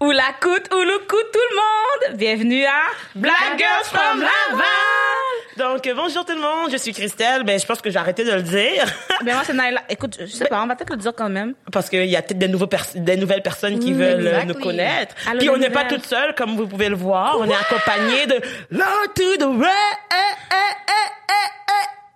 Ou 0.00 0.10
la 0.10 0.32
coute, 0.40 0.72
ou 0.74 0.80
le 0.80 0.98
tout 1.06 1.16
le 1.50 1.56
monde. 1.56 2.18
Bienvenue 2.18 2.64
à 2.64 2.82
Black 3.14 3.56
Girls 3.58 3.84
from 3.84 4.20
Laval. 4.20 4.64
Donc, 5.56 5.86
euh, 5.86 5.94
bonjour 5.94 6.24
tout 6.24 6.34
le 6.34 6.40
monde, 6.40 6.70
je 6.72 6.76
suis 6.76 6.92
Christelle. 6.92 7.44
Ben, 7.44 7.58
je 7.60 7.64
pense 7.66 7.80
que 7.80 7.88
j'ai 7.90 7.98
arrêté 7.98 8.24
de 8.24 8.32
le 8.32 8.42
dire. 8.42 8.84
Ben 9.24 9.34
moi 9.34 9.42
c'est 9.46 9.52
Naila. 9.54 9.82
Écoute, 9.88 10.16
je 10.20 10.26
sais 10.26 10.46
pas, 10.46 10.62
on 10.62 10.66
va 10.66 10.74
peut-être 10.76 10.90
le 10.90 10.96
dire 10.96 11.12
quand 11.16 11.28
même. 11.28 11.54
Parce 11.72 11.88
qu'il 11.88 12.04
y 12.06 12.16
a 12.16 12.22
peut-être 12.22 12.38
des, 12.38 12.48
nouveaux 12.48 12.66
pers- 12.66 12.84
des 12.94 13.16
nouvelles 13.16 13.42
personnes 13.42 13.78
qui 13.78 13.92
veulent 13.92 14.26
euh, 14.26 14.42
nous 14.44 14.54
connaître. 14.54 15.14
Allô, 15.28 15.38
Puis 15.38 15.48
on 15.50 15.56
n'est 15.56 15.70
pas 15.70 15.84
nouvelles. 15.84 16.00
toute 16.00 16.06
seule, 16.08 16.34
comme 16.34 16.56
vous 16.56 16.66
pouvez 16.66 16.88
le 16.88 16.96
voir. 16.96 17.36
On 17.38 17.48
est 17.48 17.54
accompagné 17.54 18.26
de 18.26 18.40
Lord 18.70 19.14
to 19.14 19.36
the 19.38 19.44
Ray. 19.62 19.70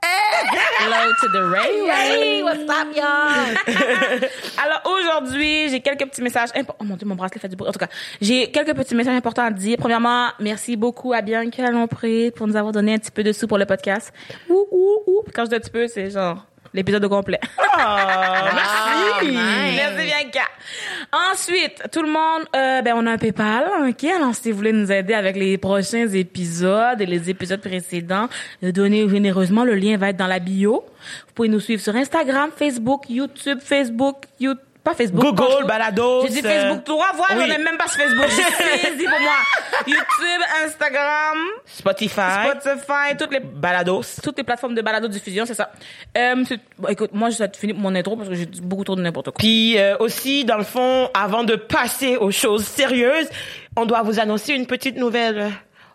Hello 0.80 1.12
to 1.20 1.28
the 1.28 1.42
Ray 1.50 1.86
Hey, 1.86 2.42
what's 2.42 2.62
up, 2.68 2.88
y'all? 2.94 3.56
Alors 4.58 4.82
aujourd'hui, 4.86 5.68
j'ai 5.68 5.80
quelques 5.80 6.06
petits 6.06 6.22
messages 6.22 6.50
importants. 6.54 6.76
Oh 6.80 6.84
mon 6.84 6.96
dieu, 6.96 7.06
mon 7.06 7.14
bracelet 7.14 7.40
fait 7.40 7.48
du 7.48 7.56
bruit. 7.56 7.68
En 7.68 7.72
tout 7.72 7.78
cas, 7.78 7.88
j'ai 8.20 8.50
quelques 8.50 8.74
petits 8.74 8.94
messages 8.94 9.16
importants 9.16 9.44
à 9.44 9.50
dire. 9.50 9.76
Premièrement, 9.78 10.28
merci 10.40 10.76
beaucoup 10.76 11.12
à 11.12 11.20
Bianca 11.20 11.70
Lompré 11.70 12.30
pour 12.30 12.46
nous 12.46 12.56
avoir 12.56 12.72
donné 12.72 12.94
un 12.94 12.98
petit 12.98 13.10
peu 13.10 13.22
de 13.22 13.32
sous 13.32 13.46
pour 13.46 13.58
le 13.58 13.66
podcast. 13.66 14.12
Ouh, 14.48 14.66
ouh, 14.70 15.02
ouh. 15.06 15.22
Quand 15.34 15.44
je 15.44 15.50
dis 15.50 15.56
un 15.56 15.60
petit 15.60 15.70
peu, 15.70 15.86
c'est 15.88 16.10
genre 16.10 16.46
l'épisode 16.74 17.04
au 17.04 17.08
complet. 17.08 17.40
Ah, 17.80 18.50
merci. 18.54 19.32
Merci 19.32 20.06
Bianca. 20.06 20.48
Ensuite, 21.32 21.80
tout 21.92 22.02
le 22.02 22.08
monde, 22.08 22.42
euh, 22.56 22.82
ben 22.82 22.94
on 22.96 23.06
a 23.06 23.12
un 23.12 23.18
PayPal, 23.18 23.88
ok? 23.88 24.04
Alors 24.04 24.34
si 24.34 24.50
vous 24.50 24.56
voulez 24.56 24.72
nous 24.72 24.90
aider 24.90 25.14
avec 25.14 25.36
les 25.36 25.56
prochains 25.58 26.08
épisodes 26.08 27.00
et 27.00 27.06
les 27.06 27.30
épisodes 27.30 27.60
précédents, 27.60 28.28
donnez 28.62 29.08
généreusement. 29.08 29.64
Le 29.64 29.74
lien 29.74 29.96
va 29.96 30.08
être 30.08 30.16
dans 30.16 30.26
la 30.26 30.40
bio. 30.40 30.84
Vous 31.28 31.34
pouvez 31.34 31.48
nous 31.48 31.60
suivre 31.60 31.80
sur 31.80 31.94
Instagram, 31.94 32.50
Facebook, 32.56 33.08
YouTube, 33.08 33.60
Facebook, 33.62 34.24
YouTube. 34.40 34.67
Pas 34.84 34.94
Facebook. 34.94 35.20
Google, 35.20 35.66
Balados, 35.66 36.26
J'ai 36.26 36.40
dit 36.40 36.46
euh, 36.46 36.50
Facebook. 36.50 36.84
Trois 36.84 37.12
fois, 37.14 37.26
oui. 37.32 37.42
on 37.44 37.46
n'est 37.46 37.58
même 37.58 37.76
pas 37.76 37.88
sur 37.88 38.00
Facebook. 38.00 38.28
Saisi 38.28 39.04
pour 39.10 39.20
moi. 39.20 39.36
YouTube, 39.86 40.42
Instagram, 40.64 41.38
Spotify. 41.66 42.48
Spotify, 42.50 43.16
toutes 43.18 43.32
les 43.32 43.40
Balados. 43.40 44.02
toutes 44.22 44.38
les 44.38 44.44
plateformes 44.44 44.74
de 44.74 44.82
balado 44.82 45.08
diffusion, 45.08 45.44
c'est 45.46 45.54
ça. 45.54 45.70
Euh, 46.16 46.44
bon, 46.78 46.88
écoute, 46.88 47.10
moi, 47.12 47.30
je 47.30 47.38
vais 47.38 47.50
finir 47.56 47.76
mon 47.76 47.94
intro 47.94 48.16
parce 48.16 48.28
que 48.28 48.34
j'ai 48.34 48.46
beaucoup 48.62 48.84
trop 48.84 48.96
de 48.96 49.02
n'importe 49.02 49.26
quoi. 49.26 49.38
Puis 49.38 49.78
euh, 49.78 49.96
aussi, 49.98 50.44
dans 50.44 50.56
le 50.56 50.64
fond, 50.64 51.10
avant 51.14 51.44
de 51.44 51.56
passer 51.56 52.16
aux 52.16 52.30
choses 52.30 52.64
sérieuses, 52.64 53.28
on 53.76 53.86
doit 53.86 54.02
vous 54.02 54.18
annoncer 54.20 54.54
une 54.54 54.66
petite 54.66 54.96
nouvelle 54.96 55.38
euh, 55.38 55.48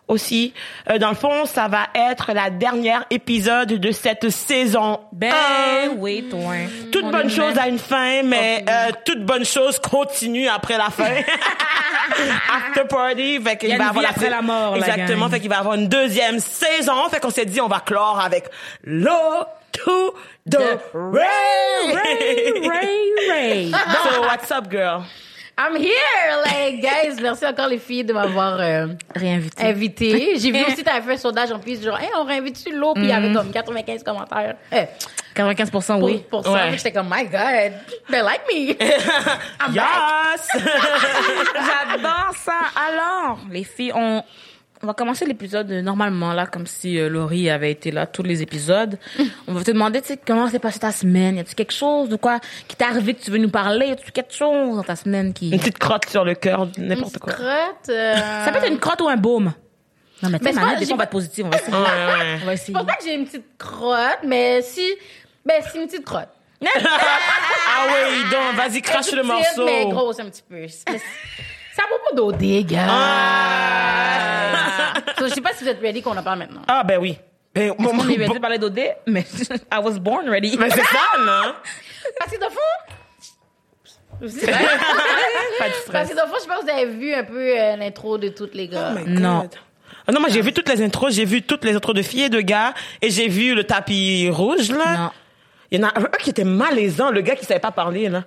aussi. 0.08 0.52
Euh, 0.90 0.98
dans 0.98 1.08
le 1.08 1.14
fond, 1.14 1.46
ça 1.46 1.68
va 1.68 1.86
être 1.94 2.32
la 2.34 2.50
dernière 2.50 3.04
épisode 3.10 3.68
de 3.74 3.90
cette 3.90 4.28
saison. 4.30 5.00
Ben 5.12 5.32
un. 5.32 5.88
oui, 5.96 6.26
toi. 6.30 6.52
Toute 6.92 7.04
On 7.04 7.10
bonne 7.10 7.30
chose 7.30 7.54
même- 7.54 7.58
a 7.64 7.68
une 7.68 7.78
fin, 7.78 8.22
mais 8.22 8.64
euh, 8.68 8.90
toute 9.04 9.24
bonne 9.24 9.44
chose 9.44 9.78
continue 9.78 10.48
après 10.48 10.76
la 10.78 10.90
fin. 10.90 11.04
After 12.54 12.84
party, 12.86 13.40
fait 13.40 13.56
qu'il 13.56 13.76
va 13.78 13.88
avoir 13.88 14.04
vie 14.04 14.10
après 14.10 14.28
la 14.30 14.42
mort, 14.42 14.76
la 14.76 14.86
Exactement, 14.86 15.22
gang. 15.26 15.30
fait 15.30 15.40
qu'il 15.40 15.48
va 15.48 15.58
avoir 15.58 15.74
une 15.74 15.88
deuxième 15.88 16.38
saison. 16.38 17.08
Fait 17.10 17.18
qu'on 17.20 17.30
s'est 17.30 17.46
dit, 17.46 17.60
on 17.60 17.68
va 17.68 17.80
clore 17.80 18.20
avec 18.22 18.44
Low 18.84 19.44
to 19.72 20.14
the 20.48 20.78
Ray. 20.92 21.92
Ray, 21.92 22.52
Ray, 22.68 23.30
Ray. 23.30 23.70
So 23.72 24.20
what's 24.22 24.50
up, 24.50 24.70
girl? 24.70 25.02
I'm 25.56 25.76
here, 25.76 26.42
like, 26.44 26.80
guys. 26.82 27.20
Merci 27.22 27.46
encore, 27.46 27.68
les 27.68 27.78
filles, 27.78 28.02
de 28.04 28.12
m'avoir 28.12 28.58
euh, 28.60 28.88
Réinvité. 29.14 29.62
invitée. 29.62 30.32
J'ai 30.38 30.50
vu 30.50 30.64
aussi, 30.64 30.82
t'avais 30.82 31.00
fait 31.00 31.12
un 31.12 31.16
sondage 31.16 31.52
en 31.52 31.60
plus, 31.60 31.80
genre, 31.82 31.98
hey, 31.98 32.08
on 32.18 32.24
réinvite-tu 32.24 32.74
l'eau, 32.74 32.92
puis 32.94 33.04
il 33.04 33.10
y 33.10 33.12
avait 33.12 33.32
comme 33.32 33.52
95 33.52 34.02
commentaires. 34.02 34.56
Eh, 34.72 34.86
95% 35.36 35.98
pour, 36.00 36.02
oui. 36.04 36.24
pour 36.28 36.42
ça, 36.44 36.50
Ouais. 36.52 36.72
j'étais 36.76 36.90
comme, 36.92 37.08
my 37.08 37.24
God, 37.24 37.72
they 38.10 38.20
like 38.20 38.42
me. 38.52 38.70
I'm. 39.60 39.72
Yes! 39.74 40.48
J'adore 41.54 42.32
ça. 42.36 42.52
Alors, 42.88 43.38
les 43.50 43.64
filles, 43.64 43.92
on, 43.94 44.22
on 44.84 44.86
va 44.86 44.94
commencer 44.94 45.24
l'épisode 45.24 45.70
euh, 45.72 45.80
normalement, 45.82 46.32
là, 46.34 46.46
comme 46.46 46.66
si 46.66 46.98
euh, 46.98 47.08
Laurie 47.08 47.48
avait 47.50 47.70
été 47.70 47.90
là 47.90 48.06
tous 48.06 48.22
les 48.22 48.42
épisodes. 48.42 48.98
On 49.48 49.54
va 49.54 49.64
te 49.64 49.70
demander, 49.70 50.00
tu 50.02 50.08
sais, 50.08 50.18
comment 50.24 50.48
s'est 50.48 50.58
passée 50.58 50.78
ta 50.78 50.92
semaine? 50.92 51.36
Y 51.36 51.40
a-tu 51.40 51.54
quelque 51.54 51.72
chose 51.72 52.08
de 52.10 52.16
quoi 52.16 52.38
qui 52.68 52.76
t'est 52.76 52.84
arrivé 52.84 53.14
que 53.14 53.22
tu 53.22 53.30
veux 53.30 53.38
nous 53.38 53.48
parler? 53.50 53.86
Y 53.86 53.92
a-tu 53.92 54.12
quelque 54.12 54.34
chose 54.34 54.76
dans 54.76 54.82
ta 54.82 54.94
semaine 54.96 55.32
qui... 55.32 55.50
Une 55.50 55.58
petite 55.58 55.78
crotte 55.78 56.06
sur 56.08 56.24
le 56.24 56.34
cœur, 56.34 56.68
n'importe 56.78 57.18
quoi. 57.18 57.32
Crotte, 57.32 57.88
euh, 57.88 58.14
Ça 58.44 58.52
peut 58.52 58.58
être 58.58 58.68
une 58.70 58.78
crotte 58.78 59.00
ou 59.00 59.08
un 59.08 59.16
baume. 59.16 59.52
Non, 60.22 60.28
mais 60.30 60.38
tu 60.38 60.44
sais, 60.46 60.52
c'est 60.52 60.60
Manette, 60.60 60.74
pas- 60.74 60.80
des 60.80 60.86
j'ai 60.86 60.86
fois, 60.86 60.94
on 60.94 60.96
va 60.98 60.98
pas- 60.98 61.04
être 61.04 61.10
positif. 61.10 61.44
On 61.46 61.48
va 61.50 61.56
essayer. 61.58 61.72
Ouais, 61.76 61.82
ouais. 61.82 62.38
On 62.42 62.46
va 62.46 62.52
Je 62.54 62.60
essayer. 62.60 62.72
pense 62.74 62.86
pas 62.86 62.94
que 62.96 63.04
j'ai 63.04 63.14
une 63.14 63.24
petite 63.24 63.46
crotte, 63.58 64.18
mais 64.24 64.62
si, 64.62 64.86
ben, 65.46 65.62
c'est 65.70 65.78
une 65.80 65.86
petite 65.86 66.04
crotte. 66.04 66.28
Ah 66.66 67.86
oui, 67.88 68.22
donc, 68.30 68.54
vas-y, 68.56 68.80
crache 68.82 69.10
le 69.12 69.22
petite, 69.22 69.32
morceau. 69.32 69.64
mais 69.64 69.86
grosse 69.90 70.20
un 70.20 70.26
petit 70.26 70.42
peu. 70.48 70.54
Mais 70.56 70.68
c'est- 70.68 70.84
Ça 71.76 71.82
vaut 71.90 71.98
pas 72.08 72.14
d'OD, 72.16 72.66
gars. 72.66 72.86
Ah. 72.88 74.63
So, 75.24 75.28
je 75.30 75.34
sais 75.34 75.40
pas 75.40 75.52
si 75.54 75.64
vous 75.64 75.70
êtes 75.70 75.80
ready 75.80 76.02
qu'on 76.02 76.16
en 76.16 76.22
parle 76.22 76.38
maintenant. 76.40 76.62
Ah, 76.68 76.82
ben 76.84 76.98
oui. 76.98 77.18
Ben, 77.54 77.72
mon- 77.78 77.90
On 77.90 78.08
est 78.08 78.18
mon- 78.18 78.26
venu 78.28 78.40
parler 78.40 78.58
d'OD, 78.58 78.80
mais 79.06 79.24
I 79.72 79.78
was 79.82 79.98
born 79.98 80.28
ready. 80.28 80.56
Mais 80.58 80.70
c'est 80.70 80.82
ça, 80.82 80.98
non? 81.18 81.54
Parce 82.18 82.32
que 82.32 82.40
dans 82.40 82.46
le 82.48 82.52
fond, 82.52 82.60
pas. 84.20 84.24
De 84.26 84.28
stress. 84.28 85.88
Parce 85.92 86.10
que 86.10 86.16
dans 86.16 86.24
le 86.24 86.28
fond, 86.28 86.36
je 86.42 86.48
pense 86.48 86.58
que 86.60 86.64
vous 86.64 86.70
avez 86.70 86.86
vu 86.86 87.14
un 87.14 87.24
peu 87.24 87.58
euh, 87.58 87.76
l'intro 87.76 88.18
de 88.18 88.28
toutes 88.28 88.54
les 88.54 88.68
gars. 88.68 88.92
Oh 88.92 88.98
my 88.98 89.04
God. 89.04 89.20
Non. 89.20 89.48
Ah 90.06 90.12
non, 90.12 90.20
moi, 90.20 90.28
j'ai 90.28 90.40
vu 90.42 90.52
toutes 90.52 90.68
les 90.68 90.82
intros, 90.82 91.14
j'ai 91.14 91.24
vu 91.24 91.42
toutes 91.42 91.64
les 91.64 91.74
intros 91.74 91.94
de 91.94 92.02
filles 92.02 92.24
et 92.24 92.28
de 92.28 92.40
gars, 92.40 92.74
et 93.00 93.10
j'ai 93.10 93.28
vu 93.28 93.54
le 93.54 93.64
tapis 93.64 94.28
rouge, 94.30 94.70
là. 94.70 94.96
Non. 94.96 95.10
Il 95.70 95.80
y 95.80 95.84
en 95.84 95.88
a 95.88 95.98
un 95.98 96.02
qui 96.20 96.30
était 96.30 96.44
malaisant, 96.44 97.10
le 97.10 97.22
gars 97.22 97.34
qui 97.36 97.44
savait 97.46 97.58
pas 97.60 97.72
parler, 97.72 98.08
là. 98.08 98.24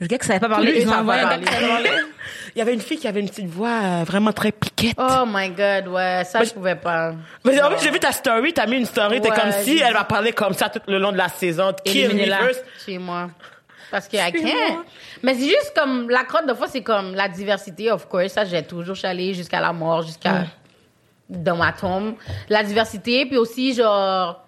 Le 0.00 0.06
gars 0.06 0.18
qui 0.18 0.26
savait 0.26 0.40
pas 0.40 0.48
parler, 0.48 0.80
ils 0.80 0.88
ont 0.88 0.92
ça 0.92 1.00
envoyé 1.00 1.22
un 1.22 1.28
gars 1.28 1.38
qui 1.38 1.52
savait 1.52 1.68
parler. 1.68 1.90
Il 2.54 2.58
y 2.58 2.62
avait 2.62 2.74
une 2.74 2.80
fille 2.80 2.98
qui 2.98 3.08
avait 3.08 3.20
une 3.20 3.28
petite 3.28 3.46
voix 3.46 3.80
euh, 3.82 4.04
vraiment 4.04 4.32
très 4.32 4.52
piquette. 4.52 4.96
Oh 4.98 5.24
my 5.26 5.50
god, 5.50 5.88
ouais, 5.88 6.22
ça, 6.24 6.42
je 6.44 6.52
pouvais 6.52 6.74
pas. 6.74 7.12
Mais 7.44 7.60
en 7.62 7.70
fait, 7.70 7.84
j'ai 7.84 7.90
vu 7.90 8.00
ta 8.00 8.12
story, 8.12 8.52
t'as 8.52 8.66
mis 8.66 8.76
une 8.76 8.86
story, 8.86 9.20
t'es 9.20 9.30
comme 9.30 9.52
si 9.62 9.78
elle 9.78 9.92
va 9.92 10.04
parler 10.04 10.32
comme 10.32 10.54
ça 10.54 10.68
tout 10.68 10.80
le 10.86 10.98
long 10.98 11.12
de 11.12 11.18
la 11.18 11.28
saison. 11.28 11.72
Éliminez-la. 11.84 12.38
first. 12.38 12.64
Chez 12.84 12.98
moi. 12.98 13.28
Parce 13.90 14.06
que 14.08 14.16
I 14.16 14.32
can't. 14.32 14.84
Mais 15.22 15.34
c'est 15.34 15.46
juste 15.46 15.72
comme, 15.74 16.10
la 16.10 16.24
crotte, 16.24 16.46
de 16.46 16.54
fois, 16.54 16.68
c'est 16.68 16.82
comme 16.82 17.14
la 17.14 17.28
diversité, 17.28 17.90
of 17.90 18.06
course. 18.08 18.32
Ça, 18.32 18.44
j'ai 18.44 18.62
toujours 18.62 18.96
chalé 18.96 19.34
jusqu'à 19.34 19.60
la 19.60 19.72
mort, 19.72 20.02
jusqu'à 20.02 20.44
dans 21.28 21.56
ma 21.56 21.72
tombe. 21.72 22.14
La 22.48 22.62
diversité, 22.62 23.26
puis 23.26 23.36
aussi, 23.36 23.74
genre, 23.74 24.44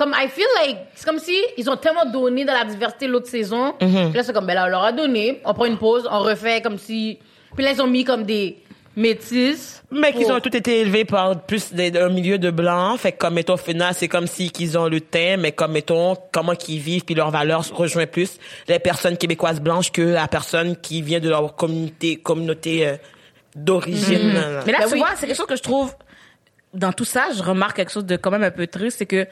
comme, 0.00 0.14
I 0.16 0.28
feel 0.28 0.46
like, 0.64 0.78
c'est 0.94 1.04
comme 1.06 1.18
si 1.18 1.36
ils 1.56 1.68
ont 1.68 1.76
tellement 1.76 2.06
donné 2.06 2.44
dans 2.44 2.54
la 2.54 2.64
diversité 2.64 3.06
l'autre 3.06 3.28
saison. 3.28 3.74
Puis 3.78 3.88
là, 4.14 4.22
c'est 4.22 4.32
comme, 4.32 4.46
ben 4.46 4.54
là, 4.54 4.64
on 4.66 4.70
leur 4.70 4.84
a 4.84 4.92
donné. 4.92 5.40
On 5.44 5.54
prend 5.54 5.66
une 5.66 5.78
pause, 5.78 6.08
on 6.10 6.20
refait 6.20 6.60
comme 6.62 6.78
si. 6.78 7.18
Puis 7.54 7.64
là, 7.64 7.72
ils 7.72 7.82
ont 7.82 7.86
mis 7.86 8.04
comme 8.04 8.24
des 8.24 8.56
métis. 8.96 9.82
Mais 9.90 10.12
qu'ils 10.12 10.30
ont 10.30 10.40
tous 10.40 10.56
été 10.56 10.80
élevés 10.80 11.04
par 11.04 11.40
plus 11.42 11.72
d'un 11.72 12.08
milieu 12.08 12.38
de 12.38 12.50
blancs. 12.50 12.98
Fait 12.98 13.12
que 13.12 13.18
comme, 13.18 13.34
mettons, 13.34 13.54
au 13.54 13.58
final, 13.58 13.94
c'est 13.94 14.08
comme 14.08 14.26
si 14.26 14.50
qu'ils 14.50 14.76
ont 14.78 14.88
le 14.88 15.00
teint, 15.00 15.36
mais 15.36 15.52
comme, 15.52 15.72
mettons, 15.72 16.16
comment 16.32 16.54
qu'ils 16.54 16.80
vivent, 16.80 17.04
puis 17.04 17.14
leurs 17.14 17.30
valeurs 17.30 17.64
rejoignent 17.74 18.06
plus 18.06 18.38
les 18.68 18.78
personnes 18.78 19.16
québécoises 19.16 19.60
blanches 19.60 19.92
que 19.92 20.02
la 20.02 20.28
personne 20.28 20.76
qui 20.76 21.02
vient 21.02 21.20
de 21.20 21.28
leur 21.28 21.54
communauté, 21.56 22.16
communauté 22.16 22.86
euh, 22.86 22.96
d'origine. 23.54 24.32
là. 24.34 24.62
Mais 24.66 24.72
là, 24.72 24.78
Ben 24.80 24.86
tu 24.86 24.92
oui. 24.94 24.98
vois, 24.98 25.10
c'est 25.16 25.26
quelque 25.26 25.36
chose 25.36 25.46
que 25.46 25.56
je 25.56 25.62
trouve, 25.62 25.94
dans 26.74 26.92
tout 26.92 27.04
ça, 27.04 27.28
je 27.36 27.42
remarque 27.42 27.76
quelque 27.76 27.92
chose 27.92 28.06
de 28.06 28.16
quand 28.16 28.30
même 28.30 28.44
un 28.44 28.50
peu 28.50 28.66
triste, 28.66 28.98
c'est 28.98 29.06
que, 29.06 29.26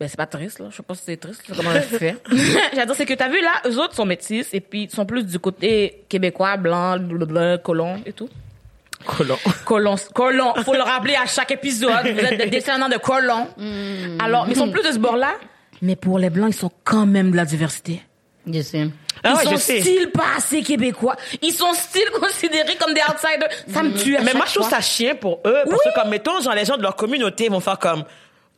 ben, 0.00 0.08
c'est 0.08 0.16
pas 0.16 0.26
triste, 0.26 0.60
là. 0.60 0.66
Je 0.70 0.76
sais 0.76 0.82
pas 0.82 0.94
si 0.94 1.02
c'est 1.04 1.16
triste, 1.18 1.46
là, 1.46 1.54
comment 1.58 1.70
on 1.70 1.98
fait. 1.98 2.16
J'adore, 2.74 2.96
c'est 2.96 3.04
que 3.04 3.12
t'as 3.12 3.28
vu, 3.28 3.38
là, 3.42 3.52
eux 3.66 3.78
autres 3.78 3.94
sont 3.94 4.06
métis, 4.06 4.48
et 4.54 4.60
puis 4.60 4.84
ils 4.84 4.90
sont 4.90 5.04
plus 5.04 5.24
du 5.26 5.38
côté 5.38 6.04
québécois, 6.08 6.56
blanc, 6.56 6.98
blablabla, 6.98 7.58
colon 7.58 8.00
et 8.06 8.14
tout. 8.14 8.30
Colon. 9.04 9.36
Colon, 9.64 9.94
colon. 10.14 10.54
Faut 10.64 10.74
le 10.74 10.82
rappeler 10.82 11.16
à 11.16 11.26
chaque 11.26 11.50
épisode. 11.50 12.06
Vous 12.06 12.18
êtes 12.18 12.38
des 12.38 12.46
descendants 12.50 12.88
de 12.88 12.96
colons. 12.96 13.48
Alors, 14.18 14.46
mais 14.46 14.52
ils 14.52 14.56
sont 14.56 14.70
plus 14.70 14.82
de 14.82 14.92
ce 14.92 14.98
bord-là. 14.98 15.34
Mais 15.82 15.96
pour 15.96 16.18
les 16.18 16.30
blancs, 16.30 16.50
ils 16.50 16.58
sont 16.58 16.72
quand 16.84 17.06
même 17.06 17.30
de 17.30 17.36
la 17.36 17.44
diversité. 17.44 18.02
Je 18.46 18.60
sais. 18.60 18.88
Ah 19.22 19.34
ils 19.42 19.48
ouais, 19.48 19.56
sont 19.56 19.58
style 19.58 20.10
pas 20.12 20.36
assez 20.36 20.62
québécois. 20.62 21.16
Ils 21.42 21.52
sont 21.52 21.72
style 21.74 22.08
considérés 22.20 22.76
comme 22.76 22.94
des 22.94 23.02
outsiders. 23.02 23.48
Ça 23.68 23.82
me 23.82 23.92
tue 23.92 24.16
à 24.16 24.22
Mais 24.22 24.32
moi, 24.32 24.46
je 24.46 24.54
trouve 24.54 24.68
ça 24.68 24.80
chien 24.80 25.14
pour 25.14 25.40
eux. 25.46 25.62
Parce 25.68 25.82
que, 25.82 26.00
comme, 26.00 26.10
mettons, 26.10 26.40
genre, 26.40 26.54
les 26.54 26.64
gens 26.64 26.76
de 26.76 26.82
leur 26.82 26.96
communauté 26.96 27.48
vont 27.48 27.60
faire 27.60 27.78
comme, 27.78 28.04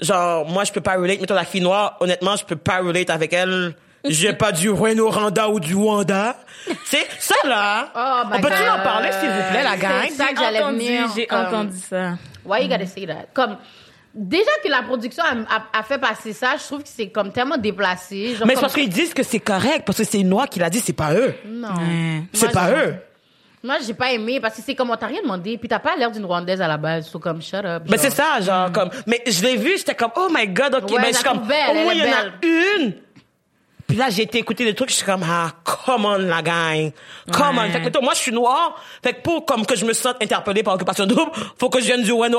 genre, 0.03 0.47
moi, 0.49 0.65
je 0.65 0.73
peux 0.73 0.81
pas 0.81 0.97
relate. 0.97 1.21
Mettons, 1.21 1.35
la 1.35 1.45
fille 1.45 1.61
noire, 1.63 1.97
honnêtement, 2.01 2.37
je 2.37 2.45
peux 2.45 2.57
pas 2.57 2.79
relate 2.79 3.09
avec 3.11 3.33
elle. 3.33 3.75
J'ai 4.05 4.33
pas 4.35 4.53
du 4.53 4.69
Rwanda 4.69 5.49
ou 5.49 5.61
du 5.61 5.75
Wanda. 5.75 6.37
C'est 6.85 7.07
ça, 7.19 7.35
là. 7.45 7.89
Oh 7.95 8.29
On 8.37 8.41
peut-tu 8.41 8.69
en 8.69 8.83
parler, 8.83 9.11
s'il 9.13 9.29
vous 9.31 9.51
plaît, 9.51 9.63
la 9.63 9.77
gang? 9.77 9.93
C'est 10.09 10.15
ça 10.15 10.29
que 10.33 10.39
j'allais 10.41 10.63
entendu, 10.63 10.79
venir. 10.79 11.09
J'ai 11.15 11.27
comme- 11.27 11.39
entendu 11.47 11.77
ça. 11.79 12.13
Why 12.45 12.63
you 12.65 12.69
gotta 12.69 12.87
say 12.87 13.07
that? 13.07 13.27
Comme, 13.33 13.57
déjà 14.15 14.51
que 14.63 14.69
la 14.69 14.83
production 14.83 15.23
a, 15.25 15.57
a- 15.57 15.79
a 15.81 15.83
fait 15.85 15.99
passer 15.99 16.33
ça, 16.33 16.55
je 16.59 16.65
trouve 16.65 16.83
que 16.83 16.89
c'est 16.89 17.09
comme 17.11 17.33
tellement 17.33 17.57
déplacé. 17.57 18.35
Genre 18.35 18.47
Mais 18.47 18.51
c'est 18.51 18.55
comme- 18.55 18.61
parce 18.63 18.75
qu'ils 18.75 18.89
disent 18.89 19.15
que 19.15 19.23
c'est 19.23 19.39
correct, 19.41 19.83
parce 19.87 19.99
que 19.99 20.05
c'est 20.05 20.19
une 20.21 20.29
noire 20.29 20.49
qui 20.49 20.59
l'a 20.59 20.69
dit, 20.71 20.81
c'est 20.81 20.93
pas 20.93 21.15
eux. 21.15 21.35
Non. 21.47 21.69
Ouais. 21.69 22.23
C'est 22.33 22.51
pas 22.53 22.69
je- 22.69 22.75
eux. 22.89 22.97
Moi, 23.65 23.77
j'ai 23.87 23.95
pas 23.95 24.11
aimé 24.11 24.41
parce 24.41 24.57
que 24.57 24.63
c'est 24.63 24.75
comme 24.75 24.91
on 24.91 24.97
t'a 24.97 25.07
rien 25.07 25.23
demandé, 25.23 25.57
puis 25.57 25.69
t'as 25.69 25.79
pas 25.79 25.95
l'air 25.97 26.11
d'une 26.11 26.25
Rwandaise 26.25 26.61
à 26.61 26.67
la 26.67 26.77
base, 26.77 27.07
so 27.07 27.21
comme 27.21 27.41
shut 27.41 27.65
up. 27.65 27.85
Mais 27.89 27.97
genre. 27.97 28.01
c'est 28.01 28.11
ça, 28.11 28.41
genre, 28.41 28.73
comme, 28.73 28.91
mais 29.07 29.23
je 29.25 29.41
l'ai 29.43 29.57
vu, 29.57 29.77
j'étais 29.77 29.95
comme, 29.95 30.11
oh 30.17 30.29
my 30.35 30.49
god, 30.49 30.75
ok, 30.75 30.91
Ouais, 30.91 30.99
mais 31.01 31.13
je 31.13 31.19
suis 31.19 31.25
comme, 31.25 31.45
moins, 31.45 31.57
elle 31.71 31.97
il 31.97 31.99
y 31.99 32.03
en 32.03 32.13
a 32.13 32.47
une 32.47 32.95
Puis 33.93 33.99
là, 33.99 34.07
j'ai 34.09 34.23
été 34.23 34.39
écouter 34.39 34.65
des 34.65 34.75
trucs, 34.75 34.89
je 34.89 34.95
suis 34.95 35.05
comme, 35.05 35.23
ah, 35.23 35.51
come 35.63 36.07
on, 36.07 36.17
la 36.17 36.41
gang. 36.41 36.93
Come 37.31 37.59
Ouais. 37.59 37.65
on. 37.69 37.73
Fait 37.73 37.81
que, 37.81 37.85
mettons, 37.85 38.01
moi, 38.03 38.15
je 38.15 38.21
suis 38.21 38.33
noire. 38.33 38.75
Fait 39.05 39.13
que 39.13 39.21
pour, 39.21 39.45
comme 39.45 39.67
que 39.67 39.77
je 39.77 39.85
me 39.85 39.93
sente 39.93 40.17
interpellée 40.23 40.63
par 40.63 40.73
Occupation 40.77 41.05
Double, 41.05 41.31
faut 41.61 41.69
que 41.69 41.79
je 41.79 41.85
vienne 41.85 42.03
du 42.03 42.11
Rwanda. 42.11 42.39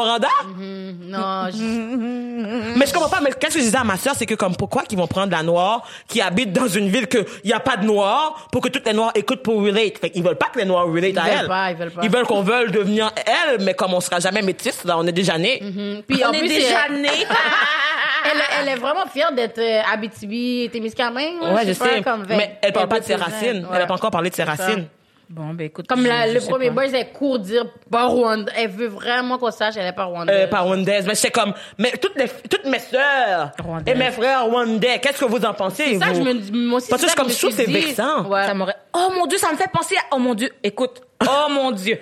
Non, 0.57 1.50
je- 1.51 2.73
Mais 2.75 2.88
je 2.88 2.91
comprends 2.94 3.09
pas, 3.09 3.21
mais 3.21 3.29
qu'est-ce 3.39 3.53
que 3.53 3.59
je 3.59 3.65
disais 3.65 3.77
à 3.77 3.83
ma 3.83 3.97
sœur, 3.97 4.13
c'est 4.17 4.25
que 4.25 4.33
comme, 4.33 4.55
pourquoi 4.55 4.81
qu'ils 4.81 4.97
vont 4.97 5.05
prendre 5.05 5.31
la 5.31 5.44
noire 5.44 5.83
qui 6.07 6.21
habite 6.21 6.51
dans 6.53 6.67
une 6.67 6.89
ville 6.89 7.07
que 7.07 7.23
il 7.44 7.51
y 7.51 7.53
a 7.53 7.59
pas 7.59 7.77
de 7.77 7.85
noirs 7.85 8.47
pour 8.51 8.61
que 8.61 8.69
toutes 8.69 8.85
les 8.88 8.94
noirs 8.94 9.11
écoutent 9.13 9.44
pour 9.44 9.61
relate? 9.63 10.00
Fait 10.00 10.09
qu'ils 10.09 10.23
veulent 10.23 10.35
pas 10.38 10.47
que 10.47 10.57
les 10.57 10.65
noirs 10.65 10.88
relate 10.88 11.15
à 11.17 11.21
veulent 11.21 11.31
elle. 11.41 11.47
pas, 11.47 11.69
ils 11.71 11.77
veulent 11.77 11.91
pas. 11.91 12.01
Ils 12.03 12.09
veulent 12.09 12.25
qu'on 12.25 12.41
veuille 12.41 12.71
devenir 12.71 13.11
elle, 13.27 13.61
mais 13.63 13.75
comme 13.75 13.94
on 13.94 14.01
sera 14.01 14.19
jamais 14.19 14.41
métis, 14.41 14.83
là, 14.85 14.97
on 14.97 15.05
est 15.05 15.11
déjà 15.11 15.38
nés. 15.38 15.59
Puis 16.07 16.23
en 16.25 16.29
On 16.29 16.33
est 16.33 16.39
plus, 16.39 16.47
déjà 16.47 16.89
nés. 16.89 17.09
elle, 18.25 18.41
elle 18.61 18.67
est 18.69 18.75
vraiment 18.77 19.05
fière 19.11 19.31
d'être 19.33 19.59
euh, 19.59 19.81
Abitibi, 19.94 20.69
Témiscamingue. 20.71 21.41
Là, 21.48 21.54
Ouais, 21.56 21.68
je 21.68 21.74
sais 21.74 21.80
pas, 21.80 21.95
sais. 21.95 22.01
comme 22.01 22.25
mais 22.30 22.57
elle 22.62 22.74
parle 22.74 22.88
pas 22.90 23.00
de 23.00 23.06
ses 23.06 23.16
racines. 23.16 23.63
ouais. 23.66 23.72
Elle 23.75 23.81
a 23.81 23.86
pas 23.86 23.94
encore 23.95 24.12
parlé 24.12 24.30
de 24.30 24.36
ses 24.36 24.45
ça. 24.45 24.51
racines. 24.51 24.88
Bon, 25.30 25.54
ben 25.54 25.66
écoute. 25.68 25.88
Comme 25.88 26.04
je- 26.04 26.07
la- 26.10 26.28
je 26.28 26.34
le 26.36 26.40
sais 26.42 26.50
premier 26.50 26.68
pas. 26.68 26.74
boys, 26.86 26.92
elle 26.94 27.12
court 27.12 27.40
dire 27.40 27.66
pas 27.90 28.06
Rwanda. 28.06 28.51
Elle 28.56 28.69
veut 28.69 28.88
vraiment 28.88 29.38
qu'on 29.40 29.50
sache 29.51 29.75
elle 29.78 29.88
est 29.88 29.94
pas 29.94 30.04
rwandaise. 30.04 30.36
Euh, 30.38 30.48
pas 30.48 30.60
rwandaise, 30.60 31.07
mais 31.07 31.16
c'est 31.16 31.31
comme, 31.31 31.54
mais 31.80 31.92
toutes 32.00 32.16
les, 32.18 32.28
toutes 32.50 32.66
mes 32.66 32.78
sœurs 32.78 33.51
et 33.88 33.95
mes 33.95 34.12
frères 34.12 34.44
rwandais, 34.45 35.00
qu'est-ce 35.00 35.19
que 35.19 35.25
vous 35.25 35.44
en 35.44 35.54
pensez, 35.54 35.94
C'est 35.94 36.00
ça, 36.00 36.13
je 36.13 36.22
me 36.22 36.34
dis, 36.34 36.51
moi 36.51 36.78
aussi, 36.78 36.90
Parce 36.90 37.01
que 37.04 37.10
je 37.10 37.16
comme 37.16 37.30
je 37.30 37.34
je 37.34 37.40
trouve 37.40 37.51
c'est 37.56 37.66
vexant. 37.66 38.25
Ouais. 38.28 38.46
Ça 38.46 38.54
m'aurait. 38.54 38.75
Oh 38.94 39.10
mon 39.16 39.25
dieu, 39.25 39.38
ça 39.39 39.51
me 39.51 39.57
fait 39.57 39.72
penser 39.74 39.96
à. 39.96 40.01
Oh 40.16 40.19
mon 40.19 40.36
dieu, 40.36 40.51
écoute. 40.62 41.01
Oh 41.25 41.48
mon 41.50 41.72
dieu. 41.72 42.00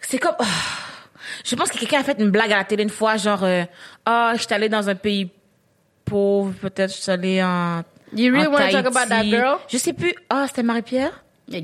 C'est 0.00 0.18
comme. 0.18 0.36
oh. 0.38 0.44
Je 1.44 1.54
pense 1.56 1.70
que 1.70 1.78
quelqu'un 1.78 2.00
a 2.00 2.04
fait 2.04 2.16
une 2.20 2.30
blague 2.30 2.52
à 2.52 2.58
la 2.58 2.64
télé 2.64 2.84
une 2.84 2.90
fois, 2.90 3.16
genre. 3.16 3.42
euh, 3.42 3.64
Ah, 4.06 4.32
je 4.36 4.42
suis 4.44 4.54
allée 4.54 4.68
dans 4.68 4.88
un 4.88 4.94
pays 4.94 5.28
pauvre, 6.04 6.52
peut-être 6.60 6.94
je 6.94 7.00
suis 7.02 7.10
allée 7.10 7.42
en. 7.42 7.82
You 8.14 8.32
really 8.32 8.46
en 8.46 8.52
wanna 8.52 8.70
talk 8.70 8.86
about 8.86 9.08
that 9.08 9.24
girl? 9.24 9.58
Je 9.68 9.78
sais 9.78 9.92
plus. 9.92 10.14
Ah, 10.28 10.44
c'était 10.48 10.62
Marie-Pierre? 10.62 11.22
Moi, 11.48 11.60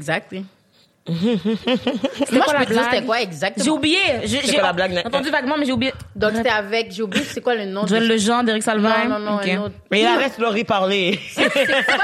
C'était 1.09 2.37
je 2.37 2.39
quoi 2.41 2.53
la 2.53 2.59
peux 2.61 2.65
te 2.67 2.71
dire 2.73 2.81
blague? 2.83 2.91
c'était 2.93 3.07
quoi 3.07 3.23
exactement? 3.23 3.65
J'ai 3.65 3.71
oublié. 3.71 3.99
J'ai 4.25 4.53
quoi 4.53 4.63
la 4.63 4.73
blague, 4.75 5.03
entendu 5.07 5.31
vaguement, 5.31 5.57
mais 5.59 5.65
j'ai 5.65 5.73
oublié. 5.73 5.93
Donc, 6.15 6.33
c'était 6.35 6.51
avec, 6.51 6.93
j'ai 6.93 7.03
oublié 7.03 7.25
c'est 7.25 7.41
quoi 7.41 7.55
le 7.55 7.65
nom 7.65 7.87
Joël 7.87 8.03
du... 8.03 8.09
Lejean, 8.11 8.43
d'Éric 8.43 8.63
Salvain. 8.63 9.05
Non, 9.09 9.19
non, 9.19 9.31
non, 9.33 9.37
Ok. 9.39 9.49
un 9.49 9.61
autre. 9.63 9.75
Mais 9.91 10.03
il 10.03 10.19
laisse 10.19 10.39
Laurie 10.39 10.65
parler. 10.65 11.19
C'est 11.33 11.51
quoi 11.51 11.63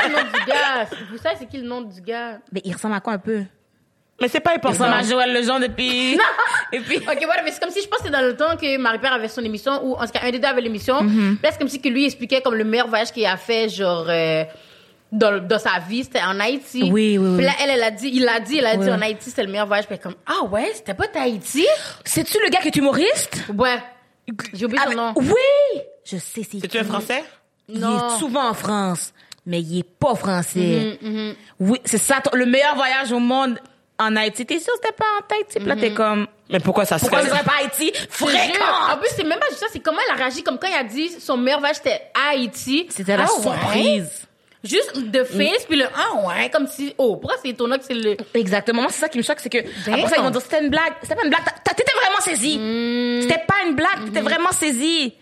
le 0.08 0.12
nom 0.12 0.22
du 0.22 0.44
gars? 0.46 0.86
Vous 1.10 1.18
savez 1.18 1.36
c'est 1.38 1.46
qui 1.48 1.58
le 1.58 1.66
nom 1.68 1.82
du 1.82 2.00
gars? 2.00 2.38
Mais 2.52 2.62
il 2.64 2.72
ressemble 2.72 2.94
à 2.94 3.00
quoi 3.00 3.12
un 3.14 3.18
peu? 3.18 3.42
Mais 4.20 4.28
c'est 4.28 4.40
pas 4.40 4.52
Il 4.52 4.56
important. 4.56 4.84
ressemble 4.84 4.98
à 4.98 5.02
Joël 5.02 5.32
Lejean 5.32 5.60
depuis. 5.60 6.18
Et 6.72 6.80
puis. 6.80 6.98
Ok, 6.98 7.18
voilà, 7.24 7.42
mais 7.44 7.50
c'est 7.52 7.60
comme 7.60 7.70
si 7.72 7.82
je 7.82 7.88
pense 7.88 7.98
que 8.00 8.04
c'est 8.06 8.10
dans 8.12 8.20
le 8.22 8.36
temps 8.36 8.56
que 8.56 8.76
Marie-Pierre 8.78 9.12
avait 9.14 9.28
son 9.28 9.42
émission, 9.44 9.80
ou 9.84 9.94
en 9.94 10.04
tout 10.06 10.12
cas, 10.12 10.20
un 10.22 10.30
des 10.30 10.38
deux 10.38 10.48
avait 10.48 10.60
l'émission. 10.60 11.02
Mm-hmm. 11.02 11.36
Puis 11.36 11.38
là, 11.42 11.50
c'est 11.52 11.58
comme 11.58 11.68
si 11.68 11.80
que 11.80 11.88
lui 11.88 12.04
expliquait 12.06 12.40
comme 12.40 12.54
le 12.54 12.64
meilleur 12.64 12.88
voyage 12.88 13.12
qu'il 13.12 13.26
a 13.26 13.36
fait, 13.36 13.68
genre, 13.68 14.06
euh, 14.08 14.44
dans, 15.12 15.38
dans 15.46 15.58
sa 15.58 15.78
vie, 15.88 16.02
c'était 16.04 16.22
en 16.22 16.40
Haïti. 16.40 16.82
Oui, 16.84 17.18
oui, 17.18 17.18
oui. 17.18 17.36
Puis 17.36 17.44
là, 17.46 17.52
elle, 17.62 17.70
elle 17.70 17.82
a 17.82 17.90
dit, 17.90 18.10
il 18.12 18.26
a 18.28 18.40
dit, 18.40 18.58
elle 18.58 18.66
a 18.66 18.76
dit 18.76 18.90
en 18.90 19.00
Haïti, 19.00 19.30
c'était 19.30 19.44
le 19.44 19.50
meilleur 19.50 19.66
voyage. 19.66 19.86
Puis 19.86 19.94
elle 19.94 20.00
est 20.00 20.02
comme, 20.02 20.16
ah 20.26 20.44
ouais, 20.46 20.70
c'était 20.74 20.94
pas 20.94 21.06
Tahiti? 21.08 21.66
C'est-tu 22.04 22.38
le 22.42 22.50
gars 22.50 22.60
qui 22.60 22.68
est 22.68 22.76
humoriste? 22.76 23.44
Ouais. 23.56 23.78
J'ai 24.54 24.64
oublié 24.64 24.80
Ah, 24.84 24.90
son 24.90 24.96
nom. 24.96 25.12
Oui! 25.16 25.80
Je 26.04 26.16
sais, 26.16 26.42
c'est 26.50 26.60
C'est-tu 26.60 26.78
un 26.78 26.84
français? 26.84 27.22
Il 27.68 27.78
Non. 27.80 27.96
est 28.14 28.18
souvent 28.18 28.48
en 28.48 28.54
France, 28.54 29.12
mais 29.46 29.60
il 29.60 29.78
est 29.80 29.88
pas 29.98 30.14
français. 30.14 30.98
Mhm, 31.00 31.34
Oui, 31.60 31.78
c'est 31.84 31.98
ça. 31.98 32.20
ton- 32.22 32.36
Le 32.36 32.46
meilleur 32.46 32.74
voyage 32.74 33.12
au 33.12 33.18
monde 33.20 33.58
en 33.98 34.16
Haïti. 34.16 34.44
T'es 34.46 34.58
sûr 34.58 34.72
que 34.74 34.80
c'était 34.82 34.94
pas 34.94 35.04
en 35.04 35.34
Haïti? 35.34 35.58
Puis 35.58 35.66
là, 35.66 35.76
t'es 35.76 35.92
comme... 35.92 36.26
Mais 36.50 36.60
pourquoi 36.60 36.84
ça 36.84 36.98
Pourquoi 36.98 37.22
serait? 37.26 37.42
pas 37.42 37.52
Haïti? 37.60 37.92
Fréquent! 38.10 38.64
En 38.92 38.96
plus, 38.98 39.08
c'est 39.16 39.24
même 39.24 39.38
pas 39.38 39.48
juste 39.48 39.60
ça, 39.60 39.66
c'est 39.72 39.80
comment 39.80 39.98
elle 40.06 40.14
a 40.14 40.16
réagi, 40.16 40.42
comme 40.42 40.58
quand 40.58 40.68
il 40.68 40.74
a 40.74 40.84
dit 40.84 41.08
son 41.20 41.36
meilleur 41.36 41.58
voyage 41.60 41.76
c'était 41.76 42.02
Haïti. 42.28 42.86
C'était 42.90 43.16
la 43.16 43.24
Ah 43.24 43.40
surprise. 43.40 44.26
Juste 44.64 44.98
de 45.10 45.24
face, 45.24 45.64
puis 45.68 45.78
le 45.78 45.84
ah 45.94 46.26
ouais, 46.26 46.50
comme 46.50 46.66
si, 46.66 46.94
oh, 46.98 47.16
pourquoi 47.16 47.38
c'est 47.42 47.50
étonnant 47.50 47.78
que 47.78 47.84
c'est 47.84 47.94
le. 47.94 48.16
Exactement. 48.34 48.82
Moi, 48.82 48.90
c'est 48.90 49.00
ça 49.00 49.08
qui 49.08 49.18
me 49.18 49.22
choque, 49.22 49.40
c'est 49.40 49.50
que 49.50 49.58
Damn. 49.84 49.94
après 49.94 50.08
ça, 50.08 50.16
ils 50.18 50.22
vont 50.22 50.30
dire 50.30 50.40
c'était 50.40 50.62
une 50.62 50.70
blague. 50.70 50.92
C'était 51.02 51.14
pas 51.14 51.24
une 51.24 51.30
blague. 51.30 51.44
T'étais 51.64 51.92
vraiment 51.94 52.20
saisi. 52.20 52.58
Mm. 52.58 53.22
C'était 53.22 53.42
pas 53.46 53.54
une 53.66 53.74
blague. 53.74 54.04
T'étais 54.06 54.20
vraiment 54.20 54.52
saisi. 54.52 55.14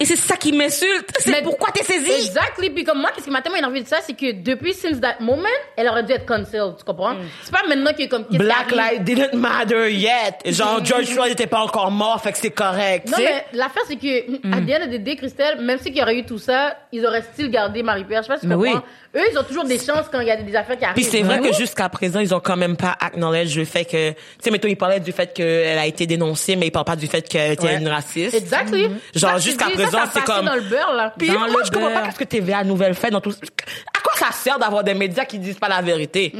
Et 0.00 0.04
c'est 0.04 0.16
ça 0.16 0.36
qui 0.36 0.52
m'insulte. 0.52 1.10
C'est 1.18 1.32
Mm-hmm. 1.32 1.44
Pourquoi 1.44 1.70
t'es 1.70 1.82
saisi. 1.82 2.10
Exactly. 2.10 2.70
Puis 2.70 2.84
comme 2.84 3.00
moi, 3.00 3.10
qu'est-ce 3.14 3.26
qui 3.26 3.30
m'a 3.30 3.42
tellement 3.42 3.58
énervé 3.58 3.82
de 3.82 3.88
ça, 3.88 3.98
c'est 4.02 4.14
que 4.14 4.32
depuis 4.32 4.74
since 4.74 5.00
that 5.00 5.16
moment, 5.20 5.48
elle 5.76 5.88
aurait 5.88 6.02
dû 6.02 6.12
être 6.12 6.26
cancelled, 6.26 6.76
tu 6.78 6.84
comprends? 6.84 7.14
C'est 7.42 7.52
pas 7.52 7.66
maintenant 7.68 7.92
que 7.92 8.06
comme. 8.08 8.26
qui 8.26 8.38
Black 8.38 8.70
lives 8.70 9.02
didn't 9.02 9.34
matter 9.34 9.92
yet. 9.92 10.38
Genre, 10.44 10.84
George 10.84 11.06
Floyd 11.06 11.32
était 11.32 11.46
pas 11.46 11.60
encore 11.60 11.90
mort, 11.90 12.20
fait 12.20 12.32
que 12.32 12.38
c'est 12.38 12.50
correct. 12.50 13.08
Non, 13.08 13.16
mais 13.18 13.44
l'affaire, 13.52 13.82
c'est 13.86 13.96
que, 13.96 14.46
à 14.54 14.60
the 14.60 14.82
end 14.82 14.86
of 14.86 14.90
the 14.90 15.02
day, 15.02 15.16
Christelle, 15.16 15.60
même 15.60 15.78
s'il 15.78 15.96
y 15.96 16.02
aurait 16.02 16.16
eu 16.16 16.24
tout 16.24 16.38
ça, 16.38 16.76
ils 16.92 17.04
auraient 17.06 17.22
still 17.22 17.50
gardé 17.50 17.82
Marie-Pierre. 17.82 18.22
Je 18.22 18.28
sais 18.28 18.34
pas 18.34 18.40
si 18.40 18.46
tu 18.46 18.54
oui. 18.54 18.72
Eux, 19.14 19.20
ils 19.30 19.38
ont 19.38 19.42
toujours 19.44 19.64
des 19.64 19.78
chances 19.78 20.06
quand 20.10 20.20
il 20.20 20.26
y 20.28 20.30
a 20.30 20.36
des, 20.36 20.56
affaires 20.56 20.78
qui 20.78 20.84
arrivent. 20.84 20.94
Puis 20.94 21.04
c'est 21.04 21.22
vrai 21.22 21.40
que 21.40 21.52
jusqu'à 21.54 21.88
présent, 21.88 22.20
ils 22.20 22.34
ont 22.34 22.40
quand 22.40 22.56
même 22.56 22.76
pas 22.76 22.96
acknowledge 22.98 23.56
le 23.56 23.64
fait 23.64 23.84
que, 23.84 24.10
tu 24.10 24.16
sais, 24.40 24.50
mettons, 24.50 24.68
ils 24.68 24.76
parlaient 24.76 25.00
du 25.00 25.12
fait 25.12 25.32
qu'elle 25.34 25.78
a 25.78 25.86
été 25.86 26.06
dénoncée, 26.06 26.56
mais 26.56 26.68
ils 26.68 26.70
parlent 26.70 26.86
pas 26.86 26.96
du 26.96 27.06
fait 27.06 27.22
qu'elle 27.28 27.52
était 27.52 27.64
Ouais. 27.64 27.78
une 27.78 27.88
raciste. 27.88 28.34
Exactly. 28.34 28.88
Genre, 29.14 29.32
Ça, 29.32 29.36
tu 29.36 29.42
jusqu'à 29.42 29.66
présent, 29.70 29.98
c'est 30.12 30.24
comme- 30.24 30.46
dans 30.46 30.54
le 30.54 30.62
beurre, 30.62 30.94
là. 30.94 31.12
Puis 31.16 31.28
Dans 31.28 31.34
moi, 31.38 31.48
le 31.48 31.64
je 31.64 31.70
comprends 31.70 31.92
pas 31.92 32.02
qu'est-ce 32.02 32.18
que 32.18 32.24
TVA 32.24 32.64
Nouvelle 32.64 32.94
fait 32.94 33.10
dans 33.10 33.20
tout. 33.20 33.30
À 33.32 34.00
quoi 34.00 34.12
ça 34.16 34.32
sert 34.32 34.58
d'avoir 34.58 34.82
des 34.82 34.94
médias 34.94 35.24
qui 35.24 35.38
disent 35.38 35.58
pas 35.58 35.68
la 35.68 35.82
vérité? 35.82 36.32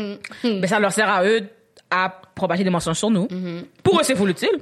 Ben, 0.42 0.66
ça 0.66 0.78
leur 0.78 0.92
sert 0.92 1.08
à 1.08 1.24
eux 1.24 1.42
à 1.90 2.08
propager 2.34 2.64
des 2.64 2.70
mensonges 2.70 2.96
sur 2.96 3.10
nous. 3.10 3.26
Mm-hmm. 3.26 3.64
Pour 3.82 4.00
eux, 4.00 4.02
c'est 4.02 4.16
full 4.16 4.30
utile. 4.30 4.58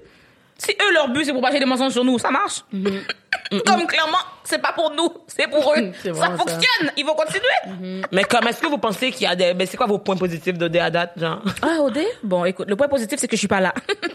Si 0.58 0.72
eux, 0.72 0.92
leur 0.92 1.08
but, 1.08 1.24
c'est 1.24 1.32
propager 1.32 1.58
des 1.58 1.64
mensonges 1.64 1.92
sur 1.92 2.04
nous, 2.04 2.18
ça 2.18 2.30
marche. 2.30 2.64
Comme 2.72 3.86
clairement, 3.86 4.18
c'est 4.50 4.58
pas 4.60 4.72
pour 4.72 4.90
nous, 4.90 5.08
c'est 5.26 5.46
pour 5.48 5.72
eux. 5.76 5.92
Ça 6.14 6.30
fonctionne. 6.36 6.90
Ils 6.96 7.04
vont 7.06 7.14
continuer. 7.14 8.04
Mais 8.12 8.24
comme, 8.24 8.46
est-ce 8.48 8.60
que 8.60 8.66
vous 8.66 8.78
pensez 8.78 9.10
qu'il 9.10 9.22
y 9.22 9.26
a 9.30 9.34
des, 9.36 9.54
ben, 9.54 9.66
c'est 9.66 9.76
quoi 9.76 9.86
vos 9.86 9.98
points 9.98 10.16
positifs 10.16 10.58
de 10.58 10.78
à 10.78 10.90
date, 10.90 11.12
genre? 11.16 11.40
Ah, 11.62 11.80
Odé? 11.80 12.06
Bon, 12.22 12.44
écoute, 12.44 12.68
le 12.68 12.76
point 12.76 12.88
positif, 12.88 13.18
c'est 13.20 13.28
que 13.28 13.36
je 13.36 13.40
suis 13.40 13.48
pas 13.48 13.60
là. 13.60 13.72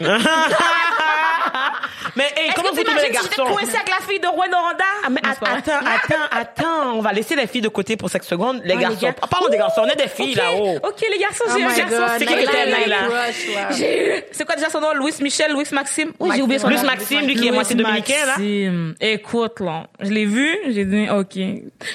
mais, 2.16 2.24
hey, 2.36 2.50
comment 2.54 2.68
vous 2.72 2.82
trouvez 2.82 3.02
les 3.06 3.10
garçons? 3.12 3.44
coincée 3.44 3.76
avec 3.76 3.88
la 3.88 4.06
fille 4.06 4.20
de? 4.20 4.26
Ah, 4.26 5.08
mais 5.10 5.20
Non, 5.22 5.30
c'est 5.32 5.40
pas? 5.40 5.50
vrai. 5.50 5.58
attends, 5.58 5.86
attends, 5.86 6.28
attends, 6.30 6.92
on 6.96 7.00
va 7.00 7.12
laisser 7.12 7.36
les 7.36 7.46
filles 7.46 7.60
de 7.60 7.68
côté 7.68 7.96
pour 7.96 8.10
5 8.10 8.24
secondes. 8.24 8.60
Les 8.64 8.74
Ah, 8.74 8.80
garçons. 8.80 8.98
gars. 9.00 9.14
Ah, 9.22 9.26
Parlons 9.26 9.48
des 9.48 9.56
garçons, 9.58 9.82
on 9.84 9.88
est 9.88 9.96
des 9.96 10.08
filles 10.08 10.34
là-haut. 10.34 10.76
Ok, 10.82 11.00
les 11.10 11.18
garçons, 11.18 11.44
Oh 11.46 11.52
j'ai 11.56 11.62
un 11.64 11.68
my 11.68 11.76
garçon. 11.76 12.14
C'est 12.18 12.26
qui 12.26 12.34
était. 12.34 13.74
J'ai 13.76 14.18
eu. 14.18 14.22
C'est 14.32 14.44
quoi 14.44 14.56
déjà 14.56 14.68
son 14.70 14.80
nom? 14.80 14.92
Louis 14.94 15.14
Michel, 15.20 15.52
Louis 15.52 15.64
Maxime? 15.72 16.12
Oui, 16.18 16.30
j'ai 16.34 16.42
oublié 16.42 16.58
son 16.58 16.68
Louis 16.68 16.76
nom. 16.78 16.84
Maxime, 16.86 17.20
lui 17.26 17.34
qui 17.34 17.42
est 17.42 17.48
Louis 17.48 17.54
moitié 17.54 17.76
dominicain, 17.76 18.14
là. 18.26 18.26
Maxime. 18.38 18.94
Écoute, 19.00 19.60
là. 19.60 19.86
Je 20.00 20.10
l'ai 20.10 20.25
vu, 20.26 20.56
j'ai 20.68 20.84
dit, 20.84 21.08
OK. 21.10 21.34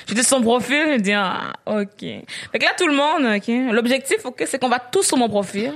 J'étais 0.08 0.24
sur 0.24 0.38
son 0.38 0.42
profil, 0.42 0.84
j'ai 0.88 0.98
dit, 1.00 1.14
ah, 1.14 1.54
OK. 1.66 2.00
Fait 2.00 2.24
que 2.60 2.64
là, 2.66 2.72
tout 2.78 2.88
le 2.88 2.94
monde, 2.96 3.36
OK. 3.36 3.74
L'objectif, 3.74 4.26
OK, 4.26 4.44
c'est 4.48 4.60
qu'on 4.60 4.70
va 4.70 4.80
tous 4.80 5.04
sur 5.04 5.18
mon 5.18 5.30
profil. 5.30 5.74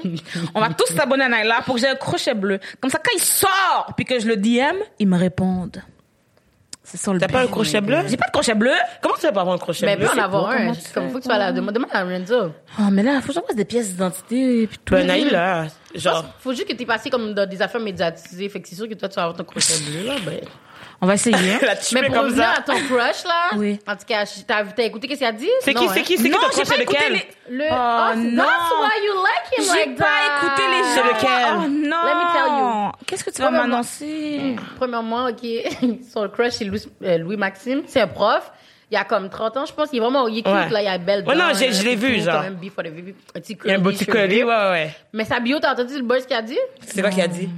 On 0.54 0.60
va 0.60 0.70
tous 0.70 0.94
s'abonner 0.94 1.26
à 1.26 1.30
Naila 1.30 1.62
pour 1.66 1.76
que 1.76 1.82
j'ai 1.82 1.88
un 1.88 1.96
crochet 1.96 2.34
bleu. 2.34 2.60
Comme 2.80 2.90
ça, 2.90 2.98
quand 3.04 3.12
il 3.16 3.22
sort, 3.22 3.94
puis 3.96 4.06
que 4.06 4.20
je 4.20 4.28
le 4.28 4.38
DM, 4.38 4.78
ils 5.00 5.08
me 5.08 5.18
répondent. 5.18 5.82
C'est 6.88 6.98
ça 6.98 7.12
le 7.12 7.20
T'as 7.20 7.28
pas 7.28 7.42
un 7.42 7.48
crochet 7.48 7.82
bleu? 7.82 7.98
J'ai 8.08 8.16
pas 8.16 8.28
de 8.28 8.32
crochet 8.32 8.54
bleu. 8.54 8.72
Comment 9.02 9.16
tu 9.16 9.22
fais 9.22 9.32
pour 9.32 9.42
avoir 9.42 9.56
un 9.56 9.58
crochet 9.58 9.88
Mais 9.88 9.98
bleu? 9.98 10.06
peut 10.06 10.20
en 10.20 10.24
avoir 10.24 10.46
pas 10.46 10.54
un. 10.54 10.58
comment 10.58 10.74
C'est 10.76 10.88
tu 10.88 10.94
comme, 10.94 11.10
faut 11.10 11.18
que 11.18 11.24
tu 11.24 11.30
vas 11.30 11.40
la 11.40 11.52
demander. 11.52 11.74
Demande 11.74 11.90
à 11.92 12.04
Lorenzo. 12.04 12.52
Oh, 12.80 12.84
mais 12.92 13.02
là, 13.02 13.22
faut 13.22 13.30
que 13.30 13.34
j'envoie 13.34 13.56
des 13.56 13.66
pièces 13.66 13.88
d'identité, 13.90 14.68
puis 14.68 14.78
tout. 14.86 14.94
Ben, 14.94 15.08
Naïla, 15.08 15.66
genre. 15.96 16.26
Faut 16.40 16.54
juste 16.54 16.68
que 16.68 16.74
t'es 16.74 16.86
passé 16.86 17.10
comme 17.10 17.34
dans 17.34 17.50
des 17.50 17.60
affaires 17.60 17.82
médiatisées. 17.82 18.48
Fait 18.50 18.62
que 18.62 18.68
c'est 18.68 18.76
sûr 18.76 18.88
que 18.88 18.94
toi, 18.94 19.10
tu 19.10 19.16
vas 19.16 19.24
avoir 19.24 19.36
ton 19.36 19.44
crochet 19.44 19.74
bleu, 19.90 20.06
là. 20.10 20.16
Ben. 20.24 20.42
On 21.02 21.08
va 21.08 21.16
essayer. 21.16 21.36
hein. 21.36 21.60
La 21.62 21.76
Mais 21.94 22.04
pour 22.08 22.16
comme 22.16 22.26
revenir 22.26 22.44
ça. 22.46 22.54
à 22.58 22.62
ton 22.62 22.74
crush, 22.74 23.24
là. 23.26 23.58
Oui. 23.58 23.80
En 23.88 23.96
tout 23.96 24.06
cas, 24.08 24.24
t'as, 24.48 24.64
t'as 24.64 24.84
écouté 24.84 25.08
qu'est-ce 25.08 25.20
qu'il 25.20 25.28
a 25.28 25.32
dit? 25.34 25.50
C'est 25.62 25.74
qui, 25.74 25.84
hein? 25.86 25.92
c'est 25.94 26.02
qui, 26.04 26.18
c'est 26.18 26.24
qui 26.24 26.30
Non, 26.30 26.38
ton 26.40 26.48
j'ai 26.58 26.64
pas 26.64 26.82
écouté 26.82 26.98
lequel? 27.00 27.14
les... 27.50 27.58
Le, 27.58 27.64
Oh, 27.70 27.74
oh, 27.76 28.16
non. 28.18 28.44
That's 28.44 28.72
why 28.72 29.06
you 29.06 29.14
like 29.22 29.58
him 29.58 29.64
J'ai 29.64 29.86
like 29.90 29.98
pas 29.98 30.04
that. 30.06 30.46
écouté 30.48 30.62
les 30.72 30.78
gens. 30.78 30.86
C'est 30.96 31.04
lequel? 31.04 31.54
Oh 31.54 31.68
non. 31.68 31.98
Let 32.06 32.16
me 32.16 32.34
tell 32.34 32.60
you. 32.60 32.92
Qu'est-ce 33.06 33.24
que 33.24 33.30
tu 33.32 33.42
vas 33.42 33.52
m'annoncer? 33.52 34.56
Premièrement, 34.78 35.26
OK, 35.28 35.46
son 36.14 36.28
crush, 36.30 36.54
c'est 36.54 36.66
Louis, 36.66 36.82
euh, 37.04 37.18
Louis 37.18 37.38
Maxime. 37.38 37.84
C'est 37.88 38.02
un 38.02 38.08
prof. 38.08 38.52
Il 38.92 38.98
a 38.98 39.04
comme 39.04 39.30
30 39.30 39.58
ans, 39.58 39.66
je 39.66 39.74
pense. 39.74 39.90
Il 39.92 39.98
est 39.98 40.00
vraiment, 40.00 40.28
il 40.28 40.38
est 40.38 40.42
cute, 40.44 40.54
Ouais. 40.54 40.70
là. 40.70 40.82
Il 40.82 40.88
a 40.88 40.98
belle 41.00 41.26
Ouais, 41.28 41.36
non, 41.36 41.46
j'ai- 41.58 41.70
euh, 41.70 41.74
je 41.74 41.84
l'ai 41.84 41.98
puis 41.98 42.18
vu, 42.18 42.22
genre. 42.22 42.36
Quand 42.36 42.42
même, 42.44 42.54
beef 42.56 42.74
for 42.74 42.84
the 42.84 42.88
baby. 42.90 43.16
Un 43.36 43.40
petit 43.42 43.58
Il 43.66 43.70
y 43.72 43.74
a 43.74 43.78
un 43.78 43.80
beau 43.80 43.90
petit 43.92 44.06
collier, 44.06 44.44
ouais, 44.44 44.70
ouais. 44.72 44.96
Mais 45.12 45.26
sa 45.26 45.40
bio, 45.40 45.60
t'as 45.60 45.74
entendu 45.74 45.96
le 45.98 46.04
boys 46.04 46.22
qu'il 46.22 46.36
a 46.36 46.42
dit? 46.42 46.58
C'est 46.86 47.02
quoi 47.02 47.10
qu'il 47.10 47.22
a 47.24 47.28
dit? 47.28 47.50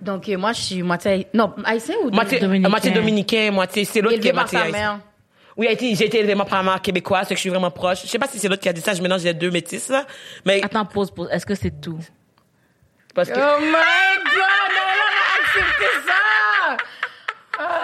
Donc, 0.00 0.28
euh, 0.28 0.36
moi, 0.38 0.52
je 0.52 0.60
suis 0.60 0.82
moitié, 0.82 1.26
non, 1.34 1.52
haïtien 1.64 1.96
ou 2.02 2.10
Moitié 2.10 2.38
Dominicain? 2.40 2.68
moitié 2.70 2.90
dominicain, 2.90 3.50
moitié, 3.50 3.84
c'est 3.84 4.00
l'autre 4.00 4.18
qui 4.18 4.28
est 4.28 4.32
moitié 4.32 4.58
sa 4.58 4.64
haïtien. 4.64 4.80
mère. 4.80 5.00
Oui, 5.56 5.66
j'ai 5.80 6.06
été 6.06 6.20
élevé 6.20 6.34
par 6.36 6.62
ma 6.64 6.72
mère 6.72 6.80
québécoise, 6.80 7.26
c'est 7.28 7.34
que 7.34 7.38
je 7.38 7.42
suis 7.42 7.50
vraiment 7.50 7.70
proche. 7.70 8.02
Je 8.02 8.06
sais 8.08 8.18
pas 8.18 8.26
si 8.28 8.38
c'est 8.38 8.48
l'autre 8.48 8.62
qui 8.62 8.68
a 8.68 8.72
dit 8.72 8.80
ça, 8.80 8.94
je 8.94 9.02
mélange 9.02 9.22
les 9.24 9.34
deux 9.34 9.50
métis, 9.50 9.88
là. 9.90 10.06
Mais, 10.46 10.62
Attends, 10.64 10.86
pause, 10.86 11.10
pause. 11.10 11.28
Est-ce 11.30 11.44
que 11.44 11.54
c'est 11.54 11.80
tout? 11.80 11.98
parce 13.14 13.28
que, 13.28 13.34
Oh 13.38 13.60
my 13.60 13.66
God, 13.66 14.70
elle 14.70 15.00
a 15.02 15.40
accepté 15.42 15.86
ça! 16.06 16.76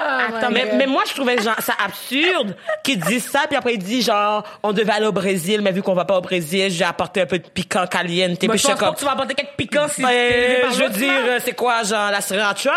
Oh 0.07 0.37
Attends, 0.37 0.51
mais, 0.51 0.73
mais 0.75 0.87
moi, 0.87 1.03
je 1.09 1.15
trouvais 1.15 1.41
genre, 1.43 1.57
ça 1.61 1.75
absurde 1.85 2.57
qu'ils 2.83 2.99
disent 3.01 3.29
ça, 3.29 3.41
puis 3.49 3.57
après 3.57 3.75
ils 3.75 3.79
disent 3.83 4.07
genre, 4.07 4.43
on 4.63 4.73
devait 4.73 4.93
aller 4.93 5.07
au 5.07 5.13
Brésil, 5.13 5.61
mais 5.63 5.73
vu 5.73 5.83
qu'on 5.83 5.95
va 5.95 6.05
pas 6.05 6.19
au 6.19 6.21
Brésil, 6.21 6.71
j'ai 6.71 6.85
apporté 6.85 7.23
un 7.23 7.27
peu 7.27 7.39
de 7.39 7.49
piquant 7.49 7.87
caliente. 7.87 8.39
Puis 8.39 8.49
je 8.53 8.57
suis 8.59 8.75
comme, 8.75 8.95
que 8.95 8.99
tu 8.99 9.05
vas 9.05 9.13
apporter 9.13 9.35
quelques 9.35 9.57
piquants 9.57 9.87
si 9.89 10.03
Ben, 10.03 10.11
élevé 10.11 10.61
par 10.63 10.73
je 10.73 10.83
veux 10.83 10.89
dire, 10.91 11.13
c'est 11.45 11.55
quoi, 11.55 11.83
genre, 11.83 12.11
la 12.11 12.21
sriracha? 12.21 12.73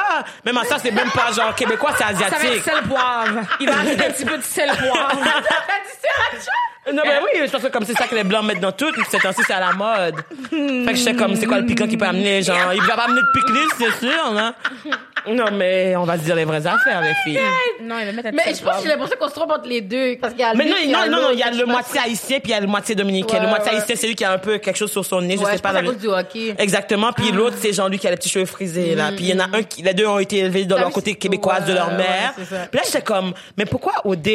Même 0.46 0.58
à 0.58 0.64
ça, 0.66 0.78
c'est 0.80 0.92
même 0.92 1.12
pas 1.12 1.32
genre 1.32 1.54
québécois, 1.56 1.92
c'est 1.98 2.04
Ça 2.04 2.12
va 2.12 2.26
être 2.28 2.34
asiatique. 2.34 2.64
sel 2.64 2.82
poivre. 2.88 3.40
Il 3.60 3.70
va 3.70 3.80
ajouter 3.80 4.06
un 4.06 4.12
petit 4.12 4.26
peu 4.26 4.38
de 4.38 4.44
sel 4.44 4.70
poivre. 4.70 5.20
T'as 5.24 5.80
dit 5.84 5.98
sriracha? 6.02 6.52
Non, 6.92 7.04
mais 7.06 7.20
oui, 7.22 7.42
je 7.46 7.52
pense 7.52 7.62
que 7.62 7.68
comme 7.68 7.86
c'est 7.86 7.94
ça 7.94 8.08
que 8.08 8.16
les 8.16 8.24
blancs 8.24 8.46
mettent 8.46 8.62
dans 8.62 8.72
tout, 8.72 8.92
c'est 9.10 9.20
temps-ci, 9.20 9.42
c'est 9.46 9.54
à 9.54 9.60
la 9.60 9.74
mode. 9.74 10.16
Fait 10.50 10.92
que 10.92 10.98
je 10.98 11.04
sais 11.04 11.14
comme, 11.14 11.36
c'est 11.36 11.46
quoi 11.46 11.60
le 11.60 11.66
piquant 11.66 11.88
qui 11.88 11.98
peut 11.98 12.06
amener, 12.06 12.42
genre, 12.42 12.74
il 12.74 12.82
va 12.82 12.96
pas 12.96 13.04
amener 13.06 13.22
de 13.22 13.40
pickles, 13.40 13.76
c'est 13.78 14.08
sûr, 14.08 14.26
hein. 14.26 14.56
Non, 15.28 15.52
mais 15.52 15.96
on 15.98 16.06
va 16.06 16.18
se 16.18 16.24
dire 16.24 16.36
les 16.36 16.46
vraies 16.46 16.66
affaires, 16.66 17.02
les 17.02 17.14
filles. 17.24 17.40
Non, 17.84 17.98
il 18.00 18.06
va 18.06 18.12
mettre 18.14 18.30
un 18.30 18.32
Mais 18.32 18.54
je 18.56 18.64
pense 18.64 18.78
que 18.78 18.84
j'ai 18.84 18.88
l'impression 18.88 19.18
qu'on 19.20 19.28
se 19.28 19.34
trompe 19.34 19.52
entre 19.52 19.68
les 19.68 19.82
deux. 19.82 20.18
Parce 20.20 20.34
qu'il 20.34 20.42
y 20.42 20.46
a 20.46 20.54
Mais 20.54 20.66
non, 20.66 20.76
non, 21.10 21.22
non, 21.22 21.30
il 21.34 21.40
y 21.40 21.44
a 21.44 21.52
le 21.52 21.66
moitié 21.66 22.00
haïtien 22.00 22.40
puis 22.40 22.52
il 22.52 22.56
y 22.56 22.58
a 22.58 22.62
le 22.62 22.68
moitié 22.68 22.96
dominicain. 22.96 23.42
Le 23.42 23.50
moitié 23.50 23.74
haïtien, 23.74 23.96
c'est 23.98 24.08
lui 24.08 24.16
qui 24.16 24.24
a 24.24 24.32
un 24.32 24.38
peu 24.38 24.58
quelque 24.58 24.78
chose 24.78 24.92
sur 24.92 25.06
son 25.06 25.22
nez, 25.22 25.38
je 25.38 25.46
sais 25.46 25.58
pas. 25.60 25.74
Exactement. 26.58 27.12
Puis 27.12 27.32
l'autre, 27.32 27.58
c'est 27.60 27.74
Jean-Luc 27.74 28.00
qui 28.00 28.08
a 28.08 28.12
les 28.12 28.18
petits 28.18 28.30
cheveux 28.30 28.46
frisés, 28.46 28.96
là. 28.96 29.12
Puis 29.16 29.26
il 29.26 29.30
y 29.30 29.34
en 29.34 29.40
a 29.40 29.58
un 29.58 29.64
qui, 29.64 29.82
les 29.82 29.94
deux 29.94 30.08
ont 30.08 30.20
été 30.20 30.38
élevés 30.40 30.66
de 30.66 30.76
leur 30.76 30.90
côté 30.90 31.16
québécoise 31.16 31.66
de 31.66 31.74
leur 31.74 31.92
mère. 31.92 32.34
Puis 32.36 32.80
là, 32.80 32.82
j'étais 32.86 33.02
comme, 33.02 33.34
mais 33.58 33.66
pourquoi 33.66 33.94
OD, 34.06 34.30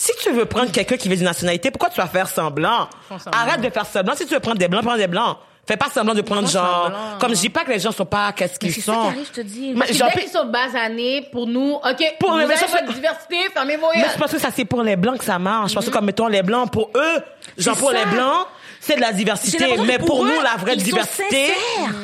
si 0.00 0.12
tu 0.22 0.30
veux 0.30 0.44
prendre 0.44 0.70
quelqu'un 0.70 0.96
qui 0.96 1.08
veut 1.08 1.16
d'une 1.16 1.24
nationalité, 1.24 1.72
pourquoi 1.72 1.90
tu 1.90 1.96
vas 2.00 2.06
faire 2.06 2.28
semblant? 2.28 2.88
Arrête 3.32 3.60
de 3.60 3.68
faire 3.68 3.84
semblant. 3.84 4.14
Si 4.14 4.24
tu 4.26 4.32
veux 4.34 4.38
prendre 4.38 4.58
des 4.58 4.68
blancs, 4.68 4.84
prends 4.84 4.96
des 4.96 5.08
blancs. 5.08 5.38
Fais 5.66 5.76
pas 5.76 5.88
semblant 5.92 6.14
de 6.14 6.22
prendre 6.22 6.48
genre, 6.48 6.84
semblant. 6.84 7.18
comme 7.20 7.34
je 7.34 7.40
dis 7.40 7.48
pas 7.50 7.64
que 7.64 7.70
les 7.72 7.80
gens 7.80 7.90
sont 7.92 8.06
pas 8.06 8.32
qu'est-ce 8.32 8.58
qu'ils 8.60 8.72
c'est 8.72 8.80
ça 8.80 8.94
sont. 8.94 9.00
qui 9.02 9.06
arrive, 9.08 9.26
je 9.26 9.32
te 9.32 9.40
dis. 9.40 9.72
Mais 9.74 9.92
genre, 9.92 10.08
dès 10.14 10.22
qu'ils 10.22 10.30
sont 10.30 10.46
basanés, 10.46 11.28
pour 11.32 11.46
nous, 11.48 11.72
OK, 11.74 12.14
Pour- 12.20 12.30
vous 12.30 12.36
mais 12.36 12.44
avez 12.44 12.54
votre 12.54 12.70
c'est- 12.86 12.92
diversité, 12.94 13.36
fermez 13.52 13.76
vos 13.76 13.88
Mais 13.94 14.06
c'est 14.10 14.18
parce 14.18 14.32
que 14.32 14.38
ça, 14.38 14.48
c'est 14.54 14.64
pour 14.64 14.82
les 14.84 14.94
blancs 14.96 15.18
que 15.18 15.24
ça 15.24 15.38
marche. 15.38 15.74
Parce 15.74 15.84
que 15.86 15.90
comme, 15.90 16.06
mettons, 16.06 16.28
les 16.28 16.42
blancs, 16.42 16.70
pour 16.72 16.90
eux, 16.96 17.22
genre, 17.58 17.76
pour 17.76 17.90
ça. 17.90 17.98
les 17.98 18.06
blancs, 18.06 18.46
c'est 18.80 18.96
de 18.96 19.00
la 19.00 19.12
diversité. 19.12 19.64
Mais 19.86 19.98
pour 19.98 20.06
pour 20.18 20.24
eux, 20.24 20.34
nous, 20.34 20.42
la 20.42 20.56
vraie 20.56 20.76
diversité, 20.76 21.52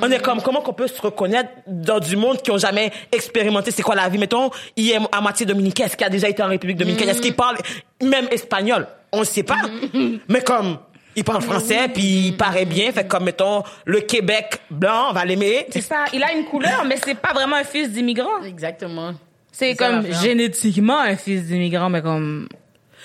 on 0.03 0.11
est 0.11 0.21
comme, 0.21 0.41
comment 0.43 0.61
qu'on 0.61 0.73
peut 0.73 0.87
se 0.87 1.01
reconnaître 1.01 1.51
dans 1.67 1.99
du 1.99 2.17
monde 2.17 2.41
qui 2.43 2.51
ont 2.51 2.59
jamais 2.59 2.93
expérimenté 3.11 3.71
c'est 3.71 3.83
quoi 3.83 3.95
la 3.95 4.09
vie? 4.09 4.19
Mettons, 4.19 4.51
il 4.77 4.91
est 4.91 4.99
à 5.11 5.21
moitié 5.21 5.47
dominicain. 5.47 5.87
Est-ce 5.87 5.97
qu'il 5.97 6.07
a 6.07 6.11
déjà 6.11 6.29
été 6.29 6.43
en 6.43 6.49
République 6.49 6.77
dominicaine? 6.77 7.09
Est-ce 7.09 7.21
qu'il 7.21 7.35
parle 7.35 7.57
même 8.03 8.29
espagnol? 8.31 8.87
On 9.13 9.21
ne 9.21 9.25
sait 9.25 9.43
pas. 9.43 9.59
Mais 10.29 10.43
comme, 10.43 10.79
il 11.17 11.25
parle 11.25 11.43
français, 11.43 11.89
puis 11.93 12.29
il 12.29 12.37
paraît 12.37 12.65
bien. 12.65 12.91
Fait 12.93 13.07
comme, 13.07 13.25
mettons, 13.25 13.63
le 13.85 14.01
Québec 14.01 14.61
blanc, 14.71 15.11
on 15.11 15.13
va 15.13 15.25
l'aimer. 15.25 15.67
C'est 15.71 15.81
ça. 15.81 16.05
Il 16.13 16.23
a 16.23 16.33
une 16.33 16.45
couleur, 16.45 16.85
mais 16.85 16.97
c'est 17.05 17.15
pas 17.15 17.33
vraiment 17.33 17.57
un 17.57 17.65
fils 17.65 17.91
d'immigrant. 17.91 18.43
Exactement. 18.45 19.13
C'est 19.53 19.77
comme 19.77 20.13
génétiquement 20.13 20.99
un 20.99 21.17
fils 21.17 21.45
d'immigrant, 21.45 21.89
mais 21.89 22.03
comme. 22.03 22.49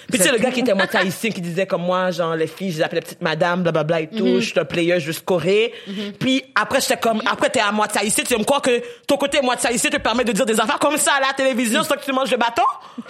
Puis 0.09 0.17
tu 0.19 0.25
sais, 0.25 0.31
le 0.31 0.37
gars 0.39 0.51
qui 0.51 0.61
était 0.61 0.73
moitié 0.73 0.99
haïtien, 1.01 1.29
qui 1.31 1.41
disait 1.41 1.65
comme 1.67 1.83
moi, 1.83 2.11
genre, 2.11 2.35
les 2.35 2.47
filles, 2.47 2.71
je 2.71 2.77
les 2.77 2.83
appelais 2.83 3.01
petite 3.01 3.21
madame, 3.21 3.63
blablabla 3.63 4.01
et 4.01 4.07
tout, 4.07 4.25
Mhm. 4.25 4.39
je 4.39 4.45
suis 4.49 4.59
un 4.59 4.65
player, 4.65 4.99
je 4.99 5.07
veux 5.07 5.13
scorer. 5.13 5.73
Puis 6.19 6.43
après, 6.55 6.81
j'étais 6.81 6.97
comme, 6.97 7.21
après, 7.29 7.49
t'es 7.49 7.59
à 7.59 7.71
moitié 7.71 8.01
haïtien, 8.01 8.23
tu 8.23 8.37
me 8.37 8.43
croire 8.43 8.61
que 8.61 8.81
ton 9.07 9.17
côté 9.17 9.41
moitié 9.41 9.69
haïtien 9.69 9.89
te 9.89 9.97
permet 9.97 10.23
de 10.23 10.31
dire 10.31 10.45
des 10.45 10.59
affaires 10.59 10.79
comme 10.79 10.97
ça 10.97 11.13
à 11.17 11.19
la 11.27 11.33
télévision, 11.33 11.81
c'est 11.83 11.87
toi 11.89 11.97
que 11.97 12.05
tu 12.05 12.11
manges 12.11 12.31
le 12.31 12.37
bâton? 12.37 12.63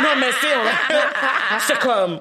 non, 0.00 0.08
mais 0.18 0.28
c'est, 0.40 0.46
on- 0.56 1.58
j'étais 1.60 1.78
comme, 1.80 2.20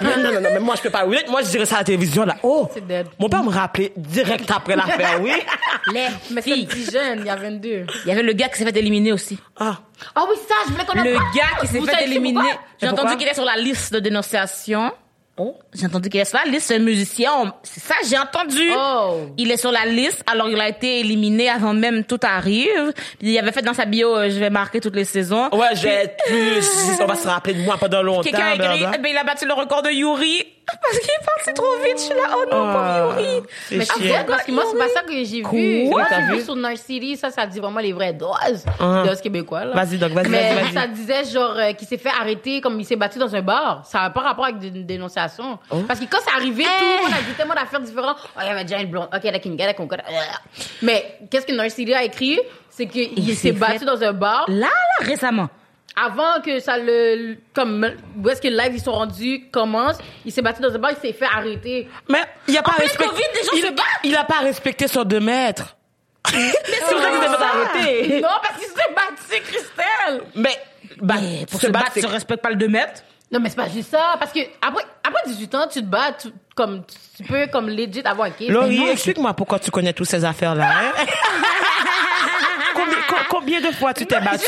non, 0.00 0.10
non, 0.16 0.32
non, 0.34 0.40
non, 0.40 0.48
mais 0.52 0.60
moi, 0.60 0.74
je 0.76 0.82
peux 0.82 0.90
pas, 0.90 1.06
oui, 1.06 1.18
moi, 1.28 1.42
je 1.42 1.48
dirais 1.48 1.66
ça 1.66 1.76
à 1.76 1.78
la 1.78 1.84
télévision, 1.84 2.24
là. 2.24 2.36
Oh! 2.42 2.68
C'est 2.72 2.86
dead. 2.86 3.06
Mon 3.18 3.28
père 3.28 3.42
me 3.44 3.50
rappelait 3.50 3.92
direct 3.96 4.50
après 4.50 4.74
l'affaire, 4.76 5.20
oui. 5.22 5.32
Les 5.92 5.92
Mais 5.92 6.08
c'est 6.36 6.42
filles. 6.42 6.66
petit 6.66 6.90
jeune, 6.90 7.20
il 7.20 7.26
y 7.26 7.30
a 7.30 7.36
22. 7.36 7.86
Il 8.04 8.08
y 8.08 8.10
avait 8.12 8.22
le 8.22 8.32
gars 8.32 8.48
qui 8.48 8.58
s'est 8.58 8.64
fait 8.64 8.76
éliminer 8.76 9.12
aussi. 9.12 9.38
Ah. 9.58 9.78
Ah 10.14 10.24
oui, 10.28 10.36
ça, 10.48 10.54
je 10.66 10.72
voulais 10.72 10.84
qu'on 10.84 10.98
en 10.98 11.04
Le 11.04 11.14
parle. 11.14 11.26
gars 11.34 11.60
qui 11.60 11.66
s'est 11.66 11.78
Vous 11.78 11.86
fait 11.86 11.92
savez 11.92 12.04
éliminer. 12.04 12.34
pourquoi? 12.40 12.60
J'ai 12.80 12.86
pourquoi? 12.88 13.04
entendu 13.04 13.16
qu'il 13.18 13.28
est 13.28 13.34
sur 13.34 13.44
la 13.44 13.56
liste 13.56 13.92
de 13.92 13.98
dénonciation. 14.00 14.92
Oh. 15.36 15.56
J'ai 15.74 15.86
entendu 15.86 16.08
qu'il 16.10 16.20
est 16.20 16.24
sur 16.24 16.38
la 16.38 16.48
liste, 16.48 16.68
c'est 16.68 16.76
un 16.76 16.78
musicien. 16.78 17.32
On- 17.36 17.50
C'est 17.64 17.80
ça, 17.82 17.94
j'ai 18.08 18.16
entendu. 18.16 18.70
Oh. 18.76 19.30
Il 19.36 19.50
est 19.50 19.56
sur 19.56 19.72
la 19.72 19.84
liste, 19.84 20.22
alors 20.30 20.48
il 20.48 20.60
a 20.60 20.68
été 20.68 21.00
éliminé 21.00 21.50
avant 21.50 21.74
même 21.74 22.04
tout 22.04 22.20
arrive. 22.22 22.92
Puis 23.18 23.32
il 23.32 23.38
avait 23.40 23.50
fait 23.50 23.62
dans 23.62 23.74
sa 23.74 23.84
bio, 23.84 24.14
euh, 24.16 24.30
je 24.30 24.38
vais 24.38 24.50
marquer 24.50 24.78
toutes 24.80 24.94
les 24.94 25.04
saisons. 25.04 25.48
Ouais, 25.52 25.74
je 25.74 25.82
vais 25.82 25.94
être 26.04 26.16
plus, 26.28 26.64
on 27.00 27.06
va 27.06 27.16
se 27.16 27.26
rappeler 27.26 27.54
de 27.54 27.62
moi 27.62 27.76
pendant 27.80 28.00
longtemps. 28.02 28.22
Quelqu'un 28.22 28.46
a 28.46 28.54
écrit, 28.54 28.58
blablabla. 28.58 28.92
eh 28.94 28.98
ben, 29.02 29.08
il 29.10 29.16
a 29.18 29.24
battu 29.24 29.44
le 29.46 29.54
record 29.54 29.82
de 29.82 29.90
Yuri. 29.90 30.46
Parce 30.66 30.98
qu'il 30.98 31.10
parle 31.24 31.54
trop 31.54 31.84
vite. 31.84 31.98
Je 31.98 32.02
suis 32.02 32.14
là, 32.14 32.22
oh 32.36 32.44
non, 32.50 32.64
Ah, 32.68 33.02
pauvre 33.08 33.20
Yuri. 33.20 33.42
c'est 33.68 33.76
Mais 33.76 33.84
chiant. 33.84 33.94
c'est 33.98 34.08
vrai, 34.08 34.24
parce 34.26 34.42
que 34.44 34.52
moi, 34.52 34.64
c'est 34.70 34.78
pas 34.78 34.88
ça 34.88 35.00
que 35.02 35.12
j'ai 35.12 35.42
vu. 35.42 35.88
Moi, 35.88 36.02
j'ai 36.10 36.36
vu? 36.36 36.42
sur 36.42 36.56
North 36.56 36.76
City, 36.78 37.16
ça, 37.16 37.30
ça 37.30 37.46
dit 37.46 37.60
vraiment 37.60 37.80
les 37.80 37.92
vraies 37.92 38.12
doses. 38.12 38.64
Uh-huh. 38.80 39.06
Doses 39.06 39.20
québécois, 39.20 39.64
là. 39.66 39.74
Vas-y, 39.74 39.98
donc, 39.98 40.12
vas-y, 40.12 40.28
Mais 40.28 40.54
vas-y, 40.54 40.72
ça 40.72 40.86
disait, 40.86 41.24
genre, 41.24 41.54
euh, 41.56 41.72
qu'il 41.72 41.86
s'est 41.86 41.98
fait 41.98 42.10
arrêter 42.18 42.60
comme 42.60 42.78
il 42.80 42.84
s'est 42.86 42.96
battu 42.96 43.18
dans 43.18 43.34
un 43.34 43.42
bar. 43.42 43.82
Ça 43.84 44.00
n'a 44.00 44.10
pas 44.10 44.20
rapport 44.20 44.46
avec 44.46 44.56
une 44.62 44.84
dénonciation. 44.86 45.58
Oh. 45.70 45.82
Parce 45.86 46.00
que 46.00 46.06
quand 46.06 46.18
c'est 46.26 46.34
arrivé, 46.34 46.64
tout 46.64 46.84
le 46.84 47.02
monde 47.04 47.12
a 47.18 47.22
dit 47.22 47.34
tellement 47.36 47.54
d'affaires 47.54 47.80
différentes. 47.80 48.16
Oh, 48.36 48.40
il 48.42 48.46
y 48.46 48.50
avait 48.50 48.64
déjà 48.64 48.80
une 48.80 48.90
blonde. 48.90 49.08
Ok, 49.14 49.22
la 49.24 49.38
Kinga, 49.38 49.66
la 49.66 49.74
Concord. 49.74 49.98
Mais 50.82 51.18
qu'est-ce 51.30 51.46
que 51.46 51.52
North 51.52 51.70
City 51.70 51.92
a 51.94 52.04
écrit? 52.04 52.40
C'est 52.70 52.86
qu'il 52.86 53.10
Il 53.18 53.36
s'est 53.36 53.52
battu 53.52 53.84
dans 53.84 54.02
un 54.02 54.12
bar. 54.12 54.44
Là, 54.48 54.66
là, 54.66 55.06
récemment. 55.06 55.48
Avant 55.96 56.40
que 56.44 56.58
ça 56.58 56.76
le, 56.76 57.36
comme, 57.54 57.88
où 58.20 58.28
est-ce 58.28 58.40
que 58.40 58.48
le 58.48 58.56
live 58.56 58.72
ils 58.74 58.80
sont 58.82 58.92
rendus 58.92 59.44
commence, 59.52 59.96
il 60.24 60.32
s'est 60.32 60.42
battu 60.42 60.60
dans 60.60 60.74
un 60.74 60.78
bar, 60.78 60.90
il 60.90 60.96
s'est 60.96 61.12
fait 61.16 61.26
arrêter. 61.32 61.88
Mais 62.08 62.22
il 62.48 62.56
a 62.58 62.62
pas 62.62 62.72
respecté. 62.72 63.04
Covid, 63.08 63.22
les 63.34 63.44
gens 63.44 63.52
il, 63.54 63.62
se 63.62 63.68
battent. 63.72 63.84
il 64.02 64.16
a 64.16 64.24
pas 64.24 64.38
respecté 64.40 64.88
son 64.88 65.04
deux 65.04 65.20
mètres. 65.20 65.76
c'est 66.26 66.34
pour 66.90 67.00
ça 67.00 67.10
qu'il 67.10 67.20
s'est 67.20 67.44
arrêter. 67.44 68.20
Non, 68.20 68.28
parce 68.42 68.58
qu'il 68.58 68.68
s'est 68.68 68.94
battu, 68.94 69.42
Christelle! 69.44 70.22
Mais, 70.34 70.58
bah, 71.00 71.14
Mais 71.20 71.46
pour 71.48 71.60
se 71.60 71.66
se 71.68 71.72
battre, 71.72 71.90
c'est- 71.94 72.00
tu 72.00 72.06
respectes 72.06 72.42
pas 72.42 72.50
le 72.50 72.56
2 72.56 72.68
mètres. 72.68 73.02
Non, 73.30 73.40
mais 73.40 73.48
c'est 73.48 73.56
pas 73.56 73.68
juste 73.68 73.90
ça. 73.90 74.16
Parce 74.18 74.32
que 74.32 74.40
après, 74.62 74.84
après 75.02 75.22
18 75.26 75.54
ans, 75.54 75.66
tu 75.70 75.80
te 75.80 75.86
bats, 75.86 76.12
tu, 76.20 76.28
comme, 76.54 76.82
tu 77.16 77.22
peux, 77.24 77.46
comme, 77.48 77.68
legit 77.68 78.02
avoir 78.04 78.28
un 78.28 78.30
case. 78.30 78.48
Laurie, 78.48 78.78
Mais 78.84 78.92
explique-moi 78.92 79.32
pourquoi 79.34 79.58
tu 79.58 79.70
connais 79.70 79.92
toutes 79.92 80.08
ces 80.08 80.24
affaires-là. 80.24 80.68
hein? 80.70 80.92
combien, 82.74 82.96
co- 83.08 83.16
combien 83.30 83.60
de 83.60 83.70
fois 83.72 83.92
tu 83.94 84.06
t'es 84.06 84.20
battu? 84.20 84.46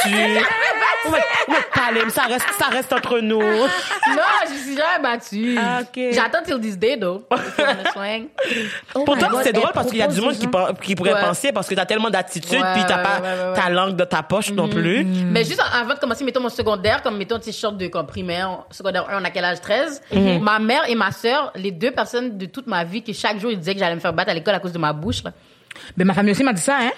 On 1.07 1.11
va, 1.11 1.19
on 1.49 1.53
va 1.53 1.59
te 1.63 1.79
parler, 1.79 2.01
mais 2.05 2.11
ça 2.11 2.23
reste, 2.23 2.47
ça 2.59 2.67
reste 2.67 2.93
entre 2.93 3.21
nous. 3.21 3.41
Non, 3.41 4.23
je 4.49 4.55
suis 4.55 4.77
jamais 4.77 5.03
battue. 5.03 5.57
Ah, 5.59 5.81
ok. 5.83 6.03
J'attends 6.13 6.43
till 6.45 6.61
this 6.61 6.77
day, 6.79 6.99
though. 6.99 7.25
If 7.33 7.59
you 7.59 7.65
wanna 7.65 7.93
swing. 7.93 8.29
Pourtant, 8.93 9.29
God, 9.31 9.41
c'est 9.43 9.49
elle 9.51 9.55
drôle 9.55 9.71
parce 9.73 9.89
qu'il 9.89 9.99
y 9.99 10.03
a 10.03 10.09
du 10.09 10.21
propose 10.21 10.35
monde 10.35 10.41
qui, 10.41 10.47
aux 10.47 10.51
pen- 10.51 10.77
qui 10.83 10.95
pourrait 10.95 11.15
Ouais. 11.15 11.21
penser 11.21 11.53
parce 11.53 11.69
que 11.69 11.75
t'as 11.75 11.87
tellement 11.87 12.11
d'attitude 12.11 12.61
Ouais, 12.61 12.73
puis 12.75 12.83
t'as 12.87 12.97
ouais, 12.99 13.03
pas 13.03 13.21
ouais, 13.21 13.29
ouais, 13.45 13.49
ouais. 13.51 13.55
ta 13.57 13.71
langue 13.71 13.97
dans 13.97 14.07
ta 14.07 14.23
poche 14.23 14.51
non 14.53 14.69
plus. 14.69 15.05
Mais 15.05 15.45
juste 15.45 15.63
avant 15.73 15.95
de 15.95 15.99
commencer, 15.99 16.25
mettons 16.25 16.41
mon 16.41 16.49
secondaire, 16.49 17.03
comme 17.03 17.17
mettons, 17.17 17.41
sors 17.43 17.73
de 17.73 17.87
comme 17.89 18.07
primaire, 18.07 18.65
secondaire 18.71 19.09
1, 19.09 19.21
on 19.21 19.25
a 19.25 19.31
quel 19.31 19.45
âge? 19.45 19.61
13. 19.61 20.03
Mhm. 20.13 20.41
Ma 20.43 20.59
mère 20.59 20.83
et 20.89 20.95
ma 20.95 21.11
sœur, 21.13 21.53
les 21.55 21.71
deux 21.73 21.91
personnes 21.91 22.37
de 22.37 22.47
toute 22.47 22.67
ma 22.67 22.85
vie, 22.85 23.03
qui 23.03 23.15
chaque 23.15 23.39
jour, 23.39 23.51
ils 23.51 23.59
disaient 23.59 23.75
que 23.75 23.81
j'allais 23.81 23.95
me 23.95 24.01
faire 24.01 24.13
battre 24.13 24.31
à 24.31 24.35
l'école 24.35 24.55
à 24.55 24.59
cause 24.61 24.73
de 24.73 24.79
ma 24.79 24.93
bouche, 24.93 25.23
là. 25.25 25.33
Mais 25.97 26.05
ma 26.05 26.15
famille 26.15 26.33
aussi 26.33 26.43
m'a 26.45 26.53
dit 26.53 26.61
ça, 26.63 26.79
hein? 26.81 26.91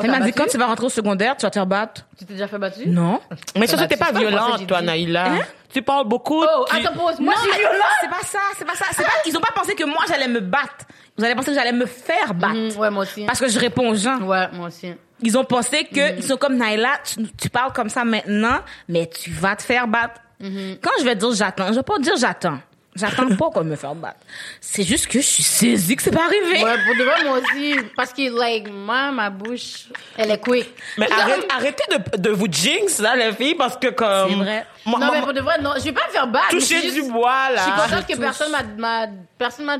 T'as 0.00 0.06
m'a 0.08 0.20
dit, 0.20 0.32
quand 0.32 0.46
tu 0.46 0.58
vas 0.58 0.66
rentrer 0.66 0.86
au 0.86 0.90
secondaire, 0.90 1.36
tu 1.36 1.42
vas 1.46 1.50
te 1.50 1.54
faire 1.54 1.66
battre. 1.66 2.02
Tu 2.18 2.24
t'es 2.24 2.34
déjà 2.34 2.46
fait 2.48 2.58
battre? 2.58 2.78
Non. 2.86 3.20
Mais 3.56 3.66
ça, 3.66 3.76
Bah, 3.76 3.86
t'es 3.86 3.96
tu 3.96 4.00
pas 4.04 4.18
violente, 4.18 4.66
toi. 4.66 4.82
Naïla. 4.82 5.26
Hein? 5.32 5.38
Tu 5.72 5.82
parles 5.82 6.06
beaucoup. 6.08 6.42
Oh, 6.42 6.64
attends, 6.70 6.92
pause. 6.94 7.18
Moi, 7.20 7.34
non, 7.34 7.40
j'ai 7.44 7.50
mais 7.50 7.58
violent. 7.58 7.84
c'est 8.00 8.08
pas 8.10 8.22
ça, 8.24 8.38
c'est 8.56 8.64
pas 8.64 8.74
ça. 8.74 8.84
C'est 8.92 9.04
pas, 9.04 9.10
ils 9.26 9.36
ont 9.36 9.40
pas 9.40 9.52
pensé 9.54 9.74
que 9.74 9.84
moi, 9.84 9.98
j'allais 10.08 10.28
me 10.28 10.40
battre. 10.40 10.86
Ils 11.18 11.24
allaient 11.24 11.34
penser 11.34 11.48
que 11.50 11.54
j'allais 11.56 11.72
me 11.72 11.86
faire 11.86 12.34
battre. 12.34 12.54
Mhm, 12.54 12.76
ouais, 12.78 12.90
moi 12.90 13.02
aussi. 13.02 13.24
Parce 13.24 13.40
que 13.40 13.48
je 13.48 13.58
réponds 13.58 13.90
aux 13.90 13.94
gens. 13.94 14.18
Ouais, 14.20 14.48
moi 14.52 14.68
aussi. 14.68 14.92
Ils 15.22 15.36
ont 15.38 15.44
pensé 15.44 15.84
que 15.84 16.16
ils 16.16 16.22
sont 16.22 16.36
comme 16.36 16.56
Naila, 16.56 16.90
tu, 17.04 17.22
tu 17.40 17.48
parles 17.48 17.72
comme 17.72 17.88
ça 17.88 18.04
maintenant, 18.04 18.58
mais 18.88 19.08
tu 19.08 19.30
vas 19.30 19.56
te 19.56 19.62
faire 19.62 19.88
battre. 19.88 20.20
Quand 20.38 20.90
je 21.00 21.04
vais 21.04 21.14
dire 21.16 21.32
j'attends, 21.32 21.68
je 21.68 21.72
vais 21.74 21.82
pas 21.82 21.98
dire 21.98 22.16
j'attends. 22.18 22.58
J'attends 22.96 23.28
pas 23.36 23.50
qu'on 23.50 23.64
me 23.64 23.76
faire 23.76 23.94
battre. 23.94 24.18
C'est 24.60 24.82
juste 24.82 25.06
que 25.06 25.20
je 25.20 25.26
suis 25.26 25.42
saisie 25.42 25.96
que 25.96 26.02
c'est 26.02 26.10
pas 26.10 26.24
arrivé. 26.24 26.64
Ouais, 26.64 26.76
pour 26.84 26.96
de 26.96 27.04
vrai, 27.04 27.24
moi 27.24 27.38
aussi. 27.38 27.76
Parce 27.96 28.12
que, 28.12 28.30
like, 28.38 28.68
moi, 28.70 29.10
ma 29.12 29.30
bouche, 29.30 29.84
elle 30.16 30.30
est 30.30 30.38
quick. 30.40 30.68
Mais 30.98 31.06
arrête- 31.12 31.46
arrêtez 31.56 31.84
de, 31.90 32.16
de 32.18 32.30
vous 32.30 32.46
jinx, 32.50 32.98
là, 33.00 33.14
les 33.16 33.32
filles, 33.32 33.54
parce 33.54 33.76
que 33.76 33.88
comme. 33.88 34.30
C'est 34.30 34.34
vrai. 34.36 34.66
Moi- 34.86 34.98
non, 35.00 35.06
moi- 35.06 35.14
mais 35.16 35.22
pour 35.22 35.32
de 35.34 35.40
vrai, 35.40 35.60
non, 35.60 35.72
je 35.76 35.84
vais 35.84 35.92
pas 35.92 36.06
me 36.06 36.12
faire 36.12 36.26
battre. 36.26 36.48
toucher 36.50 36.90
du 36.90 37.02
bois, 37.10 37.50
là. 37.54 37.56
Je 37.58 37.62
suis 37.62 37.72
contente 37.72 38.06
que 38.06 38.12
touche. 38.12 38.20
personne 38.22 38.52
m'a, 38.52 38.62
m'a, 38.62 39.06
personne 39.38 39.64
m'a, 39.66 39.76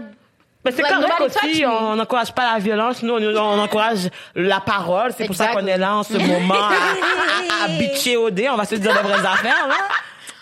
Mais 0.64 0.72
c'est 0.72 0.82
Like, 0.82 0.94
correct 0.94 1.20
aussi, 1.44 1.64
on 1.64 1.94
n'encourage 1.94 2.32
pas 2.34 2.52
la 2.54 2.58
violence, 2.58 3.00
nous, 3.04 3.14
on, 3.14 3.36
on 3.36 3.60
encourage 3.60 4.08
la 4.34 4.58
parole. 4.58 5.12
C'est 5.16 5.26
pour 5.26 5.36
ça 5.36 5.48
qu'on 5.48 5.64
est 5.66 5.78
là 5.78 5.94
en 5.94 6.02
ce 6.02 6.14
moment 6.14 6.54
à, 6.54 6.72
à, 6.72 7.62
à, 7.62 7.64
à 7.66 7.68
bitcher 7.68 8.16
au 8.16 8.30
dé. 8.30 8.48
On 8.50 8.56
va 8.56 8.64
se 8.64 8.74
dire 8.74 8.92
les 8.92 9.08
vraies 9.08 9.24
affaires, 9.32 9.68
là. 9.68 9.76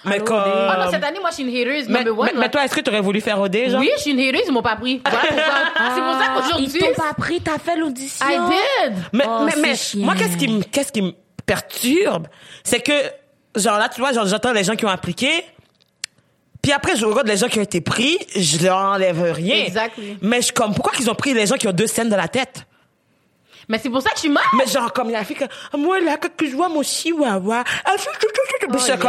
Mais 0.04 0.20
comme... 0.20 0.42
Oh 0.44 0.72
non, 0.78 0.90
cette 0.90 1.04
année, 1.04 1.18
moi, 1.20 1.30
je 1.30 1.34
suis 1.34 1.44
une 1.44 1.56
hateuse 1.56 1.88
mais, 1.88 2.04
mais, 2.36 2.48
toi, 2.50 2.64
est-ce 2.64 2.74
que 2.74 2.80
tu 2.80 2.90
aurais 2.90 3.00
voulu 3.00 3.20
faire 3.20 3.40
au 3.40 3.48
dé, 3.48 3.70
genre? 3.70 3.80
oui, 3.80 3.90
je 3.96 4.02
suis 4.02 4.10
une 4.10 4.20
hateuse, 4.20 4.42
ils 4.46 4.52
m'ont 4.52 4.62
pas 4.62 4.76
pris. 4.76 5.00
Voilà 5.04 5.26
pour 5.26 5.38
ça. 5.38 5.94
C'est 5.94 6.00
pour 6.00 6.12
ça 6.12 6.26
Ils 6.28 6.42
qu'aujourd'hui, 6.42 6.78
t'ont 6.80 7.02
pas 7.02 7.14
pris, 7.14 7.40
t'as 7.40 7.58
fait 7.58 7.76
l'audition. 7.76 8.26
I 8.26 8.38
did. 8.50 8.94
Mais, 9.12 9.24
Oh, 9.26 9.44
mais, 9.44 9.52
mais 9.60 9.74
moi, 9.96 10.14
qu'est-ce 10.16 10.36
qui 10.36 10.48
me, 10.48 10.62
qu'est-ce 10.62 10.92
qui 10.92 11.02
me 11.02 11.12
perturbe, 11.46 12.26
c'est 12.62 12.80
que, 12.80 12.92
genre 13.56 13.78
là, 13.78 13.88
tu 13.88 14.00
vois, 14.00 14.12
genre, 14.12 14.26
j'entends 14.26 14.52
les 14.52 14.64
gens 14.64 14.76
qui 14.76 14.84
ont 14.84 14.90
appliqué, 14.90 15.44
puis 16.62 16.72
après, 16.72 16.96
je 16.96 17.04
regarde 17.04 17.28
les 17.28 17.36
gens 17.36 17.48
qui 17.48 17.58
ont 17.58 17.62
été 17.62 17.82
pris, 17.82 18.16
je 18.34 18.64
leur 18.64 18.78
enlève 18.78 19.20
rien. 19.32 19.64
Exactly. 19.66 20.16
Mais 20.22 20.40
je 20.40 20.52
comme, 20.52 20.74
pourquoi 20.74 20.92
qu'ils 20.92 21.10
ont 21.10 21.14
pris 21.14 21.34
les 21.34 21.46
gens 21.46 21.56
qui 21.56 21.68
ont 21.68 21.72
deux 21.72 21.86
scènes 21.86 22.08
dans 22.08 22.16
la 22.16 22.28
tête? 22.28 22.66
Mais 23.68 23.78
c'est 23.78 23.90
pour 23.90 24.02
ça 24.02 24.10
que 24.10 24.16
je 24.16 24.20
suis 24.20 24.28
mal. 24.28 24.42
Mais 24.58 24.66
genre, 24.66 24.92
comme 24.92 25.10
il 25.10 25.16
a 25.16 25.24
fait 25.24 25.34
que, 25.34 25.44
Ah, 25.72 25.76
moi, 25.76 26.00
là, 26.00 26.16
que 26.16 26.46
je 26.46 26.54
vois 26.54 26.68
mon 26.68 26.82
chihuahua, 26.82 27.64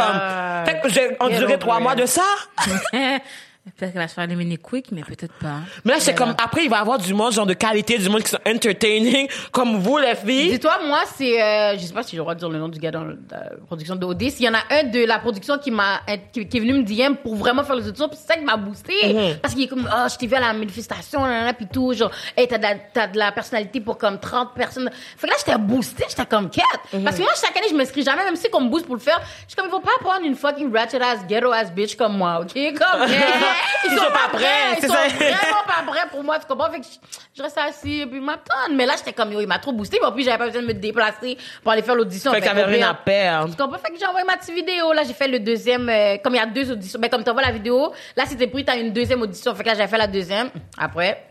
yeah. 0.06 0.64
fait 0.66 0.80
que 0.82 0.88
j'ai 0.88 1.16
enduré 1.20 1.44
over 1.44 1.58
trois 1.58 1.76
it. 1.76 1.82
mois 1.82 1.94
de 1.94 2.06
ça. 2.06 2.22
Peut-être 3.74 3.92
qu'elle 3.92 4.02
va 4.02 4.06
se 4.06 4.14
faire 4.14 4.24
éliminer 4.24 4.58
quick, 4.58 4.92
mais 4.92 5.02
peut-être 5.02 5.32
pas. 5.34 5.58
Mais 5.84 5.94
là, 5.94 6.00
c'est 6.00 6.14
comme, 6.14 6.34
après, 6.42 6.64
il 6.64 6.70
va 6.70 6.78
y 6.78 6.80
avoir 6.80 6.98
du 6.98 7.12
monde, 7.12 7.32
genre 7.32 7.46
de 7.46 7.52
qualité, 7.52 7.98
du 7.98 8.08
monde 8.08 8.22
qui 8.22 8.30
sont 8.30 8.38
entertaining, 8.46 9.28
comme 9.52 9.78
vous, 9.78 9.98
les 9.98 10.14
filles. 10.14 10.52
Dis-toi, 10.52 10.78
moi, 10.86 11.00
c'est, 11.16 11.42
euh, 11.42 11.76
je 11.76 11.84
sais 11.84 11.92
pas 11.92 12.04
si 12.04 12.12
j'ai 12.12 12.16
le 12.16 12.22
droit 12.22 12.34
de 12.34 12.38
dire 12.38 12.48
le 12.48 12.58
nom 12.58 12.68
du 12.68 12.78
gars 12.78 12.92
dans 12.92 13.04
la 13.04 13.16
production 13.66 13.96
de 13.96 14.06
OD. 14.06 14.30
S'il 14.30 14.44
y 14.44 14.48
en 14.48 14.54
a 14.54 14.62
un 14.70 14.84
de 14.84 15.04
la 15.04 15.18
production 15.18 15.58
qui 15.58 15.72
m'a, 15.72 16.00
qui, 16.32 16.46
qui 16.46 16.56
est 16.56 16.60
venu 16.60 16.74
me 16.74 16.84
DM 16.84 17.16
pour 17.16 17.34
vraiment 17.34 17.64
faire 17.64 17.74
les 17.74 17.88
auditions, 17.88 18.08
puis 18.08 18.18
c'est 18.20 18.32
ça 18.32 18.38
qui 18.38 18.44
m'a 18.44 18.56
boosté. 18.56 18.94
Mhm. 19.04 19.38
Parce 19.42 19.52
qu'il 19.54 19.64
est 19.64 19.68
comme, 19.68 19.90
oh, 19.92 20.06
je 20.08 20.16
t'ai 20.16 20.28
vu 20.28 20.34
à 20.36 20.40
la 20.40 20.52
manifestation, 20.52 21.24
là, 21.24 21.44
là, 21.46 21.52
puis 21.52 21.66
tout, 21.66 21.92
genre, 21.92 22.12
hey, 22.36 22.46
t'as 22.46 22.58
de, 22.58 22.62
la, 22.62 22.74
t'as 22.94 23.08
de 23.08 23.18
la 23.18 23.32
personnalité 23.32 23.80
pour 23.80 23.98
comme 23.98 24.20
30 24.20 24.54
personnes. 24.54 24.90
Fait 25.16 25.26
que 25.26 25.32
là, 25.32 25.36
j'étais 25.44 25.58
boostée, 25.58 26.04
j'étais 26.08 26.24
comme, 26.26 26.50
quête. 26.50 26.64
Mhm. 26.92 27.02
Parce 27.02 27.16
que 27.16 27.22
moi, 27.22 27.32
chaque 27.34 27.56
année, 27.56 27.66
je 27.68 27.74
m'inscris 27.74 28.04
jamais, 28.04 28.24
même 28.24 28.36
si 28.36 28.48
qu'on 28.48 28.60
me 28.60 28.70
booste 28.70 28.86
pour 28.86 28.94
le 28.94 29.00
faire. 29.00 29.20
Je 29.42 29.48
suis 29.48 29.56
comme, 29.56 29.66
il 29.66 29.70
faut 29.70 29.80
pas 29.80 29.98
prendre 30.00 30.24
une 30.24 30.36
fucking 30.36 30.72
ratchet 30.72 31.02
ass, 31.02 31.26
ghetto 31.26 31.50
ass 31.50 31.72
bitch 31.72 31.96
comme 31.96 32.16
moi, 32.16 32.40
ok? 32.40 32.54
Comme, 32.54 33.08
Ils 33.84 33.96
sont 33.96 34.10
pas 34.10 34.28
prêts, 34.32 34.78
Ils 34.78 34.86
sont 34.86 34.94
vraiment 34.94 35.64
pas 35.66 35.82
prêts 35.86 36.08
pour 36.10 36.22
moi, 36.24 36.38
tu 36.38 36.46
comprends? 36.46 36.70
Fait 36.70 36.80
que 36.80 36.86
je, 37.34 37.42
reste 37.42 37.58
assis, 37.58 38.00
et 38.00 38.06
puis 38.06 38.18
il 38.18 38.24
m'attend. 38.24 38.54
Mais 38.72 38.86
là, 38.86 38.94
j'étais 38.96 39.12
comme, 39.12 39.32
yo, 39.32 39.40
il 39.40 39.46
m'a 39.46 39.58
trop 39.58 39.72
boosté, 39.72 39.98
puis 40.14 40.24
j'avais 40.24 40.38
pas 40.38 40.46
besoin 40.46 40.62
de 40.62 40.66
me 40.66 40.74
déplacer 40.74 41.36
pour 41.62 41.72
aller 41.72 41.82
faire 41.82 41.94
l'audition. 41.94 42.32
Fait 42.32 42.40
que 42.40 42.46
t'avais 42.46 42.64
rien 42.64 42.90
à 42.90 42.94
perdre. 42.94 43.50
Tu 43.50 43.62
comprends? 43.62 43.78
Fait 43.78 43.92
que 43.92 43.98
j'ai 43.98 44.06
envoyé 44.06 44.26
ma 44.26 44.36
petite 44.36 44.54
vidéo. 44.54 44.92
Là, 44.92 45.02
j'ai 45.04 45.14
fait 45.14 45.28
le 45.28 45.40
deuxième, 45.40 45.88
euh, 45.88 46.16
comme 46.22 46.34
il 46.34 46.38
y 46.38 46.40
a 46.40 46.46
deux 46.46 46.70
auditions. 46.72 46.98
Mais 47.00 47.08
comme 47.08 47.24
t'envoies 47.24 47.42
la 47.42 47.52
vidéo, 47.52 47.92
là, 48.16 48.24
c'était 48.26 48.46
pris, 48.46 48.64
t'as 48.64 48.76
une 48.76 48.92
deuxième 48.92 49.22
audition. 49.22 49.54
Fait 49.54 49.62
que 49.62 49.68
là, 49.68 49.74
j'ai 49.74 49.86
fait 49.86 49.98
la 49.98 50.06
deuxième. 50.06 50.50
Après. 50.78 51.26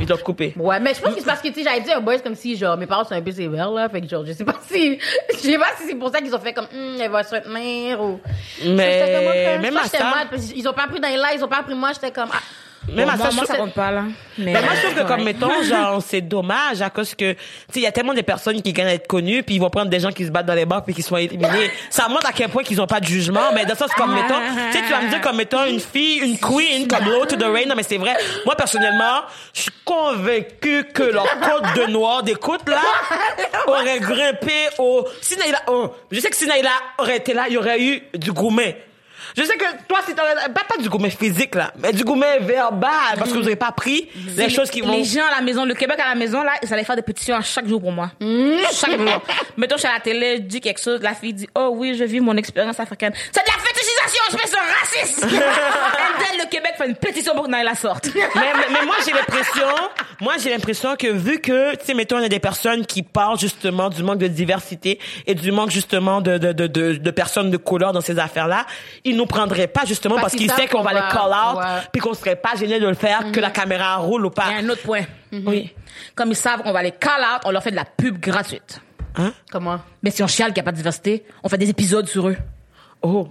Ils 0.00 0.06
t'ont 0.06 0.16
coupé. 0.18 0.54
Ouais, 0.56 0.78
mais 0.80 0.94
je 0.94 1.00
pense 1.00 1.14
que 1.14 1.20
c'est 1.20 1.26
parce 1.26 1.40
que, 1.42 1.48
tu 1.48 1.54
sais, 1.54 1.62
j'avais 1.64 1.80
dit 1.80 1.90
un 1.90 2.00
boys 2.00 2.18
comme 2.20 2.34
si, 2.34 2.56
genre, 2.56 2.76
mes 2.76 2.86
parents 2.86 3.04
sont 3.04 3.14
un 3.14 3.20
peu 3.22 3.32
sévères, 3.32 3.70
là. 3.70 3.88
Fait 3.88 4.00
que, 4.00 4.08
genre, 4.08 4.24
je 4.24 4.32
sais 4.32 4.44
pas 4.44 4.54
si, 4.70 4.98
je 5.32 5.36
sais 5.38 5.58
pas 5.58 5.66
si 5.78 5.88
c'est 5.88 5.94
pour 5.96 6.10
ça 6.10 6.20
qu'ils 6.20 6.34
ont 6.34 6.38
fait 6.38 6.52
comme, 6.54 6.68
hum, 6.72 6.96
elle 7.00 7.10
va 7.10 7.22
se 7.22 7.34
retenir 7.34 8.00
ou. 8.02 8.20
Mais 8.64 9.58
même 9.58 9.76
à 9.76 9.84
ça- 9.84 10.04
mal, 10.04 10.28
qu'ils 10.40 10.68
ont 10.68 10.72
pas 10.72 10.84
appris 10.84 11.00
dans 11.00 11.08
les 11.08 11.16
lives, 11.16 11.36
ils 11.36 11.44
ont 11.44 11.48
pas 11.48 11.58
appris 11.58 11.74
moi, 11.74 11.90
j'étais 11.92 12.12
comme, 12.12 12.30
ah. 12.32 12.38
Même 12.88 13.06
Bon, 13.06 13.12
à 13.12 13.16
ça, 13.18 13.30
je 13.30 13.36
moi, 13.36 13.44
trouve 13.44 13.56
ça 13.56 13.62
compte 13.62 13.74
pas, 13.74 13.90
là. 13.90 14.04
Mais, 14.38 14.54
Ben 14.54 14.64
moi, 14.64 14.72
je 14.74 14.80
trouve 14.80 14.94
que, 14.94 15.00
ouais. 15.00 15.06
comme, 15.06 15.22
mettons, 15.22 15.62
genre, 15.68 16.02
c'est 16.02 16.22
dommage 16.22 16.80
à 16.80 16.90
cause 16.90 17.14
que, 17.14 17.32
tu 17.32 17.38
sais, 17.72 17.80
il 17.80 17.82
y 17.82 17.86
a 17.86 17.92
tellement 17.92 18.14
de 18.14 18.22
personnes 18.22 18.62
qui 18.62 18.72
gagnent 18.72 18.88
à 18.88 18.94
être 18.94 19.06
connues, 19.06 19.42
puis 19.42 19.56
ils 19.56 19.60
vont 19.60 19.68
prendre 19.70 19.90
des 19.90 20.00
gens 20.00 20.10
qui 20.10 20.24
se 20.24 20.30
battent 20.30 20.46
dans 20.46 20.54
les 20.54 20.64
bars 20.64 20.82
puis 20.82 20.94
qui 20.94 21.02
sont 21.02 21.16
éliminés. 21.16 21.70
Ça 21.90 22.08
montre 22.08 22.26
à 22.26 22.32
quel 22.32 22.48
point 22.48 22.62
qu'ils 22.62 22.80
ont 22.80 22.86
pas 22.86 23.00
de 23.00 23.06
jugement, 23.06 23.52
mais 23.54 23.64
dans 23.64 23.74
le 23.74 23.78
sens, 23.78 23.92
comme, 23.94 24.14
mettons, 24.14 24.40
tu 24.72 24.78
sais, 24.78 24.84
tu 24.84 24.90
vas 24.90 25.02
me 25.02 25.10
dire, 25.10 25.20
comme, 25.20 25.36
mettons, 25.36 25.64
une 25.66 25.80
fille, 25.80 26.18
une 26.18 26.38
queen, 26.38 26.88
comme 26.88 27.04
to 27.28 27.36
the 27.36 27.44
Rain, 27.44 27.66
non, 27.68 27.74
mais 27.76 27.82
c'est 27.82 27.98
vrai. 27.98 28.14
Moi, 28.46 28.56
personnellement, 28.56 29.22
je 29.52 29.62
suis 29.62 29.72
convaincu 29.84 30.84
que 30.94 31.02
leur 31.02 31.26
code 31.40 31.64
de 31.76 31.90
noir 31.90 32.22
d'écoute, 32.22 32.68
là, 32.68 32.80
aurait 33.66 34.00
grimpé 34.00 34.68
au, 34.78 35.06
si 35.20 35.36
Naïla, 35.36 35.62
oh, 35.68 35.92
je 36.10 36.18
sais 36.20 36.30
que 36.30 36.36
si 36.36 36.46
Naïla 36.46 36.70
aurait 36.98 37.18
été 37.18 37.34
là, 37.34 37.44
il 37.48 37.54
y 37.54 37.58
aurait 37.58 37.80
eu 37.80 38.02
du 38.14 38.32
gourmet. 38.32 38.89
Je 39.36 39.42
sais 39.42 39.56
que 39.56 39.64
toi, 39.88 39.98
t'aurais, 40.06 40.34
pas, 40.52 40.64
pas 40.68 40.82
du 40.82 40.88
gourmet 40.88 41.10
physique, 41.10 41.54
là, 41.54 41.72
mais 41.78 41.92
du 41.92 42.04
gourmet 42.04 42.38
verbal, 42.40 42.90
parce 43.16 43.32
que 43.32 43.38
vous 43.38 43.46
avez 43.46 43.56
pas 43.56 43.72
pris 43.72 44.08
les 44.36 44.48
choses 44.48 44.70
qui 44.70 44.80
vont... 44.80 44.92
Les 44.92 45.04
gens 45.04 45.26
à 45.26 45.36
la 45.36 45.42
maison, 45.42 45.64
le 45.64 45.74
Québec 45.74 45.98
à 46.04 46.08
la 46.08 46.14
maison, 46.14 46.42
là, 46.42 46.52
ils 46.62 46.72
allaient 46.72 46.84
faire 46.84 46.96
des 46.96 47.02
pétitions 47.02 47.36
à 47.36 47.42
chaque 47.42 47.66
jour 47.66 47.80
pour 47.80 47.92
moi. 47.92 48.10
Chaque 48.72 48.98
jour. 48.98 49.22
Mettons, 49.56 49.76
je 49.76 49.80
suis 49.80 49.88
à 49.88 49.94
la 49.94 50.00
télé, 50.00 50.36
je 50.36 50.42
dis 50.42 50.60
quelque 50.60 50.80
chose, 50.80 51.00
la 51.02 51.14
fille 51.14 51.32
dit, 51.32 51.48
oh 51.54 51.70
oui, 51.74 51.94
je 51.96 52.04
vis 52.04 52.20
mon 52.20 52.36
expérience 52.36 52.78
africaine. 52.80 53.12
C'est 53.32 53.44
de 53.44 53.46
la 53.46 53.58
fétichisation, 54.10 54.38
espèce 54.38 54.50
de 54.50 54.56
raciste! 54.56 55.24
And 55.24 56.18
then, 56.18 56.38
le 56.38 56.48
Québec 56.50 56.74
fait 56.76 56.86
une 56.88 56.96
pétition 56.96 57.34
pour 57.34 57.44
que 57.44 57.50
Naila 57.50 57.74
sorte. 57.74 58.10
mais, 58.14 58.22
mais, 58.34 58.66
mais 58.72 58.84
moi, 58.84 58.96
j'ai 59.04 59.12
l'impression, 59.12 59.66
moi, 60.20 60.34
j'ai 60.42 60.50
l'impression 60.50 60.96
que 60.96 61.08
vu 61.08 61.40
que, 61.40 61.76
tu 61.76 61.86
sais, 61.86 61.94
mettons, 61.94 62.18
il 62.18 62.22
y 62.22 62.26
a 62.26 62.28
des 62.28 62.40
personnes 62.40 62.86
qui 62.86 63.02
parlent 63.02 63.38
justement 63.38 63.88
du 63.88 64.02
manque 64.02 64.18
de 64.18 64.28
diversité 64.28 64.98
et 65.26 65.34
du 65.34 65.52
manque 65.52 65.70
justement 65.70 66.20
de, 66.20 66.38
de, 66.38 66.52
de, 66.52 66.66
de, 66.66 66.92
de 66.94 67.10
personnes 67.10 67.50
de 67.50 67.56
couleur 67.56 67.92
dans 67.92 68.00
ces 68.00 68.18
affaires-là, 68.18 68.66
ils 69.04 69.16
nous 69.16 69.26
prendraient 69.26 69.66
pas 69.66 69.84
justement 69.84 70.16
Parce 70.16 70.32
parce, 70.32 70.36
qu'ils 70.36 70.50
savent 70.50 70.68
qu'on 70.68 70.82
va 70.82 70.90
qu'on 70.90 70.96
les 70.96 71.12
call 71.12 71.30
out 71.30 71.58
ouais. 71.58 71.88
puis 71.92 72.00
qu'on 72.00 72.14
serait 72.14 72.36
pas 72.36 72.54
gêné 72.56 72.80
de 72.80 72.86
le 72.86 72.94
faire, 72.94 73.32
que 73.32 73.40
la 73.40 73.50
caméra 73.50 73.96
roule 73.96 74.26
ou 74.26 74.30
pas. 74.30 74.44
Il 74.48 74.52
y 74.52 74.56
a 74.56 74.64
un 74.64 74.68
autre 74.68 74.82
point. 74.82 75.02
Oui. 75.32 75.74
Comme 76.14 76.30
ils 76.30 76.36
savent 76.36 76.62
qu'on 76.62 76.72
va 76.72 76.82
les 76.82 76.92
call 76.92 77.20
out, 77.20 77.42
on 77.44 77.50
leur 77.50 77.62
fait 77.62 77.70
de 77.70 77.76
la 77.76 77.84
pub 77.84 78.18
gratuite. 78.18 78.80
Hein? 79.16 79.32
Comment? 79.50 79.80
Mais 80.02 80.10
si 80.10 80.22
on 80.22 80.26
chiale 80.26 80.48
qu'il 80.52 80.56
n'y 80.56 80.60
a 80.60 80.64
pas 80.64 80.72
de 80.72 80.76
diversité, 80.76 81.24
on 81.42 81.48
fait 81.48 81.58
des 81.58 81.68
épisodes 81.68 82.06
sur 82.06 82.28
eux. 82.28 82.36
Oh. 83.02 83.28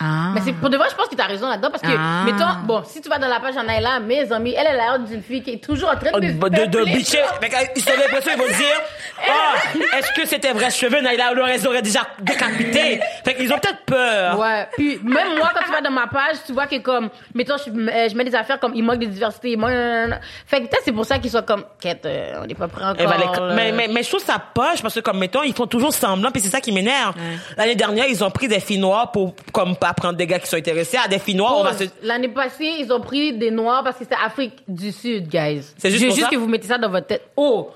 Ah. 0.00 0.30
Mais 0.34 0.40
c'est 0.44 0.52
pour 0.52 0.70
de 0.70 0.76
vrai, 0.76 0.88
je 0.90 0.96
pense 0.96 1.06
que 1.08 1.14
t'as 1.14 1.26
raison 1.26 1.48
là-dedans 1.48 1.70
parce 1.70 1.82
que, 1.82 1.88
Ah. 1.96 2.24
mettons, 2.24 2.64
bon, 2.64 2.82
si 2.84 3.00
tu 3.00 3.08
vas 3.08 3.18
dans 3.18 3.28
la 3.28 3.38
page 3.38 3.56
en 3.56 3.62
Naïla, 3.62 4.00
mes 4.00 4.30
amis, 4.32 4.54
elle 4.58 4.66
est 4.66 4.74
l'air 4.76 4.98
d'une 4.98 5.22
fille 5.22 5.42
qui 5.42 5.52
est 5.52 5.64
toujours 5.64 5.88
en 5.90 5.96
train 5.96 6.10
Oh, 6.14 6.20
de. 6.20 6.26
De, 6.32 6.48
de, 6.48 6.66
de 6.66 6.84
bitcher. 6.84 7.18
Ils 7.42 7.82
ont 7.88 7.92
l'impression, 8.00 8.32
ils 8.34 8.38
vont 8.38 8.46
dire, 8.48 8.80
ah, 9.28 9.96
est-ce 9.98 10.12
que 10.20 10.26
c'était 10.26 10.52
vrai 10.52 10.70
cheveux? 10.70 11.00
Naïla, 11.00 11.32
on 11.40 11.46
les 11.46 11.66
aurait 11.66 11.82
déjà 11.82 12.00
décapités. 12.18 13.00
Fait 13.24 13.34
qu'ils 13.34 13.52
ont 13.52 13.58
peut-être 13.58 13.84
peur. 13.86 14.38
Ouais. 14.38 14.68
Puis 14.76 14.98
même 15.02 15.36
moi, 15.38 15.50
quand 15.54 15.64
tu 15.64 15.70
vas 15.70 15.80
dans 15.80 15.90
ma 15.90 16.06
page, 16.08 16.36
tu 16.46 16.52
vois 16.52 16.66
que 16.66 16.76
comme, 16.78 17.08
mettons, 17.34 17.56
je, 17.56 17.70
euh, 17.70 18.08
je 18.08 18.16
mets 18.16 18.24
des 18.24 18.34
affaires 18.34 18.58
comme 18.58 18.74
il 18.74 18.82
manque 18.82 18.98
de 18.98 19.06
diversité. 19.06 19.52
il 19.52 19.58
manque- 19.58 19.70
nanana. 19.70 20.20
Fait 20.46 20.60
que 20.60 20.66
peut-être 20.66 20.82
c'est 20.84 20.92
pour 20.92 21.04
ça 21.04 21.18
qu'ils 21.18 21.30
sont 21.30 21.42
comme, 21.42 21.64
quête, 21.80 22.04
euh, 22.06 22.40
on 22.42 22.46
n'est 22.46 22.54
pas 22.54 22.68
prêt 22.68 22.84
encore. 22.84 22.96
Eh 22.98 23.06
ben, 23.06 23.14
les- 23.18 23.40
là. 23.48 23.54
mais, 23.54 23.72
mais, 23.72 23.88
mais 23.88 24.02
je 24.02 24.08
trouve 24.08 24.22
ça 24.24 24.38
poche 24.54 24.82
parce 24.82 24.94
que 24.94 25.00
comme 25.00 25.18
mettons 25.18 25.42
ils 25.42 25.54
font 25.54 25.66
toujours 25.66 25.92
semblant 25.94 26.30
puis 26.30 26.42
c'est 26.42 26.48
ça 26.50 26.60
qui 26.60 26.72
m'énerve. 26.72 27.14
L'année 27.56 27.74
dernière 27.76 28.06
ils 28.08 28.22
ont 28.24 28.30
pris 28.30 28.48
des 28.48 28.60
filles 28.60 28.78
noires 28.78 29.12
pour 29.12 29.34
comme 29.52 29.76
pas 29.84 29.92
prendre 29.92 30.16
des 30.16 30.26
gars 30.26 30.38
qui 30.38 30.46
sont 30.46 30.56
intéressés 30.56 30.96
à 30.96 31.08
des 31.08 31.18
filles 31.18 31.34
noires. 31.34 31.74
Se... 31.78 31.84
L'année 32.02 32.28
passée, 32.28 32.72
ils 32.80 32.90
ont 32.90 33.00
pris 33.00 33.34
des 33.34 33.50
noirs 33.50 33.84
parce 33.84 33.98
que 33.98 34.04
c'était 34.04 34.16
Afrique 34.24 34.54
du 34.66 34.90
Sud, 34.92 35.28
guys. 35.28 35.62
C'est 35.76 35.90
juste 35.90 36.18
ça? 36.20 36.28
que 36.28 36.36
vous 36.36 36.46
mettez 36.46 36.68
ça 36.68 36.78
dans 36.78 36.88
votre 36.88 37.06
tête. 37.06 37.28
Oh! 37.36 37.70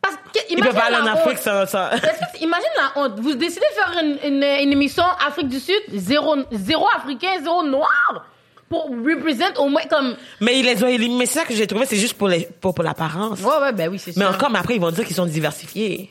Parce 0.00 0.16
que, 0.34 0.52
imagine 0.52 0.74
pas 0.74 0.86
aller 0.86 0.96
en 0.96 1.06
Afrique 1.06 1.38
sans, 1.38 1.64
que- 1.64 2.42
imagine 2.42 2.74
la 2.76 3.00
honte. 3.00 3.20
Vous 3.20 3.34
décidez 3.34 3.60
de 3.60 3.74
faire 3.80 4.02
une, 4.02 4.18
une, 4.34 4.42
une 4.42 4.72
émission 4.72 5.04
Afrique 5.24 5.46
du 5.46 5.60
Sud, 5.60 5.80
zéro, 5.94 6.34
zéro 6.50 6.88
africain, 6.96 7.28
zéro 7.40 7.62
noir, 7.62 8.26
pour 8.68 8.86
représenter 8.90 9.58
au 9.58 9.68
moins 9.68 9.84
comme. 9.88 10.16
Mais 10.40 10.58
ils 10.58 10.64
les 10.66 10.82
ont 10.82 10.88
éliminés. 10.88 11.20
Mais 11.20 11.26
c'est 11.26 11.38
ça 11.38 11.44
que 11.44 11.54
j'ai 11.54 11.68
trouvé, 11.68 11.86
c'est 11.86 11.96
juste 11.96 12.14
pour 12.14 12.26
les 12.26 12.48
pour, 12.60 12.74
pour 12.74 12.82
l'apparence. 12.82 13.38
Ouais, 13.40 13.60
ouais, 13.62 13.72
ben 13.72 13.88
oui, 13.88 14.00
c'est 14.00 14.16
Mais 14.16 14.24
sûr. 14.24 14.34
encore, 14.34 14.50
mais 14.50 14.58
après 14.58 14.74
ils 14.74 14.80
vont 14.80 14.90
dire 14.90 15.04
qu'ils 15.06 15.14
sont 15.14 15.26
diversifiés. 15.26 16.10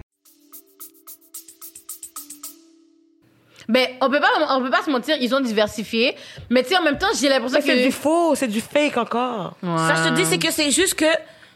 Ben, 3.71 3.87
on 4.01 4.09
peut 4.09 4.19
pas, 4.19 4.29
on 4.49 4.61
peut 4.61 4.69
pas 4.69 4.83
se 4.83 4.89
mentir, 4.89 5.15
ils 5.19 5.33
ont 5.33 5.39
diversifié. 5.39 6.15
Mais 6.49 6.61
tu 6.63 6.69
sais, 6.69 6.77
en 6.77 6.83
même 6.83 6.97
temps, 6.97 7.07
j'ai 7.19 7.29
l'impression 7.29 7.59
Mais 7.59 7.65
que. 7.65 7.77
c'est 7.77 7.85
du 7.85 7.91
faux, 7.91 8.35
c'est 8.35 8.47
du 8.47 8.59
fake 8.61 8.97
encore. 8.97 9.55
Ça, 9.63 9.95
je 10.03 10.09
te 10.09 10.15
dis, 10.15 10.25
c'est 10.25 10.37
que 10.37 10.51
c'est 10.51 10.71
juste 10.71 10.95
que 10.95 11.05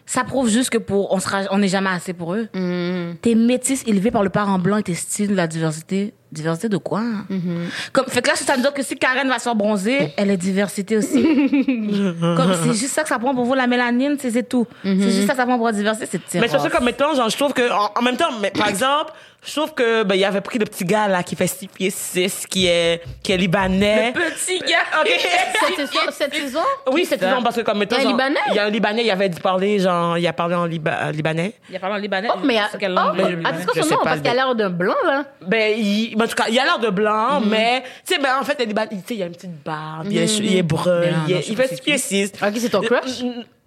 ça 0.05 0.23
prouve 0.23 0.49
juste 0.49 0.69
que 0.69 0.77
pour 0.77 1.11
on 1.11 1.19
sera 1.19 1.41
on 1.49 1.57
n'est 1.57 1.67
jamais 1.67 1.89
assez 1.89 2.13
pour 2.13 2.35
eux. 2.35 2.47
Mm. 2.53 3.15
T'es 3.21 3.35
métisse 3.35 3.83
élevée 3.87 4.11
par 4.11 4.23
le 4.23 4.29
parent 4.29 4.59
blanc 4.59 4.77
et 4.77 4.83
t'es 4.83 4.93
style 4.93 5.29
de 5.29 5.35
la 5.35 5.47
diversité. 5.47 6.13
Diversité 6.31 6.67
de 6.69 6.77
quoi? 6.77 6.99
hein? 6.99 7.25
Mm-hmm. 7.29 7.91
Comme, 7.93 8.05
fait 8.07 8.21
que 8.21 8.27
là, 8.27 8.35
ça 8.35 8.55
veut 8.55 8.61
dire 8.61 8.73
que 8.73 8.83
si 8.83 8.97
Karen 8.97 9.27
va 9.27 9.39
se 9.39 9.49
bronzer, 9.55 10.13
elle 10.17 10.29
est 10.29 10.37
diversité 10.37 10.97
aussi. 10.97 11.23
comme, 11.23 12.53
c'est 12.61 12.73
juste 12.73 12.93
ça 12.93 13.03
que 13.03 13.09
ça 13.09 13.19
prend 13.19 13.33
pour 13.33 13.45
vous, 13.45 13.53
la 13.53 13.67
mélanine, 13.67 14.17
c'est 14.19 14.31
c'est 14.31 14.43
tout. 14.43 14.67
Mm-hmm. 14.83 15.01
C'est 15.01 15.11
juste 15.11 15.27
ça 15.27 15.33
que 15.33 15.37
ça 15.37 15.45
prend 15.45 15.55
pour 15.55 15.67
la 15.67 15.71
diversité, 15.71 16.19
c'est 16.27 16.41
Mais 16.41 16.49
surtout 16.49 16.69
comme 16.69 16.89
étant, 16.89 17.15
genre, 17.15 17.29
je 17.29 17.37
trouve 17.37 17.53
que, 17.53 17.71
en, 17.71 17.89
en 17.97 18.01
même 18.01 18.17
temps, 18.17 18.31
mais, 18.41 18.51
par 18.51 18.67
exemple, 18.69 19.13
je 19.45 19.51
trouve 19.55 19.73
que, 19.73 20.03
ben, 20.03 20.15
il 20.15 20.23
avait 20.25 20.41
pris 20.41 20.57
le 20.59 20.65
petit 20.65 20.85
gars, 20.85 21.07
là, 21.07 21.23
qui 21.23 21.35
fait 21.35 21.47
6 21.47 21.67
pieds 21.67 21.89
6, 21.89 22.45
qui 22.47 22.67
est, 22.67 23.01
qui 23.23 23.31
est 23.31 23.37
libanais. 23.37 24.13
Petit 24.13 24.59
gars. 24.59 25.01
Ok. 25.01 25.09
Cette 25.65 25.75
saison, 25.87 25.99
cette 26.11 26.33
saison? 26.35 26.59
Oui, 26.91 27.05
c'est 27.07 27.21
non, 27.21 27.41
parce 27.43 27.55
que 27.55 27.61
comme 27.61 27.81
étant, 27.83 27.95
Il 27.97 28.03
y 28.03 28.05
a 28.05 28.09
un 28.09 28.11
Libanais? 28.11 28.39
Il 28.49 28.55
y 28.55 28.59
a 28.59 28.63
un 28.65 28.69
Libanais, 28.69 29.03
il 29.05 29.11
avait 29.11 29.29
dit 29.29 29.39
parler, 29.39 29.79
genre, 29.79 30.17
il 30.17 30.27
a 30.27 30.33
parlé 30.33 30.55
en 30.55 30.65
Liba- 30.65 30.99
euh, 31.03 31.11
libanais. 31.11 31.53
Il 31.69 31.75
a 31.75 31.79
parlé 31.79 31.95
en 31.95 31.99
libanais. 31.99 32.27
Oh, 32.33 32.39
mais. 32.43 32.59
Quelle 32.79 32.91
Oh, 32.91 32.95
langue? 32.95 33.17
le 33.17 33.41
ah, 33.45 33.51
son 33.73 33.89
nom? 33.89 33.99
Parce 34.03 34.19
qu'il 34.19 34.27
a 34.27 34.31
le- 34.31 34.35
l'air 34.37 34.55
d'un 34.55 34.69
blanc, 34.69 34.95
là. 35.05 35.25
Ben, 35.41 35.73
il, 35.77 36.15
en 36.21 36.27
tout 36.27 36.35
cas, 36.35 36.45
il 36.49 36.59
a 36.59 36.63
l'air 36.63 36.79
de 36.79 36.89
blanc, 36.89 37.41
mais, 37.41 37.83
tu 38.05 38.13
sais, 38.15 38.19
ben, 38.21 38.37
en 38.39 38.43
fait, 38.43 38.59
le 38.59 38.65
Libanais, 38.65 38.89
tu 38.91 38.97
sais, 39.07 39.15
il 39.15 39.23
a 39.23 39.25
une 39.27 39.33
petite 39.33 39.63
barbe, 39.63 40.07
il, 40.09 40.17
est, 40.17 40.37
il 40.37 40.57
est 40.57 40.63
brun, 40.63 41.01
il, 41.27 41.41
fait 41.43 41.53
pas 41.55 41.67
6 41.67 41.81
pieds 41.81 41.97
6. 41.97 42.31
Ok, 42.41 42.53
c'est 42.57 42.69
ton 42.69 42.81
crush? 42.81 43.21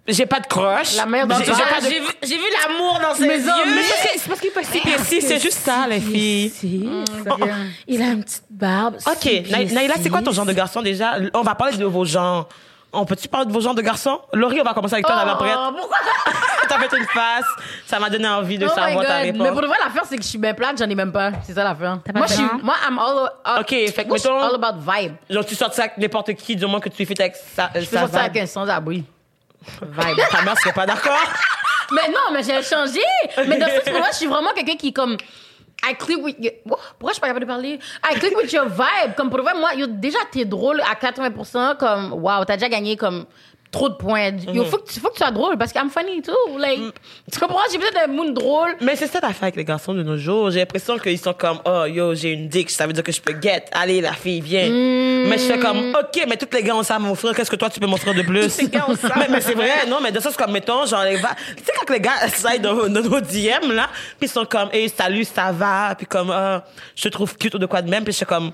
J'ai 0.09 0.25
pas 0.25 0.39
de 0.39 0.47
crush. 0.47 0.95
La 0.95 1.05
mère 1.05 1.25
de 1.27 1.33
J'ai- 1.35 1.45
ton 1.45 1.53
j'ai 1.53 1.61
crush. 1.61 1.69
pas 1.73 1.81
de- 1.81 1.85
J'ai 1.91 1.99
vu, 1.99 2.07
j'ai 2.23 2.37
vu 2.37 2.43
l'amour 2.61 2.99
dans 3.01 3.15
ses 3.15 3.27
Mais 3.27 3.37
yeux. 3.37 3.45
mais 3.67 3.81
C'est 4.17 4.27
parce 4.27 4.39
qu'il 4.41 4.51
fait 4.51 4.63
6 4.63 4.79
pieds 4.81 4.97
6, 4.97 5.21
c'est 5.21 5.39
juste 5.39 5.59
ça, 5.59 5.85
les 5.87 5.99
filles. 5.99 6.51
Il 7.87 8.01
a 8.01 8.05
une 8.07 8.23
petite 8.23 8.43
barbe. 8.49 8.97
Ok, 9.05 9.25
Naïla, 9.51 9.95
c'est 10.01 10.09
quoi 10.09 10.21
ton 10.21 10.31
genre 10.31 10.45
de 10.45 10.53
garçon 10.53 10.81
déjà? 10.81 11.15
On 11.33 11.41
va 11.41 11.55
parler 11.55 11.77
de 11.77 11.85
vos 11.85 12.05
genres. 12.05 12.47
On 12.91 13.05
peut-tu 13.05 13.27
parler 13.27 13.45
de 13.45 13.51
vos 13.51 13.61
genres 13.61 13.75
de 13.75 13.83
garçons? 13.83 14.19
Laurie, 14.33 14.59
on 14.61 14.63
va 14.63 14.73
commencer 14.73 14.95
avec 14.95 15.05
toi, 15.05 15.15
prête. 15.37 15.53
Oh, 15.55 15.69
pourquoi? 15.77 15.97
T'as 16.69 16.79
fait 16.79 16.97
une 16.97 17.05
face. 17.05 17.45
Ça 17.85 17.99
m'a 17.99 18.09
donné 18.09 18.27
envie 18.27 18.57
de 18.57 18.65
Oh 18.65 18.69
savoir 18.73 19.05
ta 19.05 19.17
réponse. 19.17 19.41
Mais 19.43 19.51
pour 19.51 19.61
de 19.61 19.67
vrai, 19.67 19.77
l'affaire, 19.83 20.03
c'est 20.09 20.17
que 20.17 20.23
je 20.23 20.27
suis 20.27 20.39
bien 20.39 20.55
plate, 20.55 20.77
j'en 20.79 20.89
ai 20.89 20.95
même 20.95 21.11
pas. 21.11 21.31
C'est 21.45 21.53
ça 21.53 21.63
l'affaire. 21.63 21.99
Moi, 22.15 22.25
je 22.27 22.33
suis, 22.33 22.43
moi, 22.63 22.73
I'm 22.89 22.97
all, 22.97 23.29
all- 23.45 23.59
Ok, 23.61 23.69
fait 23.69 23.91
que 24.03 24.07
moi, 24.07 24.17
je 24.17 24.21
suis 24.23 24.29
mettons- 24.31 24.41
all 24.43 24.55
about 24.55 24.79
vibe. 24.91 25.13
Genre, 25.29 25.45
tu 25.45 25.53
sortes 25.53 25.75
ça 25.75 25.83
avec 25.83 25.97
n'importe 25.99 26.33
qui, 26.33 26.55
du 26.55 26.65
moins 26.65 26.79
que 26.79 26.89
tu 26.89 27.05
fais 27.05 27.19
avec 27.21 27.35
sa, 27.35 27.69
Je 27.75 27.85
peux 27.85 27.97
sortir 27.97 28.19
avec 28.21 28.37
un 28.37 28.45
sans-abri. 28.47 29.03
Vibe. 29.81 30.17
Ta 30.31 30.41
mère 30.41 30.57
serait 30.59 30.73
pas 30.73 30.85
d'accord? 30.85 31.33
Mais 31.91 32.09
non, 32.09 32.31
mais 32.31 32.43
j'ai 32.43 32.61
changé. 32.61 33.01
Mais 33.47 33.57
dans 33.57 33.67
ce 33.67 33.91
moi, 33.91 34.07
je 34.11 34.17
suis 34.17 34.27
vraiment 34.27 34.51
quelqu'un 34.53 34.75
qui, 34.75 34.93
comme, 34.93 35.17
I 35.83 35.95
click 35.95 36.23
with. 36.23 36.35
Oh, 36.69 36.77
pourquoi 36.97 37.09
je 37.09 37.13
suis 37.13 37.21
pas 37.21 37.27
capable 37.27 37.45
de 37.45 37.49
parler? 37.49 37.79
I 38.03 38.19
click 38.19 38.35
with 38.35 38.51
your 38.51 38.67
vibe. 38.67 39.15
Comme 39.15 39.29
pour 39.29 39.41
vrai, 39.41 39.53
moi, 39.55 39.73
yo, 39.75 39.87
déjà, 39.87 40.19
t'es 40.31 40.45
drôle 40.45 40.81
à 40.81 40.93
80%. 40.93 41.77
Comme, 41.77 42.13
wow, 42.13 42.45
t'as 42.45 42.57
déjà 42.57 42.69
gagné, 42.69 42.95
comme, 42.97 43.25
trop 43.71 43.87
de 43.89 43.93
points. 43.95 44.31
Yo, 44.51 44.65
faut 44.65 44.77
que, 44.77 44.91
tu- 44.91 44.99
faut 44.99 45.09
que 45.09 45.13
tu 45.13 45.19
sois 45.19 45.29
drôle 45.31 45.57
parce 45.57 45.71
que 45.71 45.77
I'm 45.79 45.89
funny 45.91 46.21
too. 46.23 46.33
Like, 46.57 46.79
tu 47.31 47.39
comprends? 47.39 47.59
J'ai 47.71 47.77
besoin 47.77 47.91
d'un 48.07 48.11
monde 48.11 48.33
drôle. 48.33 48.75
Mais 48.81 48.95
c'est 48.95 49.05
ça 49.07 49.19
l'affaire 49.21 49.43
avec 49.43 49.55
les 49.57 49.63
garçons 49.63 49.93
de 49.93 50.01
nos 50.01 50.17
jours. 50.17 50.49
J'ai 50.49 50.59
l'impression 50.59 50.97
qu'ils 50.97 51.19
sont 51.19 51.33
comme, 51.33 51.59
oh, 51.65 51.85
yo, 51.85 52.15
j'ai 52.15 52.31
une 52.31 52.47
dick, 52.47 52.69
ça 52.71 52.87
veut 52.87 52.93
dire 52.93 53.03
que 53.03 53.11
je 53.11 53.21
peux 53.21 53.39
get. 53.39 53.65
Allez, 53.71 54.01
la 54.01 54.13
fille, 54.13 54.41
viens. 54.41 54.67
Mais 54.69 55.37
je 55.37 55.43
fais 55.43 55.59
comme, 55.59 55.93
ok, 55.93 56.25
mais 56.27 56.35
tous 56.37 56.47
les 56.55 56.63
gars 56.63 56.75
ont 56.75 56.83
ça 56.83 56.95
à 56.95 56.99
m'offrir, 56.99 57.35
qu'est-ce 57.35 57.51
que 57.51 57.55
toi, 57.57 57.69
tu 57.69 57.79
peux 57.79 57.85
m'offrir 57.87 58.13
de 58.15 58.23
plus? 58.23 58.57
mais, 59.17 59.27
mais 59.29 59.41
c'est 59.41 59.53
vrai, 59.53 59.85
non, 59.87 59.99
mais 60.01 60.11
de 60.11 60.19
ça, 60.19 60.31
c'est 60.31 60.37
comme, 60.37 60.51
mettons, 60.51 60.85
genre, 60.87 61.03
les 61.03 61.17
va- 61.17 61.35
tu 61.55 61.63
sais, 61.63 61.71
quand 61.79 61.93
les 61.93 61.99
gars 61.99 62.11
essayent 62.25 62.59
dans, 62.59 62.73
dans 62.87 63.01
nos 63.01 63.21
DM, 63.21 63.71
là, 63.73 63.87
puis 64.17 64.27
ils 64.27 64.29
sont 64.29 64.45
comme, 64.45 64.69
hey, 64.71 64.89
salut, 64.89 65.25
ça 65.25 65.51
va, 65.51 65.93
puis 65.95 66.07
comme, 66.07 66.31
ah, 66.31 66.63
je 66.95 67.03
te 67.03 67.09
trouve 67.09 67.37
cute 67.37 67.53
ou 67.53 67.59
de 67.59 67.65
quoi 67.67 67.81
de 67.83 67.89
même, 67.89 68.03
puis 68.03 68.13
je 68.13 68.17
suis 68.17 68.25
comme, 68.25 68.51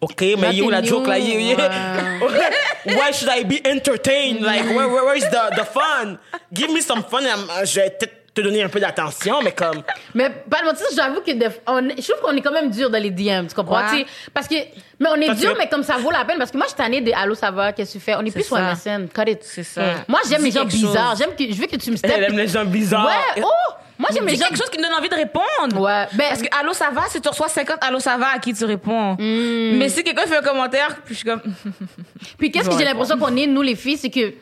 OK, 0.00 0.20
mais 0.20 0.36
Là, 0.36 0.52
you, 0.52 0.70
la 0.70 0.82
joke, 0.82 1.06
là, 1.06 1.18
you, 1.18 1.38
new, 1.38 1.56
Why 2.86 3.12
should 3.12 3.28
I 3.28 3.44
be 3.44 3.60
entertained? 3.66 4.40
Like, 4.40 4.64
where, 4.64 4.88
where, 4.88 5.04
where 5.04 5.16
is 5.16 5.24
the, 5.30 5.50
the 5.56 5.64
fun? 5.64 6.18
Give 6.52 6.70
me 6.72 6.80
some 6.80 7.02
fun, 7.02 7.24
and 7.26 7.66
je 7.66 7.74
vais 7.80 7.90
peut-être 7.90 8.14
te 8.32 8.40
donner 8.40 8.62
un 8.62 8.68
peu 8.68 8.80
d'attention, 8.80 9.42
mais 9.42 9.52
comme, 9.52 9.82
Mais 10.14 10.30
pas 10.30 10.60
de 10.60 10.66
mentir, 10.66 10.86
j'avoue 10.96 11.20
que 11.20 11.32
on, 11.66 11.88
je 11.98 12.10
trouve 12.12 12.22
qu'on 12.22 12.36
est 12.36 12.40
quand 12.40 12.52
même 12.52 12.70
dur 12.70 12.88
dans 12.88 13.02
les 13.02 13.10
DM, 13.10 13.46
tu 13.48 13.54
comprends? 13.54 13.82
Ouais. 13.92 14.06
Parce 14.32 14.46
que, 14.48 14.54
mais 14.54 15.08
on 15.10 15.16
est 15.16 15.26
Parce 15.26 15.40
dur, 15.40 15.52
que- 15.52 15.58
mais 15.58 15.68
comme 15.68 15.82
ça 15.82 15.96
vaut 15.98 16.10
la 16.12 16.24
peine. 16.24 16.38
Parce 16.38 16.50
que 16.50 16.56
moi, 16.56 16.66
je 16.66 16.70
suis 16.70 16.78
tannée 16.78 17.00
de 17.00 17.12
Allô, 17.14 17.34
ça 17.34 17.50
va, 17.50 17.72
qu'est-ce 17.72 17.94
que 17.94 17.98
tu 17.98 18.04
fais? 18.04 18.14
On 18.14 18.24
est 18.24 18.30
plus 18.30 18.44
sur. 18.44 18.56
MSN. 18.56 19.08
Cut 19.08 19.30
it. 19.30 19.40
C'est 19.42 19.64
ça. 19.64 19.82
Moi, 20.08 20.20
j'aime 20.28 20.44
les 20.44 20.50
gens 20.52 20.64
bizarres. 20.64 21.16
J'aime 21.16 21.34
que, 21.36 21.44
je 21.52 21.60
veux 21.60 21.66
que 21.66 21.76
tu 21.76 21.90
me 21.90 21.96
steps. 21.96 22.12
elle 22.16 22.24
aime 22.24 22.38
les 22.38 22.48
gens 22.48 22.64
bizarres. 22.64 23.06
Ouais, 23.36 23.42
oh! 23.44 23.72
Moi, 24.00 24.08
j'aime 24.12 24.26
quelque 24.26 24.56
chose 24.56 24.70
qui 24.70 24.78
me 24.78 24.82
donne 24.82 24.94
envie 24.94 25.08
de 25.10 25.14
répondre. 25.14 25.78
Ouais, 25.80 26.06
ben- 26.14 26.28
Parce 26.30 26.40
que 26.42 26.48
allô, 26.58 26.72
ça 26.72 26.88
va, 26.90 27.02
si 27.08 27.20
tu 27.20 27.28
reçois 27.28 27.48
50 27.48 27.78
allô, 27.82 28.00
ça 28.00 28.16
va, 28.16 28.28
à 28.34 28.38
qui 28.38 28.54
tu 28.54 28.64
réponds? 28.64 29.12
Hmm. 29.18 29.76
Mais 29.78 29.88
si 29.90 30.02
quelqu'un 30.02 30.26
fait 30.26 30.38
un 30.38 30.42
commentaire, 30.42 30.96
puis 31.04 31.14
je 31.14 31.18
suis 31.20 31.28
comme. 31.28 31.42
Puis 32.38 32.50
qu'est-ce 32.50 32.68
que 32.70 32.78
j'ai 32.78 32.84
l'impression 32.84 33.18
qu'on 33.18 33.36
est, 33.36 33.46
nous, 33.46 33.62
les 33.62 33.76
filles, 33.76 33.98
c'est 33.98 34.10
que 34.10 34.32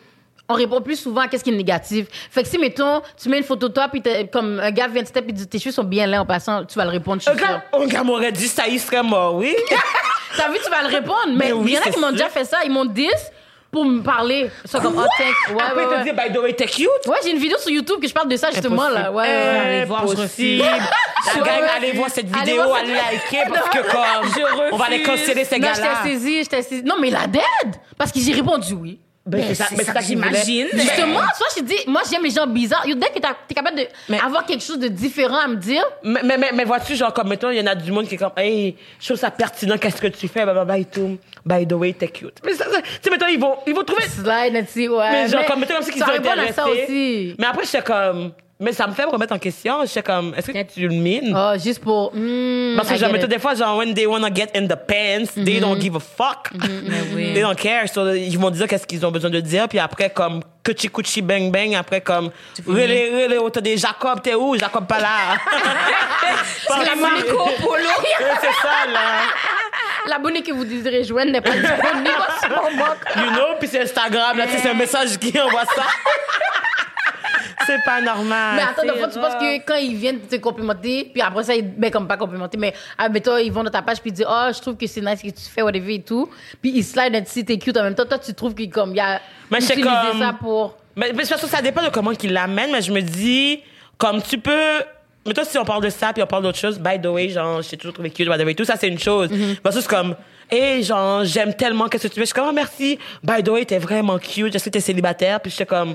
on 0.48 0.54
répond 0.54 0.80
plus 0.80 0.96
souvent 0.96 1.22
à 1.22 1.28
qu'est-ce 1.28 1.44
qui 1.44 1.50
est 1.50 1.56
négatif. 1.56 2.06
Fait 2.30 2.42
que 2.42 2.48
si, 2.48 2.56
mettons, 2.56 3.02
tu 3.20 3.28
mets 3.28 3.38
une 3.38 3.44
photo 3.44 3.68
de 3.68 3.74
toi, 3.74 3.88
puis 3.88 4.02
comme 4.32 4.58
un 4.60 4.70
gars 4.70 4.86
vient 4.88 5.02
de 5.02 5.06
step 5.08 5.26
dit 5.26 5.46
tes 5.46 5.58
cheveux 5.58 5.72
sont 5.72 5.84
bien 5.84 6.06
là 6.06 6.22
en 6.22 6.26
passant, 6.26 6.64
tu 6.64 6.78
vas 6.78 6.84
le 6.84 6.90
répondre, 6.90 7.20
je 7.20 7.28
suis 7.30 7.38
sûre. 7.38 7.60
un 7.74 7.86
gars 7.86 8.02
m'aurait 8.02 8.32
dit 8.32 8.48
ça, 8.48 8.66
il 8.66 8.80
serait 8.80 9.02
mort, 9.02 9.34
oui. 9.34 9.54
T'as 10.36 10.48
vu, 10.50 10.58
tu 10.64 10.70
vas 10.70 10.82
le 10.82 10.88
répondre. 10.94 11.34
Mais 11.36 11.48
Ben 11.48 11.52
oui, 11.54 11.72
il 11.72 11.74
y 11.74 11.78
en 11.78 11.82
a 11.82 11.90
qui 11.92 11.98
m'ont 12.00 12.12
déjà 12.12 12.28
fait 12.28 12.44
ça. 12.44 12.58
Ils 12.64 12.70
m'ont 12.70 12.84
dit 12.84 13.08
pour 13.70 13.84
me 13.84 14.00
parler. 14.00 14.50
Sont 14.64 14.80
comme, 14.80 14.96
oh, 14.98 15.06
thanks. 15.18 15.56
Ouais, 15.56 15.62
Après, 15.62 15.84
ouais, 15.84 16.04
te 16.04 16.16
ouais. 16.16 16.28
by 16.28 16.34
the 16.34 16.38
way, 16.40 16.52
t'es 16.54 16.66
cute? 16.66 16.88
Ouais, 17.06 17.18
j'ai 17.22 17.30
une 17.30 17.38
vidéo 17.38 17.58
sur 17.58 17.70
YouTube 17.70 18.00
que 18.00 18.08
je 18.08 18.14
parle 18.14 18.28
de 18.28 18.36
ça 18.36 18.50
justement 18.50 18.88
là. 18.88 19.12
Ouais. 19.12 19.26
Allez 19.28 19.84
voir, 19.84 20.06
je 20.06 20.14
La 20.58 21.44
gang, 21.44 21.60
ouais. 21.62 21.68
allez 21.76 21.92
voir 21.92 22.08
cette 22.10 22.26
Allez 22.34 22.52
vidéo, 22.52 22.72
allez 22.72 22.94
liker, 23.32 23.50
parce 23.52 23.68
que 23.68 23.78
comme, 23.90 24.30
Je 24.34 24.72
on 24.72 24.76
va 24.76 24.88
les 24.88 25.02
canceller, 25.02 25.44
ces 25.44 25.58
Non, 25.58 25.66
gars-là. 25.68 25.88
j'étais 26.02 26.14
saisie, 26.16 26.38
j'étais 26.38 26.62
saisie. 26.62 26.82
Non, 26.82 26.94
mais 27.00 27.10
la 27.10 27.26
dead! 27.26 27.42
Parce 27.98 28.10
que 28.12 28.20
j'ai 28.20 28.32
répondu 28.32 28.72
oui. 28.74 29.00
Ben, 29.28 29.44
c'est 29.46 29.54
ça, 29.54 29.66
c'est 29.68 29.76
mais 29.76 29.84
ça 29.84 29.92
ça 29.92 30.00
que 30.00 30.04
j'imagine. 30.06 30.66
Justement, 30.72 31.20
tu 31.20 31.38
vois, 31.38 31.48
je 31.58 31.62
dis, 31.62 31.76
moi, 31.86 32.00
j'aime 32.10 32.22
les 32.24 32.30
gens 32.30 32.46
bizarres. 32.46 32.84
Dès 32.86 32.94
que 33.08 33.18
t'es 33.46 33.54
capable 33.54 33.76
d'avoir 34.08 34.46
quelque 34.46 34.64
chose 34.64 34.78
de 34.78 34.88
différent 34.88 35.38
à 35.44 35.48
me 35.48 35.56
dire, 35.56 35.84
Mais, 36.02 36.20
mais, 36.24 36.38
mais, 36.38 36.50
mais 36.54 36.64
vois-tu, 36.64 36.96
genre, 36.96 37.12
comme, 37.12 37.28
mettons, 37.28 37.50
il 37.50 37.58
y 37.58 37.60
en 37.60 37.66
a 37.66 37.74
du 37.74 37.92
monde 37.92 38.08
qui 38.08 38.14
est 38.14 38.18
comme, 38.18 38.32
hey, 38.36 38.76
je 38.98 39.04
trouve 39.06 39.18
ça 39.18 39.30
pertinent, 39.30 39.76
qu'est-ce 39.76 40.00
que 40.00 40.06
tu 40.06 40.28
fais, 40.28 40.44
blablabla 40.44 40.78
et 40.78 40.84
tout. 40.86 41.18
By 41.44 41.66
the 41.66 41.72
way, 41.74 41.92
t'es 41.92 42.08
cute. 42.08 42.38
Mais 42.44 42.54
ça, 42.54 42.64
ça- 42.70 42.80
tu 42.80 42.88
sais, 43.02 43.10
mettons, 43.10 43.26
ils 43.26 43.38
vont, 43.38 43.56
ils 43.66 43.74
vont 43.74 43.84
trouver. 43.84 44.02
slide, 44.08 44.54
ouais. 44.90 45.10
Mais 45.12 45.28
genre, 45.28 45.44
comme, 45.44 45.60
mettons, 45.60 45.74
comme 45.74 45.82
si 45.84 45.90
qu'ils 45.92 46.02
sont 46.02 46.08
intéressés. 46.10 47.34
Mais 47.38 47.46
après, 47.46 47.64
j'étais 47.64 47.82
comme, 47.82 48.32
Mais 48.60 48.72
ça 48.72 48.88
me 48.88 48.92
fait 48.92 49.06
me 49.06 49.10
remettre 49.12 49.32
en 49.32 49.38
question. 49.38 49.82
Je 49.82 49.86
sais 49.86 50.02
comme, 50.02 50.34
est-ce 50.36 50.50
que 50.50 50.62
tu 50.64 50.80
le 50.80 50.88
mines? 50.88 51.32
Oh, 51.36 51.52
juste 51.62 51.80
pour. 51.80 52.10
hmm, 52.12 52.74
Parce 52.76 52.88
que 52.88 53.04
mettons, 53.12 53.26
it. 53.26 53.30
des 53.30 53.38
fois, 53.38 53.54
genre, 53.54 53.76
when 53.78 53.94
they 53.94 54.04
wanna 54.04 54.34
get 54.34 54.48
in 54.56 54.66
the 54.66 54.74
pants, 54.74 55.32
they 55.36 55.60
don't 55.60 55.80
give 55.80 55.94
a 55.94 56.00
fuck. 56.00 56.50
oui. 57.14 57.34
They 57.34 57.42
don't 57.42 57.54
care. 57.54 57.88
So, 57.88 58.12
ils 58.12 58.36
vont 58.36 58.50
dire 58.50 58.66
qu'est-ce 58.66 58.86
qu'ils 58.86 59.06
ont 59.06 59.12
besoin 59.12 59.30
de 59.30 59.38
dire. 59.40 59.68
Puis 59.68 59.78
après, 59.78 60.10
comme, 60.10 60.42
kuchi 60.64 60.88
kuchi 60.88 61.22
bang 61.22 61.52
bang. 61.52 61.76
Après, 61.76 62.00
comme, 62.00 62.30
relais, 62.66 63.24
relais, 63.24 63.38
autour 63.38 63.62
des 63.62 63.76
Jacob, 63.76 64.20
t'es 64.22 64.34
où? 64.34 64.56
Jacob 64.58 64.86
pas 64.88 64.98
là. 64.98 65.08
Parce 66.66 66.84
la 66.84 66.96
Monaco 66.96 67.50
Polo. 67.60 67.88
C'est 68.40 68.46
ça, 68.60 68.90
là. 68.92 69.20
L'abonné 70.08 70.42
que 70.42 70.50
vous 70.52 70.64
désirez 70.64 71.04
joindre 71.04 71.30
n'est 71.30 71.40
pas 71.40 71.50
disponible 71.50 72.10
en 72.10 72.42
ce 72.42 72.48
moment. 72.48 72.94
You 73.16 73.30
know? 73.34 73.56
Puis 73.60 73.68
c'est 73.68 73.82
Instagram, 73.82 74.38
là, 74.38 74.46
tu 74.46 74.52
sais, 74.52 74.58
c'est 74.62 74.70
un 74.70 74.74
message 74.74 75.18
qui 75.18 75.38
envoie 75.38 75.64
ça. 75.64 75.82
c'est 77.66 77.82
pas 77.84 78.00
normal. 78.00 78.56
Mais 78.56 78.62
attends, 78.62 78.98
fois, 78.98 79.08
tu 79.08 79.18
penses 79.18 79.34
que 79.34 79.64
quand 79.66 79.76
ils 79.76 79.96
viennent 79.96 80.20
te 80.20 80.36
complimenter, 80.36 81.10
puis 81.12 81.22
après 81.22 81.44
ça, 81.44 81.54
ils, 81.54 81.62
ben, 81.62 81.90
comme 81.90 82.06
pas 82.08 82.16
complimenter, 82.16 82.58
mais, 82.58 82.74
toi, 83.20 83.40
ils 83.40 83.52
vont 83.52 83.64
dans 83.64 83.70
ta 83.70 83.82
page, 83.82 84.00
puis 84.00 84.10
ils 84.10 84.14
disent, 84.14 84.26
oh, 84.28 84.48
je 84.54 84.60
trouve 84.60 84.76
que 84.76 84.86
c'est 84.86 85.00
nice 85.00 85.20
ce 85.22 85.28
que 85.28 85.34
tu 85.34 85.42
fais, 85.52 85.62
whatever 85.62 85.94
et 85.94 86.02
tout. 86.02 86.28
Puis 86.60 86.72
ils 86.74 86.84
slide 86.84 87.14
un 87.14 87.22
petit 87.22 87.44
t'es 87.44 87.58
cute 87.58 87.76
en 87.76 87.82
même 87.82 87.94
temps. 87.94 88.04
Toi, 88.06 88.18
tu 88.18 88.34
trouves 88.34 88.54
qu'il 88.54 88.70
comme, 88.70 88.94
y 88.94 89.00
a 89.00 89.20
Mais 89.50 89.58
utilisé 89.58 89.82
comme- 89.82 90.18
ça 90.20 90.34
pour. 90.38 90.76
Mais, 90.96 91.12
mais 91.14 91.24
c'est 91.24 91.30
parce 91.30 91.42
que 91.42 91.48
ça 91.48 91.62
dépend 91.62 91.82
de 91.82 91.90
comment 91.90 92.12
qu'ils 92.12 92.32
l'amènent, 92.32 92.72
mais 92.72 92.82
je 92.82 92.90
me 92.92 93.00
dis, 93.00 93.60
comme 93.96 94.20
tu 94.22 94.38
peux. 94.38 94.80
Mais 95.26 95.34
toi, 95.34 95.44
si 95.44 95.58
on 95.58 95.64
parle 95.64 95.82
de 95.84 95.90
ça, 95.90 96.12
puis 96.12 96.22
on 96.22 96.26
parle 96.26 96.42
d'autre 96.42 96.58
chose, 96.58 96.78
by 96.78 97.00
the 97.00 97.06
way, 97.06 97.28
genre, 97.28 97.60
je 97.62 97.68
t'ai 97.68 97.76
toujours 97.76 97.92
trouvé 97.92 98.10
cute, 98.10 98.28
whatever 98.28 98.50
et 98.50 98.54
tout, 98.54 98.64
ça, 98.64 98.76
c'est 98.76 98.88
une 98.88 98.98
chose. 98.98 99.28
Parce 99.62 99.76
que 99.76 99.82
c'est 99.82 99.88
comme, 99.88 100.16
hey, 100.50 100.82
genre, 100.82 101.24
j'aime 101.24 101.54
tellement 101.54 101.86
qu'est-ce 101.88 102.04
que 102.04 102.08
tu 102.08 102.14
fais? 102.14 102.20
Je 102.22 102.26
suis 102.26 102.34
comme, 102.34 102.48
oh, 102.48 102.52
merci. 102.52 102.98
By 103.22 103.42
the 103.42 103.48
way, 103.50 103.64
t'es 103.64 103.78
vraiment 103.78 104.18
cute. 104.18 104.52
Je 104.54 104.58
sais 104.58 104.70
que 104.70 104.74
t'es 104.74 104.80
célibataire. 104.80 105.40
Puis 105.40 105.50
j'étais 105.50 105.66
comme, 105.66 105.94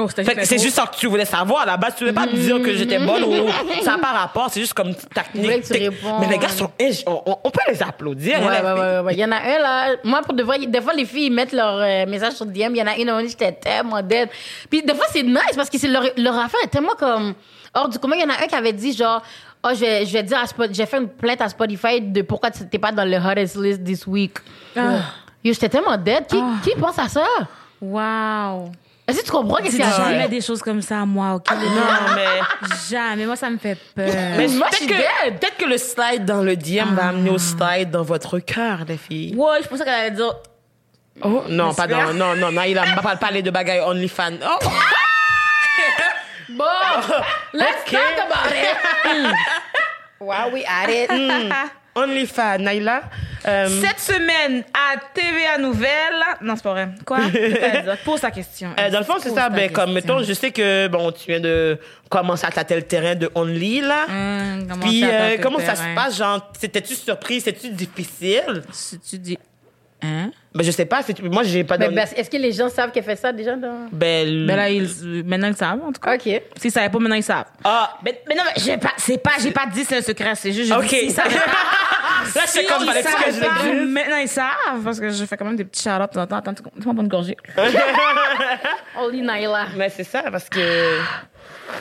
Oh, 0.00 0.08
c'était 0.08 0.24
fait 0.24 0.34
que 0.34 0.44
c'est 0.46 0.58
juste 0.58 0.76
ça 0.76 0.86
que 0.86 0.96
tu 0.96 1.06
voulais 1.06 1.24
savoir. 1.24 1.62
À 1.62 1.66
la 1.66 1.76
base, 1.76 1.94
tu 1.96 2.04
voulais 2.04 2.14
pas 2.14 2.26
me 2.26 2.32
dire 2.32 2.60
que 2.62 2.74
j'étais 2.74 2.98
bonne 2.98 3.24
ou 3.24 3.48
ça 3.82 3.92
n'a 3.92 3.98
pas 3.98 4.12
rapport. 4.12 4.48
C'est 4.50 4.60
juste 4.60 4.74
comme 4.74 4.92
voulais 4.92 5.60
technique. 5.60 5.62
que 5.62 5.74
tu 5.74 5.90
répondes. 5.90 6.20
Mais 6.20 6.28
les 6.28 6.38
gars 6.38 6.48
sont, 6.48 6.70
hey, 6.78 7.02
on, 7.06 7.50
peut 7.50 7.60
les 7.68 7.82
applaudir. 7.82 8.40
Ouais, 8.40 8.46
hein, 8.46 8.50
ouais, 8.50 8.58
les 8.60 8.64
ouais, 8.64 8.74
filles. 8.74 8.82
ouais, 8.82 9.00
ouais. 9.00 9.14
Il 9.14 9.18
y 9.20 9.24
en 9.24 9.32
a 9.32 9.36
un, 9.36 9.58
là. 9.58 9.96
Moi, 10.04 10.20
pour 10.22 10.34
de 10.34 10.42
vrai, 10.42 10.58
des 10.58 10.80
fois, 10.80 10.92
les 10.94 11.04
filles, 11.04 11.26
ils 11.26 11.32
mettent 11.32 11.52
leur 11.52 11.76
euh, 11.78 12.06
message 12.06 12.34
sur 12.34 12.46
DM. 12.46 12.74
Il 12.74 12.76
y 12.76 12.82
en 12.82 12.86
a 12.86 12.96
une, 12.96 13.08
à 13.08 13.12
un 13.12 13.14
moment 13.14 13.16
donné, 13.18 13.28
j'étais 13.28 13.52
tellement 13.52 14.02
dead. 14.02 14.28
Puis, 14.70 14.82
des 14.82 14.94
fois, 14.94 15.06
c'est 15.12 15.22
nice 15.22 15.54
parce 15.56 15.68
que 15.70 15.78
c'est 15.78 15.88
leur, 15.88 16.04
leur 16.16 16.38
affaire 16.38 16.60
est 16.64 16.68
tellement 16.68 16.94
comme. 16.98 17.34
Hors 17.72 17.88
du 17.88 17.98
commun, 17.98 18.16
il 18.16 18.22
y 18.22 18.24
en 18.24 18.30
a 18.30 18.42
un 18.42 18.46
qui 18.48 18.54
avait 18.54 18.72
dit, 18.72 18.92
genre, 18.92 19.22
oh, 19.64 19.68
je 19.74 19.80
vais, 19.80 20.04
je 20.06 20.12
vais 20.12 20.22
dire 20.24 20.38
à 20.42 20.46
Spotify, 20.46 20.74
j'ai 20.74 20.86
fait 20.86 20.98
une 20.98 21.08
plainte 21.08 21.40
à 21.40 21.48
Spotify 21.48 22.00
de 22.00 22.22
pourquoi 22.22 22.50
tu 22.50 22.64
n'étais 22.64 22.78
pas 22.78 22.90
dans 22.90 23.04
le 23.04 23.16
hottest 23.16 23.56
list 23.56 23.84
this 23.84 24.06
week. 24.08 24.38
Ah. 24.76 24.98
Yo, 25.44 25.52
j'étais 25.52 25.68
tellement 25.68 25.96
dead. 25.96 26.26
Qui, 26.26 26.36
Ah. 26.40 26.54
qui 26.64 26.70
pense 26.78 26.98
à 26.98 27.08
ça? 27.08 27.24
Wow. 27.80 28.72
Est-ce 29.10 29.20
que 29.20 29.24
tu 29.26 29.30
comprends 29.32 29.56
qu'est-ce 29.58 29.76
qu'il 29.76 29.84
y 29.84 29.88
a 29.88 29.90
jamais 29.96 30.28
des 30.28 30.40
choses 30.40 30.62
comme 30.62 30.80
ça 30.82 31.00
à 31.02 31.04
moi, 31.06 31.34
ok? 31.34 31.50
Non, 31.50 32.14
mais. 32.14 32.68
Jamais. 32.90 33.26
Moi, 33.26 33.36
ça 33.36 33.50
me 33.50 33.58
fait 33.58 33.76
peur. 33.94 34.06
Mais 34.36 34.46
Moi, 34.48 34.48
je 34.48 34.58
peut-être 34.58 34.74
suis 34.76 34.86
que, 34.86 34.94
dead. 34.94 35.38
peut-être 35.40 35.56
que 35.56 35.64
le 35.66 35.78
slide 35.78 36.24
dans 36.24 36.42
le 36.42 36.56
DM 36.56 36.94
va 36.94 37.08
amener 37.08 37.30
au 37.30 37.38
slide 37.38 37.90
dans 37.90 38.02
votre 38.02 38.38
cœur, 38.38 38.80
les 38.86 38.96
filles. 38.96 39.34
Ouais, 39.36 39.62
je 39.62 39.68
pensais 39.68 39.84
qu'elle 39.84 39.94
allait 39.94 40.10
dire. 40.12 40.32
Oh, 41.22 41.42
non, 41.48 41.74
pas 41.74 41.86
dans, 41.86 42.14
non, 42.14 42.34
non, 42.36 42.50
non, 42.50 42.62
il 42.62 42.78
a 42.78 42.84
pas 43.02 43.16
parlé 43.16 43.42
de 43.42 43.50
bagaille 43.50 43.80
OnlyFans. 43.80 44.38
Oh, 44.44 44.64
Bon, 46.50 46.64
let's 47.52 47.82
Ok. 47.86 47.92
talk 47.92 48.26
about 48.26 48.52
it. 48.52 49.34
wow, 50.20 50.50
we 50.52 50.64
at 50.66 50.88
it. 50.90 51.10
OnlyFans, 52.02 52.58
Naila. 52.58 53.02
Euh, 53.46 53.68
Cette 53.80 54.00
semaine, 54.00 54.64
à 54.74 54.98
TVA 55.14 55.58
Nouvelle. 55.58 56.22
Non, 56.42 56.54
c'est 56.56 56.62
pas 56.62 56.72
vrai. 56.72 56.88
Quoi? 57.06 57.18
Pose 58.04 58.20
ta 58.20 58.30
question. 58.30 58.70
euh, 58.78 58.90
dans 58.90 58.98
le 58.98 59.04
fond, 59.04 59.14
c'est 59.18 59.30
ça. 59.30 59.48
Ben, 59.48 59.70
comme, 59.72 59.92
mettons, 59.92 60.22
je 60.22 60.32
sais 60.34 60.50
que, 60.50 60.88
bon, 60.88 61.10
tu 61.12 61.26
viens 61.30 61.40
de 61.40 61.78
commencer 62.10 62.44
à 62.46 62.50
tâter 62.50 62.76
le 62.76 62.82
terrain 62.82 63.14
de 63.14 63.30
Only, 63.34 63.80
là. 63.80 64.04
Comment 64.68 64.84
Puis, 64.86 65.02
euh, 65.04 65.36
comment 65.40 65.58
ça 65.58 65.74
se 65.74 65.94
passe? 65.94 66.18
Genre, 66.18 66.50
c'était-tu 66.58 66.94
surprise? 66.94 67.44
C'était-tu 67.44 67.70
difficile? 67.70 68.62
Si 68.72 68.98
tu 69.00 69.18
dis. 69.18 69.38
Hein? 70.02 70.30
Ben, 70.54 70.64
je 70.64 70.70
sais 70.70 70.86
pas. 70.86 71.02
c'est- 71.02 71.20
Moi, 71.22 71.42
j'ai 71.44 71.62
pas 71.62 71.76
Mais 71.78 71.84
donné. 71.86 71.96
ben, 71.96 72.08
est-ce 72.16 72.30
que 72.30 72.36
les 72.36 72.52
gens 72.52 72.68
savent 72.68 72.90
qu'elle 72.90 73.04
fait 73.04 73.16
ça 73.16 73.32
déjà? 73.32 73.54
Dans... 73.56 73.88
Ben, 73.92 74.46
Ben 74.46 74.56
là, 74.56 74.70
ils, 74.70 75.22
maintenant, 75.24 75.48
ils 75.48 75.56
savent, 75.56 75.80
en 75.84 75.92
tout 75.92 76.00
cas. 76.00 76.14
OK. 76.16 76.42
S'ils 76.56 76.70
savaient 76.72 76.88
pas, 76.88 76.98
maintenant, 76.98 77.16
ils 77.16 77.22
savent. 77.22 77.44
Ah, 77.64 77.98
Mais, 78.04 78.22
mais 78.28 78.34
non, 78.34 78.42
mais 78.46 78.52
j'ai 78.62 78.78
pas, 78.78 78.92
c'est 78.96 79.18
pas, 79.18 79.32
j'ai 79.40 79.50
pas 79.50 79.66
dit 79.66 79.84
c'est 79.84 79.98
un 79.98 80.02
secret, 80.02 80.34
c'est 80.34 80.52
juste, 80.52 80.68
je 80.70 80.74
Ok. 80.74 80.86
dis 80.88 81.14
pas. 81.14 81.24
Là, 82.34 82.42
c'est 82.46 82.64
comme, 82.64 82.84
fallait 82.84 83.02
que 83.02 83.08
je 83.08 83.40
pas. 83.40 83.62
Maintenant, 83.84 84.16
ils 84.18 84.28
savent, 84.28 84.82
parce 84.84 85.00
que 85.00 85.08
je 85.10 85.24
fais 85.24 85.36
quand 85.36 85.44
même 85.46 85.56
des 85.56 85.64
petits 85.64 85.82
shout-outs 85.82 86.06
de 86.06 86.12
temps 86.14 86.20
en 86.22 86.26
temps. 86.26 86.36
Attends, 86.36 86.54
tu 86.54 86.86
m'en 86.88 87.00
une 87.02 87.08
gorgée? 87.08 87.36
Only 88.98 89.22
Naila. 89.22 89.66
Mais 89.76 89.88
c'est 89.88 90.04
ça, 90.04 90.22
parce 90.30 90.48
que 90.48 90.98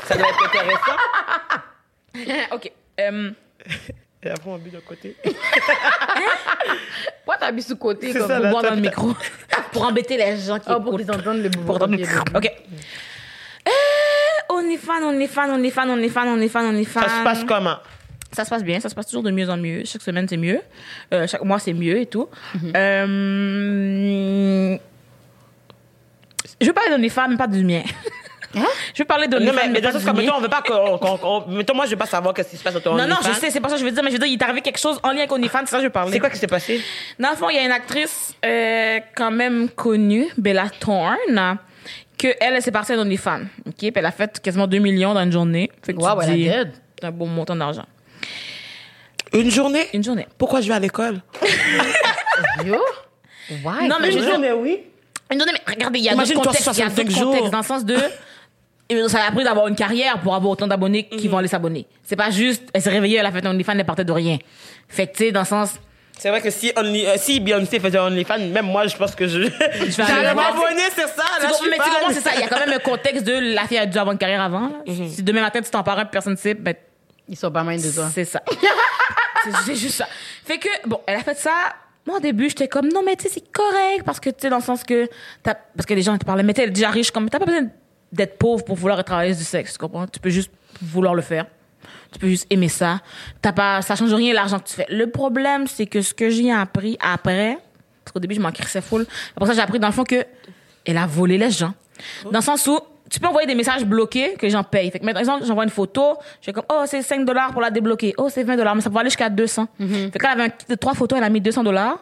ça 0.05 0.15
doit 0.15 0.27
être 0.29 0.45
intéressant. 0.45 0.97
OK. 2.55 2.71
Euh, 3.01 3.31
Et 4.21 4.29
après, 4.29 4.49
on 4.49 4.57
but 4.57 4.73
d'un 4.73 4.81
côté. 4.81 5.15
Pourquoi 7.23 7.37
t'as 7.39 7.51
mis 7.53 7.61
sous 7.61 7.77
côté 7.77 8.11
comme 8.11 8.27
ça, 8.27 8.35
pour 8.35 8.43
là, 8.43 8.51
boire 8.51 8.63
dans 8.63 8.75
le 8.75 8.81
micro? 8.81 9.13
pour 9.71 9.85
embêter 9.85 10.17
les 10.17 10.37
gens 10.37 10.59
qui 10.59 10.65
Ah, 10.67 10.79
pour 10.79 10.97
qu'ils 10.97 11.09
entendent 11.09 11.41
le 11.41 11.49
Pour 11.49 11.75
entendre 11.75 11.95
le 11.95 12.03
Ok, 12.03 12.35
OK. 12.35 12.51
Euh, 13.67 13.71
OnlyFans, 14.53 15.03
OnlyFans, 15.03 15.53
OnlyFans, 15.53 15.89
OnlyFans, 15.89 16.27
OnlyFans, 16.33 16.69
OnlyFans. 16.69 17.01
Ça 17.01 17.19
se 17.19 17.23
passe 17.23 17.43
comment? 17.45 17.77
Ça 18.31 18.45
se 18.45 18.49
passe 18.49 18.63
bien, 18.63 18.79
ça 18.79 18.89
se 18.89 18.95
passe 18.95 19.07
toujours 19.07 19.23
de 19.23 19.31
mieux 19.31 19.49
en 19.49 19.57
mieux. 19.57 19.83
Chaque 19.85 20.01
semaine, 20.01 20.27
c'est 20.27 20.37
mieux. 20.37 20.61
Euh, 21.13 21.25
chaque 21.25 21.43
mois, 21.43 21.59
c'est 21.59 21.73
mieux 21.73 21.99
et 21.99 22.05
tout. 22.05 22.27
Euh, 22.75 24.77
je 26.59 26.65
veux 26.67 26.73
parler 26.73 26.89
d'OnlyFans, 26.91 27.29
mais 27.29 27.37
pas 27.37 27.47
du 27.47 27.63
mien. 27.63 27.83
Je 28.53 28.59
veux 28.99 29.05
parler 29.05 29.27
Non, 29.27 29.37
d'OnlyFans, 29.37 29.55
mais, 29.55 29.67
mais 29.67 29.73
mais 29.73 29.81
dans 29.81 29.91
comme, 29.91 30.03
mien. 30.03 30.13
mettons, 30.13 30.35
on 30.37 30.41
veut 30.41 30.49
pas 30.49 30.61
qu'on, 30.61 30.97
qu'on- 30.97 31.17
qu'on- 31.17 31.47
mettons, 31.51 31.75
moi, 31.75 31.85
je 31.85 31.91
veux 31.91 31.97
pas 31.97 32.05
savoir 32.07 32.33
qu'est-ce 32.33 32.49
qui 32.49 32.57
se 32.57 32.63
passe 32.63 32.81
ton 32.83 32.95
Non, 32.95 33.05
non, 33.07 33.17
je 33.23 33.31
sais, 33.33 33.51
c'est 33.51 33.59
pas 33.59 33.69
ça 33.69 33.75
que 33.75 33.81
je 33.81 33.85
veux 33.85 33.91
dire, 33.91 34.01
mais 34.03 34.09
je 34.09 34.15
veux 34.15 34.19
dire, 34.19 34.27
il 34.27 34.33
est 34.33 34.43
arrivé 34.43 34.61
quelque 34.61 34.79
chose 34.79 34.99
en 35.03 35.09
lien 35.09 35.19
avec 35.19 35.31
OnlyFans, 35.31 35.59
c'est 35.65 35.71
ça 35.71 35.77
que 35.77 35.83
je 35.83 35.87
veux 35.87 35.91
parler. 35.93 36.13
C'est 36.13 36.19
quoi 36.19 36.29
qui 36.29 36.37
s'est 36.39 36.47
passé? 36.47 36.81
Dans 37.19 37.29
le 37.29 37.35
fond, 37.35 37.49
il 37.49 37.55
y 37.55 37.59
a 37.59 37.63
une 37.63 37.71
actrice 37.71 38.33
euh, 38.45 38.99
quand 39.15 39.31
même 39.31 39.69
connue, 39.69 40.27
Bella 40.37 40.67
Thorne, 40.79 41.57
que 42.17 42.27
elle, 42.41 42.55
elle 42.55 42.61
s'est 42.61 42.71
partie 42.71 42.93
à 42.93 42.97
OnlyFans. 42.97 43.41
OK? 43.67 43.75
Puis 43.77 43.91
elle 43.95 44.05
a 44.05 44.11
fait 44.11 44.39
quasiment 44.41 44.67
2 44.67 44.79
millions 44.79 45.13
dans 45.13 45.21
une 45.23 45.31
journée. 45.31 45.69
Fait 45.85 45.93
que 45.93 45.99
Wow, 45.99 46.21
tu 46.23 46.43
elle 46.45 46.51
a 46.51 46.63
c'est 46.99 47.05
un 47.07 47.11
bon 47.11 47.27
montant 47.27 47.55
d'argent. 47.55 47.85
Une 49.31 49.51
journée? 49.51 49.87
Une 49.93 50.03
journée. 50.03 50.27
Pourquoi 50.37 50.59
je 50.61 50.67
vais 50.67 50.73
à 50.73 50.79
l'école? 50.79 51.21
Yo? 52.65 52.75
Why? 53.63 53.87
Non, 53.87 53.97
mais 54.01 54.11
je 54.11 54.17
Une 54.17 54.19
veux 54.19 54.25
dire, 54.25 54.29
journée, 54.31 54.51
oui. 54.53 54.79
Une 55.31 55.37
journée, 55.37 55.53
mais 55.53 55.73
regardez, 55.73 55.99
il 55.99 56.05
y 56.05 56.09
a 56.09 56.15
d'autres 56.15 56.33
contextes. 56.33 56.61
Il 56.73 56.79
y 56.79 56.81
a 56.81 56.89
65 56.89 56.95
d'autres 57.05 57.11
jours. 57.19 57.31
contextes 57.31 57.51
dans 57.51 57.57
le 57.59 57.63
sens 57.63 57.85
de. 57.85 57.95
Et 58.89 59.07
Ça 59.07 59.23
a 59.25 59.31
pris 59.31 59.43
d'avoir 59.43 59.67
une 59.67 59.75
carrière 59.75 60.19
pour 60.19 60.33
avoir 60.35 60.51
autant 60.51 60.67
d'abonnés 60.67 61.03
qui 61.07 61.27
vont 61.27 61.37
aller 61.37 61.47
s'abonner. 61.47 61.85
C'est 62.03 62.15
pas 62.15 62.31
juste, 62.31 62.63
elle 62.73 62.81
s'est 62.81 62.89
réveillée, 62.89 63.17
elle 63.17 63.25
a 63.25 63.31
fait 63.31 63.45
un 63.45 63.51
OnlyFans, 63.51 63.73
elle 63.77 63.85
partait 63.85 64.03
de 64.03 64.11
rien. 64.11 64.37
Fait 64.87 65.05
que, 65.07 65.15
tu 65.15 65.25
sais, 65.25 65.31
dans 65.31 65.41
le 65.41 65.45
sens. 65.45 65.75
C'est 66.17 66.29
vrai 66.29 66.41
que 66.41 66.49
si, 66.49 66.73
Only, 66.75 67.05
euh, 67.05 67.13
si 67.17 67.39
Beyoncé 67.39 67.79
faisait 67.79 67.97
OnlyFans, 67.99 68.39
même 68.51 68.65
moi, 68.65 68.87
je 68.87 68.97
pense 68.97 69.15
que 69.15 69.25
je. 69.27 69.41
J'allais 69.89 70.33
m'abonner, 70.33 70.81
c'est 70.93 71.07
ça. 71.07 71.23
Tu 71.39 71.43
Là, 71.43 71.47
je 71.47 71.47
comprends- 71.47 71.53
suis 71.61 71.69
mais 71.69 71.77
tu 71.77 71.81
comprends, 71.83 72.11
c'est 72.11 72.19
ça. 72.21 72.31
Il 72.35 72.41
y 72.41 72.43
a 72.43 72.47
quand 72.47 72.59
même 72.59 72.73
un 72.73 72.79
contexte 72.79 73.23
de 73.25 73.53
la 73.55 73.65
fille 73.67 73.77
a 73.77 73.85
dû 73.85 73.97
avoir 73.97 74.11
une 74.13 74.17
carrière 74.19 74.41
avant. 74.41 74.61
là. 74.67 74.75
Mhm. 74.85 75.07
Si 75.09 75.23
demain 75.23 75.41
matin 75.41 75.61
tu 75.61 75.69
t'en 75.69 75.81
parles, 75.83 76.09
personne 76.11 76.33
ne 76.33 76.37
sait, 76.37 76.55
ben, 76.55 76.73
Ils 77.29 77.37
sont 77.37 77.51
pas 77.51 77.63
mal 77.63 77.81
de 77.81 77.89
toi. 77.89 78.09
c'est 78.13 78.25
ça. 78.25 78.41
C'est- 79.65 79.75
juste 79.75 79.95
ça. 79.95 80.07
Fait 80.43 80.57
que, 80.57 80.67
bon, 80.85 80.99
elle 81.07 81.15
a 81.15 81.23
fait 81.23 81.37
ça. 81.37 81.53
Moi, 82.05 82.17
au 82.17 82.19
début, 82.19 82.49
j'étais 82.49 82.67
comme, 82.67 82.89
non, 82.89 83.01
mais 83.05 83.15
tu 83.15 83.23
sais, 83.23 83.29
c'est 83.35 83.51
correct. 83.51 84.03
Parce 84.03 84.19
que, 84.19 84.29
tu 84.29 84.35
sais, 84.41 84.49
dans 84.49 84.57
le 84.57 84.63
sens 84.63 84.83
que, 84.83 85.07
t'as- 85.43 85.55
parce 85.75 85.85
que 85.85 85.93
les 85.93 86.01
gens 86.01 86.17
te 86.17 86.25
parlaient, 86.25 86.43
mais 86.43 86.53
t'es 86.53 86.69
déjà 86.69 86.89
riche, 86.89 87.11
comme, 87.11 87.29
t'as 87.29 87.39
pas 87.39 87.45
besoin 87.45 87.67
d'être 88.11 88.37
pauvre 88.37 88.63
pour 88.63 88.75
vouloir 88.75 89.03
travailler 89.03 89.35
du 89.35 89.43
sexe, 89.43 89.73
tu 89.73 89.77
comprends? 89.79 90.07
Tu 90.07 90.19
peux 90.19 90.29
juste 90.29 90.51
vouloir 90.81 91.13
le 91.15 91.21
faire. 91.21 91.45
Tu 92.11 92.19
peux 92.19 92.27
juste 92.27 92.47
aimer 92.49 92.69
ça. 92.69 93.01
T'as 93.41 93.51
pas, 93.51 93.81
ça 93.81 93.95
change 93.95 94.13
rien 94.13 94.33
l'argent 94.33 94.59
que 94.59 94.67
tu 94.67 94.73
fais. 94.73 94.87
Le 94.89 95.09
problème, 95.09 95.67
c'est 95.67 95.85
que 95.85 96.01
ce 96.01 96.13
que 96.13 96.29
j'ai 96.29 96.51
appris 96.51 96.97
après, 97.01 97.57
parce 98.03 98.13
qu'au 98.13 98.19
début, 98.19 98.35
je 98.35 98.41
m'en 98.41 98.51
crissais 98.51 98.81
full. 98.81 99.05
Après 99.35 99.47
ça, 99.47 99.53
j'ai 99.53 99.61
appris 99.61 99.79
dans 99.79 99.87
le 99.87 99.93
fond 99.93 100.03
que 100.03 100.25
elle 100.85 100.97
a 100.97 101.05
volé 101.05 101.37
les 101.37 101.51
gens. 101.51 101.73
Dans 102.23 102.39
le 102.39 102.43
sens 102.43 102.65
où, 102.67 102.79
tu 103.09 103.19
peux 103.19 103.27
envoyer 103.27 103.47
des 103.47 103.55
messages 103.55 103.85
bloqués 103.85 104.33
que 104.33 104.45
les 104.45 104.51
gens 104.51 104.63
payent. 104.63 104.89
Fait 104.91 104.99
que, 104.99 105.05
par 105.05 105.17
exemple, 105.17 105.45
j'envoie 105.45 105.63
une 105.63 105.69
photo, 105.69 106.17
je 106.41 106.45
fais 106.45 106.53
comme, 106.53 106.65
oh, 106.71 106.83
c'est 106.85 107.01
5 107.01 107.25
dollars 107.25 107.51
pour 107.51 107.61
la 107.61 107.71
débloquer. 107.71 108.13
Oh, 108.17 108.29
c'est 108.29 108.43
20 108.43 108.55
dollars, 108.55 108.75
mais 108.75 108.81
ça 108.81 108.89
peut 108.89 108.97
aller 108.97 109.09
jusqu'à 109.09 109.29
200. 109.29 109.67
Fait 109.77 110.11
que 110.17 110.23
là, 110.23 110.31
elle 110.33 110.41
avait 110.41 110.43
un 110.43 110.49
kit 110.49 110.65
de 110.67 110.75
trois 110.75 110.93
photos, 110.93 111.17
elle 111.17 111.23
a 111.23 111.29
mis 111.29 111.41
200 111.41 111.63
dollars. 111.63 111.97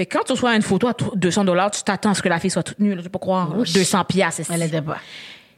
Fait 0.00 0.06
que 0.06 0.16
quand 0.16 0.24
tu 0.24 0.32
reçois 0.32 0.56
une 0.56 0.62
photo 0.62 0.88
à 0.88 0.94
t- 0.94 1.04
200 1.14 1.44
dollars, 1.44 1.70
tu 1.70 1.82
t'attends 1.82 2.12
à 2.12 2.14
ce 2.14 2.22
que 2.22 2.30
la 2.30 2.38
fille 2.38 2.48
soit 2.50 2.62
toute 2.62 2.78
nue, 2.78 2.94
là, 2.94 3.00
je 3.00 3.02
peux 3.04 3.10
pas 3.10 3.18
croire. 3.18 3.52
200 3.52 4.04
piastres. 4.04 4.40
c'est- 4.46 4.54
Elle 4.54 4.62
était 4.62 4.80
pas. 4.80 4.96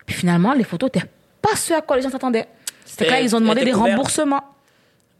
Puis 0.05 0.17
finalement, 0.17 0.53
les 0.53 0.65
photos 0.65 0.89
étaient 0.89 1.07
pas 1.41 1.55
ce 1.55 1.75
à 1.75 1.81
quoi 1.81 1.95
les 1.95 2.03
gens 2.03 2.11
s'attendaient. 2.11 2.49
Fait 2.85 3.05
que 3.05 3.11
là, 3.13 3.21
ils 3.21 3.37
ont 3.37 3.41
demandé 3.41 3.65
des 3.65 3.73
remboursements. 3.73 4.43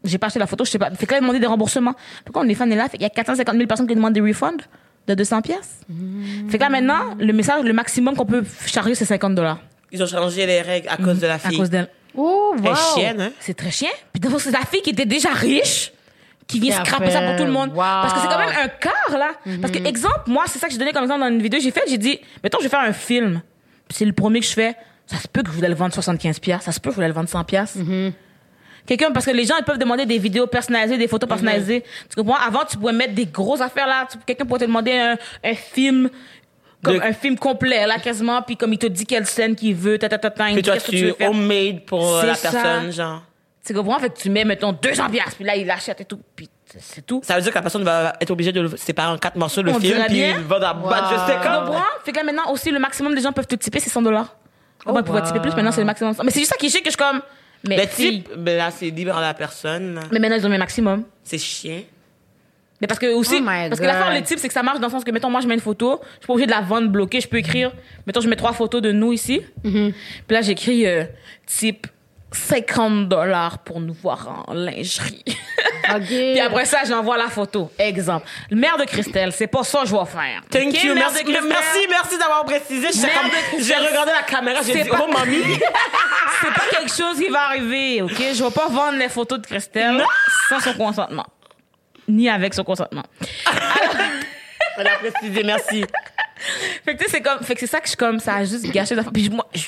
J'ai 0.03 0.17
pas 0.17 0.27
acheté 0.27 0.39
la 0.39 0.45
photo, 0.47 0.65
je 0.65 0.71
sais 0.71 0.77
pas. 0.77 0.91
Fait 0.91 1.05
que 1.05 1.11
là, 1.13 1.19
ils 1.19 1.21
ont 1.21 1.27
demandé 1.27 1.39
des 1.39 1.47
remboursements. 1.47 1.93
Pourquoi 2.25 2.41
on 2.43 2.49
est 2.49 2.53
fan 2.53 2.69
est 2.69 2.75
là? 2.75 2.83
Fait 2.89 2.97
qu'il 2.97 3.03
y 3.03 3.05
a 3.05 3.09
450 3.11 3.55
000 3.55 3.65
personnes 3.65 3.87
qui 3.87 3.95
demandent 3.95 4.11
des 4.11 4.19
refunds 4.19 4.57
de 5.07 5.13
200 5.13 5.41
pièces. 5.41 5.79
Fait 6.49 6.57
que 6.57 6.61
là, 6.63 6.69
maintenant, 6.69 7.15
le 7.17 7.31
message, 7.31 7.63
le 7.63 7.71
maximum 7.71 8.17
qu'on 8.17 8.25
peut 8.25 8.43
charger, 8.65 8.93
c'est 8.93 9.05
50 9.05 9.35
dollars. 9.35 9.59
Ils 9.93 10.03
ont 10.03 10.07
changé 10.07 10.45
les 10.45 10.59
règles 10.61 10.89
à 10.89 10.97
cause 10.97 11.21
de 11.21 11.27
la 11.27 11.35
À 11.35 11.39
fille. 11.39 11.57
cause 11.57 11.69
d'elle. 11.69 11.87
Oh, 12.17 12.53
Elle 12.57 12.65
wow. 12.67 12.73
est 12.73 12.93
chienne, 12.99 13.21
hein? 13.21 13.31
C'est 13.39 13.53
très 13.53 13.71
chien. 13.71 13.89
Puis 14.11 14.19
d'abord, 14.19 14.41
c'est 14.41 14.51
la 14.51 14.65
fille 14.69 14.81
qui 14.81 14.89
était 14.89 15.05
déjà 15.05 15.29
riche 15.29 15.93
qui 16.53 16.59
vient 16.59 16.83
scraper 16.85 17.11
ça 17.11 17.21
pour 17.21 17.35
tout 17.35 17.45
le 17.45 17.51
monde. 17.51 17.69
Wow. 17.71 17.75
Parce 17.77 18.13
que 18.13 18.19
c'est 18.19 18.27
quand 18.27 18.39
même 18.39 18.53
un 18.63 18.67
quart, 18.67 19.17
là. 19.17 19.31
Parce 19.61 19.71
que, 19.71 19.85
exemple, 19.87 20.21
moi, 20.27 20.43
c'est 20.47 20.59
ça 20.59 20.67
que 20.67 20.73
j'ai 20.73 20.79
donné 20.79 20.91
comme 20.91 21.03
exemple 21.03 21.21
dans 21.21 21.27
une 21.29 21.41
vidéo 21.41 21.59
que 21.59 21.63
j'ai 21.63 21.71
faite. 21.71 21.83
J'ai 21.87 21.97
dit, 21.97 22.19
mettons, 22.43 22.57
je 22.59 22.63
vais 22.63 22.69
faire 22.69 22.79
un 22.81 22.93
film. 22.93 23.41
C'est 23.89 24.05
le 24.05 24.13
premier 24.13 24.39
que 24.39 24.45
je 24.45 24.53
fais. 24.53 24.75
Ça 25.05 25.17
se 25.17 25.27
peut 25.27 25.41
que 25.43 25.49
je 25.49 25.55
voulais 25.55 25.67
le 25.67 25.75
vendre 25.75 25.93
75 25.93 26.39
pièces, 26.39 26.61
ça 26.63 26.71
se 26.71 26.79
peut 26.79 26.89
que 26.89 26.93
je 26.93 26.95
voulais 26.95 27.09
le 27.09 27.13
vendre 27.13 27.27
100 27.27 27.43
pièces. 27.43 27.77
Quelqu'un 28.85 29.11
parce 29.11 29.25
que 29.25 29.31
les 29.31 29.45
gens 29.45 29.55
ils 29.59 29.63
peuvent 29.63 29.77
demander 29.77 30.05
des 30.05 30.17
vidéos 30.17 30.47
personnalisées, 30.47 30.97
des 30.97 31.07
photos 31.07 31.27
personnalisées. 31.29 31.83
Tu 32.09 32.15
comprends? 32.15 32.35
Avant 32.35 32.61
tu 32.69 32.77
pouvais 32.77 32.91
mettre 32.93 33.13
des 33.13 33.25
grosses 33.25 33.61
affaires 33.61 33.87
là, 33.87 34.07
quelqu'un 34.25 34.45
pourrait 34.45 34.59
te 34.61 34.65
demander 34.65 34.91
un, 34.97 35.15
un 35.43 35.53
film 35.55 36.09
comme 36.83 36.95
De- 36.97 37.01
un 37.01 37.13
film 37.13 37.37
complet 37.37 37.85
là 37.87 37.97
quasiment 37.99 38.41
puis 38.41 38.57
comme 38.57 38.73
il 38.73 38.77
te 38.77 38.87
dit 38.87 39.05
quelle 39.05 39.25
scène 39.25 39.55
qu'il 39.55 39.73
veut, 39.75 39.97
ta 39.97 40.09
ta 40.09 40.17
ta 40.17 40.29
ta, 40.29 40.61
toi, 40.61 40.77
tu 40.77 41.13
homemade 41.21 41.85
pour 41.85 42.21
la 42.23 42.35
ça. 42.35 42.51
personne, 42.51 42.91
genre. 42.91 43.23
Tu 43.65 43.73
comprends? 43.73 43.97
Fait 43.99 44.09
que 44.09 44.17
tu 44.19 44.29
mets 44.29 44.43
mettons 44.45 44.73
200 44.73 45.09
pièces 45.09 45.35
puis 45.35 45.45
là 45.45 45.55
il 45.55 45.65
l'achète 45.65 46.01
et 46.01 46.05
tout 46.05 46.19
puis 46.35 46.49
c'est 46.79 47.05
tout. 47.05 47.21
Ça 47.23 47.35
veut 47.35 47.41
dire 47.41 47.51
que 47.51 47.55
la 47.57 47.61
personne 47.61 47.83
va 47.83 48.13
être 48.19 48.31
obligée 48.31 48.51
de 48.51 48.61
le 48.61 48.75
séparer 48.77 49.11
en 49.13 49.17
quatre 49.17 49.35
morceaux, 49.37 49.61
le 49.61 49.71
On 49.71 49.79
film, 49.79 50.03
puis 50.07 50.15
bien. 50.15 50.35
il 50.37 50.43
va 50.43 50.59
dans 50.59 50.67
la 50.67 50.73
boîte, 50.73 51.03
je 51.11 51.15
sais 51.31 51.37
Tu 51.39 51.47
comme. 51.47 51.65
comprends? 51.67 51.83
Fait 52.03 52.11
que 52.11 52.17
là 52.17 52.23
maintenant 52.23 52.51
aussi 52.51 52.71
le 52.71 52.79
maximum 52.79 53.13
des 53.15 53.21
gens 53.21 53.31
peuvent 53.31 53.47
te 53.47 53.55
tiper 53.55 53.79
c'est 53.79 53.89
100 53.89 54.01
dollars. 54.01 54.35
Ils 54.85 54.91
pouvaient 55.03 55.21
wow. 55.21 55.25
tiper 55.27 55.39
plus, 55.39 55.51
maintenant 55.55 55.71
c'est 55.71 55.81
le 55.81 55.85
maximum. 55.87 56.13
Mais 56.23 56.31
c'est 56.31 56.39
juste 56.39 56.51
ça 56.51 56.57
qui 56.57 56.65
est 56.65 56.69
chiant 56.69 56.79
que 56.81 56.85
je 56.87 56.91
suis 56.91 56.97
comme 56.97 57.21
mais 57.65 57.77
Le 57.77 57.87
type, 57.87 58.27
ben 58.35 58.57
là, 58.57 58.71
c'est 58.71 58.89
libre 58.89 59.15
à 59.15 59.21
la 59.21 59.33
personne. 59.33 60.01
mais 60.11 60.19
maintenant 60.19 60.35
ils 60.37 60.45
ont 60.45 60.49
mis 60.49 60.55
un 60.55 60.59
maximum. 60.59 61.03
C'est 61.23 61.37
chiant. 61.37 61.79
Mais 62.81 62.87
parce 62.87 62.99
que 62.99 63.13
aussi, 63.13 63.37
Oh 63.39 63.45
parce 63.45 63.79
que 63.79 63.85
l'affaire, 63.85 64.07
God. 64.07 64.15
les 64.15 64.23
types, 64.23 64.39
c'est 64.39 64.49
que 64.49 64.53
ça 64.53 64.63
marche 64.63 64.79
dans 64.81 64.87
le 64.87 64.91
sens 64.91 65.05
que, 65.05 65.11
mettons, 65.11 65.29
moi, 65.29 65.39
je 65.39 65.47
mets 65.47 65.53
une 65.53 65.61
photo, 65.61 66.01
je 66.03 66.17
suis 66.17 66.27
pas 66.27 66.33
obligée 66.33 66.47
de 66.47 66.51
la 66.51 66.59
vendre 66.59 66.89
bloquée, 66.89 67.21
je 67.21 67.29
peux 67.29 67.37
écrire, 67.37 67.71
mettons, 68.05 68.19
je 68.19 68.27
mets 68.27 68.35
trois 68.35 68.51
photos 68.51 68.81
de 68.81 68.91
nous 68.91 69.13
ici, 69.13 69.41
Mm-hmm. 69.63 69.93
puis 70.27 70.35
là, 70.35 70.41
j'écris 70.41 70.85
euh, 70.85 71.05
type 71.45 71.87
50 72.35 73.07
dollars 73.09 73.59
pour 73.59 73.79
nous 73.79 73.93
voir 73.93 74.43
en 74.47 74.53
lingerie. 74.53 75.23
OK. 75.93 76.05
puis 76.07 76.39
après 76.39 76.65
ça, 76.65 76.79
j'envoie 76.87 77.17
la 77.17 77.27
photo. 77.27 77.69
Exemple. 77.77 78.25
Mère 78.51 78.77
de 78.77 78.85
Christelle, 78.85 79.31
c'est 79.33 79.47
pas 79.47 79.63
ça 79.63 79.81
que 79.81 79.87
je 79.87 79.91
vais 79.95 80.05
faire. 80.05 80.41
Thank 80.49 80.81
you. 80.83 80.93
Merci, 80.95 81.23
merci, 81.25 81.87
merci 81.89 82.17
d'avoir 82.17 82.45
précisé. 82.45 82.87
J'ai 83.59 83.75
regardé 83.75 84.11
la 84.13 84.23
caméra, 84.23 84.61
j'ai 84.65 84.73
C'est 84.73 84.83
dit, 84.83 84.89
pas- 84.89 85.05
oh, 85.07 85.11
mamie. 85.11 85.43
C'est 86.41 86.53
pas 86.53 86.65
quelque 86.77 86.91
chose 86.93 87.17
qui 87.17 87.29
va 87.29 87.41
arriver, 87.47 88.01
ok? 88.01 88.15
Je 88.33 88.43
vais 88.43 88.51
pas 88.51 88.67
vendre 88.67 88.97
les 88.97 89.09
photos 89.09 89.39
de 89.41 89.45
Christelle 89.45 90.03
sans 90.49 90.59
son 90.59 90.73
consentement. 90.73 91.25
Ni 92.07 92.29
avec 92.29 92.53
son 92.53 92.63
consentement. 92.63 93.03
Elle 94.77 94.87
a 94.87 94.97
précisé, 94.97 95.43
merci. 95.43 95.85
Fait 96.83 96.95
que 96.95 96.97
tu 97.03 97.05
sais, 97.05 97.11
c'est 97.11 97.21
comme, 97.21 97.39
fait 97.43 97.53
que 97.53 97.59
c'est 97.61 97.67
ça 97.67 97.79
que 97.79 97.85
je 97.85 97.89
suis 97.89 97.97
comme, 97.97 98.19
ça 98.19 98.35
a 98.35 98.43
juste 98.43 98.65
gâché 98.71 98.95
d'affaires. 98.95 99.13
Puis 99.13 99.29
moi, 99.29 99.47
je- 99.53 99.61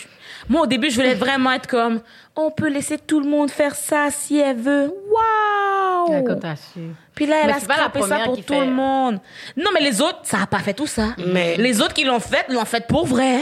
moi, 0.50 0.62
au 0.62 0.66
début, 0.68 0.90
je 0.90 0.96
voulais 0.96 1.16
vraiment 1.16 1.52
être 1.52 1.68
comme, 1.68 2.02
on 2.36 2.52
peut 2.52 2.68
laisser 2.70 2.98
tout 2.98 3.20
le 3.20 3.28
monde 3.28 3.50
faire 3.52 3.76
ça 3.76 4.08
si 4.12 4.40
elle 4.40 4.58
veut. 4.58 4.94
Waouh! 5.12 6.24
Quand 6.24 6.40
t'as 6.40 6.56
su. 6.56 6.80
Puis 7.14 7.26
là, 7.26 7.38
elle 7.42 7.48
Mais 7.48 7.54
a 7.54 7.60
scrappé 7.60 8.02
ça 8.02 8.20
pour 8.26 8.36
tout 8.38 8.44
fait- 8.54 8.66
le 8.66 8.72
monde. 8.72 9.20
Non, 9.58 9.72
mais 9.74 9.80
les 9.82 10.02
autres, 10.02 10.20
ça 10.24 10.38
a 10.44 10.48
pas 10.48 10.60
fait 10.60 10.74
tout 10.74 10.88
ça. 10.88 11.08
Mais- 11.18 11.56
Les 11.58 11.82
autres 11.82 11.94
qui 11.94 12.04
l'ont 12.04 12.20
fait, 12.20 12.46
l'ont 12.50 12.66
fait 12.66 12.86
pour 12.88 13.06
vrai. 13.06 13.40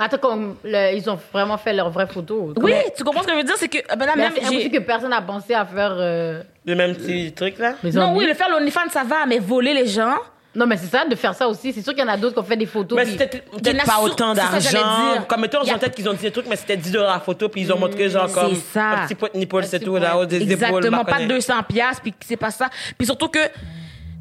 Attends, 0.00 0.18
comme 0.18 0.56
le- 0.62 0.94
ils 0.96 1.10
ont 1.10 1.18
vraiment 1.32 1.58
fait 1.58 1.72
leurs 1.72 1.90
vraies 1.90 2.06
photos. 2.06 2.54
Oui, 2.58 2.72
tu 2.96 3.02
comprends 3.02 3.22
ce 3.22 3.26
que 3.26 3.32
je 3.32 3.38
veux 3.38 3.42
dire? 3.44 3.56
C'est 3.56 3.66
que, 3.68 3.78
ben 3.96 4.06
là, 4.06 4.12
Mais 4.14 4.22
même, 4.24 4.32
c'est 4.36 4.44
impossible 4.44 4.70
que 4.78 4.82
personne 4.84 5.10
n'a 5.10 5.22
pensé 5.22 5.54
à 5.54 5.66
faire. 5.66 5.92
euh, 5.98 6.42
Le 6.64 6.74
même 6.76 6.94
petit 6.94 7.32
truc, 7.32 7.58
là? 7.58 7.74
les 7.82 7.90
Non, 7.92 8.14
oui, 8.16 8.24
le 8.26 8.34
faire 8.34 8.48
l'OnlyFans, 8.48 8.88
ça 8.90 9.02
va, 9.02 9.26
mais 9.26 9.40
voler 9.40 9.74
les 9.74 9.86
gens. 9.88 10.14
Non, 10.58 10.66
mais 10.66 10.76
c'est 10.76 10.88
ça, 10.88 11.04
de 11.04 11.14
faire 11.14 11.34
ça 11.36 11.46
aussi. 11.46 11.72
C'est 11.72 11.82
sûr 11.82 11.94
qu'il 11.94 12.02
y 12.02 12.06
en 12.06 12.10
a 12.12 12.16
d'autres 12.16 12.34
qui 12.34 12.40
ont 12.40 12.42
fait 12.44 12.56
des 12.56 12.66
photos. 12.66 12.96
Mais 12.96 13.04
puis- 13.04 13.12
c'était 13.12 13.38
peut-être 13.42 13.84
pas 13.86 14.00
autant 14.00 14.34
d'argent. 14.34 15.24
Comme 15.28 15.40
mettons, 15.42 15.62
j'ai 15.64 15.72
en 15.72 15.78
tête 15.78 15.94
qu'ils 15.94 16.08
ont 16.08 16.14
dit 16.14 16.22
des 16.22 16.32
trucs, 16.32 16.48
mais 16.48 16.56
c'était 16.56 16.76
10 16.76 16.90
dollars 16.90 17.14
la 17.14 17.20
photo, 17.20 17.48
puis 17.48 17.60
ils 17.60 17.72
ont 17.72 17.78
montré 17.78 18.10
genre 18.10 18.30
comme 18.32 18.56
c'est 18.56 18.72
ça. 18.72 18.88
un 18.90 19.06
petit 19.06 19.14
point 19.14 19.28
de 19.32 19.38
nipple, 19.38 19.62
c'est 19.64 19.78
tout, 19.78 19.96
là-haut 19.96 20.26
des 20.26 20.38
épaules. 20.38 20.50
Exactement, 20.52 21.04
pas 21.04 21.10
marconné. 21.12 21.28
200 21.28 21.62
pièces 21.68 22.00
puis 22.00 22.12
c'est 22.26 22.36
pas 22.36 22.50
ça. 22.50 22.68
Puis 22.96 23.06
surtout 23.06 23.28
que 23.28 23.38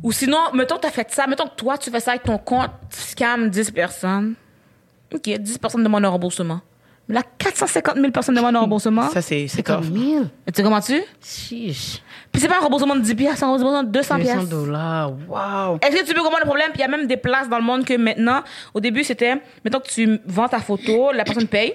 ou 0.04 0.12
sinon, 0.12 0.38
mettons 0.54 0.78
t'as 0.78 0.92
fait 0.92 1.08
ça, 1.12 1.26
mettons 1.26 1.48
que 1.48 1.56
toi 1.56 1.76
tu 1.80 1.90
fais 1.90 2.00
ça 2.00 2.12
avec 2.12 2.22
ton 2.24 2.38
compte, 2.38 2.70
tu 2.92 3.00
scam 3.00 3.50
10 3.50 3.72
personnes. 3.72 4.36
OK, 5.12 5.22
10 5.28 5.58
personnes 5.58 5.84
demandent 5.84 6.06
un 6.06 6.10
remboursement. 6.10 6.62
Mais 7.10 7.16
là 7.16 7.24
450 7.38 7.96
000 7.96 8.12
personnes 8.12 8.36
demandent 8.36 8.56
un 8.58 8.60
remboursement. 8.62 9.10
Ça, 9.10 9.22
c'est 9.22 9.48
c'est 9.48 9.64
Comme 9.64 9.82
tough. 9.82 9.92
1000. 9.94 10.30
Et 10.46 10.52
tu 10.52 10.58
sais 10.58 10.64
comment 10.64 10.82
tu 10.82 11.02
Chiche. 11.24 12.02
Puis 12.32 12.42
c'est 12.42 12.48
pas 12.50 12.58
un 12.58 12.62
remboursement 12.64 12.96
de 12.96 13.02
10 13.02 13.16
pièces, 13.16 13.36
c'est 13.38 13.44
un 13.46 13.48
remboursement 13.52 13.84
de 13.84 13.90
200 13.90 14.18
200 14.18 14.34
pièces. 14.36 14.50
dollars. 14.50 15.12
Wow. 15.28 15.80
Est-ce 15.82 16.02
que 16.02 16.06
tu 16.06 16.14
peux 16.14 16.22
comprendre 16.22 16.42
le 16.44 16.46
problème? 16.48 16.68
Puis 16.72 16.80
il 16.80 16.82
y 16.82 16.86
a 16.86 16.90
même 16.90 17.08
des 17.08 17.18
places 17.18 17.48
dans 17.50 17.58
le 17.58 17.64
monde 17.64 17.86
que 17.86 17.96
maintenant, 17.96 18.44
au 18.74 18.80
début, 18.82 19.04
c'était, 19.04 19.42
mettons 19.64 19.80
que 19.80 19.88
tu 19.88 20.20
vends 20.26 20.48
ta 20.50 20.60
photo, 20.60 21.12
la 21.14 21.24
personne 21.24 21.48
paye. 21.48 21.74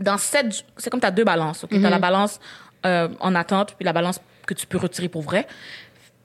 Dans 0.00 0.18
sept, 0.18 0.52
jours- 0.52 0.64
c'est 0.76 0.90
comme 0.90 1.00
tu 1.00 1.06
as 1.06 1.10
deux 1.12 1.24
balances. 1.24 1.62
ok? 1.64 1.70
Tu 1.70 1.84
as 1.86 1.90
la 1.90 1.98
balance 2.00 2.40
euh, 2.84 3.08
en 3.20 3.34
attente, 3.36 3.74
puis 3.76 3.84
la 3.84 3.92
balance 3.92 4.20
que 4.44 4.54
tu 4.54 4.66
peux 4.66 4.78
retirer 4.78 5.08
pour 5.08 5.22
vrai. 5.22 5.46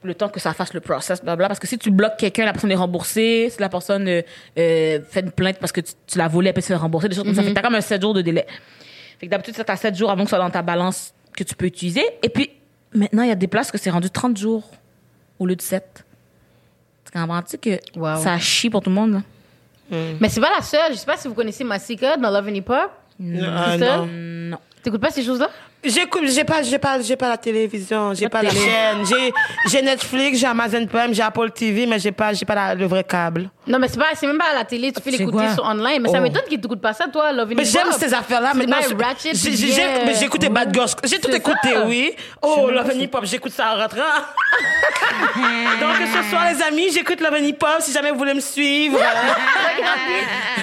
Le 0.08 0.14
temps 0.16 0.30
que 0.30 0.40
ça 0.40 0.54
fasse 0.54 0.74
le 0.74 0.80
process, 0.80 1.22
blabla. 1.24 1.48
Parce 1.50 1.60
que 1.60 1.68
si 1.68 1.78
tu 1.78 1.92
bloques 1.92 2.16
quelqu'un, 2.18 2.46
la 2.46 2.54
personne 2.54 2.72
est 2.72 2.76
remboursée. 2.76 3.50
Si 3.52 3.60
la 3.60 3.68
personne 3.68 4.08
euh, 4.08 4.22
euh, 4.58 5.00
fait 5.10 5.20
une 5.20 5.32
plainte 5.32 5.58
parce 5.60 5.72
que 5.74 5.82
tu, 5.82 5.92
tu 6.08 6.18
l'as 6.18 6.28
volé, 6.30 6.48
elle 6.50 6.54
peut 6.54 6.62
se 6.62 6.68
faire 6.68 6.80
rembourser, 6.82 7.10
des 7.10 7.16
choses 7.16 7.26
comme 7.26 7.36
ça. 7.36 7.44
Fait 7.44 7.50
que 7.50 7.54
t'as 7.56 7.62
comme 7.62 7.76
un 7.76 7.82
7 7.82 8.02
jours 8.02 8.14
de 8.14 8.22
délai. 8.22 8.46
Fait 9.20 9.26
que 9.28 9.32
d'habitude, 9.32 9.54
tu 9.56 9.62
as 9.72 9.76
7 9.76 9.96
jours 9.96 10.10
avant 10.10 10.24
que 10.24 10.30
ce 10.30 10.36
soit 10.36 10.44
dans 10.44 10.50
ta 10.50 10.62
balance 10.62 11.14
que 11.36 11.44
tu 11.44 11.54
peux 11.56 11.66
utiliser. 11.66 12.04
Et 12.24 12.30
puis, 12.30 12.52
maintenant, 12.94 13.24
il 13.24 13.30
y 13.30 13.32
a 13.32 13.36
des 13.36 13.48
places 13.48 13.70
que 13.72 13.78
c'est 13.78 13.90
rendu 13.90 14.10
30 14.10 14.38
jours 14.38 14.64
au 15.40 15.46
lieu 15.46 15.56
de 15.56 15.62
7. 15.62 16.06
Tu 17.06 17.12
comprends-tu 17.20 17.58
que 17.58 17.80
Wow. 18.00 18.18
ça 18.18 18.38
chie 18.40 18.70
pour 18.70 18.82
tout 18.82 18.90
le 18.90 18.96
monde, 18.96 19.12
là? 19.14 19.22
Mais 20.20 20.30
c'est 20.30 20.42
pas 20.42 20.52
la 20.56 20.62
seule. 20.62 20.92
Je 20.92 20.98
sais 20.98 21.06
pas 21.06 21.18
si 21.18 21.28
vous 21.28 21.34
connaissez 21.34 21.64
Massika 21.64 22.18
dans 22.18 22.30
Love 22.30 22.48
and 22.48 22.54
Hip 22.56 22.66
Hop. 22.70 22.92
Ah, 23.22 23.74
C'est 23.74 23.80
ça? 23.86 23.98
non. 23.98 24.06
Non. 24.08 24.58
T'écoutes 24.84 25.02
pas 25.02 25.10
ces 25.12 25.24
choses-là? 25.24 25.50
J'écoute, 25.84 26.24
j'ai 26.26 26.44
pas, 26.44 26.64
j'ai 26.64 26.80
pas, 26.80 27.00
j'ai 27.02 27.16
pas 27.16 27.30
la 27.30 27.38
télévision, 27.38 28.14
j'ai 28.14 28.28
pas 28.28 28.42
la 28.42 28.50
chaîne, 28.50 29.06
j'ai, 29.08 29.32
j'ai 29.70 29.82
Netflix, 29.82 30.40
j'ai 30.40 30.48
Amazon 30.48 30.86
Prime, 30.88 31.14
j'ai 31.14 31.22
Apple 31.22 31.52
TV, 31.52 31.86
mais 31.86 32.00
j'ai 32.00 32.12
pas, 32.12 32.34
j'ai 32.34 32.46
pas 32.46 32.56
la- 32.56 32.76
le 32.76 32.88
vrai 32.88 33.04
câble. 33.04 33.50
Non, 33.68 33.78
mais 33.80 33.88
c'est 33.88 34.00
pas, 34.00 34.08
c'est 34.16 34.26
même 34.28 34.38
pas 34.40 34.52
à 34.52 34.56
la 34.56 34.66
télé. 34.66 34.92
Tu 34.92 35.02
fais 35.02 35.12
C'est 35.12 35.18
l'écouter 35.18 35.50
sur 35.54 35.64
online. 35.64 36.02
Mais 36.02 36.10
ça 36.10 36.18
Oh. 36.20 36.22
m'étonne 36.22 36.42
que 36.50 36.56
t'écoutes 36.56 36.82
pas 36.82 36.94
ça, 36.94 37.06
toi, 37.12 37.32
Love 37.32 37.54
Mais 37.56 37.64
j'aime 37.66 37.92
ces 37.92 38.14
affaires-là. 38.14 38.54
Maintenant, 38.54 38.78
j'ai, 39.22 39.36
j'ai, 39.36 40.26
écouté 40.26 40.50
Bad 40.50 40.74
Girls. 40.74 40.90
J'ai 41.04 41.20
tout 41.20 41.30
écouté, 41.32 41.74
ça. 41.74 41.86
oui. 41.86 42.14
Oh, 42.42 42.70
Love 42.72 42.92
and 42.96 43.00
Hip 43.00 43.10
Hop, 43.14 43.26
j'écoute 43.26 43.52
ça 43.52 43.74
en 43.76 43.78
rentrant. 43.80 43.98
Donc, 45.82 45.96
ce 46.14 46.30
soir, 46.30 46.46
les 46.52 46.62
amis, 46.64 46.92
j'écoute 46.94 47.20
Love 47.22 47.34
and 47.34 47.44
Hip 47.44 47.58
Hop 47.62 47.82
si 47.82 47.92
jamais 47.92 48.12
vous 48.12 48.18
voulez 48.18 48.34
me 48.34 48.40
suivre. 48.42 49.00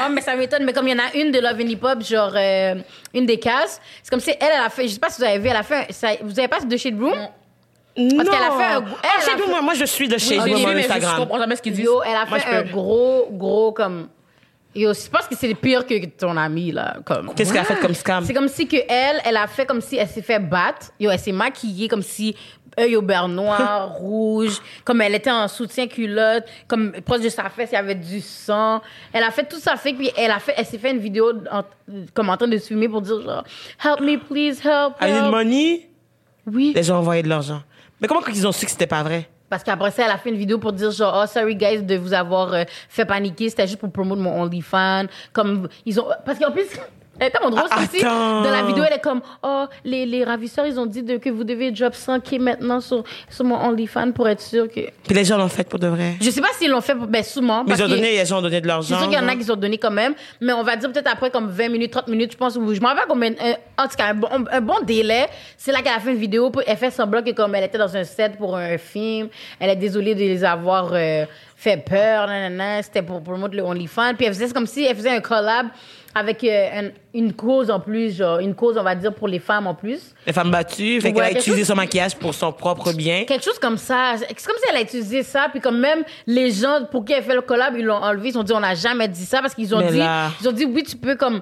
Oh, 0.07 0.11
mais 0.11 0.21
ça 0.21 0.35
m'étonne. 0.35 0.65
Mais 0.65 0.73
comme 0.73 0.89
il 0.89 0.97
y 0.97 1.01
en 1.01 1.05
a 1.05 1.15
une 1.17 1.31
de 1.31 1.39
Love 1.39 1.57
and 1.61 1.69
Hip 1.69 1.79
Hop, 1.83 2.03
genre, 2.03 2.33
euh, 2.35 2.75
une 3.15 3.27
des 3.27 3.39
cases, 3.39 3.81
c'est 4.03 4.11
comme 4.11 4.21
si 4.21 4.31
elle, 4.31 4.37
elle 4.55 4.61
a 4.61 4.69
fait, 4.69 4.87
pas 5.05 5.11
si 5.11 5.21
vous 5.21 5.27
avez 5.29 5.39
vu, 5.39 5.49
elle 5.49 5.57
a 5.57 5.63
fait, 5.63 5.87
un- 5.89 5.93
ça, 5.93 6.09
vous 6.23 6.39
avez 6.39 6.49
pas 6.49 6.61
de 6.61 6.77
Shade 6.77 6.99
Room? 7.01 7.13
Parce 7.97 8.29
qu'elle 8.29 8.43
a 8.43 8.51
fait 8.51 8.75
un- 8.75 8.81
elle, 8.81 8.95
Ah, 9.05 9.09
elle 9.19 9.25
Shade 9.25 9.41
Room, 9.41 9.55
fait- 9.55 9.63
moi, 9.63 9.75
je 9.75 9.85
suis 9.85 10.09
de 10.09 10.19
Shade 10.19 10.41
Room 10.41 10.57
sur 10.57 10.69
mais 10.69 10.83
je, 10.83 10.87
Instagram. 10.89 11.17
comprends 11.19 11.39
jamais 11.39 11.57
ce 11.57 11.63
qu'ils 11.63 11.73
disent. 11.75 11.85
Yo, 11.85 12.03
elle 12.03 12.17
a 12.17 12.27
Moi, 12.27 12.39
fait 12.41 12.57
un 12.57 12.63
peux. 12.65 12.71
gros, 12.71 13.29
gros, 13.31 13.73
comme, 13.73 14.09
yo, 14.75 14.93
je 14.93 15.09
pense 15.09 15.29
que 15.29 15.37
c'est 15.37 15.55
pire 15.55 15.87
que 15.87 16.05
ton 16.07 16.37
ami, 16.37 16.73
là, 16.73 16.97
comme. 17.05 17.33
Qu'est-ce 17.37 17.53
qu'elle 17.53 17.63
a 17.63 17.65
fait 17.65 17.79
comme 17.79 17.95
scam? 17.95 18.25
C'est 18.25 18.35
comme 18.35 18.49
si 18.49 18.67
que 18.67 18.79
elle, 18.89 19.21
elle 19.25 19.37
a 19.37 19.47
fait 19.47 19.65
comme 19.65 19.81
si 19.81 19.97
elle 19.97 20.09
s'est 20.09 20.23
fait 20.23 20.41
battre. 20.41 20.89
Yo, 20.99 21.09
elle 21.11 21.19
s'est 21.21 21.31
maquillée 21.33 21.87
comme 21.87 22.03
si 22.03 22.35
œil 22.79 22.97
au 22.97 23.03
beurre 23.03 23.29
noir, 23.29 23.93
rouge, 23.95 24.61
comme 24.85 25.01
elle 25.01 25.15
était 25.15 25.31
en 25.31 25.49
soutien 25.49 25.87
culotte, 25.87 26.45
comme 26.67 26.93
proche 27.05 27.21
de 27.21 27.29
sa 27.29 27.49
fesse, 27.49 27.71
il 27.73 27.75
y 27.75 27.79
avait 27.79 27.95
du 27.95 28.21
sang. 28.21 28.81
Elle 29.13 29.23
a 29.23 29.31
fait 29.31 29.49
tout 29.49 29.59
ça 29.59 29.77
fait 29.77 29.93
puis 29.93 30.11
elle 30.17 30.31
a 30.31 30.39
fait 30.39 30.55
elle 30.57 30.67
s'est 30.67 30.79
fait 30.79 30.91
une 30.91 30.99
vidéo 30.99 31.33
en, 31.51 31.63
comme 32.13 32.31
en 32.31 32.37
train 32.37 32.49
de 32.49 32.57
se 32.59 32.69
filmer 32.69 32.89
pour 32.89 33.03
dire 33.03 33.21
genre 33.21 33.45
help 33.85 34.01
me 34.01 34.19
please 34.19 34.61
help. 34.65 34.95
I 35.01 35.13
need 35.13 35.31
money. 35.31 35.89
Oui. 36.47 36.73
Les 36.75 36.83
gens 36.83 36.99
envoyaient 36.99 37.23
de 37.23 37.29
l'argent. 37.29 37.63
Mais 38.01 38.09
comment 38.09 38.21
ils 38.27 38.47
ont 38.47 38.53
su 38.53 38.65
que 38.65 38.71
c'était 38.71 38.87
pas 38.87 39.03
vrai? 39.03 39.29
Parce 39.49 39.63
qu'après 39.63 39.91
ça, 39.91 40.05
elle 40.05 40.11
a 40.11 40.19
fait 40.19 40.31
une 40.31 40.37
vidéo 40.37 40.59
pour 40.59 40.73
dire 40.73 40.91
genre, 40.91 41.23
oh, 41.23 41.27
sorry 41.27 41.55
guys 41.55 41.83
de 41.83 41.97
vous 41.97 42.13
avoir 42.13 42.53
euh, 42.53 42.65
fait 42.89 43.05
paniquer, 43.05 43.51
c'était 43.51 43.67
juste 43.67 43.79
pour 43.79 43.93
promouvoir 43.93 44.19
mon 44.19 44.43
OnlyFans. 44.43 45.07
Comme, 45.33 45.69
ils 45.87 46.01
ont, 46.01 46.07
parce 46.25 46.39
qu'en 46.39 46.51
plus, 46.51 46.67
elle 47.21 47.29
est 47.29 47.31
tellement 47.31 47.51
drôle, 47.51 47.65
Ah, 47.71 47.77
c'est 47.91 47.97
aussi, 47.99 48.05
attends. 48.07 48.43
dans 48.43 48.51
la 48.51 48.63
vidéo, 48.63 48.85
elle 48.87 48.97
est 48.97 49.01
comme, 49.01 49.21
oh, 49.43 49.65
les, 49.85 50.05
les 50.07 50.25
ravisseurs, 50.25 50.67
ils 50.67 50.79
ont 50.81 50.87
dit 50.87 51.03
de, 51.03 51.17
que 51.19 51.31
vous 51.31 51.45
devez 51.45 51.71
drop 51.71 51.95
100 51.95 52.21
k 52.21 52.39
maintenant 52.41 52.81
sur, 52.81 53.05
sur 53.31 53.45
mon 53.45 53.57
OnlyFans 53.57 54.13
pour 54.13 54.29
être 54.29 54.41
sûr 54.41 54.69
que. 54.69 54.81
Puis 55.07 55.15
les 55.15 55.25
gens 55.25 55.39
l'ont 55.39 55.49
fait 55.49 55.69
pour 55.69 55.79
de 55.79 55.87
vrai. 55.87 56.15
Je 56.21 56.31
sais 56.31 56.41
pas 56.41 56.49
s'ils 56.59 56.71
l'ont 56.71 56.81
fait, 56.81 56.95
pour- 56.95 57.07
ben, 57.07 57.23
sûrement. 57.23 57.63
Mais 57.65 57.69
parce 57.71 57.81
ils 57.81 57.85
ont 57.85 57.87
que- 57.89 57.95
donné, 57.95 58.17
les 58.19 58.25
gens 58.27 58.39
ont 58.39 58.43
donné 58.43 58.61
de 58.61 58.65
c'est 58.65 58.69
l'argent. 58.69 58.99
sûr 58.99 59.09
qu'il 59.09 59.19
y 59.19 59.23
en 59.23 59.29
a 59.29 59.37
qui 59.37 59.51
ont 59.51 59.57
donné 59.57 59.79
quand 59.79 59.91
même, 59.91 60.15
mais 60.41 60.53
on 60.53 60.63
va 60.63 60.77
dire 60.77 60.91
peut-être 60.93 61.11
après 61.13 61.31
comme 61.31 61.49
20 61.49 61.69
minutes, 61.69 61.93
30 61.93 62.09
minutes, 62.09 62.33
je 62.33 62.37
pense, 62.37 62.57
ou 62.57 62.75
je 62.75 62.81
m'en 62.81 62.89
rappelle 62.89 63.05
combien, 63.09 63.31
un- 63.31 63.83
en 63.85 63.89
tout 63.89 63.97
cas, 63.97 64.07
un 64.07 64.15
bon, 64.15 64.29
un 64.51 64.61
bon 64.61 64.77
délai. 64.85 65.27
C'est 65.57 65.73
là 65.73 65.83
qu'elle 65.83 65.95
a 65.95 66.01
fait 66.01 66.11
une 66.13 66.19
vidéo, 66.19 66.51
pour- 66.51 66.63
elle 66.67 66.77
fait 66.77 66.91
semblant 66.91 67.23
que 67.23 67.31
comme 67.31 67.55
elle 67.55 67.65
était 67.65 67.79
dans 67.79 67.97
un 67.97 68.05
set 68.05 68.37
pour 68.37 68.57
un 68.57 68.77
film, 68.79 69.29
elle 69.61 69.71
est 69.71 69.77
désolée 69.77 70.15
de 70.15 70.21
les 70.21 70.45
avoir 70.45 70.91
euh, 70.93 71.25
fait 71.57 71.77
peur, 71.77 72.27
nanana, 72.27 72.83
c'était 72.83 73.03
pour 73.03 73.23
promouvoir 73.23 73.51
le 73.53 73.63
OnlyFans, 73.63 74.15
puis 74.17 74.27
elle 74.27 74.35
faisait 74.35 74.51
comme 74.53 74.67
si 74.67 74.85
elle 74.85 74.97
faisait 74.97 75.11
un 75.11 75.21
collab 75.21 75.67
avec 76.15 76.45
euh, 76.45 76.69
un- 76.81 76.91
une 77.13 77.33
cause 77.33 77.71
en 77.71 77.81
plus, 77.81 78.17
genre 78.17 78.39
une 78.39 78.55
cause, 78.55 78.77
on 78.79 78.83
va 78.83 78.95
dire, 78.95 79.13
pour 79.13 79.27
les 79.29 79.39
femmes 79.41 79.67
en 79.67 79.75
plus. 79.75 80.15
Les 80.27 80.33
femmes 80.33 80.51
battues, 80.51 81.01
fait 81.01 81.09
Ouais, 81.09 81.13
qu'elle 81.13 81.23
a 81.23 81.29
quelque 81.31 81.39
utilisé 81.41 81.61
chose- 81.63 81.69
son 81.69 81.75
maquillage 81.75 82.15
pour 82.17 82.33
son 82.35 82.53
propre 82.53 82.93
bien. 82.93 83.25
Quelque 83.25 83.45
chose 83.45 83.59
comme 83.59 83.79
ça. 83.79 84.15
C'est 84.19 84.27
comme 84.47 84.57
si 84.57 84.65
elle 84.71 84.77
a 84.77 84.81
utilisé 84.83 85.23
ça, 85.23 85.49
puis 85.51 85.61
comme 85.61 85.79
même 85.81 86.05
les 86.27 86.51
gens 86.51 86.81
pour 86.91 87.05
qui 87.05 87.13
elle 87.15 87.23
fait 87.25 87.35
le 87.35 87.41
collab, 87.43 87.75
ils 87.77 87.85
l'ont 87.85 87.95
enlevé. 87.97 88.29
Ils 88.29 88.39
ont 88.39 88.43
dit 88.45 88.53
on 88.53 88.61
n'a 88.61 88.75
jamais 88.75 89.09
dit 89.09 89.25
ça 89.27 89.41
parce 89.41 89.55
qu'ils 89.55 89.75
ont 89.75 89.79
Mais 89.81 89.91
dit, 89.91 89.99
là- 89.99 90.31
ils 90.41 90.49
ont 90.49 90.53
dit 90.53 90.65
oui 90.65 90.83
tu 90.85 90.97
peux 90.97 91.17
comme 91.17 91.41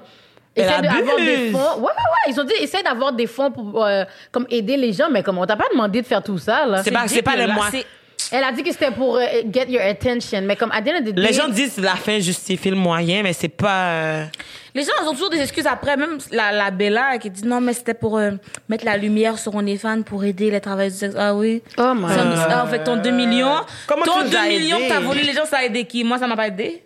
Elle 0.55 0.65
essayer 0.65 0.81
d'avoir 0.81 1.15
des 1.17 1.51
fonds. 1.51 1.57
Ouais 1.77 1.81
ouais 1.81 1.87
ouais. 1.87 2.29
Ils 2.29 2.39
ont 2.39 2.43
dit 2.43 2.53
essaye 2.59 2.83
d'avoir 2.83 3.13
des 3.13 3.27
fonds 3.27 3.51
pour 3.51 3.83
euh, 3.85 4.03
comme 4.31 4.45
aider 4.49 4.77
les 4.77 4.93
gens, 4.93 5.09
mais 5.11 5.21
comme 5.23 5.37
on 5.37 5.45
t'a 5.45 5.55
pas 5.55 5.65
demandé 5.71 6.01
de 6.01 6.05
faire 6.07 6.21
tout 6.23 6.37
ça 6.37 6.65
là. 6.65 6.83
C'est 6.83 6.91
pas, 6.91 7.07
c'est 7.07 7.21
pas 7.21 7.31
dégueulasse. 7.31 7.55
mois. 7.55 7.67
C'est- 7.71 7.85
Elle 8.35 8.43
a 8.43 8.51
dit 8.51 8.63
que 8.63 8.71
c'était 8.71 8.89
pour 8.89 9.17
euh, 9.17 9.21
get 9.53 9.67
your 9.69 9.83
attention, 9.83 10.41
mais 10.41 10.55
comme 10.55 10.71
à 10.71 10.81
the 10.81 10.87
end 10.87 10.97
of 11.01 11.05
the 11.05 11.13
day- 11.13 11.21
Les 11.21 11.33
gens 11.33 11.47
disent 11.47 11.75
que 11.75 11.81
la 11.81 11.95
fin 11.95 12.19
justifie 12.19 12.71
le 12.71 12.75
moyen, 12.75 13.21
mais 13.21 13.31
c'est 13.33 13.47
pas. 13.47 13.89
euh, 13.91 14.25
Les 14.73 14.81
gens 14.81 14.91
ils 15.03 15.07
ont 15.07 15.11
toujours 15.13 15.29
des 15.29 15.39
excuses 15.39 15.67
après, 15.67 15.95
même 15.95 16.17
la, 16.31 16.51
la 16.51 16.71
Bella 16.71 17.19
qui 17.19 17.29
dit 17.29 17.45
non, 17.45 17.61
mais 17.61 17.73
c'était 17.73 17.93
pour 17.93 18.17
euh, 18.17 18.31
mettre 18.69 18.85
la 18.85 18.97
lumière 18.97 19.37
sur 19.37 19.53
OnlyFans 19.53 20.01
pour 20.01 20.23
aider 20.23 20.49
les 20.49 20.59
travailleurs 20.61 20.91
du 20.91 20.97
sexe. 20.97 21.13
Ah 21.15 21.35
oui. 21.35 21.61
Oh 21.77 21.93
my 21.95 22.09
Ça, 22.09 22.23
God. 22.23 22.37
ah, 22.49 22.65
fait 22.69 22.83
ton 22.83 22.95
2 22.97 23.11
millions. 23.11 23.57
Comment 23.85 24.03
ton 24.05 24.17
tu 24.19 24.23
nous 24.25 24.29
2 24.31 24.37
as 24.37 24.47
millions 24.47 24.77
aidé? 24.77 24.87
que 24.87 24.93
t'as 24.93 24.99
volé, 24.99 25.21
les 25.23 25.33
gens, 25.33 25.45
ça 25.45 25.57
a 25.59 25.63
aidé 25.65 25.85
qui? 25.85 26.03
Moi, 26.03 26.17
ça 26.17 26.25
m'a 26.25 26.35
pas 26.35 26.47
aidé. 26.47 26.81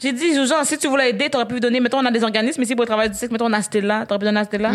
J'ai 0.00 0.12
dit, 0.12 0.38
aux 0.38 0.44
gens, 0.46 0.62
si 0.64 0.76
tu 0.78 0.86
voulais 0.86 1.10
aider, 1.10 1.30
t'aurais 1.30 1.46
pu 1.46 1.58
donner, 1.60 1.80
mettons, 1.80 1.98
on 1.98 2.04
a 2.04 2.10
des 2.10 2.22
organismes 2.22 2.62
ici 2.62 2.74
pour 2.74 2.82
le 2.82 2.88
travail 2.88 3.08
du 3.10 3.16
sexe, 3.16 3.32
mettons, 3.32 3.46
on 3.46 3.52
a 3.52 3.62
Stella, 3.62 4.04
t'aurais 4.06 4.18
pu 4.20 4.24
donner 4.26 4.40
à 4.40 4.44
Stella. 4.44 4.70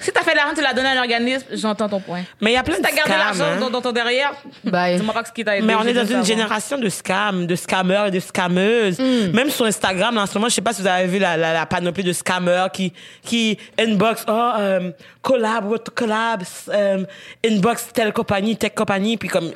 Si 0.00 0.12
t'as 0.12 0.22
fait 0.22 0.34
l'argent, 0.34 0.54
tu 0.54 0.62
l'as 0.62 0.74
donné 0.74 0.88
à 0.88 0.92
un 0.92 0.98
organisme, 0.98 1.44
j'entends 1.52 1.88
ton 1.88 2.00
point. 2.00 2.22
Mais 2.40 2.50
il 2.50 2.54
y 2.54 2.56
a 2.56 2.62
plein 2.62 2.74
Si 2.76 2.80
de 2.82 2.86
t'as 2.86 2.94
gardé 2.94 3.12
scams. 3.12 3.18
l'argent 3.24 3.44
hein. 3.56 3.60
dans, 3.60 3.70
dans 3.70 3.80
ton 3.80 3.92
derrière, 3.92 4.32
Bye. 4.64 4.96
dis-moi 4.96 5.14
pas 5.14 5.24
ce 5.24 5.32
qui 5.32 5.44
t'a 5.44 5.56
aidé. 5.56 5.66
Mais 5.66 5.74
on 5.74 5.82
est 5.84 5.92
dans 5.94 6.04
une 6.06 6.24
génération 6.24 6.78
de 6.78 6.88
scams, 6.88 7.46
de 7.46 7.56
scammers 7.56 8.06
et 8.08 8.10
de 8.10 8.20
scammeuses. 8.20 8.98
Mm. 8.98 9.30
Même 9.32 9.50
sur 9.50 9.64
Instagram, 9.64 10.14
là, 10.14 10.22
en 10.22 10.26
ce 10.26 10.34
moment, 10.34 10.48
je 10.48 10.54
sais 10.54 10.60
pas 10.60 10.72
si 10.72 10.82
vous 10.82 10.88
avez 10.88 11.06
vu 11.06 11.18
la, 11.18 11.36
la, 11.36 11.52
la 11.52 11.66
panoplie 11.66 12.04
de 12.04 12.12
scammers 12.12 12.66
qui, 12.72 12.92
qui 13.24 13.58
inbox, 13.78 14.24
oh, 14.28 14.50
euh, 14.58 14.90
collab, 15.22 15.64
what 15.70 15.78
collab, 15.94 16.42
euh, 16.68 17.04
inbox 17.44 17.88
telle 17.92 18.12
compagnie, 18.12 18.56
telle 18.56 18.74
compagnie, 18.74 19.16
puis 19.16 19.28
comme, 19.28 19.50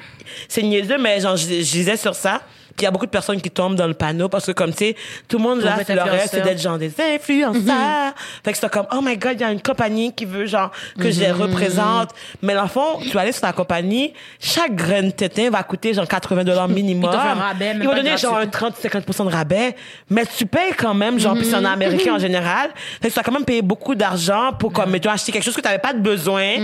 c'est 0.49 0.63
niaiseux, 0.63 0.99
mais 0.99 1.21
genre, 1.21 1.37
je, 1.37 1.47
je 1.47 1.71
disais 1.71 1.97
sur 1.97 2.15
ça. 2.15 2.41
Il 2.81 2.85
y 2.85 2.87
a 2.87 2.91
beaucoup 2.91 3.07
de 3.07 3.11
personnes 3.11 3.41
qui 3.41 3.51
tombent 3.51 3.77
dans 3.77 3.87
le 3.87 3.95
panneau 3.95 4.29
parce 4.29 4.47
que 4.47 4.53
comme 4.53 4.71
tu 4.71 4.79
sais, 4.79 4.97
tout 5.29 5.37
le 5.39 5.43
monde 5.43 5.61
là, 5.61 5.77
leur 5.89 6.07
rêve, 6.07 6.29
c'est 6.31 6.41
d'être 6.43 6.61
genre 6.61 6.79
des 6.79 6.93
influenceurs. 7.01 8.15
Fait 8.45 8.53
que 8.53 8.59
c'est 8.59 8.71
comme, 8.71 8.87
oh 8.93 9.01
my 9.03 9.17
god, 9.17 9.33
il 9.35 9.41
y 9.41 9.45
a 9.45 9.53
une 9.53 9.63
compagnie 9.63 10.13
qui 10.15 10.25
veut 10.25 10.47
genre 10.47 10.71
que 10.99 11.11
je 11.11 11.21
les 11.21 11.31
représente. 11.33 12.11
Mais 12.43 12.55
dans 12.55 12.63
le 12.63 12.69
fond, 12.69 12.99
tu 13.03 13.11
vas 13.11 13.21
aller 13.21 13.33
sur 13.33 13.47
la 13.47 13.53
compagnie, 13.53 14.13
chaque 14.39 14.75
graine 14.75 15.07
de 15.07 15.11
tétin 15.13 15.51
va 15.51 15.63
coûter 15.63 15.95
genre 15.95 16.09
80 16.09 16.45
dollars 16.45 16.69
minimum. 16.81 17.11
Ils 17.13 17.17
un 17.17 17.35
rabais, 17.35 17.75
même 17.75 17.83
Ils 17.83 17.85
vont 17.87 17.91
pas 17.91 17.97
donner 17.97 18.17
genre 18.17 18.37
un 18.37 18.47
gratuit. 18.47 18.89
30-50% 18.89 19.27
de 19.27 19.33
rabais. 19.33 19.77
Mais 20.09 20.25
tu 20.27 20.47
payes 20.47 20.73
quand 20.77 20.95
même, 20.95 21.19
genre, 21.19 21.35
puis 21.35 21.45
c'est 21.45 21.57
en 21.57 21.65
américain 21.65 22.15
en 22.15 22.19
général. 22.19 22.71
Fait 23.01 23.09
que 23.09 23.13
tu 23.13 23.17
vas 23.17 23.23
quand 23.23 23.33
même 23.33 23.45
payer 23.45 23.63
beaucoup 23.63 23.95
d'argent 23.95 24.53
pour, 24.59 24.73
comme, 24.73 24.91
mettons, 24.91 25.11
acheter 25.11 25.33
quelque 25.33 25.45
chose 25.45 25.55
que 25.55 25.61
tu 25.61 25.67
n'avais 25.67 25.79
pas 25.79 25.93
de 25.93 26.01
besoin. 26.01 26.55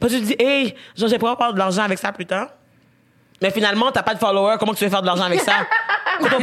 Parce 0.00 0.12
que 0.12 0.18
tu 0.18 0.22
te 0.24 0.28
dis, 0.28 0.36
hey, 0.38 0.74
genre, 0.96 1.08
j'ai 1.08 1.16
pouvoir 1.16 1.34
avoir 1.34 1.52
de 1.52 1.58
l'argent 1.58 1.82
avec 1.82 1.98
ça 1.98 2.12
plus 2.12 2.26
tard. 2.26 2.48
Mais 3.42 3.50
finalement, 3.50 3.90
t'as 3.92 4.02
pas 4.02 4.14
de 4.14 4.18
followers, 4.18 4.56
comment 4.58 4.72
tu 4.74 4.84
veux 4.84 4.90
faire 4.90 5.02
de 5.02 5.06
l'argent 5.06 5.24
avec 5.24 5.40
ça? 5.40 5.52
On 6.20 6.24
prend 6.26 6.36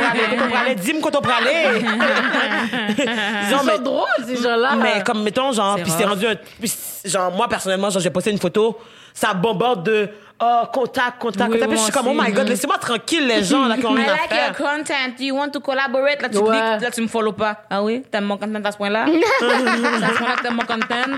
aller, 0.62 0.76
dis-moi 0.76 1.02
quand 1.12 1.18
on 1.18 1.22
prend 1.22 1.38
aller. 1.38 1.80
Disons, 1.80 3.58
Ils 3.62 3.66
mais- 3.66 3.76
sont 3.78 3.82
drôles, 3.82 4.08
ces 4.28 4.36
gens-là. 4.38 4.76
mais 4.76 5.02
comme 5.04 5.24
mettons 5.24 5.52
genre 5.54 5.76
puis 5.76 5.92
c'est 5.98 6.06
rendu 6.06 6.28
un, 6.28 6.36
genre 7.06 7.32
moi 7.32 7.48
personnellement 7.48 7.90
genre 7.90 8.02
j'ai 8.02 8.10
posté 8.10 8.32
une 8.32 8.38
photo 8.40 8.78
ça 9.14 9.34
bombarde 9.34 9.84
de 9.84 10.10
oh 10.42 10.62
contact 10.74 11.20
contact 11.20 11.50
Oui, 11.52 11.60
contact 11.60 11.70
Puis 11.70 11.78
je 11.80 11.84
suis 11.84 11.92
comme 11.94 12.08
oh 12.08 12.14
my 12.14 12.32
god 12.32 12.48
laissez-moi 12.50 12.78
tranquille 12.78 13.26
les 13.28 13.44
gens 13.44 13.66
là 13.66 13.78
qui 13.78 13.86
ont 13.86 13.96
I 13.98 14.06
like 14.06 14.32
your 14.32 14.56
content. 14.58 15.16
You 15.20 15.36
want 15.36 15.50
to 15.52 15.60
collaborate? 15.62 16.22
Là, 16.22 16.30
tu 16.30 16.38
Ouais. 16.38 16.50
cliques, 16.50 16.82
là, 16.82 16.92
tu 16.92 17.02
me 17.02 17.08
follow 17.08 17.32
pas. 17.32 17.64
Ah 17.70 17.82
oui? 17.82 18.04
T'aimes 18.12 18.26
mon 18.26 18.38
content 18.38 18.62
à 18.64 18.72
ce 18.72 18.78
point-là? 18.78 19.04
À 19.06 19.08
ce 19.08 20.18
point-là 20.18 20.36
que 20.36 20.42
t'aimes 20.44 20.56
mon 20.56 20.66
content? 20.66 21.18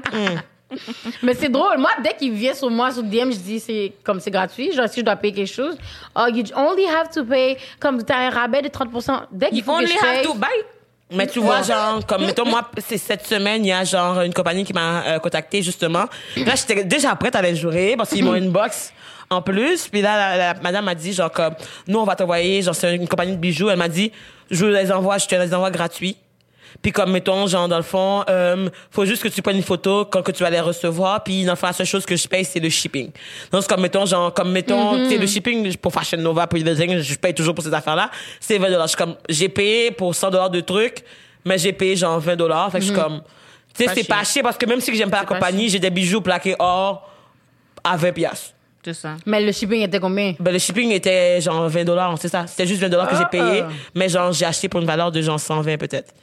Mais 1.23 1.33
c'est 1.33 1.49
drôle. 1.49 1.77
Moi, 1.77 1.91
dès 2.03 2.13
qu'il 2.13 2.31
vient 2.33 2.53
sur 2.53 2.69
moi, 2.69 2.91
sur 2.91 3.03
DM, 3.03 3.31
je 3.31 3.37
dis, 3.37 3.59
c'est 3.59 3.93
comme 4.03 4.19
c'est 4.19 4.31
gratuit. 4.31 4.71
Genre, 4.73 4.87
si 4.89 4.99
je 5.01 5.05
dois 5.05 5.15
payer 5.15 5.33
quelque 5.33 5.53
chose, 5.53 5.77
oh, 6.15 6.25
you 6.33 6.43
only 6.55 6.85
have 6.85 7.09
to 7.13 7.23
pay, 7.23 7.57
comme 7.79 8.03
t'as 8.03 8.17
un 8.17 8.29
rabais 8.29 8.61
de 8.61 8.69
30%. 8.69 9.21
Dès 9.31 9.49
qu'il 9.49 9.59
You 9.59 9.63
faut 9.63 9.71
que 9.73 9.77
only 9.83 9.87
je 9.87 9.93
have 10.05 10.15
paye, 10.15 10.23
to 10.25 10.33
buy? 10.33 10.47
mais 11.11 11.27
tu 11.27 11.39
vois 11.39 11.61
genre 11.61 12.03
comme 12.07 12.25
mettons 12.25 12.45
moi 12.45 12.67
c'est 12.79 12.97
cette 12.97 13.27
semaine 13.27 13.63
il 13.63 13.67
y 13.67 13.71
a 13.71 13.83
genre 13.83 14.21
une 14.21 14.33
compagnie 14.33 14.63
qui 14.63 14.73
m'a 14.73 15.03
euh, 15.05 15.19
contacté 15.19 15.61
justement 15.61 16.05
là 16.37 16.55
j'étais 16.55 16.83
déjà 16.85 17.15
prête 17.15 17.35
à 17.35 17.41
les 17.43 17.55
jurer 17.55 17.93
parce 17.95 18.09
qu'ils 18.09 18.23
m'ont 18.23 18.33
une 18.33 18.49
box 18.49 18.91
en 19.29 19.39
plus 19.41 19.89
puis 19.89 20.01
là 20.01 20.17
la, 20.35 20.53
la 20.53 20.61
madame 20.61 20.85
m'a 20.85 20.95
dit 20.95 21.13
genre 21.13 21.29
comme 21.29 21.53
nous 21.87 21.99
on 21.99 22.03
va 22.05 22.15
t'envoyer 22.15 22.63
genre 22.63 22.73
c'est 22.73 22.95
une 22.95 23.07
compagnie 23.07 23.33
de 23.33 23.37
bijoux 23.37 23.69
elle 23.69 23.77
m'a 23.77 23.89
dit 23.89 24.11
je 24.49 24.65
les 24.65 24.91
envoie 24.91 25.19
je 25.19 25.27
te 25.27 25.35
les 25.35 25.53
envoie 25.53 25.69
gratuits 25.69 26.17
puis 26.83 26.91
comme 26.91 27.11
mettons 27.11 27.47
genre 27.47 27.67
dans 27.67 27.77
le 27.77 27.81
fond 27.83 28.23
euh, 28.29 28.69
faut 28.91 29.05
juste 29.05 29.23
que 29.23 29.29
tu 29.29 29.41
prennes 29.41 29.55
une 29.55 29.63
photo 29.63 30.05
quand 30.05 30.21
que 30.21 30.31
tu 30.31 30.43
vas 30.43 30.49
les 30.51 30.59
recevoir 30.59 31.23
puis 31.23 31.45
dans 31.45 31.53
le 31.53 31.55
fond 31.55 31.65
la 31.67 31.73
seule 31.73 31.87
chose 31.87 32.05
que 32.05 32.15
je 32.15 32.27
paye 32.27 32.45
c'est 32.45 32.59
le 32.59 32.69
shipping 32.69 33.09
donc 33.51 33.61
c'est 33.63 33.69
comme 33.69 33.81
mettons 33.81 34.05
genre 34.05 34.31
comme 34.33 34.51
mettons 34.51 34.97
tu 34.97 35.09
sais 35.09 35.17
le 35.17 35.25
shipping 35.25 35.75
pour 35.77 35.91
Fashion 35.91 36.17
Nova 36.19 36.45
pour 36.45 36.57
les 36.59 36.63
designs 36.63 36.99
je 36.99 37.15
paye 37.15 37.33
toujours 37.33 37.55
pour 37.55 37.63
ces 37.63 37.73
affaires 37.73 37.95
là 37.95 38.11
c'est 38.39 38.57
20 38.59 38.69
dollars 38.69 38.87
je 38.87 38.89
suis 38.89 38.97
comme 38.97 39.15
j'ai 39.29 39.49
payé 39.49 39.89
pour 39.91 40.13
100 40.13 40.29
dollars 40.29 40.49
de 40.49 40.59
trucs 40.59 41.03
mais 41.45 41.57
j'ai 41.57 41.73
payé 41.73 41.95
genre 41.95 42.19
20 42.19 42.35
dollars 42.35 42.71
fait 42.71 42.79
que 42.79 42.85
je 42.85 42.91
suis 42.91 42.99
comme 42.99 43.21
tu 43.75 43.83
sais 43.85 43.91
c'est 43.95 44.07
pas 44.07 44.23
chier. 44.23 44.43
parce 44.43 44.57
que 44.57 44.65
même 44.67 44.79
si 44.81 44.95
j'aime 44.95 45.09
pas 45.09 45.21
la 45.21 45.23
pas 45.25 45.33
compagnie 45.35 45.69
j'ai 45.69 45.79
des 45.79 45.89
bijoux 45.89 46.21
plaqués 46.21 46.55
or 46.59 47.09
à 47.83 47.97
20 47.97 48.11
piastres 48.11 48.51
C'est 48.85 48.93
ça. 48.93 49.15
mais 49.25 49.41
le 49.41 49.51
shipping 49.51 49.81
était 49.81 49.99
combien? 49.99 50.35
ben, 50.39 50.51
le 50.51 50.59
shipping 50.59 50.91
était 50.91 51.39
genre 51.41 51.67
20 51.69 51.83
dollars, 51.85 52.15
c'est 52.19 52.27
ça. 52.27 52.45
C'était 52.45 52.67
juste 52.67 52.81
20 52.81 52.89
dollars 52.89 53.07
que 53.09 53.15
j'ai 53.15 53.23
Ah. 53.23 53.29
payé, 53.31 53.63
mais 53.95 54.09
genre 54.09 54.31
j'ai 54.33 54.45
acheté 54.45 54.67
pour 54.69 54.79
une 54.81 54.85
valeur 54.85 55.11
de 55.11 55.21
genre 55.21 55.39
120 55.39 55.77
peut-être. 55.77 56.13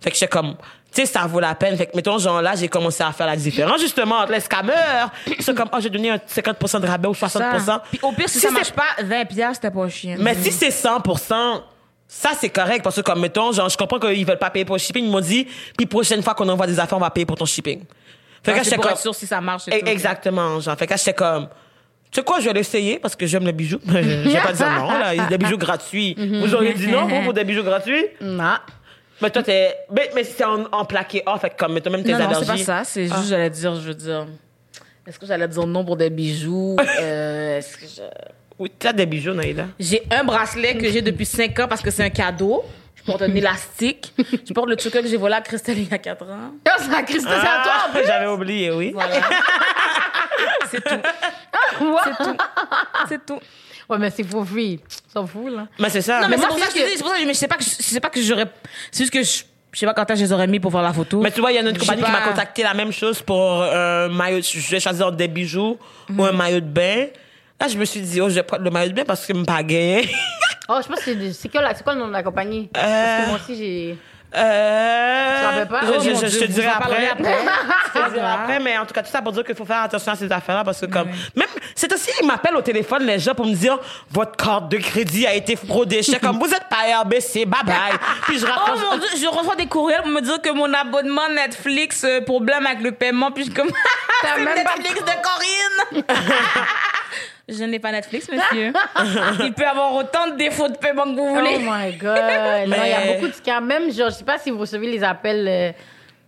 Fait 0.00 0.10
que 0.10 0.16
j'étais 0.16 0.28
comme, 0.28 0.54
tu 0.92 1.00
sais, 1.02 1.06
ça 1.06 1.26
vaut 1.26 1.40
la 1.40 1.54
peine. 1.54 1.76
Fait 1.76 1.86
que 1.86 1.96
mettons, 1.96 2.18
genre 2.18 2.40
là, 2.40 2.54
j'ai 2.54 2.68
commencé 2.68 3.02
à 3.02 3.12
faire 3.12 3.26
la 3.26 3.36
différence 3.36 3.80
justement 3.80 4.16
entre 4.16 4.32
les 4.32 4.40
scammers. 4.40 5.06
C'est 5.40 5.54
comme, 5.54 5.68
oh, 5.72 5.78
j'ai 5.80 5.90
donné 5.90 6.10
un 6.10 6.16
50% 6.16 6.80
de 6.80 6.86
rabais 6.86 7.08
ou 7.08 7.12
60%. 7.12 7.58
Ça. 7.60 7.82
Puis 7.90 8.00
au 8.02 8.12
pire, 8.12 8.28
si, 8.28 8.38
Si 8.38 8.46
ça 8.46 8.50
marche 8.50 8.72
pas, 8.72 9.02
20 9.02 9.24
piastres, 9.24 9.62
c'était 9.62 9.74
pas 9.74 9.88
chiant. 9.88 10.16
Mais 10.18 10.34
si 10.34 10.52
c'est 10.52 10.68
100%, 10.70 11.62
ça 12.06 12.30
c'est 12.38 12.48
correct 12.48 12.82
parce 12.82 12.96
que 12.96 13.00
comme 13.02 13.20
mettons, 13.20 13.52
genre 13.52 13.68
je 13.68 13.76
comprends 13.76 13.98
qu'ils 13.98 14.24
veulent 14.24 14.38
pas 14.38 14.50
payer 14.50 14.64
pour 14.64 14.76
le 14.76 14.80
shipping, 14.80 15.04
ils 15.04 15.10
m'ont 15.10 15.20
dit, 15.20 15.46
puis 15.76 15.86
prochaine 15.86 16.22
fois 16.22 16.34
qu'on 16.34 16.48
envoie 16.48 16.66
des 16.66 16.78
affaires, 16.78 16.96
on 16.96 17.00
va 17.00 17.10
payer 17.10 17.26
pour 17.26 17.36
ton 17.36 17.44
shipping. 17.44 17.84
Fait 18.42 18.54
que 18.54 18.64
j'étais 18.64 18.76
comme, 18.76 18.96
sûr 18.96 19.14
si 19.14 19.26
ça 19.26 19.40
marche. 19.40 19.68
et 19.68 19.80
tout. 19.80 19.86
Exactement, 19.86 20.60
genre. 20.60 20.76
Fait 20.78 20.86
que 20.86 20.92
là, 20.92 20.96
j'étais 20.96 21.12
comme, 21.12 21.48
tu 22.10 22.20
sais 22.20 22.24
quoi, 22.24 22.40
je 22.40 22.46
vais 22.46 22.54
l'essayer 22.54 22.98
parce 22.98 23.14
que 23.14 23.26
j'aime 23.26 23.44
les 23.44 23.52
bijoux. 23.52 23.80
Je 23.86 23.92
vais 23.92 24.40
pas 24.40 24.52
dire 24.52 24.70
non, 24.70 24.90
là. 24.90 25.26
Des 25.28 25.36
bijoux 25.36 25.58
gratuits. 25.58 26.14
Vous 26.40 26.54
auriez 26.54 26.72
dit 26.72 26.86
non, 26.86 27.06
vous, 27.06 27.22
pour 27.22 27.34
des 27.34 27.44
bijoux 27.44 27.62
gratuits? 27.62 28.06
Non. 28.20 28.54
Mais 29.20 29.30
toi, 29.30 29.42
t'es, 29.42 29.76
mais, 29.90 30.10
mais 30.14 30.24
c'est 30.24 30.44
en, 30.44 30.64
en 30.70 30.84
plaqué 30.84 31.22
or, 31.26 31.40
fait 31.40 31.52
comme, 31.56 31.80
toi 31.80 31.90
même 31.92 32.04
tes 32.04 32.12
Non, 32.12 32.18
non, 32.18 32.24
allergies. 32.26 32.44
c'est 32.58 32.66
pas 32.66 32.84
ça. 32.84 32.84
C'est 32.84 33.06
juste, 33.06 33.28
j'allais 33.28 33.50
dire, 33.50 33.74
je 33.74 33.80
veux 33.88 33.94
dire. 33.94 34.26
Est-ce 35.06 35.18
que 35.18 35.26
j'allais 35.26 35.48
dire 35.48 35.66
non 35.66 35.84
pour 35.84 35.96
des 35.96 36.10
bijoux? 36.10 36.76
Euh, 37.00 37.58
est-ce 37.58 37.76
que 37.76 37.86
je- 37.86 38.02
Oui, 38.58 38.70
t'as 38.78 38.92
des 38.92 39.06
bijoux, 39.06 39.32
Naïla. 39.34 39.66
J'ai 39.80 40.02
un 40.10 40.22
bracelet 40.24 40.76
que 40.76 40.88
j'ai 40.90 41.02
depuis 41.02 41.26
5 41.26 41.58
ans 41.60 41.68
parce 41.68 41.80
que 41.82 41.90
c'est 41.90 42.04
un 42.04 42.10
cadeau. 42.10 42.64
Je 42.94 43.02
porte 43.04 43.22
un 43.22 43.34
élastique. 43.34 44.12
Je 44.46 44.52
porte 44.52 44.68
le 44.68 44.76
truc 44.76 44.92
que 44.92 45.06
j'ai 45.06 45.16
volé 45.16 45.34
à 45.34 45.40
Christelle 45.40 45.78
il 45.78 45.88
y 45.88 45.94
a 45.94 45.98
4 45.98 46.22
ans. 46.24 46.52
Oh, 46.66 46.70
c'est 46.78 46.94
à 46.94 47.02
Christophe, 47.02 47.32
c'est 47.40 47.48
à 47.48 47.62
toi, 47.62 47.72
en 47.88 47.92
plus. 47.92 48.00
Ah, 48.04 48.06
J'avais 48.06 48.26
oublié, 48.26 48.70
oui. 48.70 48.90
Voilà. 48.92 49.14
c'est 50.70 50.84
tout. 50.84 51.00
C'est 52.04 52.24
tout. 52.24 52.36
C'est 53.08 53.26
tout. 53.26 53.40
Ouais, 53.88 53.98
mais 53.98 54.10
c'est 54.10 54.22
for 54.24 54.46
free. 54.46 54.80
S'en 55.12 55.26
fout, 55.26 55.50
là. 55.50 55.66
Mais 55.78 55.88
c'est 55.88 56.02
ça. 56.02 56.20
Non, 56.20 56.28
mais, 56.28 56.36
Mais 56.36 56.42
c'est 56.42 56.48
pour 56.48 56.58
ça 56.58 56.66
que 56.66 56.72
je 56.78 56.84
dis, 56.84 56.96
c'est 56.96 57.02
pour 57.02 57.10
ça 57.10 57.18
que 57.18 57.24
mais 57.26 57.34
je 57.34 57.38
sais 57.38 57.48
pas 57.48 57.56
que 57.56 57.64
je, 57.64 57.70
je 57.70 57.82
sais 57.82 58.00
pas 58.00 58.10
que 58.10 58.20
j'aurais. 58.22 58.46
C'est 58.92 59.04
juste 59.04 59.12
que 59.12 59.22
je, 59.22 59.44
je 59.72 59.78
sais 59.78 59.86
pas 59.86 59.94
quand 59.94 60.02
est-ce 60.02 60.12
que 60.12 60.18
je 60.18 60.24
les 60.24 60.32
aurais 60.32 60.46
mis 60.46 60.60
pour 60.60 60.70
faire 60.72 60.82
la 60.82 60.92
photo. 60.92 61.20
Mais 61.20 61.30
tu 61.30 61.40
vois, 61.40 61.52
il 61.52 61.54
y 61.54 61.58
a 61.58 61.62
une 61.62 61.72
sais 61.72 61.78
compagnie 61.80 62.02
qui 62.02 62.10
m'a 62.10 62.20
contacté 62.20 62.62
la 62.62 62.74
même 62.74 62.92
chose 62.92 63.22
pour 63.22 63.62
un 63.62 64.08
maillot. 64.08 64.40
Je 64.42 64.70
vais 64.70 64.80
choisir 64.80 65.10
des 65.12 65.28
bijoux 65.28 65.78
ou 66.16 66.24
un 66.24 66.32
maillot 66.32 66.60
de 66.60 66.66
bain. 66.66 67.06
Là, 67.60 67.66
je 67.66 67.76
me 67.78 67.84
suis 67.84 68.00
dit, 68.00 68.20
oh, 68.20 68.28
je 68.28 68.34
vais 68.36 68.42
prendre 68.44 68.62
le 68.62 68.70
maillot 68.70 68.90
de 68.90 68.94
bain 68.94 69.04
parce 69.04 69.26
que 69.26 69.32
je 69.34 69.38
me 69.38 69.44
pas 69.44 69.62
gagné. 69.62 70.08
Oh, 70.68 70.78
je 70.82 70.86
pense 70.86 70.98
que 71.00 71.04
c'est, 71.14 71.32
c'est, 71.32 71.48
quoi, 71.48 71.62
c'est 71.74 71.82
quoi 71.82 71.94
le 71.94 72.00
nom 72.00 72.08
de 72.08 72.12
la 72.12 72.22
compagnie? 72.22 72.68
Euh, 72.76 72.80
Parce 72.82 73.24
que 73.24 73.28
moi 73.30 73.38
aussi, 73.42 73.56
j'ai. 73.56 73.98
Euh, 74.36 75.64
pas? 75.66 75.80
Je, 75.82 75.90
Oh, 75.90 76.00
je- 76.26 76.38
te 76.38 76.44
dirai 76.44 76.66
après. 76.66 77.08
après. 77.08 77.36
Je 77.94 78.00
te 78.00 78.10
dirai 78.12 78.26
après, 78.26 78.60
mais 78.60 78.76
en 78.76 78.84
tout 78.84 78.92
cas, 78.92 79.02
tout 79.02 79.10
ça 79.10 79.22
pour 79.22 79.32
dire 79.32 79.42
qu'il 79.44 79.54
faut 79.54 79.64
faire 79.64 79.82
attention 79.82 80.12
à 80.12 80.16
ces 80.16 80.30
affaires-là 80.30 80.64
parce 80.64 80.80
que 80.80 80.86
comme, 80.86 81.08
même, 81.34 81.48
c'est 81.74 81.90
aussi, 81.92 82.10
ils 82.20 82.26
m'appellent 82.26 82.56
au 82.56 82.60
téléphone, 82.62 83.04
les 83.04 83.18
gens, 83.18 83.34
pour 83.34 83.46
me 83.46 83.54
dire, 83.54 83.78
votre 84.10 84.36
carte 84.36 84.68
de 84.68 84.76
crédit 84.78 85.26
a 85.26 85.32
été 85.34 85.56
fraudée. 85.56 86.02
Je 86.02 86.16
comme, 86.18 86.38
vous 86.38 86.52
êtes 86.52 86.68
pas 86.68 87.00
RBC, 87.02 87.46
bye 87.46 87.62
bye. 87.64 87.98
Puis 88.26 88.38
je 88.38 88.46
Oh 88.46 88.78
mon 88.90 88.98
dieu, 88.98 89.08
je 89.20 89.26
reçois 89.26 89.56
des 89.56 89.66
courriels 89.66 90.02
pour 90.02 90.10
me 90.10 90.20
dire 90.20 90.40
que 90.42 90.50
mon 90.50 90.72
abonnement 90.74 91.28
Netflix, 91.30 92.04
euh, 92.04 92.20
problème 92.20 92.66
avec 92.66 92.80
le 92.82 92.92
paiement, 92.92 93.30
puis 93.30 93.44
je 93.44 93.50
suis 93.50 93.56
comme, 93.58 93.70
pas- 94.22 94.38
Netflix 94.38 95.00
de 95.00 95.12
Corinne! 95.22 96.04
je 97.48 97.64
n'ai 97.64 97.78
pas 97.78 97.92
Netflix, 97.92 98.28
monsieur. 98.30 98.72
Il 99.40 99.52
peut 99.54 99.66
avoir 99.66 99.94
autant 99.94 100.28
de 100.28 100.36
défauts 100.36 100.68
de 100.68 100.76
paiement 100.76 101.04
que 101.04 101.16
vous 101.16 101.26
Oh 101.30 101.34
voulez. 101.34 101.58
my 101.58 101.92
God. 101.96 102.68
Non, 102.68 102.76
il 102.84 102.90
y 102.90 102.92
a 102.92 103.12
beaucoup 103.14 103.28
de 103.28 103.32
scams. 103.32 103.64
Même, 103.66 103.90
genre, 103.92 104.10
je 104.10 104.16
sais 104.16 104.24
pas 104.24 104.38
si 104.38 104.50
vous 104.50 104.58
recevez 104.58 104.86
les 104.90 105.02
appels 105.02 105.46
euh, 105.48 105.72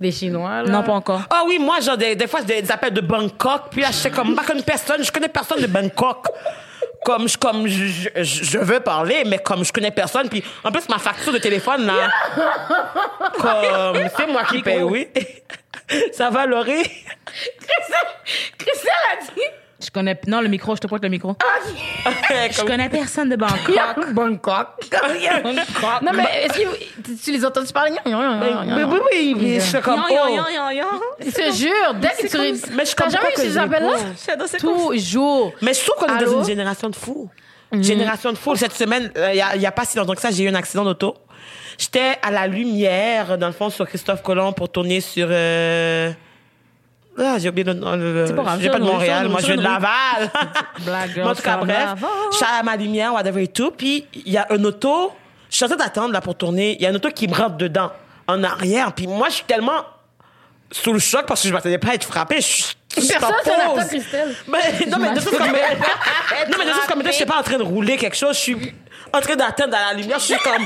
des 0.00 0.12
Chinois, 0.12 0.62
là. 0.62 0.70
non, 0.70 0.82
pas 0.82 0.92
encore. 0.92 1.22
Ah 1.30 1.42
oui, 1.46 1.58
moi, 1.58 1.80
genre, 1.80 1.96
des, 1.98 2.14
des 2.16 2.26
fois, 2.26 2.40
des, 2.42 2.62
des 2.62 2.70
appels 2.72 2.94
de 2.94 3.00
Bangkok, 3.02 3.64
puis 3.70 3.82
là, 3.82 3.88
je 3.90 3.96
sais 3.96 4.10
comme, 4.10 4.34
pas 4.34 4.44
connais 4.44 4.62
personne, 4.62 5.04
je 5.04 5.12
connais 5.12 5.28
personne 5.28 5.60
de 5.60 5.66
Bangkok. 5.66 6.26
Comme, 7.04 7.28
je, 7.28 7.38
comme, 7.38 7.66
je, 7.66 7.86
je, 7.86 8.12
je 8.22 8.58
veux 8.58 8.80
parler, 8.80 9.22
mais 9.26 9.38
comme 9.38 9.64
je 9.64 9.72
connais 9.72 9.90
personne, 9.90 10.28
puis 10.28 10.44
en 10.62 10.70
plus, 10.70 10.86
ma 10.90 10.98
facture 10.98 11.32
de 11.32 11.38
téléphone, 11.38 11.86
là, 11.86 11.94
comme, 13.38 14.08
c'est 14.16 14.26
moi 14.26 14.44
qui 14.44 14.60
paye, 14.62 14.82
oui. 14.82 15.08
Ça 16.12 16.28
va, 16.30 16.44
Laurie? 16.46 16.82
Christelle 18.58 18.90
a 19.12 19.22
dit, 19.22 19.40
je 19.90 19.92
connais. 19.92 20.18
Non, 20.28 20.40
le 20.40 20.48
micro, 20.48 20.76
je 20.76 20.80
te 20.80 20.86
pointe 20.86 21.02
le 21.02 21.08
micro. 21.08 21.36
Je 22.52 22.62
connais 22.64 22.88
personne 22.88 23.28
de 23.28 23.36
Bangkok. 23.36 24.12
Bangkok. 24.14 24.68
non, 26.02 26.12
mais 26.14 26.24
est-ce 26.44 26.60
que 26.60 27.22
tu- 27.22 27.32
les 27.32 27.44
as 27.44 27.48
entendus 27.48 27.72
parler? 27.72 27.92
Mais 28.06 28.84
oui, 28.84 28.98
oui, 29.12 29.36
oui, 29.38 29.54
je 29.56 29.60
fais 29.60 29.80
comme, 29.80 30.02
oh. 30.10 30.38
Je 31.20 31.30
te 31.30 31.52
jure, 31.54 31.94
dès 32.00 32.08
que 32.08 32.26
tu 32.28 32.72
Mais 32.74 32.84
je 32.86 32.94
T'as 32.94 33.04
comprends 33.04 33.10
jamais 33.10 33.32
eu 33.32 33.36
ces 33.36 33.50
je 33.50 33.58
appels-là? 33.58 33.96
c'est. 34.16 34.58
Toujours. 34.58 35.52
Mais 35.60 35.74
je 35.74 35.84
trouve 35.84 35.96
qu'on 36.06 36.16
est 36.16 36.24
dans 36.24 36.38
une 36.40 36.44
génération 36.46 36.88
de 36.88 36.96
fous. 36.96 37.28
Génération 37.72 38.32
de 38.32 38.38
fous. 38.38 38.56
Cette 38.56 38.72
semaine, 38.74 39.10
euh, 39.16 39.30
il 39.32 39.36
y, 39.36 39.42
a, 39.42 39.54
il 39.56 39.60
y 39.62 39.66
a 39.66 39.72
pas 39.72 39.84
si 39.84 39.96
longtemps 39.98 40.14
que 40.14 40.20
ça, 40.22 40.30
j'ai 40.30 40.44
eu 40.44 40.48
un 40.48 40.54
accident 40.54 40.84
d'auto. 40.84 41.14
J'étais 41.78 42.16
à 42.22 42.30
la 42.30 42.46
lumière, 42.46 43.36
dans 43.38 43.46
le 43.46 43.52
fond, 43.52 43.70
sur 43.70 43.86
Christophe 43.86 44.22
Colomb 44.22 44.52
pour 44.52 44.70
tourner 44.70 45.00
sur... 45.00 45.26
euh, 47.20 47.32
Ah, 47.34 47.38
j'ai 47.38 47.48
oublié 47.48 47.64
le- 47.64 48.24
C'est 48.26 48.34
pas 48.34 48.42
grave, 48.42 48.56
Je 48.56 48.62
viens 48.62 48.72
pas 48.72 48.78
de 48.78 48.84
Montréal, 48.84 49.28
moi 49.28 49.40
je 49.40 49.46
viens 49.46 49.56
de. 49.56 49.62
Laval. 49.62 50.30
Mais 51.16 51.22
en 51.24 51.34
tout 51.34 51.42
cas, 51.42 51.56
bref, 51.58 51.88
je 52.32 52.36
suis 52.36 52.46
à 52.46 52.62
ma 52.62 52.76
lumière, 52.76 53.12
whatever 53.14 53.42
et 53.42 53.48
tout, 53.48 53.70
puis 53.70 54.06
il 54.14 54.32
y 54.32 54.38
a 54.38 54.46
un 54.50 54.64
auto, 54.64 55.12
je 55.50 55.56
suis 55.56 55.64
en 55.64 55.68
train 55.68 55.76
d'attendre 55.76 56.12
là 56.12 56.20
pour 56.20 56.34
tourner, 56.36 56.76
il 56.76 56.82
y 56.82 56.86
a 56.86 56.90
un 56.90 56.94
auto 56.94 57.10
qui 57.10 57.28
me 57.28 57.34
rentre 57.34 57.56
dedans, 57.56 57.92
en 58.26 58.42
arrière, 58.44 58.92
puis 58.92 59.06
moi 59.06 59.28
je 59.28 59.34
suis 59.36 59.44
tellement 59.44 59.84
sous 60.72 60.92
le 60.92 60.98
choc 61.00 61.26
parce 61.26 61.42
que 61.42 61.48
je 61.48 61.52
m'attendais 61.52 61.78
pas 61.78 61.90
à 61.90 61.94
être 61.94 62.04
frappé. 62.06 62.40
Je, 62.40 62.64
Personne 62.94 63.16
en 63.16 63.20
s'en 63.20 63.52
attend, 63.54 63.74
pause. 63.74 63.84
Christelle. 63.88 64.34
Mais, 64.48 64.86
non, 64.88 64.98
mais 64.98 65.12
de 65.12 65.20
toute 65.20 65.36
comme, 65.36 65.46
non, 65.48 65.52
mais 66.58 66.64
de 66.64 66.70
toute 66.72 66.86
comme, 66.86 67.02
je 67.06 67.10
suis 67.12 67.24
pas 67.24 67.38
en 67.38 67.42
train 67.42 67.58
de 67.58 67.62
rouler 67.62 67.96
quelque 67.96 68.16
chose, 68.16 68.36
je 68.36 68.40
suis 68.40 68.74
en 69.12 69.20
train 69.20 69.36
d'attendre 69.36 69.76
à 69.76 69.92
la 69.92 69.98
lumière, 70.00 70.18
je 70.18 70.24
suis 70.26 70.36
comme, 70.38 70.64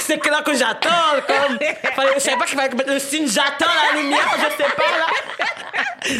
c'est 0.00 0.18
que 0.18 0.28
là 0.28 0.42
que 0.42 0.54
j'attends, 0.54 0.88
comme, 1.26 1.58
fallait- 1.94 2.14
je 2.14 2.20
savais 2.20 2.36
pas 2.36 2.44
qu'il 2.46 2.58
fallait 2.58 2.74
mettre 2.74 2.92
le 2.92 2.98
signe, 2.98 3.26
j'attends 3.28 3.66
la 3.94 4.00
lumière, 4.00 4.18
je 4.36 4.56
sais 4.62 4.70
pas, 4.70 4.82
là. 4.98 6.14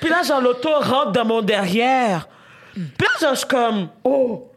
Puis 0.00 0.08
là, 0.10 0.22
genre, 0.22 0.40
l'auto 0.40 0.70
rentre 0.80 1.12
dans 1.12 1.24
mon 1.24 1.42
derrière. 1.42 2.28
Puis 2.74 2.82
là, 3.00 3.08
genre, 3.20 3.30
je 3.34 3.38
suis 3.38 3.46
comme, 3.48 3.88
oh. 4.04 4.50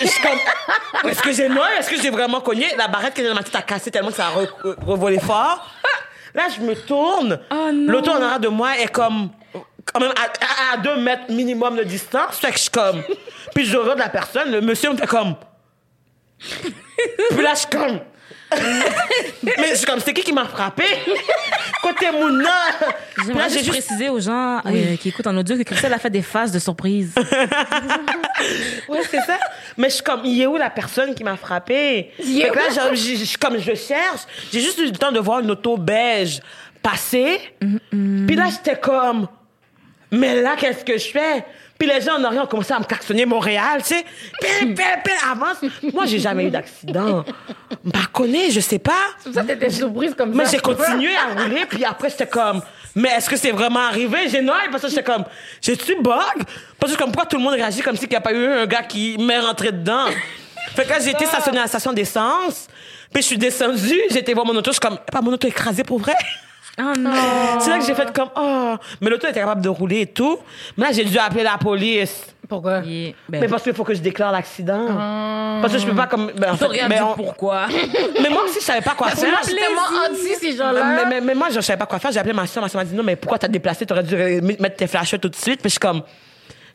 Je 0.00 0.06
suis 0.06 0.22
comme, 0.22 1.10
est-ce 1.10 1.22
que 1.22 1.32
j'ai 1.32 1.48
noyé? 1.48 1.76
Est-ce 1.78 1.90
que 1.90 2.00
j'ai 2.00 2.10
vraiment 2.10 2.40
cogné? 2.40 2.66
La 2.76 2.88
barrette 2.88 3.14
que 3.14 3.22
j'ai 3.22 3.28
dans 3.28 3.34
ma 3.34 3.42
tête 3.42 3.54
a 3.56 3.62
cassé 3.62 3.90
tellement 3.90 4.10
que 4.10 4.14
ça 4.16 4.28
a 4.28 4.30
re- 4.30 4.48
re- 4.62 4.84
revolé 4.84 5.18
fort. 5.18 5.68
Là, 6.34 6.44
je 6.54 6.60
me 6.62 6.74
tourne. 6.74 7.40
Oh. 7.50 7.70
L'auto 7.72 8.10
en 8.10 8.22
arrière 8.22 8.40
de 8.40 8.48
moi 8.48 8.78
est 8.78 8.88
comme, 8.88 9.30
quand 9.92 10.00
même 10.00 10.12
à, 10.16 10.22
à- 10.22 10.74
à 10.74 10.76
deux 10.78 10.96
mètres 10.96 11.24
minimum 11.30 11.76
de 11.76 11.82
distance. 11.82 12.38
Fait 12.38 12.48
que 12.50 12.54
je 12.56 12.62
suis 12.62 12.70
comme, 12.70 13.02
puis 13.54 13.64
je 13.66 13.76
regarde 13.76 13.98
la 13.98 14.08
personne. 14.08 14.50
Le 14.50 14.60
monsieur 14.60 14.90
me 14.90 14.96
fait 14.96 15.06
comme, 15.06 15.34
puis 17.30 17.42
là, 17.42 17.52
je 17.54 17.58
suis 17.58 17.68
comme, 17.68 18.00
mais 19.42 19.70
je 19.70 19.74
suis 19.76 19.86
comme, 19.86 19.98
c'est 20.00 20.12
qui 20.12 20.22
qui 20.22 20.32
m'a 20.32 20.44
frappé? 20.44 20.84
Côté 21.82 22.06
Mouna. 22.12 22.50
J'aimerais 23.26 23.48
j'ai 23.50 23.58
juste 23.58 23.70
préciser 23.70 24.08
aux 24.08 24.20
gens 24.20 24.60
euh, 24.66 24.96
qui 24.96 25.08
écoutent 25.08 25.26
en 25.26 25.36
audio 25.36 25.56
que 25.56 25.62
Christelle 25.62 25.92
a 25.92 25.98
fait 25.98 26.10
des 26.10 26.22
phases 26.22 26.52
de 26.52 26.58
surprise. 26.58 27.12
Ouais, 28.88 29.00
c'est 29.10 29.20
ça. 29.22 29.38
Mais 29.76 29.88
je 29.88 29.94
suis 29.94 30.02
comme, 30.02 30.20
il 30.24 30.42
est 30.42 30.46
où 30.46 30.56
la 30.56 30.68
personne 30.70 31.14
qui 31.14 31.24
m'a 31.24 31.36
frappé? 31.36 32.10
Fait 32.18 32.50
que 32.50 32.56
là, 32.56 32.92
j'ai- 32.94 33.16
comme 33.40 33.58
je 33.58 33.74
cherche, 33.74 34.22
j'ai 34.52 34.60
juste 34.60 34.78
eu 34.78 34.86
le 34.86 34.92
temps 34.92 35.12
de 35.12 35.20
voir 35.20 35.40
une 35.40 35.50
auto 35.50 35.76
beige 35.78 36.40
passer. 36.82 37.38
Puis 37.90 38.36
là, 38.36 38.46
j'étais 38.50 38.78
comme, 38.78 39.28
mais 40.10 40.42
là, 40.42 40.56
qu'est-ce 40.58 40.84
que 40.84 40.98
je 40.98 41.08
fais? 41.08 41.44
Puis 41.78 41.88
les 41.88 42.00
gens 42.00 42.14
en 42.18 42.24
arrière 42.24 42.44
ont 42.44 42.46
commencé 42.46 42.72
à 42.72 42.78
me 42.78 42.84
klaxonner 42.84 43.26
Montréal, 43.26 43.78
tu 43.82 43.94
sais. 43.94 44.04
Pile, 44.40 44.74
pile, 44.74 44.84
pile, 45.04 45.12
avance. 45.30 45.56
Moi, 45.92 46.06
j'ai 46.06 46.18
jamais 46.20 46.44
eu 46.46 46.50
d'accident. 46.50 47.24
Bah, 47.84 47.98
connais, 48.12 48.50
je 48.50 48.60
sais 48.60 48.78
pas. 48.78 48.92
C'est 49.18 49.24
pour 49.24 49.34
ça 49.34 49.42
que 49.42 49.46
t'étais 49.48 49.70
surprise 49.70 50.14
comme 50.16 50.34
Mais 50.34 50.44
ça. 50.44 50.52
j'ai 50.52 50.58
continué 50.58 51.10
à 51.16 51.42
rouler, 51.42 51.66
puis 51.68 51.84
après, 51.84 52.10
j'étais 52.10 52.28
comme, 52.28 52.62
mais 52.94 53.08
est-ce 53.10 53.28
que 53.28 53.36
c'est 53.36 53.50
vraiment 53.50 53.80
arrivé? 53.80 54.28
J'ai 54.28 54.40
noyé, 54.40 54.68
parce 54.70 54.84
que 54.84 54.88
j'étais 54.88 55.02
comme, 55.02 55.24
j'ai-tu 55.60 55.96
bug? 56.00 56.44
Parce 56.78 56.92
que 56.92 56.98
comme, 56.98 57.10
pourquoi 57.10 57.26
tout 57.26 57.36
le 57.36 57.42
monde 57.42 57.54
réagit 57.54 57.82
comme 57.82 57.96
s'il 57.96 58.08
n'y 58.08 58.16
a 58.16 58.20
pas 58.20 58.32
eu 58.32 58.46
un 58.46 58.66
gars 58.66 58.82
qui 58.82 59.16
m'est 59.18 59.40
rentré 59.40 59.72
dedans? 59.72 60.06
Fait 60.76 60.84
que 60.84 60.90
là, 60.90 61.00
j'ai 61.00 61.10
été 61.10 61.26
stationné 61.26 61.58
à 61.58 61.62
la 61.62 61.68
station 61.68 61.92
d'essence, 61.92 62.68
puis 63.12 63.22
je 63.22 63.26
suis 63.28 63.38
descendue, 63.38 64.00
j'ai 64.10 64.18
été 64.18 64.32
voir 64.32 64.46
mon 64.46 64.54
auto, 64.56 64.70
je 64.70 64.74
suis 64.74 64.80
comme, 64.80 64.98
pas 65.10 65.20
mon 65.20 65.32
auto 65.32 65.46
écrasée 65.48 65.84
pour 65.84 65.98
vrai? 65.98 66.14
Oh 66.78 66.92
non. 66.98 67.12
C'est 67.60 67.70
là 67.70 67.78
que 67.78 67.84
j'ai 67.84 67.94
fait 67.94 68.12
comme, 68.12 68.30
oh, 68.36 68.74
mais 69.00 69.08
l'auto 69.10 69.28
était 69.28 69.38
capable 69.40 69.62
de 69.62 69.68
rouler 69.68 70.00
et 70.00 70.06
tout. 70.06 70.38
Mais 70.76 70.86
là, 70.86 70.92
j'ai 70.92 71.04
dû 71.04 71.16
appeler 71.18 71.44
la 71.44 71.56
police. 71.56 72.26
Pourquoi? 72.48 72.80
Yeah. 72.80 73.12
Ben, 73.28 73.40
Mais 73.40 73.48
parce 73.48 73.62
qu'il 73.62 73.72
faut 73.74 73.84
que 73.84 73.94
je 73.94 74.00
déclare 74.00 74.32
l'accident. 74.32 74.86
Parce 75.62 75.72
que 75.72 75.78
je 75.78 75.86
peux 75.86 75.94
pas 75.94 76.06
comme, 76.08 76.32
ben, 76.36 76.52
en 76.52 76.56
fait, 76.56 76.66
rien 76.66 76.88
mais 76.88 76.96
dit 76.96 77.02
on- 77.02 77.14
pourquoi? 77.14 77.66
mais 78.22 78.28
moi 78.28 78.42
aussi, 78.44 78.58
je 78.60 78.64
savais 78.64 78.80
pas 78.82 78.94
quoi 78.94 79.08
faire. 79.10 79.30
Moi, 79.30 79.38
tellement 79.44 80.04
anti 80.10 80.34
ces 80.40 80.56
gens-là. 80.56 80.84
Mais, 80.84 81.04
mais, 81.06 81.20
mais 81.20 81.34
moi, 81.34 81.48
je 81.50 81.60
savais 81.60 81.78
pas 81.78 81.86
quoi 81.86 81.98
faire. 82.00 82.10
J'ai 82.12 82.18
appelé 82.18 82.34
ma 82.34 82.46
soeur. 82.46 82.62
Ma 82.62 82.68
soeur 82.68 82.80
m'a 82.82 82.84
dit 82.84 82.94
non, 82.94 83.02
mais 83.04 83.16
pourquoi 83.16 83.38
t'as 83.38 83.48
déplacé? 83.48 83.86
T'aurais 83.86 84.02
dû 84.02 84.16
mettre 84.16 84.76
tes 84.76 84.86
flashers 84.88 85.18
tout 85.18 85.28
de 85.28 85.36
suite. 85.36 85.60
Puis 85.60 85.70
je 85.70 85.74
suis 85.74 85.78
comme, 85.80 86.02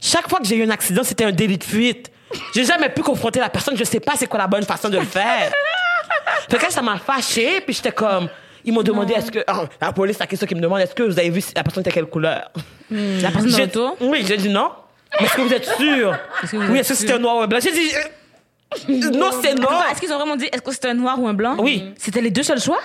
chaque 0.01 0.29
fois 0.29 0.39
que 0.39 0.45
j'ai 0.45 0.55
eu 0.55 0.63
un 0.63 0.69
accident, 0.69 1.03
c'était 1.03 1.25
un 1.25 1.31
délit 1.31 1.57
de 1.57 1.63
fuite. 1.63 2.09
J'ai 2.55 2.63
jamais 2.63 2.89
pu 2.89 3.01
confronter 3.01 3.39
la 3.39 3.49
personne. 3.49 3.75
Je 3.75 3.83
sais 3.83 3.99
pas 3.99 4.13
c'est 4.15 4.27
quoi 4.27 4.39
la 4.39 4.47
bonne 4.47 4.63
façon 4.63 4.87
de 4.89 4.97
le 4.97 5.05
faire. 5.05 5.51
fait 6.49 6.57
que 6.57 6.71
ça 6.71 6.81
m'a 6.81 6.97
fâché. 6.97 7.61
Puis 7.61 7.75
j'étais 7.75 7.91
comme, 7.91 8.27
ils 8.65 8.73
m'ont 8.73 8.83
demandé 8.83 9.13
est-ce 9.13 9.31
que, 9.31 9.43
ah, 9.47 9.63
la 9.81 9.91
police, 9.93 10.19
la 10.19 10.27
question 10.27 10.47
qu'ils 10.47 10.57
me 10.57 10.61
demande, 10.61 10.79
est-ce 10.81 10.93
que 10.95 11.03
vous 11.03 11.17
avez 11.19 11.29
vu 11.29 11.41
si 11.41 11.53
la 11.55 11.63
personne 11.63 11.81
était 11.81 11.91
quelle 11.91 12.05
couleur? 12.05 12.51
La 12.91 13.29
personne 13.31 13.49
J'ai- 13.49 13.61
l'auto? 13.65 13.97
Oui, 14.01 14.23
j'ai 14.27 14.37
dit 14.37 14.49
non. 14.49 14.71
Mais 15.19 15.25
est-ce 15.25 15.35
que 15.35 15.41
vous 15.41 15.53
êtes 15.53 15.65
sûr? 15.77 16.15
Est-ce 16.43 16.51
que 16.51 16.57
vous 16.57 16.71
oui, 16.71 16.79
êtes 16.79 16.81
est-ce 16.81 16.89
que 16.89 16.95
sûr? 16.95 17.01
c'était 17.01 17.13
un 17.13 17.19
noir 17.19 17.37
ou 17.37 17.41
un 17.41 17.47
blanc? 17.47 17.59
J'ai 17.61 17.71
dit, 17.71 17.91
euh, 17.95 19.11
non, 19.17 19.31
c'est. 19.41 19.51
Attends, 19.51 19.89
Est-ce 19.91 19.99
qu'ils 19.99 20.13
ont 20.13 20.17
vraiment 20.17 20.35
dit 20.35 20.45
est-ce 20.51 20.61
que 20.61 20.71
c'était 20.71 20.89
un 20.89 20.93
noir 20.93 21.19
ou 21.19 21.27
un 21.27 21.33
blanc? 21.33 21.55
Oui. 21.59 21.93
C'était 21.97 22.21
les 22.21 22.29
deux 22.31 22.43
seuls 22.43 22.61
choix? 22.61 22.79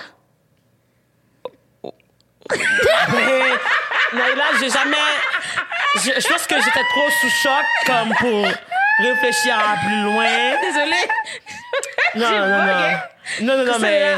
Mais 2.51 4.17
Naïla, 4.17 4.43
j'ai 4.59 4.69
jamais. 4.69 4.97
Je, 5.97 6.11
je 6.21 6.27
pense 6.27 6.45
que 6.47 6.55
j'étais 6.55 6.85
trop 6.89 7.09
sous 7.21 7.29
choc 7.29 7.65
comme 7.85 8.09
pour 8.19 8.47
réfléchir 8.99 9.55
à 9.57 9.77
plus 9.85 10.01
loin. 10.03 10.25
Désolée. 10.61 11.05
Non, 12.15 12.29
non. 12.29 12.65
Non, 13.41 13.57
non, 13.65 13.71
non, 13.73 13.79
mais. 13.79 14.15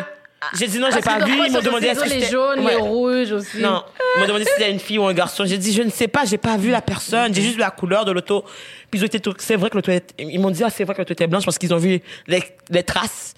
J'ai 0.54 0.68
dit 0.68 0.78
non, 0.80 0.90
j'ai 0.94 1.02
pas 1.02 1.20
vu. 1.26 1.34
Ils 1.48 1.52
m'ont 1.52 1.62
demandé 1.62 1.88
est-ce 1.88 2.04
que 2.04 2.10
les 2.10 2.26
jaunes, 2.26 2.60
Ouais. 2.60 2.72
les 2.72 2.76
rouges 2.78 3.32
aussi. 3.32 3.58
Non, 3.60 3.84
ils 4.16 4.20
m'ont 4.22 4.28
demandé 4.28 4.46
si 4.46 4.52
c'était 4.56 4.72
une 4.72 4.80
fille 4.80 5.00
ou 5.00 5.06
un 5.06 5.14
garçon. 5.14 5.46
J'ai 5.46 5.58
dit, 5.58 5.74
je 5.74 5.82
ne 5.82 5.90
sais 5.90 6.08
pas, 6.08 6.26
j'ai 6.26 6.38
pas 6.38 6.58
vu 6.58 6.70
la 6.70 6.82
personne, 6.82 7.34
j'ai 7.34 7.42
juste 7.42 7.56
vu 7.56 7.60
la 7.62 7.72
couleur 7.72 8.06
de 8.06 8.12
l'auto. 8.12 8.44
Puis 8.92 9.00
ils 9.00 9.04
ont 9.04 9.08
été 9.08 9.20
tout- 9.20 9.34
c'est 9.40 9.56
vrai 9.56 9.70
que 9.72 9.76
l'auto 9.76 9.92
est- 9.92 10.14
ils 10.20 10.40
m'ont 10.40 10.52
dit, 10.52 10.64
ah, 10.64 10.70
c'est 10.70 10.84
vrai 10.84 10.94
que 10.94 11.00
l'auto 11.02 11.14
était 11.14 11.28
blanche 11.28 11.44
parce 11.46 11.58
qu'ils 11.58 11.74
ont 11.74 11.78
vu 11.78 12.02
les, 12.28 12.44
les 12.70 12.84
traces 12.84 13.34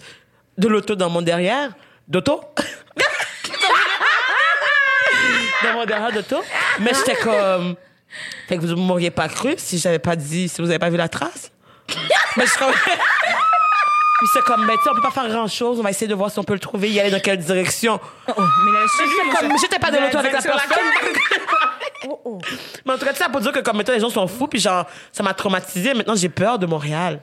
de 0.57 0.67
l'auto 0.67 0.95
dans 0.95 1.09
mon 1.09 1.21
derrière. 1.21 1.71
D'auto? 2.07 2.41
dans 5.63 5.73
mon 5.73 5.85
derrière 5.85 6.11
d'auto. 6.11 6.41
Mais 6.79 6.91
j'étais 6.93 7.15
comme, 7.15 7.75
fait 8.47 8.57
que 8.57 8.65
vous 8.65 8.75
m'auriez 8.75 9.11
pas 9.11 9.27
cru 9.29 9.53
si 9.57 9.77
j'avais 9.77 9.99
pas 9.99 10.15
dit, 10.15 10.49
si 10.49 10.61
vous 10.61 10.69
avez 10.69 10.79
pas 10.79 10.89
vu 10.89 10.97
la 10.97 11.09
trace. 11.09 11.51
Mais 12.37 12.45
je 12.45 12.53
Puis 14.19 14.27
c'est 14.33 14.43
comme, 14.43 14.67
ben, 14.67 14.75
tu 14.77 14.83
sais, 14.83 14.89
on 14.91 14.95
peut 14.95 15.01
pas 15.01 15.11
faire 15.11 15.29
grand 15.29 15.47
chose, 15.47 15.79
on 15.79 15.83
va 15.83 15.91
essayer 15.91 16.07
de 16.07 16.13
voir 16.15 16.29
si 16.29 16.37
on 16.39 16.43
peut 16.43 16.53
le 16.53 16.59
trouver, 16.59 16.89
y 16.89 16.99
aller 16.99 17.09
dans 17.11 17.19
quelle 17.21 17.37
direction. 17.37 17.99
Oh, 18.27 18.33
mais 18.37 18.71
là, 18.71 18.79
je 18.85 19.03
J'étais 19.05 19.47
comme- 19.47 19.57
J'étais 19.61 19.79
pas 19.79 19.91
dans 19.91 20.01
l'auto 20.01 20.17
avec 20.17 20.33
la 20.33 20.41
Sur 20.41 20.51
la 20.53 20.57
personne. 20.61 20.83
Mais 22.85 22.93
en 22.93 22.97
tout 22.97 23.05
cas, 23.05 23.13
ça 23.13 23.29
pour 23.29 23.41
dire 23.41 23.51
que 23.51 23.59
comme 23.59 23.77
maintenant 23.77 23.93
les 23.93 23.99
gens 23.99 24.09
sont 24.09 24.27
fous, 24.27 24.47
puis 24.47 24.59
genre, 24.59 24.85
ça 25.11 25.21
m'a 25.23 25.33
traumatisé. 25.33 25.93
Maintenant, 25.93 26.15
j'ai 26.15 26.29
peur 26.29 26.57
de 26.59 26.65
Montréal. 26.65 27.19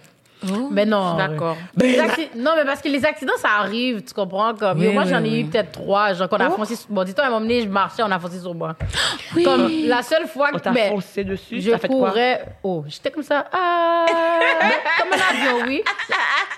Mais 0.71 0.85
non. 0.85 1.15
D'accord. 1.17 1.57
Ben, 1.75 2.07
Non, 2.37 2.53
mais 2.57 2.65
parce 2.65 2.83
que 2.83 2.89
les 2.89 3.05
accidents, 3.05 3.37
ça 3.39 3.49
arrive, 3.59 4.03
tu 4.05 4.13
comprends? 4.13 4.55
Comme, 4.55 4.79
yo, 4.83 4.89
Oui, 4.89 4.95
moi, 4.95 5.05
oui, 5.05 5.09
j'en 5.11 5.25
ai 5.25 5.31
oui. 5.31 5.41
eu 5.41 5.45
peut-être 5.47 5.73
trois. 5.73 6.13
Genre, 6.13 6.29
qu'on 6.29 6.37
a 6.37 6.51
foncé 6.51 6.77
sur... 6.77 6.89
Bon, 6.91 7.05
dis-toi, 7.05 7.25
à 7.25 7.27
un 7.29 7.31
moment 7.31 7.41
donné, 7.41 7.63
je 7.63 7.69
marchais, 7.69 8.03
on 8.03 8.11
a 8.11 8.19
foncé 8.19 8.39
sur 8.41 8.55
moi. 8.55 8.77
Comme, 9.45 9.71
la 9.87 10.03
seule 10.03 10.29
fois 10.29 10.51
on 10.53 10.57
que... 10.59 10.63
t'a 10.63 10.71
ben, 10.73 10.91
foncé 10.91 11.25
dessus, 11.25 11.61
je 11.61 11.71
t'as 11.71 11.79
fait 11.79 11.89
quoi? 11.89 12.11
courais... 12.11 12.45
Oh, 12.63 12.85
j'étais 12.87 13.11
comme 13.11 13.23
ça. 13.23 13.47
Ah! 13.53 14.07
Ben, 14.61 14.71
comme 14.99 15.13
un 15.13 15.51
avion, 15.53 15.67
oui. 15.67 15.83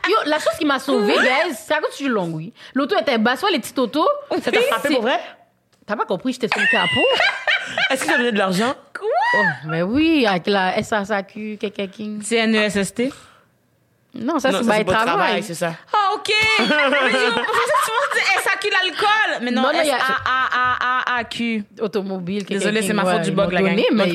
Yo, 0.09 0.17
la 0.27 0.39
chose 0.39 0.55
qui 0.59 0.65
m'a 0.65 0.79
sauvée, 0.79 1.15
guys, 1.19 1.55
c'est 1.55 1.75
à 1.75 1.81
cause 1.81 1.97
du 1.97 2.09
long, 2.09 2.31
oui. 2.33 2.53
L'auto 2.75 2.97
était 2.99 3.19
basse, 3.19 3.41
soit 3.41 3.51
les 3.51 3.59
petites 3.59 3.79
autos. 3.79 4.09
Ça 4.43 4.51
t'a 4.51 4.61
frappé 4.61 4.89
c'est- 4.89 4.95
pour 4.95 5.03
vrai? 5.03 5.19
T'as 5.87 5.97
pas 5.97 6.05
compris, 6.05 6.33
j'étais 6.35 6.49
sur 6.49 6.61
le 6.61 6.67
capot? 6.71 7.07
Est-ce 7.91 8.05
que 8.05 8.13
as 8.13 8.19
donné 8.19 8.33
de 8.33 8.39
l'argent? 8.39 8.75
Oh, 9.01 9.43
mais 9.67 9.83
oui, 9.83 10.27
avec 10.27 10.47
la 10.47 10.83
SASAQ, 10.83 11.57
quelqu'un 11.61 11.87
qui... 11.87 12.19
Non, 14.21 14.39
ça, 14.39 14.51
Non, 14.51 14.59
c'est 14.63 14.85
pas 14.85 14.93
travail. 14.93 15.07
travail, 15.07 15.43
c'est 15.43 15.55
ça. 15.55 15.73
Ah, 15.93 16.11
OK. 16.15 16.29
Mais 16.59 16.67
je 16.67 16.67
pensais 16.69 18.43
SAQ 18.43 18.69
l'alcool? 18.71 19.31
Mais 19.43 19.51
non, 19.51 19.71
S-A-A-A-A-Q. 19.71 21.65
automobile. 21.81 22.45
qui- 22.45 22.61
c'est 22.61 22.93
ma 22.93 23.05
faute 23.05 23.23
du 23.23 23.31
bug, 23.33 23.53
la 23.53 23.63
gang. 23.63 23.81
Mais 23.93 24.13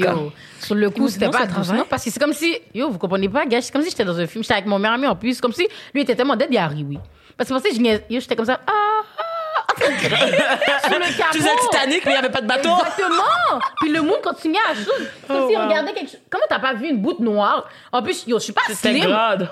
sur 0.60 0.76
le 0.76 0.90
coup, 0.90 1.08
c'était 1.10 1.30
pas 1.30 1.46
travaille. 1.48 1.78
non? 1.80 1.86
Parce 1.90 2.04
que 2.06 2.10
c'est 2.12 2.20
comme 2.20 2.34
si, 2.34 2.58
yo, 2.74 2.90
vous 2.90 2.98
comprenez 2.98 3.30
pas, 3.30 3.46
gars, 3.46 3.62
c'est 3.62 3.72
comme 3.72 3.82
si 3.84 3.90
j'étais 3.90 4.06
dans 4.06 4.18
un 4.20 4.28
film. 4.28 4.44
J'étais 4.44 4.54
avec 4.54 4.66
mon 4.66 4.80
meilleur 4.80 4.96
ami 4.96 5.08
en 5.08 5.16
plus. 5.16 5.40
Comme 5.42 5.54
si 5.54 5.68
lui 5.94 6.02
était 6.02 6.16
tellement 6.16 6.36
dead, 6.36 6.48
il 6.52 6.58
a 6.58 6.68
ri, 6.68 6.86
oui. 6.88 6.98
Parce 7.38 7.50
que 7.50 7.56
je 7.56 8.00
j'étais 8.10 8.36
comme 8.36 8.46
ça, 8.46 8.60
ah, 8.68 8.72
ah, 9.18 9.74
sur 9.78 9.90
le 11.00 11.18
capot. 11.18 11.32
Tu 11.34 11.38
faisais 11.40 11.50
Titanic, 11.62 12.06
mais 12.06 12.12
il 12.12 12.14
n'y 12.14 12.18
avait 12.20 12.30
pas 12.30 12.42
de 12.42 12.48
bateau. 12.48 12.70
Exactement! 12.70 13.60
Puis 13.82 13.92
le 13.92 14.02
monde 14.02 14.22
continuait 14.24 14.60
à 14.72 14.76
chose. 14.76 15.08
Comme 15.28 15.38
Oh, 15.44 15.48
s'il 15.50 15.58
wow. 15.58 15.64
regardait 15.66 15.94
quelque 15.94 16.12
chose. 16.12 16.20
Comment 16.30 16.44
t'as 16.48 16.60
pas 16.60 16.74
vu 16.74 16.88
une 16.90 16.98
boute 17.02 17.20
noire? 17.20 17.68
En 17.92 18.02
plus, 18.04 18.24
yo, 18.28 18.38
je 18.40 18.44
suis 18.46 18.54
pas 18.54 18.62
C'était 18.68 18.92
slim. 19.00 19.06
grade. 19.10 19.50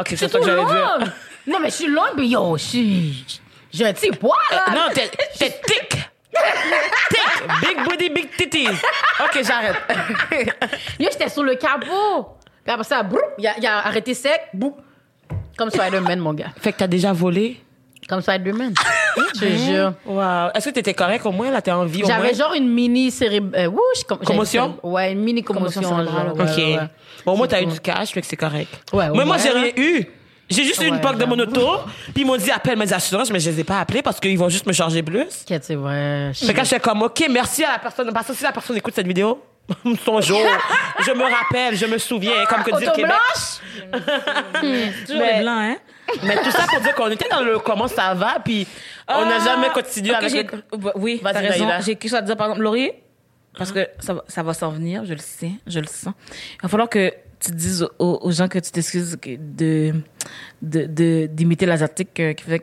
Ok, 0.00 0.08
Je 0.10 0.16
c'est 0.16 0.28
ça 0.28 0.38
que 0.38 0.44
j'allais 0.44 0.64
dire. 0.64 0.98
Non, 1.46 1.58
mais 1.60 1.68
je 1.68 1.74
suis 1.74 1.86
longue, 1.88 2.14
mais 2.16 2.26
yo, 2.26 2.56
je 2.56 2.62
suis. 2.62 3.24
J'ai 3.70 3.84
un 3.86 3.92
petit 3.92 4.10
poids, 4.12 4.38
là. 4.50 4.64
Non, 4.74 4.94
t'es 4.94 5.10
tic. 5.36 5.52
Tic. 7.10 7.48
Big 7.60 7.84
booty, 7.84 8.08
big 8.10 8.28
titties. 8.36 8.68
OK, 9.22 9.42
j'arrête. 9.44 9.76
Yo, 10.98 11.08
j'étais 11.12 11.28
sur 11.28 11.42
le 11.44 11.54
capot. 11.56 12.28
Puis 12.64 12.72
après 12.72 12.84
ça, 12.84 13.02
broup, 13.02 13.22
il 13.38 13.46
a, 13.46 13.58
il 13.58 13.66
a 13.66 13.86
arrêté 13.86 14.14
sec. 14.14 14.40
Boum. 14.52 14.72
Comme 15.56 15.70
Spider-Man, 15.70 16.18
mon 16.18 16.32
gars. 16.32 16.48
fait 16.60 16.72
que 16.72 16.78
t'as 16.78 16.86
déjà 16.86 17.12
volé? 17.12 17.60
Comme 18.08 18.20
Spider-Man. 18.20 18.74
Je 19.34 19.40
te 19.40 19.46
jure. 19.46 19.92
Wow. 20.04 20.50
Est-ce 20.54 20.68
que 20.68 20.74
t'étais 20.74 20.94
correct 20.94 21.24
au 21.24 21.30
moins? 21.32 21.50
Là, 21.50 21.62
t'es 21.62 21.70
en 21.70 21.84
vie 21.84 22.02
au 22.02 22.06
moins? 22.06 22.16
J'avais 22.16 22.34
genre 22.34 22.52
une 22.54 22.68
mini 22.68 23.10
cérébrale. 23.10 23.70
Commotion? 24.24 24.78
Ouais, 24.82 25.12
une 25.12 25.20
mini 25.20 25.42
commotion. 25.42 25.80
Commotion 25.82 26.04
genre. 26.04 26.36
cérébrale, 26.36 26.80
Ouais, 26.80 26.82
OK. 26.82 26.90
Ouais. 27.26 27.32
Bon, 27.32 27.32
au 27.32 27.36
moins, 27.36 27.46
t'as 27.46 27.62
eu 27.62 27.66
du 27.66 27.80
cash, 27.80 28.10
fait 28.10 28.20
que 28.20 28.26
c'est 28.26 28.36
correct. 28.36 28.68
Ouais, 28.92 29.08
Mais 29.14 29.24
moi, 29.24 29.36
ouais. 29.36 29.42
j'ai 29.42 29.50
rien 29.50 29.72
eu. 29.76 30.06
J'ai 30.50 30.64
juste 30.64 30.82
eu 30.82 30.86
une 30.86 30.96
Ouais, 30.96 31.00
plaque 31.00 31.16
de 31.16 31.24
mon 31.24 31.38
auto, 31.38 31.78
puis 32.12 32.22
ils 32.22 32.26
m'ont 32.26 32.36
dit 32.36 32.50
appelle 32.50 32.78
mes 32.78 32.92
assurances, 32.92 33.30
mais 33.30 33.40
je 33.40 33.48
les 33.50 33.60
ai 33.60 33.64
pas 33.64 33.80
appelés 33.80 34.02
parce 34.02 34.20
qu'ils 34.20 34.38
vont 34.38 34.50
juste 34.50 34.66
me 34.66 34.72
charger 34.74 35.02
plus. 35.02 35.26
Qu'est-ce 35.46 35.68
que 35.68 35.74
vrai. 35.74 36.32
Fait 36.34 36.52
que 36.52 36.62
j'étais 36.64 36.80
comme, 36.80 37.02
OK, 37.02 37.24
merci 37.30 37.64
à 37.64 37.72
la 37.72 37.78
personne. 37.78 38.12
Parce 38.12 38.26
que 38.26 38.34
si 38.34 38.42
la 38.42 38.52
personne 38.52 38.76
écoute 38.76 38.92
cette 38.94 39.06
vidéo, 39.06 39.42
son 40.04 40.20
jour, 40.20 40.38
je 41.00 41.12
me 41.12 41.22
rappelle, 41.24 41.74
je 41.76 41.86
me 41.86 41.96
souviens, 41.96 42.44
comme 42.50 42.62
que 42.62 42.76
dit 42.78 42.84
le 42.84 42.90
Québec. 42.92 43.06
blanche? 43.06 44.02
Toujours 45.06 45.22
Mais- 45.22 45.36
les 45.38 45.42
blancs, 45.42 45.58
hein? 45.60 45.76
Mais 46.22 46.36
tout 46.36 46.50
ça 46.50 46.66
pour 46.68 46.80
dire 46.80 46.94
qu'on 46.94 47.10
était 47.10 47.28
dans 47.30 47.40
le 47.40 47.58
comment 47.60 47.88
ça 47.88 48.12
va, 48.12 48.36
puis 48.44 48.66
on 49.08 49.24
n'a 49.24 49.36
Ah, 49.40 49.44
jamais 49.44 49.70
continué 49.70 50.14
avec 50.14 50.50
Oui, 50.96 51.20
t'as 51.24 51.32
raison. 51.40 51.66
J'ai 51.80 51.96
quelque 51.96 52.10
chose 52.10 52.18
à 52.18 52.22
dire, 52.22 52.36
par 52.36 52.48
exemple, 52.48 52.62
Laurie, 52.62 52.90
parce 53.56 53.72
que 53.72 53.86
ça, 54.00 54.14
va- 54.14 54.24
ça 54.28 54.42
va 54.42 54.54
s'en 54.54 54.70
venir, 54.70 55.04
je 55.04 55.12
le 55.14 55.20
sais, 55.20 55.50
je 55.66 55.80
le 55.80 55.86
sens. 55.86 56.14
Il 56.56 56.62
va 56.62 56.68
falloir 56.68 56.88
que 56.88 57.12
tu 57.40 57.50
dises 57.52 57.86
aux, 57.98 58.18
aux 58.22 58.30
gens 58.30 58.48
que 58.48 58.58
tu 58.58 58.70
t'excuses 58.70 59.16
que 59.20 59.36
de 59.38 59.92
de 60.62 60.86
de- 60.86 61.26
d'imiter 61.26 61.66
l'asiatique 61.66 62.14
qui 62.14 62.42
faisait 62.42 62.62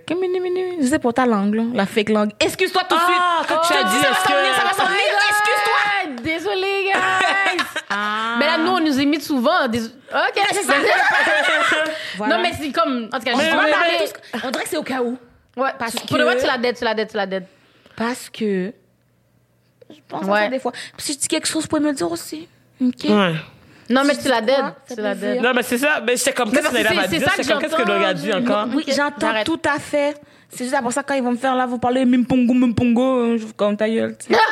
je 0.82 0.88
sais 0.88 0.98
pour 0.98 1.14
ta 1.14 1.26
langue 1.28 1.54
là, 1.54 1.64
la 1.74 1.86
fake 1.86 2.10
langue 2.10 2.32
excuse-toi 2.40 2.82
tout 2.90 2.96
de 2.96 3.02
suite 3.02 3.16
Ah, 3.20 3.44
quand 3.48 3.60
tu 3.68 3.74
as 3.74 3.84
te 3.84 3.90
dit, 3.90 3.94
dis, 3.98 4.02
ça 4.02 4.10
va 4.10 4.16
s'en 4.16 4.24
que- 4.24 4.40
venir 4.40 4.56
ça 4.56 4.64
va 4.64 4.74
s'en 4.74 4.86
venir 4.86 5.02
excuse-toi 5.30 5.74
Ouais, 6.16 6.22
Désolé, 6.24 6.84
guys. 6.86 7.64
Ah. 7.94 8.38
Mais 8.40 8.46
là, 8.46 8.58
nous, 8.58 8.72
on 8.72 8.80
nous 8.80 9.00
imite 9.02 9.22
souvent. 9.22 9.68
Dés- 9.68 9.82
OK, 9.84 10.42
c'est 10.54 10.64
ça. 10.64 10.74
Voilà. 12.18 12.38
Non, 12.38 12.42
mais 12.44 12.52
c'est 12.60 12.72
comme. 12.72 13.10
En 13.14 13.20
tout 13.20 13.26
cas, 13.26 13.32
on, 13.34 13.38
parler 13.38 13.72
parler. 13.72 13.98
tous- 14.00 14.40
on 14.46 14.50
dirait 14.52 14.64
que 14.64 14.70
c'est 14.70 14.78
au 14.78 14.84
cas 14.84 15.02
où 15.02 15.18
Ouais, 15.58 15.72
Parce 15.78 15.96
Pour 15.96 16.18
le 16.18 16.24
que- 16.24 16.30
vrai, 16.30 16.40
tu 16.40 16.46
la 16.48 16.58
dette, 16.58 16.78
tu 16.78 16.84
la 16.86 16.94
dette, 16.96 17.12
tu 17.12 17.18
la 17.18 17.26
dette. 17.28 17.48
parce 17.98 18.30
que 18.30 18.74
je 19.94 20.00
pense 20.08 20.24
à 20.24 20.32
Ouais. 20.32 20.44
ça 20.44 20.50
des 20.50 20.60
fois 20.60 20.72
Puis 20.72 21.06
si 21.06 21.14
je 21.14 21.18
dis 21.20 21.28
quelque 21.28 21.48
chose 21.48 21.64
vous 21.64 21.68
pouvez 21.70 21.82
me 21.82 21.90
le 21.90 21.96
dire 21.96 22.12
aussi 22.12 22.48
ok 22.82 23.04
Ouais. 23.10 23.34
Non, 23.90 24.04
mais 24.06 24.16
tu 24.16 24.30
la 24.30 24.38
ça 24.46 24.76
Tu 24.88 25.02
la 25.02 25.14
dettes. 25.16 25.42
Non, 25.42 25.52
mais 25.54 25.64
c'est 25.64 25.78
ça. 25.78 26.02
Mais 26.08 26.16
j'étais 26.16 26.32
comme, 26.32 26.50
qu'est-ce 26.50 26.70
que 26.70 26.72
parce 26.72 26.78
que 26.78 26.96
va 26.96 27.02
c'est- 27.04 27.10
c'est 27.10 27.18
dire? 27.18 27.28
ça 27.30 27.36
que 27.36 27.44
J'étais 27.44 27.52
comme, 27.54 27.62
qu'est-ce 27.62 27.76
que 27.76 27.86
j'entends. 27.86 28.06
A 28.06 28.14
dit 28.14 28.34
encore? 28.34 28.68
Oui, 28.74 28.84
j'entends 28.88 29.14
j'arrête. 29.20 29.46
tout 29.46 29.60
à 29.66 29.80
fait. 29.80 30.16
C'est 30.54 30.66
juste 30.66 30.76
après 30.76 30.92
ça, 30.92 31.02
quand 31.04 31.14
ils 31.14 31.24
vont 31.24 31.32
me 31.32 31.38
faire 31.38 31.56
là, 31.56 31.66
vous 31.66 31.78
parlez 31.78 32.04
mimpongo, 32.06 32.54
mimpongo, 32.54 33.38
je 33.38 33.46
vous 33.46 33.54
comme 33.54 33.78
ta 33.78 33.90
gueule. 33.90 34.16
tu 34.18 34.34
sais. 34.34 34.40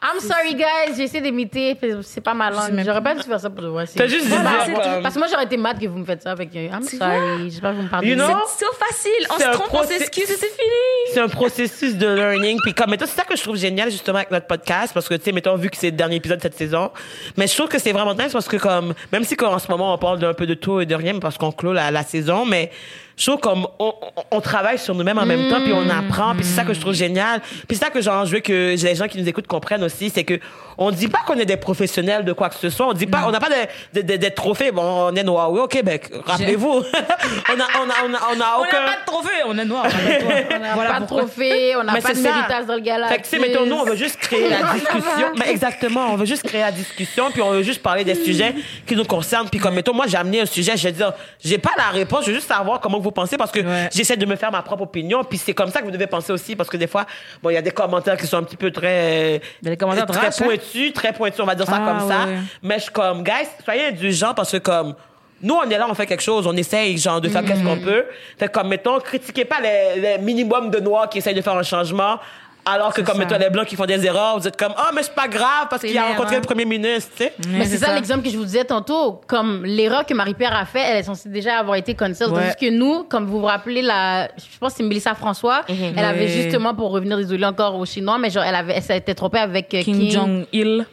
I'm 0.00 0.20
sorry, 0.20 0.54
guys. 0.54 0.94
J'ai 0.96 1.02
essayé 1.04 1.20
d'imiter. 1.20 1.76
C'est 2.02 2.20
pas 2.20 2.32
ma 2.34 2.50
langue. 2.50 2.80
J'aurais 2.84 3.02
pas 3.02 3.14
dû 3.16 3.22
faire 3.22 3.40
ça 3.40 3.50
pour 3.50 3.64
vrai. 3.66 3.84
c'est- 3.86 3.98
T'as 3.98 4.06
juste 4.06 4.26
dit 4.26 4.32
tout. 4.32 5.02
Parce 5.02 5.14
que 5.14 5.18
moi, 5.18 5.26
j'aurais 5.28 5.44
été 5.44 5.56
mad 5.56 5.78
que 5.80 5.86
vous 5.86 5.98
me 5.98 6.04
faites 6.04 6.22
ça. 6.22 6.30
Avec 6.30 6.54
I'm 6.54 6.82
sorry. 6.84 7.50
J'espère 7.50 7.72
que 7.72 7.76
vous 7.76 7.82
me 7.82 7.88
pardonnez. 7.88 8.12
You 8.12 8.16
know? 8.16 8.28
C'est 8.46 8.64
so 8.64 8.70
facile. 8.78 9.26
On 9.30 9.36
C'est 9.38 9.42
se 9.44 9.48
un 9.48 9.52
trompe, 9.52 9.68
on 9.72 9.82
s'excuse 9.82 10.22
et 10.30 10.36
c'est 10.36 10.46
fini. 10.46 11.12
C'est 11.14 11.20
un 11.20 11.28
processus 11.28 11.96
de 11.96 12.06
learning. 12.14 12.60
Puis 12.62 12.74
comme, 12.74 12.90
mettons, 12.90 13.06
c'est 13.06 13.16
ça 13.16 13.24
que 13.24 13.36
je 13.36 13.42
trouve 13.42 13.56
génial, 13.56 13.90
justement, 13.90 14.18
avec 14.18 14.30
notre 14.30 14.46
podcast. 14.46 14.94
Parce 14.94 15.08
que, 15.08 15.14
tu 15.14 15.24
sais, 15.24 15.32
mettons, 15.32 15.56
vu 15.56 15.68
que 15.68 15.76
c'est 15.76 15.90
le 15.90 15.96
dernier 15.96 16.16
épisode 16.16 16.38
de 16.38 16.42
cette 16.44 16.56
saison. 16.56 16.92
Mais 17.36 17.48
je 17.48 17.54
trouve 17.56 17.68
que 17.68 17.80
c'est 17.80 17.92
vraiment 17.92 18.14
nice 18.14 18.32
parce 18.32 18.46
que, 18.46 18.56
comme, 18.56 18.94
même 19.12 19.24
si, 19.24 19.34
qu'en 19.36 19.58
ce 19.58 19.68
moment, 19.68 19.92
on 19.92 19.98
parle 19.98 20.20
d'un 20.20 20.32
peu 20.34 20.46
de 20.46 20.54
tout 20.54 20.80
et 20.80 20.86
de 20.86 20.94
rien, 20.94 21.18
parce 21.18 21.36
qu'on 21.38 21.50
clôt 21.50 21.72
la, 21.72 21.90
la 21.90 22.04
saison, 22.04 22.44
mais 22.44 22.70
je 23.18 23.26
trouve 23.26 23.40
comme, 23.40 23.66
on, 23.78 23.92
on- 24.16 24.22
on 24.30 24.40
travaille 24.40 24.78
sur 24.78 24.94
nous-mêmes 24.94 25.18
en 25.18 25.26
même 25.26 25.48
temps, 25.50 25.60
puis 25.62 25.72
on 25.72 25.88
apprend. 25.90 26.34
Puis 26.34 26.44
c'est 26.44 26.54
ça 26.54 26.64
que 26.64 26.72
je 26.72 26.80
trouve 26.80 26.94
génial. 26.94 27.40
Puis 27.66 27.76
c'est 27.76 27.84
ça 27.84 27.90
que, 27.90 28.00
genre, 28.00 28.24
je 28.26 28.32
veux 28.34 28.40
que 28.40 28.74
les 28.82 28.94
gens 28.94 29.08
qui 29.08 29.18
nous 29.20 29.28
écoutent 29.28 29.46
comprennent 29.46 29.82
aussi. 29.84 30.10
C'est 30.10 30.24
que, 30.24 30.38
on 30.76 30.90
dit 30.92 31.08
pas 31.08 31.18
qu'on 31.26 31.34
est 31.34 31.44
des 31.44 31.56
professionnels 31.56 32.24
de 32.24 32.32
quoi 32.32 32.48
que 32.48 32.54
ce 32.54 32.70
soit. 32.70 32.86
On 32.86 32.92
dit 32.92 33.06
pas, 33.06 33.24
on 33.26 33.30
n'a 33.32 33.40
pas 33.40 33.48
de, 33.48 34.00
de, 34.00 34.06
de, 34.12 34.16
de 34.16 34.28
trophées. 34.28 34.70
Bon, 34.70 35.08
on 35.10 35.14
est 35.16 35.24
noir, 35.24 35.50
oui, 35.50 35.58
au 35.60 35.66
Québec. 35.66 36.10
Rappelez-vous. 36.24 36.68
on 36.72 37.60
a, 37.60 37.66
on 37.80 37.90
a, 37.90 37.94
on 38.04 38.14
a, 38.14 38.18
on 38.36 38.40
a 38.40 38.56
On 38.58 38.62
aucun. 38.62 38.80
n'a 38.80 38.86
pas 38.86 39.00
de 39.00 39.04
trophée, 39.06 39.42
on 39.46 39.58
est 39.58 39.64
noir. 39.64 39.86
On 39.86 40.58
n'a 40.60 40.74
Voilà 40.74 40.90
pas 40.92 41.00
de 41.00 41.06
trophée. 41.06 41.74
On 41.76 41.82
n'a 41.82 41.92
Mais 41.94 42.00
pas 42.00 42.14
de 42.14 42.20
méritage 42.20 42.66
dans 42.66 42.74
le 42.74 42.80
gala. 42.80 43.08
Fait 43.08 43.18
que, 43.18 43.26
tu 43.28 43.40
mettons, 43.40 43.66
nous, 43.66 43.76
on 43.76 43.84
veut 43.84 43.96
juste 43.96 44.18
créer 44.18 44.48
la 44.48 44.62
discussion. 44.74 45.28
Mais 45.36 45.50
exactement, 45.50 46.12
on 46.12 46.16
veut 46.16 46.26
juste 46.26 46.44
créer 46.44 46.60
la 46.60 46.70
discussion, 46.72 47.30
puis 47.32 47.42
on 47.42 47.50
veut 47.50 47.62
juste 47.62 47.82
parler 47.82 48.04
des 48.04 48.14
sujets 48.14 48.54
qui 48.86 48.94
nous 48.94 49.04
concernent. 49.04 49.48
Puis 49.48 49.58
comme, 49.58 49.74
mettons, 49.74 49.94
moi, 49.94 50.04
j'ai 50.06 50.16
amené 50.18 50.42
un 50.42 50.46
sujet, 50.46 50.76
je 50.76 50.84
vais 50.84 50.92
dire, 50.92 51.12
j'ai 51.44 51.58
pas 51.58 51.72
la 51.76 51.88
réponse, 51.88 52.22
je 52.24 52.28
veux 52.30 52.36
juste 52.36 52.48
savoir 52.48 52.78
comment 52.80 53.00
vous 53.00 53.07
pensez, 53.12 53.36
parce 53.36 53.50
que 53.52 53.60
Ouais. 53.60 53.88
j'essaie 53.92 54.16
de 54.16 54.26
me 54.26 54.36
faire 54.36 54.50
ma 54.52 54.62
propre 54.62 54.82
opinion, 54.84 55.24
puis 55.24 55.38
c'est 55.38 55.54
comme 55.54 55.70
ça 55.70 55.80
que 55.80 55.84
vous 55.84 55.90
devez 55.90 56.06
penser 56.06 56.32
aussi, 56.32 56.54
parce 56.56 56.68
que 56.68 56.76
des 56.76 56.86
fois, 56.86 57.06
bon, 57.42 57.50
il 57.50 57.54
y 57.54 57.56
a 57.56 57.62
des 57.62 57.70
commentaires 57.70 58.16
qui 58.16 58.26
sont 58.26 58.36
un 58.38 58.42
petit 58.42 58.56
peu 58.56 58.70
très... 58.70 59.40
Commentaires 59.78 60.06
très 60.06 60.26
hein? 60.28 60.30
pointus, 60.44 60.92
très 60.92 61.12
pointus, 61.12 61.40
on 61.40 61.46
va 61.46 61.54
dire 61.54 61.66
ça 61.66 61.80
Ah, 61.84 61.88
comme 61.98 62.08
ça. 62.08 62.26
ouais. 62.26 62.36
Mais 62.62 62.76
je 62.78 62.82
suis 62.84 62.92
comme, 62.92 63.22
guys, 63.22 63.48
soyez 63.64 63.86
indulgents, 63.88 64.34
parce 64.34 64.52
que 64.52 64.58
comme... 64.58 64.94
Nous, 65.40 65.54
on 65.54 65.70
est 65.70 65.78
là, 65.78 65.86
on 65.88 65.94
fait 65.94 66.06
quelque 66.06 66.22
chose, 66.22 66.48
on 66.48 66.56
essaye, 66.56 66.98
genre, 66.98 67.20
de 67.20 67.28
faire 67.28 67.44
qu'est-ce 67.44 67.62
qu'on 67.62 67.78
peut. 67.78 68.04
Fait 68.36 68.48
comme, 68.50 68.66
mettons, 68.68 68.98
critiquez 68.98 69.44
pas 69.44 69.60
les, 69.60 70.00
les 70.00 70.18
minimums 70.18 70.68
de 70.68 70.80
noirs 70.80 71.08
qui 71.08 71.18
essayent 71.18 71.34
de 71.34 71.40
faire 71.42 71.56
un 71.56 71.62
changement, 71.62 72.18
alors 72.64 72.92
que, 72.92 73.00
comme, 73.00 73.14
ça. 73.16 73.24
mettons, 73.24 73.38
les 73.38 73.50
blancs 73.50 73.66
qui 73.66 73.76
font 73.76 73.86
des 73.86 74.04
erreurs, 74.04 74.38
vous 74.38 74.46
êtes 74.46 74.56
comme, 74.56 74.74
oh, 74.76 74.90
mais 74.94 75.02
c'est 75.02 75.14
pas 75.14 75.28
grave, 75.28 75.68
parce 75.70 75.80
C'est 75.82 75.88
qu'il 75.88 75.98
a 75.98 76.08
rencontré 76.08 76.36
le 76.36 76.42
premier 76.42 76.64
ministre, 76.64 77.10
tu 77.16 77.24
sais. 77.24 77.32
Mais 77.48 77.64
c'est 77.64 77.78
ça, 77.78 77.94
l'exemple 77.94 78.22
que 78.22 78.30
je 78.30 78.36
vous 78.36 78.44
disais 78.44 78.64
tantôt. 78.64 79.20
Comme 79.26 79.64
l'erreur 79.64 80.04
que 80.04 80.12
Marie-Pierre 80.14 80.54
a 80.54 80.64
fait, 80.66 80.80
elle 80.80 80.96
est 80.98 81.02
censée 81.02 81.28
déjà 81.30 81.58
avoir 81.58 81.76
été 81.76 81.94
cancel. 81.94 82.28
Ouais. 82.28 82.42
Tandis 82.52 82.56
que 82.70 82.70
nous, 82.70 83.04
comme 83.04 83.26
vous 83.26 83.40
vous 83.40 83.46
rappelez, 83.46 83.82
la, 83.82 84.28
je 84.36 84.58
pense 84.60 84.72
que 84.72 84.78
c'est 84.78 84.82
Mélissa 84.82 85.14
François, 85.14 85.62
elle 85.68 85.98
avait 85.98 86.28
justement, 86.28 86.74
pour 86.74 86.90
revenir, 86.90 87.16
désolé 87.16 87.44
encore 87.46 87.74
aux 87.76 87.86
Chinois, 87.86 88.18
mais 88.18 88.30
genre, 88.30 88.44
elle, 88.44 88.54
avait, 88.54 88.74
elle 88.74 88.82
s'était 88.82 89.14
trompée 89.14 89.38
avec 89.38 89.72
euh, 89.74 89.82
Kim 89.82 89.98
Kim. 89.98 90.10
Jong-il, 90.10 90.86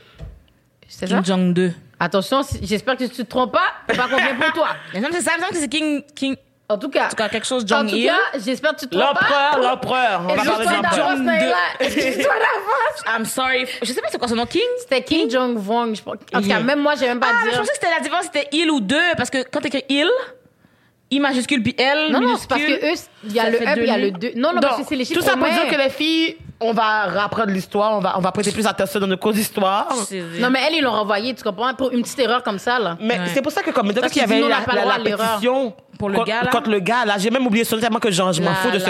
C'est 0.87 1.07
ça? 1.07 1.15
Kim 1.21 1.25
Jong-2. 1.25 1.71
Attention, 1.99 2.43
si- 2.43 2.59
j'espère 2.61 2.97
que 2.97 3.05
tu 3.05 3.09
te 3.09 3.21
trompes 3.21 3.53
pas. 3.53 3.67
C'est 3.89 3.95
pas 3.95 4.07
combien 4.09 4.35
pour 4.35 4.51
toi. 4.53 4.67
Mais 4.93 4.99
non, 4.99 5.07
c'est 5.11 5.21
ça, 5.21 5.31
il 5.51 5.57
c'est 5.57 5.69
King, 5.69 6.03
King, 6.13 6.35
En 6.67 6.79
tout 6.79 6.89
cas, 6.89 7.05
en 7.05 7.09
tout 7.09 7.15
cas, 7.15 7.29
quelque 7.29 7.45
chose 7.45 7.63
en 7.71 7.85
tout 7.85 7.95
cas, 7.95 8.39
j'espère 8.43 8.73
que 8.75 8.79
tu 8.79 8.87
te 8.87 8.95
trompes 8.97 9.13
L'empereur, 9.13 9.51
pas. 9.51 9.57
l'empereur. 9.59 10.21
On 10.23 10.33
va 10.33 10.35
parler 10.35 10.49
de 10.49 10.71
Excuse-toi 10.71 10.75
l'empereur. 10.75 10.95
d'avance, 10.97 11.17
Jong 11.17 11.25
Naïla. 11.25 11.55
Excuse-toi 11.79 12.33
d'avance. 12.33 13.19
I'm 13.19 13.25
sorry. 13.25 13.65
Je 13.83 13.91
sais 13.93 14.01
pas 14.01 14.07
c'est 14.11 14.17
quoi 14.17 14.27
son 14.27 14.35
nom, 14.35 14.45
King? 14.47 14.61
C'était 14.79 15.03
Kim 15.03 15.29
Jong-Vong, 15.29 15.95
je 15.95 16.01
pense. 16.01 16.15
En 16.33 16.41
tout 16.41 16.47
cas, 16.47 16.59
même 16.59 16.79
moi, 16.81 16.95
j'ai 16.95 17.07
même 17.07 17.19
pas 17.19 17.27
Ah, 17.29 17.35
mais 17.43 17.49
dire. 17.51 17.53
je 17.53 17.57
pensais 17.59 17.71
que 17.71 17.77
c'était 17.79 17.93
la 17.93 17.99
différence, 18.01 18.25
c'était 18.25 18.47
il 18.51 18.71
ou 18.71 18.79
deux, 18.79 18.97
parce 19.15 19.29
que 19.29 19.43
quand 19.51 19.59
t'écris 19.61 19.83
il, 19.89 20.09
I 21.11 21.19
majuscule 21.19 21.61
puis 21.61 21.75
L 21.77 22.07
Non, 22.09 22.19
non, 22.19 22.27
minuscule. 22.29 22.39
c'est 22.41 22.47
parce 22.47 22.61
que 22.63 22.85
eux, 22.93 23.09
il 23.25 23.31
y 23.33 23.39
a 23.39 23.43
Ça 23.43 23.49
le 23.51 23.57
fait 23.57 23.67
1 23.67 23.73
puis 23.73 23.81
il 23.83 23.87
y 23.87 23.91
a 23.91 23.97
le 23.99 24.05
lignes. 24.07 24.17
2. 24.17 24.31
Non, 24.37 24.47
non, 24.49 24.53
Donc, 24.53 24.61
parce 24.63 24.77
que 24.81 24.83
c'est 24.89 24.95
les 24.95 25.05
chiffres 25.05 25.19
tout 25.19 25.25
ça 25.25 25.37
pour 25.37 25.47
dire 25.47 25.67
que 25.69 25.75
les 25.77 25.89
filles, 25.91 26.35
on 26.59 26.73
va 26.73 27.23
apprendre 27.23 27.51
l'histoire, 27.51 27.93
on 27.93 27.99
va, 27.99 28.15
on 28.17 28.21
va 28.21 28.31
prêter 28.31 28.51
plus 28.51 28.65
attention 28.65 28.99
dans 28.99 29.05
nos 29.05 29.15
cours 29.17 29.31
d'histoire. 29.33 29.87
Non, 30.39 30.49
mais 30.49 30.61
elle, 30.67 30.73
ils 30.73 30.81
l'ont 30.81 30.91
renvoyé, 30.91 31.35
tu 31.35 31.43
comprends? 31.43 31.75
Pour 31.75 31.91
une 31.91 32.01
petite 32.01 32.17
erreur 32.19 32.41
comme 32.41 32.57
ça, 32.57 32.79
là. 32.79 32.97
Mais 32.99 33.19
Ouais. 33.19 33.25
c'est 33.35 33.43
pour 33.43 33.51
ça 33.51 33.61
que 33.61 33.69
comme 33.69 33.93
Parce 33.93 34.11
qu'il 34.11 34.21
y 34.21 34.25
avait 34.25 34.41
la, 34.41 34.47
la- 34.67 34.85
la 34.85 34.97
l'erreur. 34.97 35.27
pétition 35.33 35.75
Pour 36.05 36.09
le 36.09 36.17
contre, 36.17 36.27
gars, 36.29 36.43
là? 36.43 36.49
contre 36.51 36.69
le 36.69 36.79
gars 36.79 37.05
là, 37.05 37.17
j'ai 37.17 37.29
même 37.29 37.45
oublié 37.45 37.63
son 37.63 37.75
nom 37.75 37.81
tellement 37.81 37.99
que 37.99 38.11
j'en- 38.11 38.31
je 38.31 38.41
m'en 38.41 38.53
fous 38.55 38.71
de 38.71 38.79
ce 38.79 38.89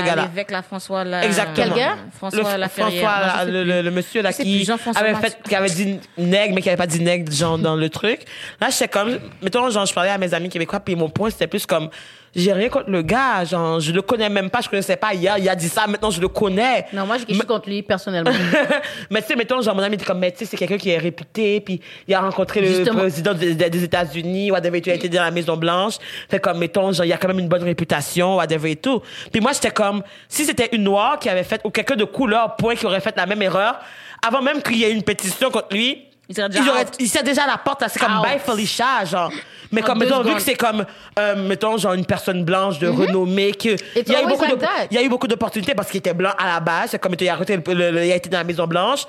la 0.52 0.62
François, 0.62 1.04
la... 1.04 1.26
Exactement. 1.26 1.56
Quel 1.56 1.74
gars? 1.74 1.96
François 2.18 2.58
le. 2.58 2.68
François, 2.70 2.86
Non, 2.86 2.96
je 2.98 3.02
là, 3.02 3.46
le, 3.46 3.52
plus. 3.52 3.64
le- 3.64 3.82
le 3.82 3.92
monsieur 3.92 4.22
là 4.22 4.32
Je 4.32 4.38
qui 4.44 4.68
avait 4.96 5.16
fait, 5.16 5.38
qui 5.48 5.56
avait 5.56 5.70
dit 5.70 6.00
nègre 6.18 6.56
mais 6.56 6.62
qui 6.62 6.70
avait 6.70 6.78
pas 6.78 6.88
dit 6.88 7.02
nègre 7.02 7.32
genre 7.32 7.58
dans 7.58 7.76
le 7.76 7.90
truc. 7.90 8.22
Là 8.62 8.68
j'étais 8.70 8.88
comme, 8.88 9.20
mettons 9.42 9.70
genre 9.70 9.86
je 9.86 9.94
parlais 9.94 10.10
à 10.12 10.18
mes 10.18 10.34
amis 10.34 10.50
québécois 10.50 10.80
puis 10.80 10.96
mon 10.96 11.10
point 11.10 11.30
c'était 11.30 11.48
plus 11.48 11.66
comme 11.66 11.90
j'ai 12.36 12.52
rien 12.52 12.68
contre 12.68 12.90
le 12.90 13.02
gars, 13.02 13.46
genre 13.46 13.80
je 13.80 13.92
le 13.92 14.02
connais 14.02 14.30
même 14.30 14.50
pas, 14.50 14.60
je 14.62 14.70
connaissais 14.70 14.98
pas 14.98 15.14
hier, 15.14 15.38
il 15.38 15.48
a 15.48 15.56
dit 15.56 15.70
ça, 15.70 15.88
maintenant 15.88 16.12
je 16.12 16.20
le 16.20 16.28
connais. 16.28 16.86
Non, 16.92 17.06
moi, 17.06 17.18
quelque 17.18 17.34
chose 17.34 17.46
contre 17.46 17.70
lui, 17.70 17.82
personnellement. 17.82 18.32
mais 19.10 19.22
tu 19.22 19.30
sais, 19.30 19.36
mettons, 19.36 19.62
genre, 19.62 19.76
mon 19.76 19.82
ami 19.82 19.96
était 19.96 20.06
comme, 20.06 20.20
mais 20.20 20.32
tu 20.32 20.40
sais, 20.40 20.46
c'est 20.46 20.58
quelqu'un 20.58 20.78
qui 20.78 20.90
est 20.90 20.98
réputé, 20.98 21.62
puis 21.62 21.80
il 22.08 22.14
a 22.14 22.22
rencontré 22.22 22.62
le 22.62 22.68
Justement. 22.68 23.00
président 23.00 23.34
des, 23.34 23.84
États-Unis, 23.84 24.52
whatever, 24.52 24.82
il 24.86 24.92
a 24.92 24.96
été 24.96 25.08
dans 25.08 25.24
la 25.24 25.32
Maison-Blanche. 25.32 25.96
Fait 26.30 26.40
comme, 26.40 26.58
mettons, 26.58 26.92
genre, 26.92 27.06
il 27.06 27.14
a 27.14 27.18
quand 27.18 27.30
même 27.30 27.40
une 27.40 27.48
bonne 27.48 27.64
réputation, 27.64 28.36
whatever 28.36 28.72
et 28.72 28.76
tout. 28.76 29.02
Puis 29.32 29.42
moi, 29.42 29.54
j'étais 29.54 29.72
comme, 29.72 30.04
si 30.28 30.44
c'était 30.44 30.70
une 30.74 30.84
noire 30.84 31.20
qui 31.20 31.30
avait 31.30 31.44
fait, 31.44 31.62
ou 31.64 31.70
quelqu'un 31.70 31.96
de 31.96 32.06
couleur, 32.06 32.58
point, 32.58 32.76
qui 32.76 32.86
aurait 32.86 33.02
fait 33.02 33.16
la 33.16 33.26
même 33.26 33.42
erreur, 33.42 33.80
avant 34.26 34.42
même 34.42 34.62
qu'il 34.62 34.78
y 34.78 34.84
ait 34.84 34.92
une 34.92 35.04
pétition 35.04 35.52
contre 35.52 35.74
lui, 35.74 36.06
Il 36.28 36.36
serait 36.36 36.50
déjà 36.50 36.64
il, 36.64 36.70
aurait- 36.70 36.82
out. 36.82 36.94
il 37.00 37.08
serait 37.10 37.24
déjà 37.24 37.44
à 37.44 37.48
la 37.48 37.58
porte, 37.58 37.82
là, 37.82 37.90
c'est 37.90 38.00
comme, 38.00 38.18
Out. 38.18 38.24
bye 38.24 38.40
Felicia, 38.40 39.06
genre. 39.06 39.32
Mais 39.72 39.82
En 39.84 39.86
comme, 39.86 40.00
deux 40.00 40.06
mettons, 40.06 40.18
vu 40.20 40.24
secondes. 40.24 40.38
que 40.38 40.44
c'est 40.44 40.56
comme, 40.56 40.86
euh, 41.20 41.36
mettons, 41.48 41.78
genre, 41.78 41.94
une 41.94 42.06
personne 42.06 42.44
blanche 42.44 42.80
de 42.80 42.88
renommée, 42.88 43.52
que, 43.54 43.70
It's 43.70 43.82
il 44.08 44.12
y 44.12 44.16
a 44.16 44.22
eu 44.22 44.24
always 44.24 44.32
beaucoup 44.34 44.46
like 44.46 44.56
de, 44.56 44.62
that. 44.62 44.88
il 44.92 44.96
y 44.96 44.98
a 45.00 45.04
eu 45.04 45.10
beaucoup 45.10 45.28
d'opportunités 45.28 45.76
parce 45.76 45.90
qu'il 45.90 46.00
était 46.00 46.14
blanc 46.14 46.32
à 46.38 46.46
la 46.54 46.60
base. 46.60 46.90
C'est 46.92 47.00
comme 47.00 47.16
il 47.20 47.30
a, 47.30 47.34
arrêté 47.34 47.56
le- 47.58 47.74
le- 47.74 47.92
le- 47.92 48.06
il 48.06 48.12
a 48.12 48.16
été 48.16 48.30
dans 48.30 48.40
la 48.40 48.44
Maison 48.44 48.66
Blanche. 48.66 49.06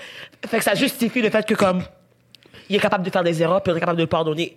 Fait 0.47 0.59
que 0.59 0.65
ça 0.65 0.75
justifie 0.75 1.23
le 1.23 1.31
fait 1.31 1.47
que 1.47 1.55
comme 1.55 1.83
il 2.69 2.77
est 2.77 2.81
capable 2.81 3.05
de 3.05 3.11
faire 3.11 3.23
des 3.25 3.41
erreurs 3.43 3.63
puis 3.63 3.73
on 3.73 3.77
est 3.77 3.81
capable 3.81 3.99
de 3.99 4.03
le 4.03 4.09
pardonner. 4.09 4.57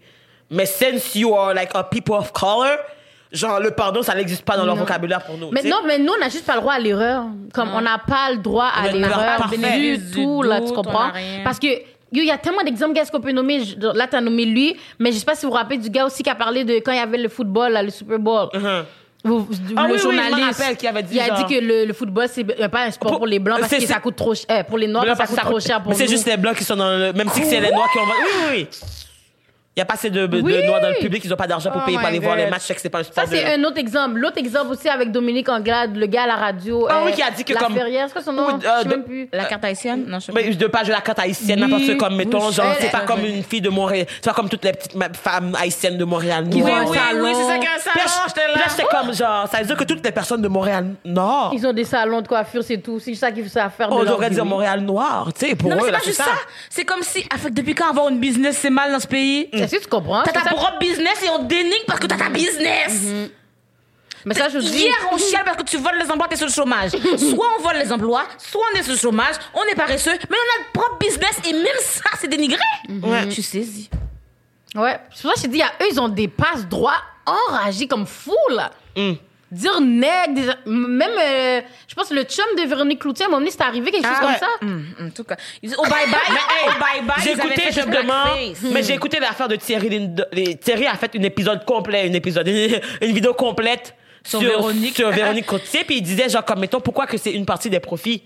Mais 0.49 0.65
since 0.65 1.15
you 1.15 1.33
are 1.35 1.53
like 1.53 1.69
a 1.75 1.83
people 1.83 2.15
of 2.15 2.31
color, 2.33 2.77
genre 3.31 3.59
le 3.59 3.71
pardon 3.71 4.01
ça 4.01 4.15
n'existe 4.15 4.43
pas 4.43 4.57
dans 4.57 4.65
leur 4.65 4.75
vocabulaire 4.75 5.23
pour 5.23 5.37
nous. 5.37 5.51
Mais 5.51 5.61
tu 5.61 5.67
sais. 5.67 5.73
non, 5.73 5.81
mais 5.85 5.99
nous, 5.99 6.11
on 6.13 6.19
n'a 6.19 6.29
juste 6.29 6.45
pas 6.45 6.55
le 6.55 6.61
droit 6.61 6.73
à 6.73 6.79
l'erreur. 6.79 7.25
Comme 7.53 7.69
on 7.73 7.81
n'a 7.81 7.99
pas 7.99 8.31
le 8.31 8.37
droit 8.39 8.65
à 8.65 8.81
On 8.81 8.85
a 8.85 8.91
le 8.91 8.99
droit 8.99 9.09
l'erreur 9.17 9.37
parfait. 9.37 9.97
du 9.97 10.11
tout, 10.11 10.41
là, 10.43 10.59
doute, 10.59 10.67
tu 10.67 10.71
on 10.73 10.75
comprends? 10.81 11.09
a 11.09 11.11
rien. 11.11 11.41
Parce 11.43 11.59
que, 11.59 11.67
il 12.11 12.25
y 12.25 12.31
a 12.31 12.37
tellement 12.37 12.63
d'exemples, 12.63 12.93
qu'est-ce 12.93 13.11
qu'on 13.11 13.21
peut 13.21 13.31
nommer? 13.31 13.61
Là, 13.79 14.07
t'as 14.09 14.21
nommé 14.21 14.45
lui, 14.45 14.75
mais 14.99 15.11
je 15.11 15.17
sais 15.17 15.25
pas 15.25 15.35
si 15.35 15.45
vous 15.45 15.51
vous 15.51 15.57
rappelez 15.57 15.77
du 15.77 15.89
gars 15.89 16.05
aussi 16.05 16.23
qui 16.23 16.29
a 16.29 16.35
parlé 16.35 16.63
de 16.63 16.75
quand 16.75 16.91
il 16.91 16.97
y 16.97 17.01
avait 17.01 17.17
le 17.17 17.29
football, 17.29 17.71
là, 17.73 17.83
le 17.83 17.89
Super 17.91 18.19
Bowl. 18.19 18.47
Uh-huh. 18.53 18.83
Vous- 19.23 19.47
Ah 19.75 19.81
le 19.81 19.87
oui, 19.87 19.91
oui, 19.95 19.99
journaliste, 20.01 20.59
rappelle, 20.59 20.77
qui 20.77 20.87
avait 20.87 21.03
dit 21.03 21.15
il 21.15 21.19
a 21.19 21.31
dit 21.43 21.43
que 21.53 21.59
le, 21.59 21.83
le 21.85 21.93
football 21.93 22.27
c'est 22.31 22.45
pas 22.69 22.85
un 22.85 22.91
sport 22.91 23.09
Pour- 23.11 23.17
pour, 23.19 23.27
les 23.27 23.39
blancs 23.39 23.59
parce 23.59 23.69
c'est- 23.69 23.79
que 23.79 23.85
ça 23.85 23.99
coûte 23.99 24.15
trop 24.15 24.33
cher, 24.33 24.45
euh, 24.49 24.63
pour 24.63 24.77
les 24.77 24.87
noirs 24.87 25.03
parce 25.05 25.19
ça 25.19 25.25
coûte 25.41 25.49
trop 25.49 25.59
cher 25.59 25.81
pour 25.83 25.91
mais 25.91 25.97
c'est 25.97 26.05
nous. 26.05 26.11
juste 26.11 26.25
les 26.25 26.37
blancs 26.37 26.55
qui 26.55 26.63
sont 26.63 26.77
dans 26.77 26.89
le. 26.97 27.11
Même 27.11 27.27
si 27.29 27.43
c'est 27.43 27.59
les 27.59 27.69
noirs 27.69 27.89
qui 27.91 27.99
ont. 27.99 28.03
Oui, 28.03 28.09
oui, 28.23 28.47
oui. 28.53 28.67
Il 29.79 29.83
n'y 29.83 29.83
a 29.83 29.85
pas 29.85 29.93
assez 29.93 30.09
de, 30.09 30.27
de 30.27 30.41
Oui. 30.41 30.65
noirs 30.67 30.81
dans 30.81 30.89
le 30.89 30.95
public, 30.95 31.21
ils 31.23 31.29
n'ont 31.29 31.37
pas 31.37 31.47
d'argent 31.47 31.71
pour 31.71 31.79
Oh 31.83 31.85
payer 31.85 31.97
pour 31.97 32.05
aller 32.07 32.19
voir 32.19 32.35
les 32.35 32.47
matchs, 32.49 32.63
je 32.63 32.67
sais 32.67 32.75
que 32.75 32.81
c'est 32.81 32.89
pas 32.89 32.99
un 32.99 33.03
sport 33.03 33.23
Ça, 33.23 33.29
c'est 33.33 33.41
de- 33.57 33.61
un 33.61 33.63
autre 33.63 33.77
exemple. 33.77 34.19
L'autre 34.19 34.37
exemple 34.37 34.71
aussi 34.73 34.89
avec 34.89 35.09
Dominique 35.13 35.47
Anglade, 35.47 35.95
le 35.95 36.05
gars 36.05 36.23
à 36.23 36.27
la 36.27 36.35
radio. 36.35 36.85
Ah 36.89 36.95
euh, 36.97 37.05
oui, 37.05 37.13
qui 37.13 37.21
a 37.21 37.31
dit 37.31 37.45
que 37.45 37.53
la 37.53 37.61
comme- 37.61 37.73
Ferrière, 37.75 38.07
c'est 38.07 38.11
quoi 38.13 38.21
son 38.21 38.33
nom? 38.33 38.47
Oui, 38.47 38.53
euh, 38.55 38.69
Je 38.79 38.83
sais 38.83 38.83
de- 38.83 38.89
même 38.89 39.03
plus. 39.05 39.29
La 39.31 39.45
carte 39.45 39.63
haïtienne? 39.63 40.03
Non, 40.05 40.19
je 40.19 40.25
sais 40.25 40.31
pas. 40.33 40.41
Mais 40.41 40.53
de 40.53 40.67
pas 40.67 40.83
jouer 40.83 40.91
la 40.95 40.99
carte 41.01 41.19
haïtienne, 41.19 41.63
Oui. 41.63 41.71
n'importe 41.71 41.97
quoi, 41.97 42.09
comme 42.09 42.17
mettons, 42.17 42.47
Oui, 42.47 42.53
genre, 42.53 42.73
c'est 42.77 42.91
pas 42.91 42.99
comme 43.01 43.23
une 43.23 43.41
fille 43.43 43.61
de 43.61 43.69
Montréal, 43.69 44.05
c'est 44.09 44.25
pas 44.25 44.33
comme 44.33 44.49
toutes 44.49 44.65
les 44.65 44.73
petites 44.73 44.97
femmes 45.15 45.55
haïtiennes 45.57 45.97
de 45.97 46.03
Montréal. 46.03 46.49
Qui 46.49 46.59
un 46.61 46.65
oui, 46.85 46.97
salon. 46.97 47.23
oui, 47.23 47.31
c'est 47.35 47.43
ça 47.45 47.53
qu'un 47.57 47.59
Puis 47.59 47.81
salon, 48.03 48.53
là, 48.55 48.61
j'étais 48.67 48.81
là, 48.83 48.87
comme 48.99 49.13
genre, 49.13 49.47
ça 49.49 49.59
veut 49.59 49.65
dire 49.65 49.77
que 49.77 49.83
toutes 49.85 50.03
les 50.03 50.11
personnes 50.11 50.41
de 50.41 50.49
Montréal 50.49 50.87
Nord, 51.05 51.51
Ils 51.55 51.65
ont 51.65 51.71
des 51.73 51.85
salons 51.85 52.19
de 52.21 52.27
coiffure, 52.27 52.63
c'est 52.63 52.79
tout. 52.79 52.99
C'est 52.99 53.15
ça 53.15 53.31
qu'ils 53.31 53.49
savent 53.49 53.71
faire 53.77 53.87
de 53.87 53.93
on 53.93 54.03
devrait 54.03 54.29
dire 54.29 54.43
Montréal 54.45 54.81
Noir, 54.81 55.29
tu 55.33 55.47
sais, 55.47 55.55
pour 55.55 55.71
eux, 55.71 55.77
c'est 56.03 56.11
ça. 56.11 56.25
C'est 56.69 56.83
comme 56.83 57.01
si, 57.03 57.23
depuis 57.51 57.75
quand 57.75 57.89
avoir 57.89 58.09
une 58.09 58.19
business, 58.19 58.57
c'est 58.57 58.69
mal 58.69 58.91
dans 58.91 58.99
ce 58.99 59.07
pays? 59.07 59.47
Est-ce 59.73 59.79
que 59.79 59.83
tu 59.83 59.89
comprends? 59.89 60.23
T'as 60.23 60.31
ta 60.31 60.41
ça- 60.43 60.49
propre 60.49 60.79
business 60.79 61.21
et 61.23 61.29
on 61.29 61.43
dénigre 61.43 61.85
parce 61.87 61.99
que 61.99 62.07
t'as 62.07 62.17
ta 62.17 62.29
business. 62.29 63.29
Mais 64.25 64.33
ça, 64.35 64.49
je 64.49 64.57
dis. 64.59 64.79
Hier, 64.83 64.93
on 65.11 65.17
chiale 65.17 65.43
parce 65.45 65.57
que 65.57 65.63
tu 65.63 65.77
voles 65.77 65.97
les 65.97 66.09
emplois, 66.11 66.27
t'es 66.27 66.35
sur 66.35 66.47
le 66.47 66.51
chômage. 66.51 66.91
soit 67.17 67.47
on 67.57 67.61
vole 67.61 67.77
les 67.77 67.91
emplois, 67.91 68.25
soit 68.37 68.61
on 68.73 68.77
est 68.79 68.83
sur 68.83 68.91
le 68.93 68.97
chômage, 68.99 69.35
on 69.53 69.63
est 69.63 69.75
paresseux, 69.75 70.11
mais 70.29 70.35
on 70.37 70.55
a 70.55 70.59
notre 70.59 70.71
propre 70.73 70.97
business 70.99 71.37
et 71.47 71.53
même 71.53 71.65
ça, 71.81 72.09
c'est 72.19 72.27
dénigré. 72.27 72.59
Ouais. 72.89 73.29
Tu 73.29 73.41
saisis. 73.41 73.89
Ouais. 74.75 74.99
C'est 75.13 75.21
pour 75.21 75.31
ça 75.31 75.35
que 75.35 75.39
je 75.41 75.45
te 75.45 75.51
dis, 75.51 75.61
eux, 75.61 75.85
ils 75.91 75.99
ont 75.99 76.09
des 76.09 76.27
passes 76.27 76.67
droits 76.67 77.01
enragés 77.25 77.87
comme 77.87 78.05
fous, 78.05 78.33
là. 78.49 78.71
Mm. 78.95 79.13
Dire 79.51 79.81
nègre, 79.81 80.33
des- 80.35 80.71
même, 80.71 81.09
euh, 81.19 81.61
je 81.87 81.95
pense, 81.95 82.11
le 82.11 82.21
chum 82.23 82.45
de 82.55 82.67
Véronique 82.67 82.99
Cloutier, 82.99 83.25
à 83.25 83.27
un 83.27 83.31
moment 83.31 83.39
donné, 83.39 83.49
c'est 83.51 83.61
arrivé 83.63 83.89
quelque 83.89 84.05
chose 84.05 84.15
Ah, 84.15 84.21
comme 84.21 84.31
ouais. 84.31 84.37
ça. 84.37 84.47
Hum, 84.61 84.85
en 85.07 85.09
tout 85.09 85.23
cas, 85.23 85.37
ils 85.63 85.73
oh 85.75 85.81
bye 85.83 85.91
bye, 86.05 86.19
oh 86.67 86.69
bye 86.79 87.01
bye. 87.07 87.15
j'ai 87.23 87.31
écouté 87.31 87.63
justement, 87.71 88.25
mais 88.71 88.83
j'ai 88.83 88.93
écouté 88.93 89.19
l'affaire 89.19 89.47
de 89.47 89.55
Thierry 89.55 89.89
Lind- 89.89 90.59
Thierry 90.59 90.85
a 90.85 90.93
fait 90.93 91.15
une 91.15 91.25
épisode 91.25 91.65
complet, 91.65 92.05
une 92.05 92.13
épisode, 92.15 92.47
une, 92.47 92.79
une 93.01 93.11
vidéo 93.13 93.33
complète 93.33 93.95
Sur 94.23 94.39
Véronique. 94.41 94.95
sur 94.95 95.09
Véronique 95.09 95.47
Cotier, 95.47 95.83
puis 95.83 95.97
il 95.97 96.01
disait 96.03 96.29
genre 96.29 96.45
comme 96.45 96.59
mettons 96.59 96.79
pourquoi 96.81 97.07
que 97.07 97.17
c'est 97.17 97.31
une 97.31 97.45
partie 97.47 97.69
des 97.71 97.79
profits 97.79 98.23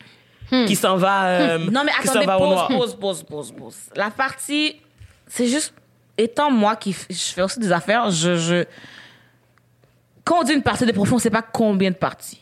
qui 0.68 0.76
s'en 0.76 0.98
va, 0.98 1.26
euh, 1.28 1.58
Non, 1.58 1.84
mais 1.86 1.92
qui 2.02 2.08
s'en 2.08 2.20
attendez, 2.20 2.26
va 2.28 2.36
au 2.38 2.40
pause, 2.42 2.50
noir. 2.50 2.68
pause, 2.68 2.96
pause, 3.00 3.24
pause, 3.24 3.54
pause. 3.58 3.76
La 3.96 4.10
partie, 4.12 4.76
c'est 5.26 5.48
juste, 5.48 5.74
étant 6.18 6.52
moi 6.52 6.76
qui 6.76 6.92
f- 6.92 7.06
je 7.10 7.34
fais 7.34 7.42
aussi 7.42 7.60
des 7.60 7.72
affaires, 7.72 8.12
je, 8.12 8.36
je, 8.36 8.64
quand 10.24 10.40
on 10.40 10.44
dit 10.44 10.54
une 10.54 10.64
partie 10.64 10.86
des 10.86 10.94
profits, 10.94 11.14
on 11.14 11.20
sait 11.20 11.30
pas 11.30 11.42
combien 11.42 11.92
de 11.92 11.96
parties. 11.96 12.42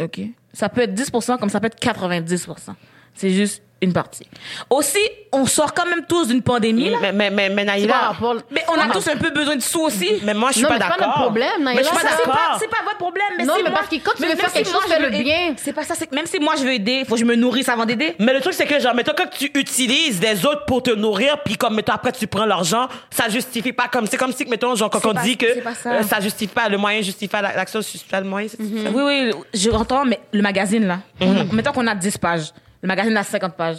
OK? 0.00 0.20
Ça 0.52 0.68
peut 0.68 0.82
être 0.82 0.94
10%, 0.94 1.38
comme 1.38 1.48
ça 1.48 1.60
peut 1.60 1.66
être 1.66 1.80
90%. 1.80 2.74
C'est 3.14 3.30
juste 3.30 3.62
une 3.80 3.92
partie. 3.92 4.26
Aussi, 4.70 4.98
on 5.30 5.44
sort 5.44 5.74
quand 5.74 5.84
même 5.84 6.06
tous 6.08 6.28
d'une 6.28 6.40
pandémie, 6.40 6.88
là. 6.90 6.98
Mais 7.02 7.12
mais 7.12 7.28
mais, 7.30 7.50
mais 7.50 7.86
pas. 7.86 8.16
Mais 8.50 8.64
on 8.68 8.80
a 8.80 8.88
tous 8.90 9.06
un 9.08 9.16
peu 9.16 9.28
besoin 9.30 9.56
de 9.56 9.60
sous 9.62 9.80
aussi. 9.82 10.08
mais 10.22 10.32
moi 10.32 10.48
je 10.50 10.54
suis 10.54 10.62
Non, 10.62 10.68
pas 10.70 10.74
mais 10.78 10.80
c'est 10.84 10.88
pas 10.88 10.96
d'accord. 10.96 11.08
notre 11.08 11.20
problème, 11.22 11.50
Mais 11.58 11.64
Naïla, 11.74 11.80
je 11.82 11.86
suis 11.88 11.94
pas 11.96 12.00
ça, 12.00 12.08
C'est 12.16 12.24
pas, 12.24 12.30
d'accord. 12.32 12.56
c'est 12.60 12.68
pas 12.70 12.82
votre 12.84 12.96
problème, 12.96 13.26
mais 13.36 13.44
Non, 13.44 13.54
si 13.56 13.62
mais 13.62 13.68
moi- 13.70 13.78
parce 13.80 13.90
que 13.90 13.96
quand 13.96 14.12
tu 14.16 14.22
mais 14.22 14.28
veux 14.28 14.36
faire 14.36 14.48
si 14.48 14.54
quelque 14.54 14.70
moi, 14.72 14.80
chose, 14.80 14.90
je 14.90 14.94
fais 14.96 15.10
le 15.10 15.22
bien. 15.22 15.54
C'est 15.58 15.72
pas 15.74 15.82
ça, 15.82 15.94
c'est 15.98 16.06
que 16.06 16.14
même 16.14 16.24
si 16.26 16.38
moi 16.40 16.54
je 16.56 16.62
veux 16.64 16.72
aider, 16.72 17.04
faut 17.06 17.14
que 17.14 17.20
je 17.20 17.26
me 17.26 17.34
nourrisse 17.34 17.68
avant 17.68 17.84
d'aider. 17.84 18.14
Mais 18.20 18.32
le 18.32 18.40
truc, 18.40 18.54
c'est 18.54 18.64
que, 18.66 18.80
genre, 18.80 18.94
mettons, 18.94 19.12
quand 19.16 19.28
tu 19.28 19.50
utilises 19.54 20.18
les 20.22 20.46
autres 20.46 20.64
pour 20.64 20.82
te 20.82 20.90
nourrir, 20.92 21.42
puis 21.44 21.56
comme, 21.58 21.74
mettons, 21.74 21.92
après, 21.92 22.12
tu 22.12 22.26
prends 22.26 22.46
l'argent, 22.46 22.88
ça 23.10 23.28
justifie 23.28 23.72
pas 23.74 23.88
comme, 23.88 24.06
c'est 24.06 24.16
comme 24.16 24.32
si, 24.32 24.46
mettons, 24.46 24.74
genre, 24.76 24.88
quand 24.88 25.04
on 25.04 25.12
pas- 25.12 25.22
dit 25.22 25.36
que 25.36 25.46
c'est 25.52 25.60
pas 25.60 25.74
ça. 25.74 25.90
euh, 25.92 26.02
ça 26.04 26.20
justifie 26.20 26.54
pas, 26.54 26.70
le 26.70 26.78
moyen 26.78 27.02
justifie 27.02 27.28
pas 27.28 27.42
la- 27.42 27.54
l'action, 27.54 27.80
justifie 27.82 28.08
pas 28.08 28.20
le 28.20 28.26
moyen, 28.26 28.48
ça? 28.48 28.56
Oui, 28.58 29.02
oui, 29.04 29.30
je 29.52 29.68
entends, 29.70 30.06
mais 30.06 30.20
le 30.32 30.40
magazine, 30.40 30.86
là, 30.86 31.00
Mhm. 31.20 31.50
mettons 31.52 31.72
qu'on 31.72 31.86
a 31.86 31.94
10 31.94 32.16
pages. 32.16 32.50
Le 32.84 32.88
magazine 32.88 33.16
a 33.16 33.24
50 33.24 33.54
pages. 33.56 33.78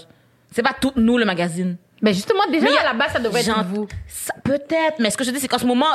C'est 0.52 0.64
pas 0.64 0.74
tout 0.82 0.92
nous, 0.96 1.20
le 1.20 1.26
magazine. 1.26 1.78
Mais 2.02 2.12
justement, 2.12 2.42
déjà, 2.52 2.66
Mais 2.66 2.76
à 2.76 2.86
la 2.86 2.94
base, 2.94 3.14
ça 3.14 3.20
devrait 3.20 3.42
être 3.42 3.46
J'en- 3.46 3.64
vous. 3.64 3.88
ça- 4.08 4.34
Peut-être, 4.44 4.98
mais 4.98 5.12
ce 5.12 5.18
que 5.18 5.24
je 5.24 5.30
dis, 5.30 5.40
c'est 5.40 5.48
qu'en 5.48 5.60
ce 5.60 5.66
moment, 5.68 5.86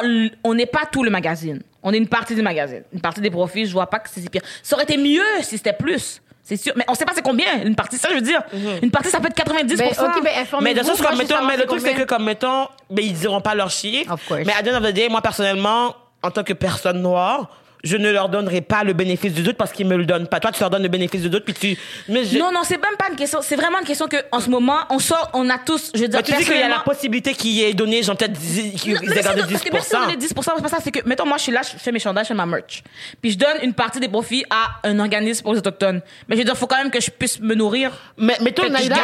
on 0.45 0.55
n'est 0.55 0.67
pas 0.67 0.87
tout 0.91 1.03
le 1.03 1.11
magazine. 1.11 1.61
On 1.83 1.93
est 1.93 1.97
une 1.99 2.07
partie 2.07 2.37
du 2.37 2.43
magazine. 2.43 2.85
Une 2.93 3.01
partie 3.01 3.21
des 3.21 3.31
profits, 3.31 3.67
je 3.67 3.73
vois 3.73 3.89
pas 3.91 3.99
que 3.99 4.09
c'est 4.09 4.21
si 4.21 4.29
pire. 4.29 4.43
Ça 4.63 4.77
aurait 4.77 4.85
été 4.85 4.97
mieux 4.97 5.25
si 5.43 5.57
c'était 5.57 5.73
plus. 5.73 6.23
C'est 6.45 6.57
sûr. 6.57 6.73
Mais 6.77 6.85
on 6.87 6.95
sait 6.95 7.05
pas 7.05 7.13
c'est 7.13 7.23
combien. 7.23 7.63
Une 7.65 7.75
partie, 7.75 7.97
ça, 7.99 8.11
je 8.11 8.15
veux 8.15 8.21
dire. 8.21 8.43
Une 8.81 8.93
partie, 8.93 9.09
ça 9.11 9.19
peut 9.19 9.27
être 9.27 9.35
90%. 9.35 9.77
Ben, 9.77 9.89
ok, 9.91 10.23
ben, 10.23 10.33
informez-vous. 10.43 10.63
Mais 10.63 10.75
de 10.75 10.79
toute 10.81 10.91
façon, 10.91 11.03
comme, 11.05 11.19
mettons, 11.19 11.45
mais 11.47 11.57
le 11.57 11.65
truc, 11.65 11.81
c'est 11.81 11.95
que, 11.95 12.03
comme, 12.05 12.25
mettons, 12.25 12.69
mais 12.91 13.03
ils 13.07 13.15
diront 13.15 13.41
pas 13.41 13.57
leur 13.57 13.71
chiffre. 13.71 14.13
Of. 14.13 14.31
Mais 14.47 14.53
à 14.53 14.63
the 14.63 14.69
end 14.73 14.77
of 14.79 14.89
the 14.89 14.95
day, 14.95 15.09
moi, 15.09 15.21
personnellement, 15.21 15.97
en 16.23 16.31
tant 16.31 16.45
que 16.45 16.53
personne 16.53 17.03
noire, 17.03 17.51
je 17.85 17.97
ne 17.97 18.11
leur 18.11 18.29
donnerai 18.29 18.61
pas 18.61 18.85
le 18.85 18.93
bénéfice 18.93 19.33
du 19.33 19.43
doute 19.43 19.57
parce 19.57 19.73
qu'ils 19.73 19.87
me 19.87 19.97
le 19.97 20.05
donnent 20.05 20.27
pas. 20.29 20.41
Toi, 20.41 20.53
tu 20.53 20.61
leur 20.61 20.71
donnes 20.71 20.83
le 20.83 20.89
bénéfice 20.89 21.23
du 21.23 21.31
doute, 21.31 21.45
puis 21.45 21.55
tu, 21.55 21.77
mais 22.09 22.25
je- 22.25 22.39
Non, 22.39 22.53
non, 22.53 22.61
c'est 22.65 22.77
même 22.81 22.97
pas 22.99 23.07
une 23.11 23.17
question. 23.17 23.41
C'est 23.43 23.57
vraiment 23.57 23.79
une 23.79 23.87
question 23.87 24.07
que, 24.09 24.17
en 24.33 24.41
ce 24.41 24.51
moment, 24.51 24.79
on 24.91 24.99
sort, 24.99 25.31
on 25.35 25.49
a 25.51 25.59
tous, 25.59 25.91
je 25.95 26.01
veux 26.03 26.09
dire, 26.09 26.19
mais 26.19 26.23
tu 26.25 26.33
dis 26.37 26.45
qu'il 26.45 26.59
y 26.59 26.63
a 26.63 26.69
la 26.69 26.81
possibilité 26.81 27.33
qui 27.35 27.63
est 27.63 27.75
donnée, 27.75 28.03
genre, 28.03 28.17
peut-être, 28.17 28.39
qu'ils 28.39 28.95
Non, 28.95 29.01
aient 29.13 29.23
gardé 29.23 29.41
donc- 29.43 29.51
parce 29.51 29.63
que 29.65 29.73
même 29.73 29.83
si 29.83 29.95
on 29.97 30.01
10%. 30.07 30.11
est 30.13 30.17
10%, 30.17 30.53
c'est 30.57 30.63
pas 30.63 30.69
ça, 30.69 30.79
c'est 30.83 30.91
que, 30.91 31.07
mettons, 31.09 31.27
moi, 31.27 31.37
je 31.39 31.43
suis 31.45 31.53
là, 31.53 31.63
je 31.63 31.79
fais 31.79 31.93
mes 31.93 31.99
chandails, 31.99 32.25
je 32.25 32.29
fais 32.29 32.35
ma 32.35 32.47
merch. 32.47 32.83
Puis 33.23 33.33
je 33.33 33.39
donne 33.39 33.57
une 33.63 33.73
partie 33.75 34.01
des 34.01 34.09
profits 34.09 34.45
à 34.51 34.87
un 34.89 34.99
organisme 34.99 35.43
pour 35.43 35.53
les 35.53 35.59
autochtones. 35.59 36.01
Mais 36.29 36.37
je 36.37 36.41
veux 36.41 36.45
dire, 36.45 36.57
faut 36.57 36.67
quand 36.67 36.77
même 36.79 36.91
que 36.91 37.01
je 37.01 37.11
puisse 37.11 37.41
me 37.41 37.55
nourrir. 37.55 37.91
Mais 38.19 38.37
mettons, 38.41 38.63
Naïda. 38.73 38.95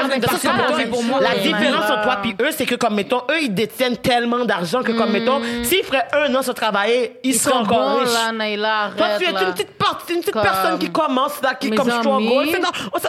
La 1.20 1.34
différence 1.42 1.90
entre 1.90 2.02
toi 2.02 2.18
puis 2.22 2.34
eux, 2.40 2.50
c'est 2.56 2.66
que 2.66 2.74
comme 2.74 2.94
mettons, 2.94 3.22
eux, 3.30 3.42
ils 3.42 3.54
détiennent 3.54 3.96
tellement 3.96 4.44
d'argent 4.44 4.82
que 4.82 4.92
comme 4.92 5.10
mettons, 5.12 5.40
s'ils 5.62 5.82
feraient 5.84 6.06
un 6.12 6.34
an 6.34 6.42
sans 6.42 6.54
travailler, 6.54 7.18
ils, 7.24 7.30
Ils 7.30 7.34
seraient 7.38 7.52
sont 7.52 7.58
encore 7.60 8.00
riches. 8.00 8.08
Là, 8.66 8.90
Toi, 8.96 9.06
tu 9.18 9.24
es 9.24 9.32
là. 9.32 9.42
une 9.44 9.52
petite 9.52 9.72
partie, 9.78 10.14
une 10.14 10.20
petite 10.20 10.32
Comme- 10.32 10.42
personne 10.42 10.78
qui 10.78 10.90
commence 10.90 11.40
là, 11.42 11.54
qui 11.54 11.70
comme 11.70 11.90
struggle. 11.90 12.48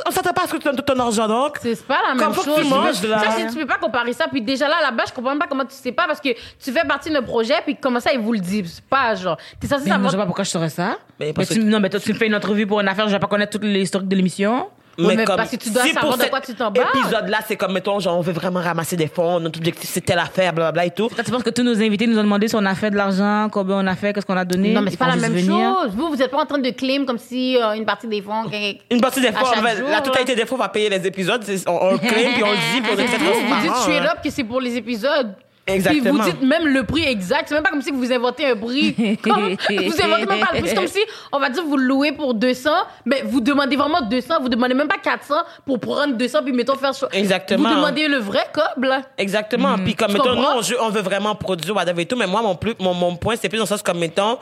on 0.05 0.11
s'attend 0.11 0.33
pas 0.33 0.43
à 0.43 0.47
ce 0.47 0.51
que 0.53 0.57
tu 0.57 0.63
donnes 0.63 0.75
tout 0.75 0.81
ton 0.83 0.99
argent 0.99 1.27
donc. 1.27 1.57
C'est 1.61 1.85
pas 1.85 1.99
la 2.07 2.13
même 2.15 2.23
Comme 2.23 2.33
faut 2.33 2.41
que 2.43 2.47
chose. 2.55 2.59
tu 2.63 2.69
manges, 2.69 3.03
là. 3.03 3.19
Ça, 3.19 3.47
tu 3.51 3.57
peux 3.59 3.65
pas 3.65 3.77
comparer 3.77 4.13
ça. 4.13 4.27
Puis 4.31 4.41
déjà 4.41 4.67
là, 4.67 4.75
base, 4.91 5.09
je 5.09 5.13
comprends 5.13 5.31
même 5.31 5.39
pas 5.39 5.47
comment 5.47 5.65
tu 5.65 5.75
sais 5.75 5.91
pas 5.91 6.05
parce 6.07 6.21
que 6.21 6.29
tu 6.29 6.71
fais 6.71 6.85
partie 6.87 7.09
d'un 7.09 7.21
projet, 7.21 7.55
puis 7.65 7.75
comment 7.79 7.99
ça, 7.99 8.11
ils 8.13 8.19
vous 8.19 8.33
le 8.33 8.39
disent? 8.39 8.75
C'est 8.75 8.85
pas 8.85 9.15
genre. 9.15 9.37
T'es 9.59 9.67
censé 9.67 9.81
non, 9.81 9.85
je 9.87 9.91
savoir. 9.93 10.11
sais 10.11 10.17
pas 10.17 10.25
pourquoi 10.25 10.43
je 10.43 10.49
saurais 10.49 10.69
ça. 10.69 10.97
Mais 11.19 11.33
tu- 11.33 11.45
que- 11.45 11.59
non, 11.59 11.79
mais 11.79 11.89
toi, 11.89 11.99
tu 11.99 12.13
me 12.13 12.17
fais 12.17 12.27
une 12.27 12.35
entrevue 12.35 12.67
pour 12.67 12.79
une 12.79 12.87
affaire, 12.87 13.07
je 13.07 13.13
vais 13.13 13.19
pas 13.19 13.27
connaître 13.27 13.51
toute 13.53 13.63
l'historique 13.63 14.07
de 14.07 14.15
l'émission. 14.15 14.69
Mais 14.97 15.23
parce 15.25 15.51
que 15.51 15.55
tu 15.57 15.69
dois 15.69 15.83
savoir 15.85 16.05
pour 16.05 16.17
de 16.17 16.21
cet 16.21 16.29
quoi 16.29 16.41
tu 16.41 16.53
t'embarques. 16.55 16.95
épisode-là, 16.95 17.39
c'est 17.47 17.55
comme, 17.55 17.73
mettons, 17.73 17.99
genre, 17.99 18.17
on 18.17 18.21
veut 18.21 18.33
vraiment 18.33 18.61
ramasser 18.61 18.95
des 18.95 19.07
fonds, 19.07 19.39
notre 19.39 19.59
objectif, 19.59 19.89
c'est 19.91 20.01
telle 20.01 20.19
affaire, 20.19 20.53
blablabla 20.53 20.85
et 20.85 20.91
tout. 20.91 21.07
Toi, 21.09 21.23
tu 21.23 21.31
penses 21.31 21.43
que 21.43 21.49
tous 21.49 21.63
nos 21.63 21.79
invités 21.81 22.07
nous 22.07 22.17
ont 22.17 22.23
demandé 22.23 22.47
si 22.47 22.55
on 22.55 22.65
a 22.65 22.75
fait 22.75 22.89
de 22.91 22.95
l'argent, 22.95 23.47
combien 23.51 23.77
on 23.77 23.87
a 23.87 23.95
fait, 23.95 24.13
qu'est-ce 24.13 24.25
qu'on 24.25 24.37
a 24.37 24.45
donné. 24.45 24.73
Non, 24.73 24.81
mais 24.81 24.91
c'est 24.91 24.97
pas 24.97 25.07
la 25.07 25.15
même 25.15 25.33
venir. 25.33 25.75
chose. 25.83 25.91
Vous, 25.95 26.09
vous 26.09 26.21
êtes 26.21 26.31
pas 26.31 26.41
en 26.41 26.45
train 26.45 26.59
de 26.59 26.69
claim 26.71 27.05
comme 27.05 27.17
si 27.19 27.57
euh, 27.57 27.73
une 27.73 27.85
partie 27.85 28.07
des 28.07 28.21
fonds. 28.21 28.45
Une 28.89 29.01
partie 29.01 29.21
des 29.21 29.31
jour, 29.31 29.87
la 29.89 30.01
totalité 30.01 30.35
là. 30.35 30.43
des 30.43 30.51
on 30.51 30.57
va 30.57 30.69
payer 30.69 30.89
les 30.89 31.05
épisodes, 31.05 31.43
on, 31.67 31.71
on 31.71 31.97
claim, 31.97 32.31
puis 32.33 32.43
on 32.43 32.51
le 32.51 32.73
dit, 32.73 32.81
puis 32.81 32.91
on 32.95 32.99
est 32.99 33.05
très 33.07 33.17
Vous, 33.17 33.25
vous 33.25 33.61
dites 33.61 33.71
transparent. 33.71 33.91
hein. 33.91 34.11
up 34.13 34.19
que 34.23 34.29
c'est 34.29 34.43
pour 34.43 34.59
les 34.61 34.75
épisodes. 34.75 35.35
Exactement. 35.67 36.01
Puis 36.23 36.31
vous 36.31 36.37
dites 36.37 36.41
même 36.47 36.67
le 36.67 36.83
prix 36.83 37.03
exact. 37.03 37.45
C'est 37.49 37.55
même 37.55 37.63
pas 37.63 37.69
comme 37.69 37.81
si 37.81 37.91
vous 37.91 38.11
inventez 38.11 38.45
un 38.45 38.55
prix. 38.55 38.95
Comme- 39.21 39.55
vous 39.55 40.01
inventez 40.01 40.25
même 40.25 40.39
pas 40.39 40.49
le 40.53 40.59
prix. 40.59 40.69
C'est 40.69 40.75
comme 40.75 40.87
si, 40.87 40.99
on 41.31 41.39
va 41.39 41.49
dire, 41.49 41.63
vous 41.63 41.77
le 41.77 41.83
louez 41.83 42.11
pour 42.13 42.33
200, 42.33 42.69
mais 43.05 43.21
vous 43.25 43.41
demandez 43.41 43.75
vraiment 43.75 44.01
200. 44.01 44.35
Vous 44.41 44.49
demandez 44.49 44.73
même 44.73 44.87
pas 44.87 44.97
400 44.97 45.35
pour 45.65 45.79
prendre 45.79 46.15
200 46.15 46.39
puis 46.43 46.53
mettons 46.53 46.75
faire 46.75 46.93
cho- 46.93 47.07
Exactement. 47.11 47.69
Vous 47.69 47.75
demandez 47.75 48.07
le 48.07 48.17
vrai 48.17 48.45
cob, 48.53 48.83
là. 48.85 49.01
Exactement. 49.17 49.75
Puis 49.77 49.93
comme, 49.95 50.11
mettons, 50.13 50.35
nous, 50.35 50.41
on, 50.43 50.61
veut- 50.61 50.81
on 50.81 50.89
veut 50.89 51.01
vraiment 51.01 51.35
produire, 51.35 51.75
whatever 51.75 52.01
et 52.01 52.05
tout, 52.05 52.15
mais 52.15 52.27
moi, 52.27 52.41
mon, 52.41 52.55
plus, 52.55 52.73
mon, 52.79 52.93
mon 52.93 53.15
point, 53.15 53.35
c'est 53.39 53.49
plus 53.49 53.57
dans 53.57 53.63
le 53.63 53.67
sens 53.69 53.81
comme, 53.83 53.99
mettons, 53.99 54.37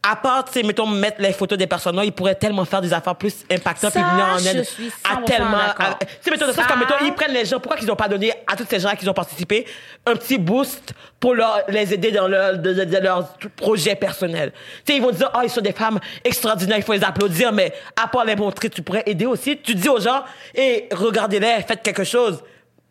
à 0.00 0.14
part, 0.16 0.44
tu 0.44 0.52
sais, 0.52 0.62
mettons, 0.62 0.86
mettre 0.86 1.20
les 1.20 1.32
photos 1.32 1.58
des 1.58 1.66
personnes, 1.66 1.96
là, 1.96 2.04
ils 2.04 2.12
pourraient 2.12 2.36
tellement 2.36 2.64
faire 2.64 2.80
des 2.80 2.92
affaires 2.92 3.16
plus 3.16 3.44
impactantes 3.50 3.94
et 3.96 3.98
venir 3.98 4.24
en 4.32 4.38
aide 4.38 4.66
à 5.04 5.14
100% 5.16 5.24
tellement. 5.26 5.58
Tu 6.00 6.06
sais, 6.22 6.30
mettons, 6.30 6.46
sens 6.46 6.54
Ça- 6.54 6.64
comme, 6.68 6.78
mettons, 6.78 6.94
ils 7.04 7.12
prennent 7.12 7.32
les 7.32 7.44
gens, 7.44 7.58
pourquoi 7.58 7.76
qu'ils 7.76 7.88
n'ont 7.88 7.96
pas 7.96 8.08
donné 8.08 8.32
à 8.46 8.54
tous 8.56 8.64
ces 8.70 8.78
gens 8.80 8.90
qui 8.94 9.06
ont 9.08 9.12
participé 9.12 9.66
un 10.06 10.14
petit 10.14 10.38
boost 10.38 10.94
pour 11.18 11.34
leur, 11.34 11.62
les 11.68 11.92
aider 11.92 12.12
dans 12.12 12.28
leur, 12.28 12.56
de, 12.58 12.72
de- 12.72 12.84
de 12.84 12.96
leur 12.98 13.34
projet 13.56 13.96
personnel. 13.96 14.52
Tu 14.86 14.92
sais, 14.92 14.96
ils 14.98 15.02
vont 15.02 15.10
dire, 15.10 15.30
oh, 15.34 15.40
ils 15.42 15.50
sont 15.50 15.60
des 15.60 15.72
femmes 15.72 15.98
extraordinaires, 16.24 16.78
il 16.78 16.84
faut 16.84 16.92
les 16.94 17.04
applaudir, 17.04 17.52
mais 17.52 17.74
à 18.00 18.06
part 18.06 18.24
les 18.24 18.36
montrer, 18.36 18.70
tu 18.70 18.82
pourrais 18.82 19.02
aider 19.04 19.26
aussi. 19.26 19.58
Tu 19.58 19.74
dis 19.74 19.88
aux 19.88 20.00
gens, 20.00 20.22
et 20.54 20.88
regardez-les, 20.92 21.62
faites 21.66 21.82
quelque 21.82 22.04
chose. 22.04 22.42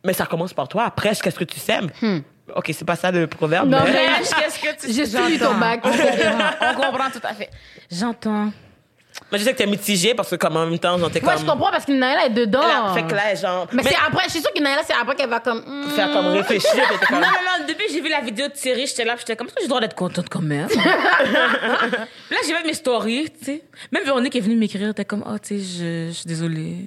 Mais 0.03 0.13
ça 0.13 0.25
commence 0.25 0.53
par 0.53 0.67
toi. 0.67 0.83
Après, 0.85 1.13
qu'est-ce 1.15 1.39
que 1.39 1.43
tu 1.45 1.59
sèmes? 1.59 1.89
OK, 2.55 2.71
c'est 2.73 2.85
pas 2.85 2.95
ça 2.95 3.11
le 3.11 3.27
proverbe. 3.27 3.69
Non, 3.69 3.79
mais- 3.83 3.91
mais- 3.91 4.19
Qu'est-ce 4.19 4.59
que 4.59 4.85
tu 4.87 4.93
J'ai 4.93 5.05
suivi 5.05 5.39
ton 5.39 5.55
bac. 5.55 5.81
On 5.83 5.89
comprend, 5.91 6.49
on 6.61 6.73
comprend 6.75 7.09
tout 7.11 7.21
à 7.23 7.33
fait. 7.33 7.49
J'entends. 7.91 8.51
Mais 9.31 9.39
je 9.39 9.43
sais 9.43 9.51
que 9.53 9.57
t'es 9.57 9.65
mitigé 9.65 10.13
parce 10.13 10.29
que 10.29 10.35
comme 10.35 10.55
en 10.55 10.65
même 10.65 10.79
temps, 10.79 10.97
genre, 10.97 11.09
t'es 11.11 11.19
Moi, 11.19 11.33
comme... 11.33 11.41
je 11.41 11.47
comprends 11.49 11.71
parce 11.71 11.85
que 11.85 11.91
Naïla 11.91 12.27
est 12.27 12.29
dedans. 12.29 12.61
Elle 12.63 12.91
a 12.91 12.93
fait 12.93 13.07
que 13.07 13.15
là, 13.15 13.35
genre... 13.35 13.67
Mais, 13.73 13.83
c'est 13.83 13.95
après, 13.95 14.25
je 14.25 14.31
suis 14.31 14.39
sûre 14.41 14.53
que 14.53 14.61
Naïla, 14.61 14.81
c'est 14.85 14.93
après 14.93 15.15
qu'elle 15.15 15.29
va 15.29 15.39
comme. 15.39 15.63
hmm. 15.65 15.89
faire 15.89 16.11
comme 16.11 16.27
réfléchir, 16.27 16.83
comme... 17.07 17.19
Non, 17.19 17.25
non, 17.25 17.59
non, 17.59 17.65
depuis 17.67 17.87
que 17.87 17.93
j'ai 17.93 18.01
vu 18.01 18.09
la 18.09 18.21
vidéo 18.21 18.47
de 18.47 18.53
Thierry, 18.53 18.85
j'étais 18.85 19.03
là, 19.03 19.15
j'étais 19.17 19.35
comme, 19.35 19.47
est-ce 19.47 19.55
que 19.55 19.61
j'ai 19.61 19.65
le 19.65 19.69
droit 19.69 19.81
d'être 19.81 19.95
contente 19.95 20.29
quand 20.29 20.41
même? 20.41 20.67
Là, 22.29 22.37
j'ai 22.45 22.53
vu 22.53 22.63
mes 22.65 22.73
stories, 22.73 23.29
tu 23.39 23.45
sais. 23.45 23.63
Même 23.91 24.03
Véronique 24.03 24.35
est 24.35 24.39
venue 24.39 24.55
m'écrire, 24.55 24.93
t'es 24.93 25.05
comme, 25.05 25.23
oh, 25.27 25.37
tu 25.39 25.59
sais, 25.59 25.63
je, 25.63 26.07
je 26.09 26.13
suis 26.13 26.27
désolée. 26.27 26.85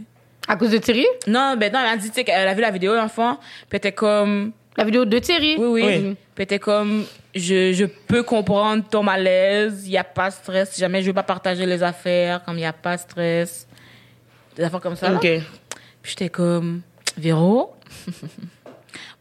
À 0.49 0.57
cause 0.57 0.71
de 0.71 0.79
Thierry? 0.79 1.07
Non, 1.27 1.57
ben 1.57 1.73
non, 1.73 1.81
elle 1.81 1.95
a 1.95 1.97
dit, 1.97 2.09
tu 2.09 2.15
sais, 2.15 2.25
qu'elle 2.25 2.49
a 2.49 2.55
vu 2.55 2.61
la 2.61 2.71
vidéo, 2.71 2.95
l'enfant, 2.95 3.37
puis 3.37 3.67
elle 3.73 3.77
était 3.79 3.93
comme, 3.93 4.53
La 4.77 4.85
vidéo 4.85 5.05
de 5.05 5.19
Thierry. 5.19 5.57
Oui, 5.59 5.83
oui. 5.83 5.83
Oui. 6.03 6.17
Puis 6.35 6.47
t'es 6.47 6.59
comme, 6.59 7.05
je, 7.35 7.73
je 7.73 7.85
peux 7.85 8.23
comprendre 8.23 8.85
ton 8.89 9.03
malaise, 9.03 9.83
il 9.87 9.91
n'y 9.91 9.99
a 9.99 10.05
pas 10.05 10.29
de 10.31 10.35
stress. 10.35 10.71
Si 10.73 10.81
jamais 10.81 11.03
je 11.03 11.09
veux 11.09 11.13
pas 11.13 11.23
partager 11.23 11.67
les 11.67 11.83
affaires, 11.83 12.43
comme 12.45 12.55
il 12.57 12.61
n'y 12.61 12.67
a 12.67 12.73
pas 12.73 12.97
de 12.97 13.01
stress. 13.03 13.67
Des 14.57 14.63
affaires 14.65 14.81
comme 14.81 14.97
ça. 14.97 15.11
là. 15.11 15.17
OK. 15.17 15.23
Puis 16.03 16.11
j'étais 16.13 16.29
comme, 16.29 16.81
Véro, 17.19 17.75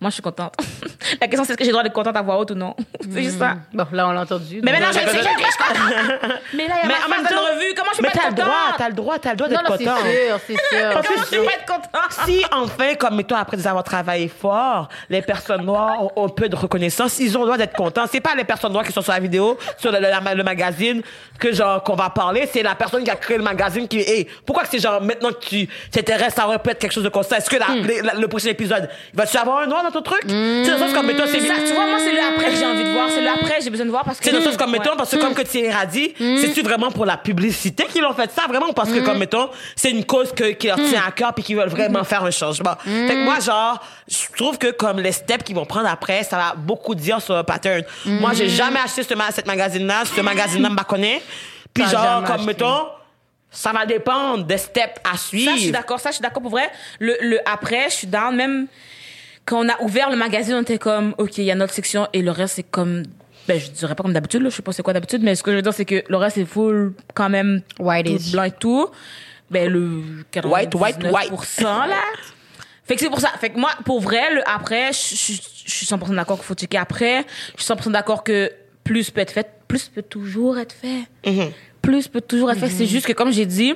moi 0.01 0.09
je 0.09 0.13
suis 0.15 0.21
contente. 0.23 0.55
La 1.21 1.27
question 1.27 1.43
c'est 1.43 1.51
est-ce 1.53 1.57
que 1.57 1.63
j'ai 1.63 1.69
le 1.69 1.73
droit 1.73 1.83
d'être 1.83 1.93
contente 1.93 2.15
à 2.15 2.21
voix 2.21 2.37
haute 2.37 2.51
ou 2.51 2.55
non? 2.55 2.75
c'est 3.01 3.23
juste 3.23 3.39
ça. 3.39 3.55
Bon, 3.73 3.85
là, 3.91 4.07
on 4.07 4.11
l'a 4.11 4.21
entendu. 4.21 4.61
Mais 4.63 4.71
maintenant, 4.71 4.87
je 4.89 4.99
sais 4.99 5.05
que 5.05 5.11
je 5.11 5.17
suis 5.17 5.25
contente. 5.25 6.39
Mais 6.53 6.67
là, 6.67 6.75
il 6.83 6.89
y 6.89 6.93
a 6.93 6.93
Mais 6.93 6.93
ma 6.99 7.05
en 7.05 7.09
même 7.09 7.27
temps- 7.27 7.41
revue. 7.41 7.73
Comment 7.75 7.91
je 7.93 7.97
peux 7.97 8.03
Mais 8.03 8.09
pas 8.11 8.19
t'as 8.19 8.27
être 8.27 8.29
le 8.29 8.35
droit, 8.35 8.55
contente? 8.65 8.75
t'as 8.77 8.87
le 8.89 8.93
droit, 8.93 9.19
t'as 9.19 9.29
le 9.31 9.35
droit 9.37 9.47
d'être 9.49 9.69
non, 9.69 9.75
c'est 9.77 9.83
sûr, 9.83 10.39
c'est 10.47 10.53
sûr. 10.77 10.89
Parce 10.93 11.07
que 11.07 11.13
Comment 11.13 11.25
je 11.31 11.37
peux 11.37 11.43
être 11.45 11.65
contente? 11.65 12.11
Si 12.25 12.43
enfin, 12.51 12.95
comme 12.95 13.23
toi, 13.23 13.39
après 13.39 13.65
avoir 13.67 13.83
travaillé 13.83 14.27
fort, 14.27 14.89
les 15.09 15.21
personnes 15.21 15.63
noires 15.65 16.03
ont, 16.03 16.11
ont 16.15 16.29
peu 16.29 16.47
de 16.49 16.55
reconnaissance, 16.55 17.19
ils 17.19 17.35
ont 17.37 17.41
le 17.41 17.45
droit 17.47 17.57
d'être 17.57 17.75
contents. 17.75 18.05
C'est 18.11 18.21
pas 18.21 18.35
les 18.35 18.43
personnes 18.43 18.71
noires 18.73 18.85
qui 18.85 18.91
sont 18.93 19.01
sur 19.01 19.13
la 19.13 19.19
vidéo, 19.19 19.57
sur 19.77 19.91
le, 19.91 19.99
le- 19.99 20.35
le 20.35 20.43
magazine, 20.43 21.01
que 21.39 21.51
genre 21.53 21.81
qu'on 21.83 21.95
va 21.95 22.09
parler. 22.09 22.47
C'est 22.51 22.63
la 22.63 22.75
personne 22.75 23.03
qui 23.03 23.09
a 23.11 23.15
créé 23.15 23.37
le 23.37 23.43
magazine 23.43 23.87
qui, 23.87 23.99
hey, 23.99 24.27
pourquoi 24.45 24.63
que 24.63 24.69
c'est 24.71 24.79
genre 24.79 25.01
maintenant 25.01 25.29
que 25.31 25.39
tu 25.45 25.67
t'intéresses, 25.91 26.35
pu 26.35 26.69
être 26.69 26.79
quelque 26.79 26.91
chose 26.93 27.03
de 27.03 27.09
constant. 27.09 27.37
Est-ce 27.37 27.49
que 27.49 27.57
la- 27.57 27.67
Hmm. 27.69 27.85
les- 27.85 28.01
la- 28.01 28.13
le 28.15 28.27
prochain 28.27 28.49
épisode, 28.49 28.89
vas-tu 29.13 29.37
avoir 29.37 29.59
un 29.59 29.67
noir 29.67 29.83
dans 29.89 30.01
ton 30.01 30.01
truc? 30.01 30.21
C'est 30.25 30.65
dans 30.65 30.73
le 30.73 30.77
sens 30.79 30.93
comme 30.93 31.07
mettons, 31.07 31.25
c'est 31.25 31.39
Ça, 31.41 31.55
tu 31.67 31.73
vois, 31.73 31.85
moi, 31.87 31.97
c'est 31.99 32.11
le 32.11 32.19
après 32.19 32.51
que 32.51 32.55
j'ai 32.55 32.65
envie 32.65 32.83
de 32.83 32.91
voir. 32.91 33.09
C'est 33.09 33.21
le 33.21 33.29
après, 33.29 33.61
j'ai 33.61 33.69
besoin 33.69 33.85
de 33.85 33.91
voir 33.91 34.03
parce 34.03 34.19
que. 34.19 34.25
c'est 34.25 34.31
dans 34.31 34.37
le 34.39 34.43
sens 34.43 34.57
comme 34.57 34.69
Ouais. 34.71 34.77
mettons 34.79 34.95
parce 34.95 35.11
que 35.11 35.17
comme 35.17 35.33
que 35.33 35.41
Thierry 35.41 35.75
a 35.75 35.85
dit, 35.85 36.13
c'est-tu 36.17 36.61
vraiment 36.61 36.91
pour 36.91 37.05
la 37.05 37.17
publicité 37.17 37.85
qu'ils 37.85 38.03
ont 38.05 38.13
fait 38.13 38.29
ça 38.31 38.45
vraiment 38.47 38.69
ou 38.69 38.73
parce 38.73 38.91
que 38.91 38.99
comme 38.99 39.17
mettons 39.17 39.49
c'est 39.75 39.91
une 39.91 40.05
cause 40.05 40.31
que, 40.31 40.51
qui 40.51 40.67
leur 40.67 40.77
tient 40.77 41.03
à 41.07 41.11
cœur 41.11 41.33
puis 41.33 41.43
qu'ils 41.43 41.55
veulent 41.57 41.69
vraiment 41.69 42.03
faire 42.03 42.23
un 42.23 42.31
changement? 42.31 42.75
Fait 42.83 43.13
que 43.15 43.23
moi 43.23 43.39
genre 43.39 43.79
je 44.07 44.17
trouve 44.37 44.57
que 44.57 44.71
comme 44.71 44.99
les 44.99 45.11
steps 45.11 45.43
qu'ils 45.43 45.55
vont 45.55 45.65
prendre 45.65 45.87
après 45.89 46.23
ça 46.23 46.37
va 46.37 46.53
beaucoup 46.55 46.95
dire 46.95 47.21
sur 47.21 47.35
le 47.35 47.43
pattern. 47.43 47.83
Moi 48.05 48.31
j'ai 48.33 48.49
jamais 48.49 48.79
acheté 48.79 49.03
ce 49.03 49.13
cette 49.31 49.47
magazine 49.47 49.85
là, 49.87 50.03
ce 50.05 50.21
magazine 50.21 50.61
là 50.61 50.69
me 50.69 50.83
connaît. 50.83 51.21
Puis 51.73 51.83
genre 51.85 52.23
comme 52.23 52.35
acheté. 52.35 52.45
mettons 52.45 52.87
ça 53.51 53.71
va 53.71 53.85
dépendre 53.85 54.43
des 54.45 54.57
steps 54.57 54.97
à 55.11 55.17
suivre. 55.17 55.51
Ça, 55.51 55.57
je 55.57 55.61
suis 55.63 55.71
d'accord. 55.71 55.99
Ça, 55.99 56.09
je 56.11 56.15
suis 56.15 56.21
d'accord 56.21 56.41
pour 56.41 56.51
vrai. 56.51 56.69
Le, 56.99 57.17
le 57.21 57.39
après, 57.49 57.85
je 57.89 57.95
suis 57.95 58.07
down. 58.07 58.35
Même 58.35 58.67
quand 59.49 59.65
on 59.65 59.69
a 59.69 59.81
ouvert 59.81 60.11
le 60.11 60.15
magazine, 60.15 60.53
on 60.55 60.61
était 60.61 60.77
comme, 60.77 61.15
OK, 61.17 61.37
il 61.39 61.43
y 61.45 61.51
a 61.51 61.55
notre 61.55 61.73
section 61.73 62.07
et 62.13 62.21
le 62.21 62.29
reste, 62.29 62.55
c'est 62.57 62.63
comme, 62.63 63.03
ben, 63.47 63.59
je 63.59 63.71
dirais 63.71 63.95
pas 63.95 64.03
comme 64.03 64.13
d'habitude, 64.13 64.43
là. 64.43 64.49
Je 64.49 64.55
sais 64.55 64.61
pas 64.61 64.71
c'est 64.73 64.83
quoi 64.83 64.93
d'habitude, 64.93 65.23
mais 65.23 65.33
ce 65.33 65.41
que 65.41 65.49
je 65.51 65.55
veux 65.55 65.61
dire, 65.63 65.73
c'est 65.73 65.85
que 65.85 66.03
le 66.07 66.17
reste, 66.17 66.35
c'est 66.35 66.45
full, 66.45 66.93
quand 67.15 67.29
même, 67.29 67.61
blanc 68.31 68.43
et 68.43 68.51
tout. 68.51 68.89
Ben, 69.49 69.67
le 69.71 70.03
99%, 70.31 70.47
White, 70.51 70.75
white, 70.75 71.03
white. 71.13 71.31
là. 71.87 71.95
Fait 72.85 72.93
que 72.95 73.01
c'est 73.01 73.09
pour 73.09 73.19
ça. 73.19 73.29
Fait 73.39 73.49
que 73.49 73.59
moi, 73.59 73.71
pour 73.85 73.99
vrai, 74.01 74.33
le 74.35 74.47
après, 74.47 74.91
je 74.93 75.15
je- 75.15 75.41
je 75.65 75.71
suis 75.75 75.85
100% 75.87 76.13
d'accord 76.13 76.37
qu'il 76.37 76.45
faut 76.45 76.53
checker 76.53 76.77
après. 76.77 77.25
Je 77.57 77.63
suis 77.63 77.65
100% 77.73 77.89
d'accord 77.91 78.23
que 78.23 78.51
plus 78.83 79.09
peut 79.09 79.21
être 79.21 79.31
fait, 79.31 79.47
plus 79.67 79.87
peut 79.87 80.03
toujours 80.03 80.57
être 80.59 80.73
fait. 80.73 81.03
Plus 81.81 82.07
peut 82.07 82.21
toujours 82.21 82.51
être 82.51 82.59
fait. 82.59 82.69
C'est 82.69 82.85
juste 82.87 83.05
que, 83.07 83.13
comme 83.13 83.31
j'ai 83.31 83.45
dit, 83.47 83.73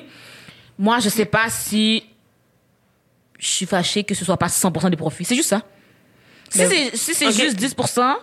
moi, 0.78 1.00
je 1.00 1.10
sais 1.10 1.26
pas 1.26 1.50
si 1.50 2.04
je 3.44 3.50
suis 3.50 3.66
fâchée 3.66 4.04
que 4.04 4.16
ce 4.16 4.24
soit 4.24 4.38
pas 4.38 4.48
100% 4.48 4.90
des 4.90 4.96
profits. 4.98 5.26
C'est 5.26 5.36
juste 5.36 5.50
ça. 5.50 5.62
Si 6.50 6.60
c'est 6.60 6.96
si 6.96 7.14
c'est 7.14 7.28
Ok. 7.28 7.34
juste 7.34 7.58
10%, 7.60 8.16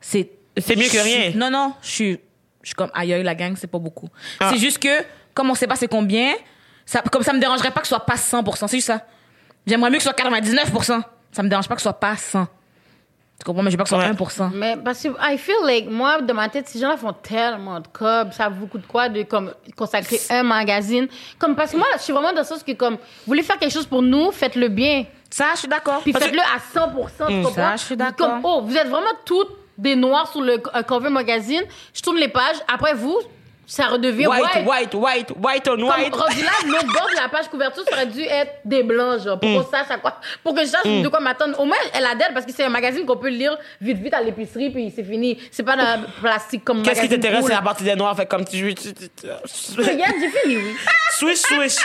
c'est 0.00 0.30
C'est 0.56 0.76
mieux 0.76 0.88
que 0.88 0.98
rien. 1.02 1.32
Non 1.34 1.50
non, 1.50 1.74
je 1.82 1.88
suis 1.88 2.18
je 2.62 2.68
suis 2.68 2.74
comme 2.74 2.90
aïe, 2.92 3.22
la 3.22 3.34
gang, 3.34 3.54
c'est 3.58 3.66
pas 3.68 3.78
beaucoup. 3.78 4.08
Ah. 4.38 4.50
C'est 4.52 4.58
juste 4.58 4.78
que 4.78 5.02
comme 5.34 5.50
on 5.50 5.54
sait 5.54 5.66
pas 5.66 5.76
c'est 5.76 5.88
combien, 5.88 6.34
ça 6.84 7.00
comme 7.10 7.22
ça 7.22 7.32
me 7.32 7.40
dérangerait 7.40 7.70
pas 7.70 7.80
que 7.80 7.86
ce 7.86 7.94
soit 7.94 8.04
pas 8.04 8.16
100%, 8.16 8.68
c'est 8.68 8.76
juste 8.76 8.88
ça. 8.88 9.06
J'aimerais 9.66 9.90
mieux 9.90 9.96
que 9.98 10.02
ce 10.02 10.10
soit 10.10 10.18
99%. 10.18 11.02
Ça 11.32 11.42
me 11.42 11.48
dérange 11.48 11.68
pas 11.68 11.74
que 11.76 11.80
ce 11.80 11.84
soit 11.84 12.00
pas 12.00 12.16
100. 12.16 12.46
Tu 13.40 13.44
comprends? 13.46 13.62
Mais 13.62 13.70
je 13.70 13.76
veux 13.76 13.78
pas 13.78 13.84
que 13.84 13.88
ce 13.90 13.96
soit 13.96 14.04
Ouais. 14.04 14.12
1%. 14.12 14.50
Mais 14.54 14.76
parce 14.76 15.02
que 15.02 15.08
I 15.08 15.38
feel 15.38 15.56
like 15.64 15.88
moi 15.90 16.20
dans 16.20 16.34
ma 16.34 16.50
tête 16.50 16.68
ces 16.68 16.78
gens-là 16.78 16.98
font 16.98 17.14
tellement 17.14 17.80
de 17.80 17.86
cob, 17.90 18.32
ça 18.32 18.50
vous 18.50 18.66
coûte 18.66 18.86
quoi 18.86 19.08
de 19.08 19.22
comme 19.22 19.54
consacrer 19.74 20.20
un 20.28 20.42
magazine 20.42 21.08
comme 21.38 21.56
parce 21.56 21.72
que 21.72 21.78
moi 21.78 21.86
je 21.96 22.02
suis 22.02 22.12
vraiment 22.12 22.32
dans 22.34 22.40
le 22.40 22.46
sens 22.46 22.62
que 22.62 22.72
comme 22.72 22.94
vous 22.96 22.98
voulez 23.26 23.42
faire 23.42 23.58
quelque 23.58 23.72
chose 23.72 23.86
pour 23.86 24.02
nous, 24.02 24.30
faites-le 24.30 24.68
bien. 24.68 25.06
Ça, 25.30 25.46
je 25.54 25.60
suis 25.60 25.68
d'accord. 25.68 26.00
Puis 26.02 26.12
faites-le 26.12 26.40
à 26.40 26.58
100%, 26.58 27.28
tu 27.28 27.42
comprends? 27.42 27.54
Ça, 27.54 27.76
je 27.76 27.82
suis 27.84 27.96
d'accord. 27.96 28.28
Comme 28.28 28.40
oh, 28.44 28.60
vous 28.62 28.76
êtes 28.76 28.88
vraiment 28.88 29.14
toutes 29.24 29.56
des 29.78 29.96
noirs 29.96 30.30
sur 30.30 30.42
le 30.42 30.58
cover 30.82 31.08
magazine, 31.08 31.62
je 31.94 32.02
tourne 32.02 32.18
les 32.18 32.28
pages, 32.28 32.56
après 32.68 32.92
vous 32.92 33.18
ça 33.72 33.86
redevient 33.86 34.26
White, 34.26 34.42
white. 34.42 34.66
white, 34.66 34.94
white, 34.94 35.30
white 35.40 35.68
on 35.68 35.76
Comme 35.76 35.84
white. 35.84 36.12
rendu 36.14 36.42
là, 36.42 36.50
l'autre 36.66 36.86
bord 36.92 37.08
de 37.08 37.22
la 37.22 37.28
page 37.28 37.48
couverture, 37.48 37.84
ça 37.88 37.94
aurait 37.94 38.06
dû 38.06 38.20
être 38.22 38.54
des 38.64 38.82
blancs, 38.82 39.22
genre, 39.22 39.36
Mm. 39.36 39.40
pour 39.40 39.64
qu'on 39.64 39.70
sache 39.70 39.90
à 39.90 39.98
quoi, 39.98 40.16
pour 40.42 40.54
que 40.56 40.62
je 40.62 40.66
sache 40.66 40.84
de 40.84 41.06
quoi 41.06 41.20
m'attendre. 41.20 41.58
Au 41.60 41.64
moins, 41.64 41.76
elle 41.94 42.04
a 42.04 42.16
d'aide 42.16 42.34
parce 42.34 42.44
que 42.44 42.52
c'est 42.52 42.64
un 42.64 42.68
magazine 42.68 43.06
qu'on 43.06 43.16
peut 43.16 43.28
lire 43.28 43.56
vite, 43.80 43.98
vite 43.98 44.12
à 44.14 44.20
l'épicerie, 44.22 44.70
puis 44.70 44.92
c'est 44.94 45.04
fini. 45.04 45.38
C'est 45.52 45.62
pas 45.62 45.76
dans 45.76 46.00
le 46.02 46.20
plastique 46.20 46.64
comme 46.64 46.82
Qu'est-ce 46.82 47.02
qui 47.02 47.08
t'intéresse, 47.08 47.44
c'est 47.46 47.52
la 47.54 47.62
partie 47.62 47.84
des 47.84 47.94
noirs, 47.94 48.16
fait 48.16 48.26
comme 48.26 48.44
tu 48.44 48.56
Regarde, 48.64 50.14
j'ai 50.20 50.28
fini. 50.28 50.62
Swish, 51.18 51.38
swish. 51.38 51.76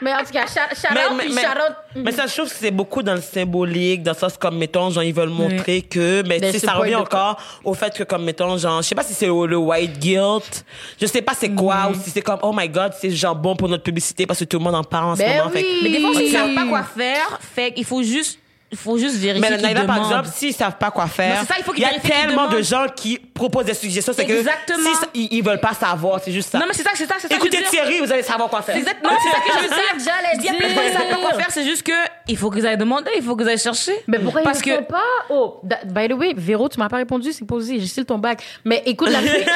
Mais 0.00 0.12
en 0.14 0.18
tout 0.18 0.32
cas, 0.32 0.46
shout, 0.46 0.74
shout 0.76 0.86
mais, 0.94 1.00
out, 1.06 1.12
mais, 1.16 1.24
puis 1.24 1.34
mais- 1.34 1.42
shout 1.42 1.48
out. 1.48 1.74
mais 2.04 2.12
ça, 2.12 2.26
je 2.26 2.34
trouve 2.34 2.48
que 2.48 2.54
c'est 2.54 2.70
beaucoup 2.70 3.02
dans 3.02 3.14
le 3.14 3.20
symbolique, 3.20 4.02
dans 4.02 4.12
le 4.12 4.16
sens 4.16 4.36
comme, 4.36 4.56
mettons, 4.56 4.90
genre, 4.90 5.02
ils 5.02 5.12
veulent 5.14 5.28
montrer 5.28 5.82
que, 5.82 6.22
mais 6.26 6.38
Ben, 6.38 6.52
tu 6.52 6.52
sais, 6.52 6.58
c'est 6.60 6.66
ça 6.66 6.74
revient 6.74 6.94
encore 6.94 7.36
au 7.64 7.74
fait 7.74 7.92
que, 7.96 8.04
comme, 8.04 8.24
mettons, 8.24 8.56
genre, 8.58 8.80
je 8.82 8.88
sais 8.88 8.94
pas 8.94 9.02
si 9.02 9.14
c'est 9.14 9.26
le, 9.26 9.46
le 9.46 9.56
white 9.56 9.98
guilt, 9.98 10.64
je 11.00 11.06
sais 11.06 11.22
pas 11.22 11.32
c'est 11.34 11.50
quoi, 11.50 11.90
ou 11.90 11.94
si 11.94 12.10
c'est 12.10 12.22
comme, 12.22 12.38
oh 12.42 12.52
my 12.54 12.68
god, 12.68 12.92
c'est 13.00 13.10
genre 13.10 13.34
bon 13.34 13.56
pour 13.56 13.68
notre 13.68 13.82
publicité 13.82 14.26
parce 14.26 14.38
que 14.38 14.44
tout 14.44 14.58
le 14.58 14.64
monde 14.64 14.76
en 14.76 14.84
parle 14.84 15.10
en 15.10 15.16
ce 15.16 15.20
Ben 15.20 15.38
moment. 15.38 15.50
Fait 15.50 15.62
que- 15.62 15.66
oui. 15.66 15.80
Mais 15.82 15.90
des 15.90 16.00
fois, 16.00 16.10
ils 16.22 16.30
savent 16.32 16.54
pas 16.54 16.66
quoi 16.66 16.82
faire. 16.84 17.38
Fait 17.54 17.72
qu'il 17.72 17.84
faut 17.84 18.02
juste, 18.02 18.38
il 18.70 18.76
faut 18.76 18.98
juste 18.98 19.16
vérifier 19.16 19.50
Mais 19.50 19.56
Naila, 19.56 19.84
par 19.84 19.96
exemple, 19.96 20.28
s'ils 20.34 20.52
savent 20.52 20.76
pas 20.76 20.90
quoi 20.90 21.06
faire, 21.06 21.36
Non, 21.36 21.40
c'est 21.40 21.54
ça, 21.54 21.58
il 21.58 21.64
faut 21.64 21.74
y 21.74 21.84
a 21.84 21.98
tellement 22.00 22.48
de 22.48 22.60
gens 22.60 22.86
qui 22.94 23.18
proposent 23.18 23.64
des 23.64 23.72
suggestions, 23.74 24.12
c'est 24.14 24.26
que 24.26 24.32
Exactement. 24.32 24.90
si 24.90 24.96
ça- 24.96 25.06
ils, 25.14 25.28
ils 25.32 25.42
veulent 25.42 25.60
pas 25.60 25.72
savoir, 25.72 26.20
c'est 26.22 26.32
juste 26.32 26.50
ça. 26.50 26.58
Non, 26.58 26.66
mais 26.68 26.74
c'est 26.74 26.82
ça, 26.82 26.90
c'est 26.94 27.06
ça, 27.06 27.14
c'est 27.18 27.28
ça. 27.28 27.34
Écoutez 27.36 27.58
dire. 27.58 27.70
Thierry, 27.70 27.98
vous 28.00 28.12
allez 28.12 28.22
savoir 28.22 28.50
quoi 28.50 28.60
faire. 28.60 28.74
C'est 28.74 28.80
exactement 28.80 29.10
c'est 29.22 29.30
ça 29.30 29.38
que 29.38 29.52
je 29.52 29.62
veux 29.62 29.68
dire. 29.68 29.78
J'allais 30.04 30.58
gens, 30.74 30.82
ils 30.82 30.92
savent 30.92 31.08
pas 31.08 31.16
quoi 31.16 31.30
dire. 31.30 31.40
faire, 31.40 31.50
c'est 31.50 31.64
juste 31.64 31.82
que 31.82 31.92
il 32.26 32.36
faut 32.36 32.50
qu'ils 32.50 32.66
aillent 32.66 32.76
demander, 32.76 33.10
il 33.16 33.22
faut 33.22 33.36
qu'ils 33.36 33.48
aillent 33.48 33.58
chercher. 33.58 33.94
Mais 34.06 34.18
pourquoi 34.18 34.42
Parce 34.42 34.58
ils 34.60 34.64
que 34.64 34.70
ne 34.70 34.76
font 34.76 34.82
pas? 34.84 35.02
Oh, 35.30 35.60
by 35.86 36.08
the 36.08 36.12
way, 36.12 36.34
Véro, 36.36 36.68
tu 36.68 36.78
m'as 36.78 36.88
pas 36.90 36.98
répondu, 36.98 37.32
c'est 37.32 37.46
posé, 37.46 37.80
j'ai 37.80 37.86
style 37.86 38.04
ton 38.04 38.18
bac. 38.18 38.42
Mais 38.64 38.82
écoute 38.84 39.08
la 39.10 39.20
vidéo. 39.20 39.40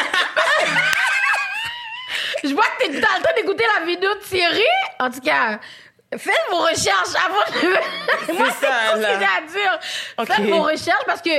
Je 2.44 2.48
vois 2.54 2.64
que 2.78 2.84
t'es 2.86 2.90
t'es 2.92 3.06
en 3.06 3.22
train 3.22 3.32
d'écouter 3.36 3.64
la 3.78 3.86
vidéo 3.86 4.10
de 4.14 4.20
Thierry. 4.28 4.62
En 4.98 5.10
tout 5.10 5.20
cas, 5.20 5.60
faites 6.18 6.34
vos 6.50 6.58
recherches 6.58 7.14
avant 7.24 7.60
de... 7.60 8.32
Moi, 8.38 8.46
c'est 8.60 8.66
ça, 8.66 8.72
tout 8.92 8.96
ce 8.96 8.96
que 8.96 9.02
là. 9.02 9.18
j'ai 9.18 9.24
à 9.24 10.26
dire. 10.26 10.26
Faites 10.36 10.46
vos 10.48 10.62
recherches 10.62 11.04
parce 11.06 11.22
que 11.22 11.30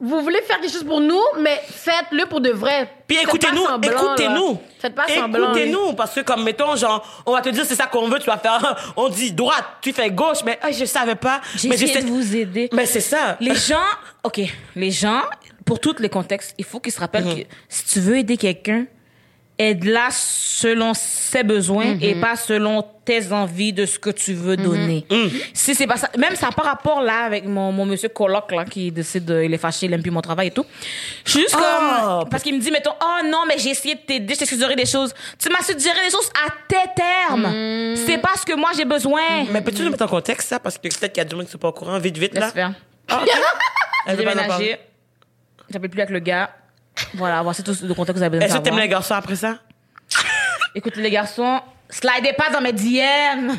vous 0.00 0.20
voulez 0.22 0.42
faire 0.42 0.60
quelque 0.60 0.72
chose 0.72 0.84
pour 0.84 1.00
nous, 1.00 1.22
mais 1.38 1.60
faites-le 1.66 2.26
pour 2.26 2.40
de 2.40 2.50
vrai. 2.50 2.90
Puis 3.06 3.16
écoutez-nous, 3.22 3.64
écoutez-nous. 3.82 4.60
Faites 4.80 4.94
pas 4.94 5.06
semblant. 5.08 5.46
Écoutez-nous, 5.52 5.92
parce 5.94 6.14
que 6.14 6.20
comme 6.20 6.42
mettons, 6.42 6.74
genre, 6.76 7.22
on 7.24 7.32
va 7.32 7.40
te 7.40 7.48
dire 7.48 7.64
c'est 7.64 7.76
ça 7.76 7.86
qu'on 7.86 8.08
veut, 8.08 8.18
tu 8.18 8.26
vas 8.26 8.36
faire, 8.36 8.92
on 8.96 9.08
dit 9.08 9.32
droite, 9.32 9.64
tu 9.80 9.92
fais 9.92 10.10
gauche, 10.10 10.38
mais 10.44 10.58
ah, 10.62 10.72
je 10.72 10.84
savais 10.84 11.14
pas. 11.14 11.40
j'ai 11.54 11.68
mais 11.68 11.76
j'essaie- 11.76 12.02
de 12.02 12.08
vous 12.08 12.36
aider. 12.36 12.68
Mais 12.72 12.86
c'est 12.86 13.00
ça. 13.00 13.36
Les 13.40 13.54
gens, 13.54 13.78
OK, 14.24 14.40
les 14.76 14.90
gens, 14.90 15.22
pour 15.64 15.78
tous 15.80 15.96
les 16.00 16.08
contextes, 16.10 16.54
il 16.58 16.64
faut 16.64 16.80
qu'ils 16.80 16.92
se 16.92 17.00
rappellent 17.00 17.24
Mhm. 17.24 17.42
que 17.44 17.48
si 17.68 17.84
tu 17.86 18.00
veux 18.00 18.18
aider 18.18 18.36
quelqu'un, 18.36 18.86
aide-la 19.58 20.08
selon 20.10 20.94
ses 20.94 21.44
besoins 21.44 21.96
et 22.00 22.14
pas 22.16 22.34
selon 22.36 22.84
tes 23.04 23.30
envies 23.32 23.72
de 23.72 23.86
ce 23.86 23.98
que 23.98 24.10
tu 24.10 24.32
veux 24.32 24.56
donner. 24.56 25.06
Si 25.52 25.74
c'est 25.74 25.86
pas 25.86 25.96
ça, 25.96 26.10
même 26.18 26.34
ça 26.34 26.46
n'a 26.46 26.52
pas 26.52 26.62
rapport 26.62 27.02
là 27.02 27.24
avec 27.24 27.44
mon, 27.44 27.70
mon 27.70 27.86
monsieur 27.86 28.08
coloc 28.08 28.50
là 28.50 28.64
qui 28.64 28.90
décide 28.90 29.24
de, 29.26 29.42
il 29.42 29.52
est 29.54 29.58
fâché, 29.58 29.86
il 29.86 29.92
aime 29.92 30.02
plus 30.02 30.10
mon 30.10 30.22
travail 30.22 30.48
et 30.48 30.50
tout. 30.50 30.66
Je 31.24 31.30
suis 31.30 31.40
juste 31.40 31.56
Oh, 31.56 32.20
comme 32.20 32.28
parce 32.28 32.42
qu'il 32.42 32.54
me 32.54 32.60
dit 32.60 32.70
mettons 32.70 32.94
oh 33.00 33.26
non 33.26 33.44
mais 33.46 33.58
j'ai 33.58 33.70
essayé 33.70 33.94
de 33.94 34.00
t'aider, 34.00 34.34
je 34.34 34.40
t'ai 34.40 34.46
suggéré 34.46 34.74
des 34.74 34.86
choses. 34.86 35.14
Tu 35.38 35.48
m'as 35.50 35.62
suggéré 35.62 35.98
des 36.04 36.10
choses 36.10 36.30
à 36.46 36.50
tes 36.68 36.90
termes. 36.96 37.94
C'est 38.06 38.18
pas 38.18 38.34
ce 38.36 38.44
que 38.44 38.54
moi 38.54 38.70
j'ai 38.76 38.84
besoin. 38.84 39.44
Mais 39.50 39.60
peux-tu 39.60 39.82
nous 39.82 39.90
mettre 39.90 40.04
en 40.04 40.08
contexte 40.08 40.48
ça? 40.48 40.58
Parce 40.58 40.76
que 40.78 40.82
peut-être 40.88 41.12
qu'il 41.12 41.20
y 41.20 41.26
a 41.26 41.28
du 41.28 41.36
monde 41.36 41.44
qui 41.46 41.52
sont 41.52 41.58
pas 41.58 41.68
au 41.68 41.72
courant, 41.72 41.98
vite, 41.98 42.16
vite, 42.18 42.34
là. 42.34 42.50
Faire. 42.50 42.72
Ah, 43.08 43.22
ok. 43.22 43.28
J'ai 44.08 44.16
déménagé. 44.16 44.76
J'avais 45.70 45.88
plus 45.88 46.00
avec 46.00 46.10
le 46.10 46.18
gars. 46.18 46.50
Voilà, 47.14 47.42
voici 47.42 47.62
tout 47.62 47.74
le 47.82 47.94
contexte 47.94 48.14
que 48.14 48.18
vous 48.18 48.22
avez 48.24 48.38
besoin 48.38 48.46
de 48.46 48.50
Est-ce 48.52 48.54
que 48.58 48.62
t'aimes 48.62 48.72
savoir. 48.74 48.82
les 48.82 48.88
garçons 48.88 49.14
après 49.14 49.36
ça? 49.36 49.58
Écoutez 50.76 51.00
les 51.00 51.10
garçons, 51.10 51.60
slidez 51.88 52.32
pas 52.32 52.50
dans 52.50 52.60
mes 52.60 52.72
DM. 52.72 53.52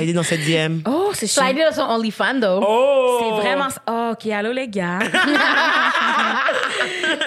Aidé 0.00 0.12
dans 0.12 0.22
cette 0.24 0.44
DM. 0.44 0.80
Oh, 0.86 1.10
c'est 1.14 1.26
chiant. 1.26 1.44
Slidez 1.44 1.64
dans 1.64 1.72
son 1.74 1.82
OnlyFans, 1.90 2.40
though. 2.40 2.60
Oh! 2.66 3.18
C'est 3.20 3.30
vraiment... 3.42 3.68
Oh, 3.88 4.10
ok, 4.12 4.26
allô 4.32 4.52
les 4.52 4.68
gars. 4.68 4.98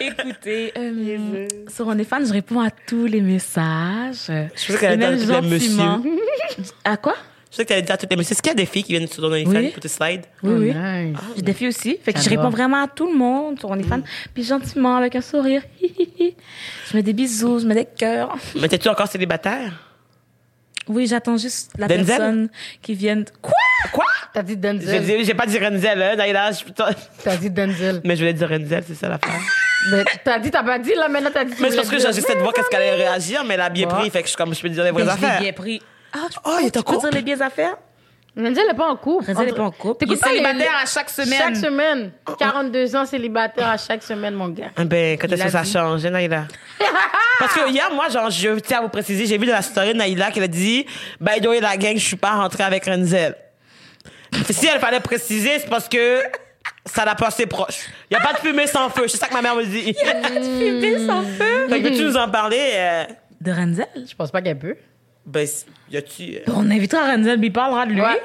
Écoutez, 0.02 0.74
euh, 0.78 1.48
sur 1.74 1.88
OnlyFans, 1.88 2.26
je 2.26 2.34
réponds 2.34 2.60
à 2.62 2.70
tous 2.72 3.06
les 3.06 3.22
messages. 3.22 4.28
Je 4.28 4.48
pensais 4.54 4.78
qu'elle 4.78 5.02
allait 5.04 5.16
dire 5.18 5.36
à 5.38 5.42
tous 5.42 5.48
les 5.50 5.60
gentiment. 5.60 6.02
À 6.84 6.98
quoi? 6.98 7.16
Je 7.56 7.62
sais 7.62 7.64
que 7.64 7.70
t'allais 7.70 7.84
dire 7.84 7.96
à 7.96 7.98
toutes 7.98 8.10
les 8.10 8.18
messieurs. 8.18 8.34
Est-ce 8.34 8.42
qu'il 8.42 8.50
y 8.50 8.52
a 8.52 8.56
des 8.56 8.66
filles 8.66 8.84
qui 8.84 8.92
viennent 8.92 9.08
sur 9.08 9.24
ton 9.24 9.32
OnlyFans 9.32 9.52
Oui. 9.56 9.70
pour 9.70 9.82
te 9.82 9.88
slide? 9.88 10.24
Oui, 10.44 10.52
oui. 10.54 10.74
nice. 10.76 11.18
J'ai 11.38 11.42
des 11.42 11.54
filles 11.54 11.70
aussi. 11.70 11.98
Fait 12.04 12.12
que 12.12 12.20
je 12.20 12.26
J'adore. 12.26 12.44
réponds 12.44 12.50
vraiment 12.58 12.84
à 12.84 12.88
tout 12.90 13.08
le 13.10 13.18
monde 13.18 13.58
sur 13.58 13.70
OnlyFans. 13.72 14.02
Puis 14.34 14.44
gentiment, 14.44 14.98
avec 14.98 15.16
un 15.16 15.22
sourire. 15.22 15.62
je 15.82 16.96
mets 16.98 17.02
des 17.02 17.14
bisous, 17.14 17.60
je 17.60 17.66
mets 17.66 17.76
des 17.76 17.86
cœurs. 17.86 18.36
Mais 18.60 18.68
t'es-tu 18.68 18.90
encore 18.90 19.08
célibataire? 19.08 19.72
Oui, 20.90 21.08
j'attends 21.08 21.38
juste 21.38 21.72
la 21.78 21.88
Denzel? 21.88 22.06
personne 22.06 22.50
qui 22.82 22.94
vienne. 22.94 23.24
Quoi? 23.42 23.54
Quoi? 23.94 24.04
T'as 24.34 24.44
dit 24.44 24.52
J'ai 24.52 24.58
Denzel. 24.58 25.04
dit- 25.06 25.24
j'ai 25.26 25.34
pas 25.34 25.46
dit 25.46 25.58
Renzel, 25.58 26.02
hein, 26.02 26.16
Naïla. 26.18 26.52
je- 26.52 26.64
putain. 26.66 26.90
T'as 27.24 27.38
dit 27.38 27.50
Denzel. 27.50 28.02
Mais 28.04 28.16
je 28.16 28.20
voulais 28.20 28.34
dire 28.34 28.50
Renzel, 28.50 28.84
c'est 28.86 28.96
ça 28.96 29.08
l'affaire. 29.08 29.40
Mais 29.92 30.04
t'as 30.24 30.40
dit, 30.40 30.52
t'as 30.52 30.62
pas 30.64 30.78
dit, 30.78 30.94
là, 30.94 31.08
maintenant 31.08 31.30
t'as 31.34 31.46
dit. 31.46 31.56
tu 31.56 31.62
Mais 31.62 31.70
c'est 31.70 31.78
parce 31.78 31.88
voulais 31.88 32.00
que 32.00 32.04
dire. 32.04 32.14
j'essaie 32.14 32.36
de 32.36 32.40
voir 32.42 32.54
qu'est-ce 32.54 32.68
qu'elle 32.70 32.82
allait 32.82 33.08
réagir, 33.08 33.44
mais 33.46 33.54
elle 33.54 33.62
a 33.62 33.70
bien 33.70 33.88
pris, 33.88 34.10
fait 34.10 34.24
que 34.24 34.30
je, 34.30 34.36
comme 34.36 34.54
je 34.54 34.62
peux 34.62 34.70
dire 34.70 34.84
les 34.84 34.92
vraies 34.92 35.08
affaires. 35.08 35.40
bien 35.40 35.54
pris. 35.54 35.82
Ah, 36.18 36.28
je- 36.32 36.38
Oh, 36.46 36.58
il 36.62 36.66
est 36.68 36.78
en 36.78 36.80
tu 36.82 36.86
peux 36.86 36.94
couple? 36.94 37.10
dire 37.10 37.18
les 37.18 37.22
biais 37.22 37.42
affaires? 37.42 37.76
Denzel 38.38 38.68
n'est 38.68 38.74
pas 38.74 38.88
en 38.88 38.96
couple. 38.98 39.26
Renzel 39.28 39.46
n'est 39.48 39.54
pas 39.54 39.64
en 39.64 39.72
couple. 39.72 40.06
Il 40.08 40.14
est 40.14 40.18
pas 40.18 40.28
les- 40.30 40.40
célibataire 40.40 40.74
à 40.82 40.86
chaque 40.86 41.10
semaine. 41.10 41.40
Chaque 41.40 41.56
semaine. 41.56 42.12
42 42.38 42.96
ans 42.96 43.06
célibataire 43.06 43.70
à 43.70 43.78
chaque 43.78 44.04
semaine, 44.04 44.34
mon 44.34 44.50
gars. 44.50 44.72
Ah 44.76 44.84
Ben, 44.84 45.18
quand 45.18 45.28
Il 45.28 45.34
est-ce 45.34 45.44
que 45.44 45.48
a 45.48 45.52
ça 45.52 45.64
change, 45.64 46.06
Naïla? 46.06 46.46
Parce 47.40 47.54
que 47.54 47.70
hier, 47.70 47.90
moi, 47.94 48.10
genre, 48.10 48.30
je 48.30 48.60
tiens 48.60 48.80
à 48.80 48.82
vous 48.82 48.90
préciser, 48.90 49.26
j'ai 49.26 49.38
vu 49.38 49.46
dans 49.46 49.54
la 49.54 49.62
story 49.62 49.94
de 49.94 49.98
Naïla 49.98 50.32
qu'elle 50.32 50.44
a 50.44 50.48
dit, 50.48 50.86
by 51.22 51.40
the 51.42 51.48
way, 51.48 51.60
la 51.62 51.78
gang, 51.78 51.96
je 51.98 52.06
suis 52.06 52.16
pas 52.18 52.32
rentrée 52.32 52.64
avec 52.64 52.86
Renzel. 52.86 53.36
Si 54.50 54.68
elle 54.68 54.80
fallait 54.80 55.00
préciser, 55.00 55.60
c'est 55.60 55.70
parce 55.70 55.88
que 55.88 56.22
ça 56.86 57.06
l'a 57.06 57.16
passé 57.16 57.46
proche. 57.46 57.88
Il 58.12 58.16
y 58.16 58.18
a 58.18 58.20
pas 58.22 58.34
de 58.34 58.40
fumée 58.40 58.68
sans 58.68 58.90
feu, 58.90 59.08
c'est 59.08 59.18
ça 59.18 59.28
que 59.28 59.34
ma 59.34 59.42
mère 59.42 59.56
me 59.56 59.64
dit. 59.64 59.94
Fumée 59.94 61.06
sans 61.06 61.22
feu. 61.22 61.68
Fait 61.70 61.82
que 61.82 61.88
veux-tu 61.88 62.04
nous 62.04 62.18
en 62.18 62.30
parler? 62.30 62.72
euh, 62.74 63.04
De 63.40 63.52
Renzel? 63.52 63.88
Je 63.96 64.14
pense 64.14 64.30
pas 64.32 64.42
qu'elle 64.42 64.60
peut. 64.60 64.76
Ben, 65.26 65.48
y 65.92 65.98
a-tu... 65.98 66.36
euh, 66.36 66.40
On 66.48 66.70
invitera 66.70 67.12
Renzel, 67.12 67.38
puis 67.40 67.48
il 67.48 67.52
parlera 67.54 67.86
de 67.86 67.92
lui. 67.94 68.02
Ouais. 68.02 68.22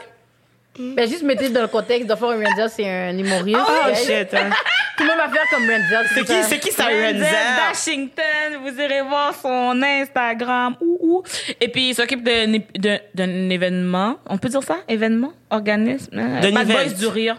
Ben, 0.79 1.09
juste 1.09 1.23
mettez 1.25 1.49
dans 1.49 1.63
le 1.63 1.69
contexte, 1.69 2.09
de 2.09 2.15
fois, 2.15 2.35
Renzel, 2.35 2.71
c'est 2.71 2.89
un 2.89 3.17
humoriste. 3.19 3.59
Oh, 3.61 3.95
shit, 3.95 4.33
hein. 4.35 4.51
Tout 4.97 5.05
le 5.05 5.09
monde 5.09 5.19
va 5.19 5.29
faire 5.31 5.45
comme 5.51 5.63
Renzel. 5.69 6.07
C'est 6.15 6.25
qui, 6.25 6.43
c'est 6.45 6.59
qui 6.59 6.71
ça, 6.71 6.85
Renzel? 6.85 7.15
Renzel? 7.17 7.37
Washington, 7.69 8.61
vous 8.63 8.81
irez 8.81 9.03
voir 9.03 9.35
son 9.35 9.83
Instagram. 9.83 10.77
Ouh, 10.81 10.99
ouh. 11.01 11.23
Et 11.61 11.69
puis, 11.69 11.91
il 11.91 11.95
s'occupe 11.95 12.23
d'un 12.23 12.53
ép- 12.53 12.79
d'un 12.79 12.99
d'un 13.15 13.49
événement. 13.51 14.19
On 14.27 14.39
peut 14.39 14.49
dire 14.49 14.63
ça? 14.63 14.77
Événement? 14.89 15.33
Organisme? 15.51 16.19
hein? 16.19 16.41
D'un 16.41 16.53
Bad 16.53 16.67
Boys 16.69 16.83
event. 16.85 16.99
du 16.99 17.07
rire. 17.07 17.37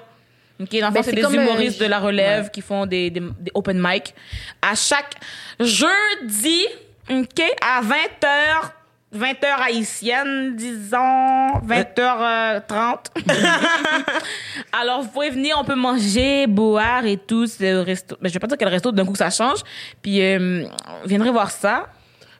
OK, 0.59 0.69
dans 0.73 0.77
le 0.77 0.83
fond, 0.85 0.91
Ben, 0.91 1.03
c'est 1.03 1.11
des 1.13 1.23
euh, 1.25 1.29
humoristes 1.31 1.79
de 1.81 1.85
la 1.87 1.99
relève 1.99 2.43
ouais. 2.45 2.49
qui 2.51 2.61
font 2.61 2.85
des, 2.85 3.09
des, 3.09 3.19
des 3.39 3.51
open 3.55 3.79
mic. 3.81 4.13
À 4.61 4.75
chaque 4.75 5.13
jeudi, 5.59 6.65
OK, 7.09 7.41
à 7.61 7.81
20h, 7.81 8.71
20h 9.15 9.45
haïtienne, 9.61 10.55
disons, 10.55 11.59
20h30. 11.67 12.97
Alors, 14.71 15.01
vous 15.01 15.09
pouvez 15.09 15.29
venir, 15.31 15.57
on 15.59 15.63
peut 15.65 15.75
manger, 15.75 16.47
boire 16.47 17.05
et 17.05 17.17
tout. 17.17 17.45
C'est 17.45 17.73
au 17.73 17.83
resto. 17.83 18.15
Mais 18.21 18.29
je 18.29 18.33
vais 18.33 18.39
pas 18.39 18.47
dire 18.47 18.57
quel 18.57 18.69
resto, 18.69 18.91
d'un 18.91 19.05
coup, 19.05 19.15
ça 19.15 19.29
change. 19.29 19.59
Puis, 20.01 20.21
euh, 20.21 20.63
viendrez 21.05 21.29
voir 21.29 21.51
ça. 21.51 21.87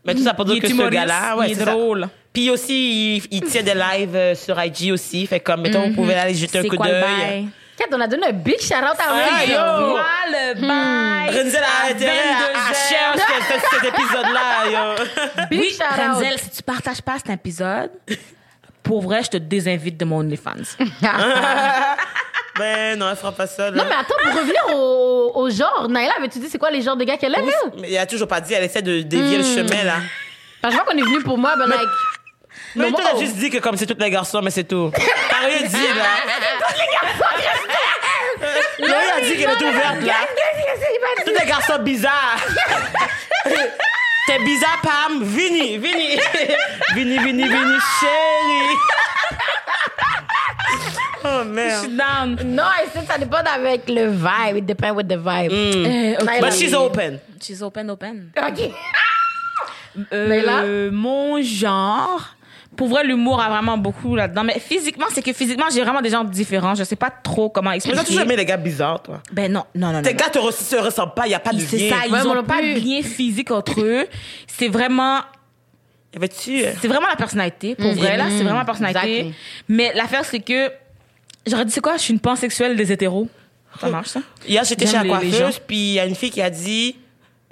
Mais 0.05 0.15
tout 0.15 0.23
ça 0.23 0.33
pour 0.33 0.45
dire 0.45 0.59
que 0.61 0.67
ce 0.67 0.89
gars-là, 0.89 1.35
ouais, 1.37 1.49
c'est 1.49 1.63
ça. 1.65 1.71
drôle. 1.71 2.07
Puis 2.33 2.49
aussi, 2.49 3.17
il, 3.17 3.23
il 3.31 3.41
tient 3.41 3.61
des 3.61 3.73
lives 3.75 4.15
euh, 4.15 4.33
sur 4.35 4.57
IG 4.63 4.91
aussi. 4.91 5.27
Fait 5.27 5.39
comme, 5.41 5.61
mettons, 5.61 5.89
vous 5.89 5.93
pouvez 5.93 6.15
aller 6.15 6.33
jeter 6.33 6.59
un 6.59 6.63
Mhm. 6.63 6.69
Coup 6.69 6.83
le 6.83 6.89
d'œil. 6.89 7.47
On 7.91 8.01
a 8.01 8.07
donné 8.07 8.27
un 8.27 8.31
big 8.33 8.59
shout-out 8.59 8.97
à 8.99 9.11
Renzel. 9.11 9.49
yo. 9.49 9.91
Quoi 9.91 10.05
le 10.27 10.53
bail? 10.61 11.37
Renzel 11.37 11.63
a 11.63 11.89
intérêt 11.89 12.19
à, 12.19 12.69
à 12.69 12.73
share 12.73 13.15
cet, 13.47 13.83
épisode-là, 13.83 14.69
yo. 14.71 15.05
Big 15.49 15.59
Oui, 15.59 15.69
shout-out. 15.71 16.15
Renzel, 16.15 16.39
si 16.39 16.49
tu 16.49 16.63
partages 16.63 17.01
pas 17.01 17.17
cet 17.17 17.29
épisode, 17.29 17.91
pour 18.83 19.01
vrai, 19.01 19.23
je 19.23 19.29
te 19.29 19.37
désinvite 19.37 19.97
de 19.97 20.05
mon 20.05 20.19
OnlyFans. 20.19 20.75
ben 22.57 22.99
non, 22.99 23.09
elle 23.09 23.15
fera 23.15 23.31
pas 23.31 23.47
ça, 23.47 23.71
là. 23.71 23.77
Non, 23.77 23.83
mais 23.87 23.95
attends, 23.95 24.15
pour 24.23 24.33
revenir 24.33 24.75
au, 24.75 25.31
au 25.35 25.49
genre, 25.49 25.87
Naïla, 25.89 26.13
avais-tu 26.17 26.39
dit 26.39 26.49
c'est 26.49 26.57
quoi 26.57 26.71
les 26.71 26.81
genres 26.81 26.97
de 26.97 27.03
gars 27.03 27.17
qu'elle 27.17 27.35
aime, 27.35 27.45
elle? 27.45 27.79
Mais 27.79 27.91
il 27.91 27.97
a 27.97 28.05
toujours 28.05 28.27
pas 28.27 28.41
dit, 28.41 28.53
elle 28.53 28.63
essaie 28.63 28.81
de 28.81 29.01
dévier 29.01 29.37
le 29.37 29.43
chemin, 29.43 29.83
là. 29.83 29.95
Parce 30.61 30.73
que 30.73 30.79
je 30.79 30.83
vois 30.83 30.93
qu'on 30.93 30.99
est 30.99 31.03
venu 31.05 31.23
pour 31.23 31.37
moi, 31.37 31.55
ben, 31.55 31.67
like. 31.67 31.79
Mais 32.75 32.89
toi, 32.91 33.01
t'as 33.03 33.15
oh. 33.15 33.19
juste 33.19 33.35
dit 33.35 33.49
que 33.49 33.57
comme 33.57 33.75
c'est 33.77 33.85
tous 33.85 34.01
les 34.01 34.09
garçons, 34.09 34.41
mais 34.41 34.51
c'est 34.51 34.63
tout. 34.63 34.91
T'as 35.29 35.45
rien 35.45 35.67
dit, 35.67 35.87
là. 35.97 36.03
Là, 38.79 38.97
il 39.05 39.23
a 39.23 39.25
dit 39.25 39.37
qu'elle 39.37 39.49
est 39.49 39.63
ouverte, 39.63 40.01
là. 40.01 40.13
Tous 41.25 41.33
les 41.39 41.45
garçons 41.45 41.79
bizarres. 41.79 42.39
T'es 44.27 44.39
bizarre, 44.39 44.81
Pam. 44.81 45.23
Vini, 45.23 45.77
Vini. 45.77 46.17
Vini, 46.95 47.17
Vini, 47.17 47.43
Vini, 47.43 47.77
chérie. 47.99 48.77
Oh, 51.23 51.43
merde. 51.43 51.95
Down. 51.95 52.39
Non, 52.45 52.63
I 52.63 52.87
said 52.91 53.05
ça 53.07 53.17
dépend 53.17 53.37
avec 53.37 53.87
le 53.87 54.07
vibe. 54.09 54.57
It 54.57 54.65
depends 54.65 54.95
with 54.95 55.07
the 55.07 55.17
vibe. 55.17 55.51
Euh, 55.51 56.15
ok. 56.15 56.25
Naïla. 56.25 56.41
But 56.41 56.53
she's 56.53 56.73
open. 56.73 57.19
She's 57.41 57.61
open, 57.61 57.89
open. 57.89 58.31
OK. 58.37 58.71
Euh, 60.13 60.89
mon 60.91 61.41
genre. 61.41 62.35
Pour 62.77 62.87
vrai, 62.87 63.03
l'humour 63.03 63.41
a 63.41 63.49
vraiment 63.49 63.77
beaucoup 63.77 64.15
là-dedans. 64.15 64.43
Mais 64.43 64.57
physiquement, 64.59 65.05
c'est 65.13 65.21
que 65.21 65.33
physiquement, 65.33 65.65
j'ai 65.73 65.81
vraiment 65.83 66.01
des 66.01 66.09
gens 66.09 66.23
différents. 66.23 66.73
Je 66.73 66.83
sais 66.83 66.95
pas 66.95 67.09
trop 67.09 67.49
comment 67.49 67.69
Mais 67.71 67.79
t'as 67.79 67.89
expliquer. 67.89 68.05
toujours 68.05 68.21
aimé 68.21 68.35
les 68.37 68.45
gars 68.45 68.57
bizarres, 68.57 69.01
toi? 69.03 69.21
Ben 69.33 69.51
non, 69.51 69.63
non, 69.75 69.87
non, 69.87 69.93
non. 69.93 70.01
Tes 70.01 70.11
non. 70.11 70.17
gars 70.17 70.29
te 70.29 70.39
re- 70.39 70.51
se 70.51 70.75
ressemblent 70.77 71.13
pas, 71.13 71.27
il 71.27 71.31
y 71.31 71.35
a 71.35 71.39
pas 71.39 71.51
de 71.53 71.59
C'est 71.59 71.77
lien. 71.77 71.89
ça, 71.89 72.05
ils 72.07 72.11
Ouais, 72.13 72.23
moi 72.23 72.31
ont 72.31 72.35
non 72.35 72.43
pas 72.43 72.61
de 72.61 72.79
lien 72.79 73.01
physique 73.03 73.51
entre 73.51 73.81
eux. 73.81 74.07
C'est 74.47 74.69
vraiment, 74.69 75.19
Y 76.13 76.17
avait-tu... 76.17 76.63
euh, 76.63 76.71
c'est 76.81 76.87
vraiment 76.87 77.07
la 77.07 77.15
personnalité. 77.17 77.75
Pour 77.75 77.91
Mm, 77.91 77.95
vrai, 77.97 78.17
là, 78.17 78.25
mm, 78.25 78.31
c'est 78.37 78.43
vraiment 78.43 78.59
la 78.59 78.65
personnalité. 78.65 79.17
exactly. 79.19 79.35
Mais 79.67 79.91
l'affaire, 79.93 80.23
c'est 80.25 80.39
que, 80.39 80.71
j'aurais 81.45 81.65
dit, 81.65 81.71
c'est 81.73 81.81
quoi? 81.81 81.97
Je 81.97 82.01
suis 82.03 82.13
une 82.13 82.19
pansexuelle 82.21 82.75
des 82.77 82.91
hétéros. 82.91 83.27
Ça 83.79 83.89
marche, 83.89 84.09
ça? 84.09 84.21
Hier, 84.47 84.63
j'étais 84.63 84.87
chez 84.87 84.97
la 84.97 85.05
coiffeuse, 85.05 85.59
puis 85.65 85.77
il 85.77 85.93
y 85.93 85.99
a 85.99 86.05
une 86.05 86.15
fille 86.15 86.31
qui 86.31 86.41
a 86.41 86.49
dit 86.49 86.95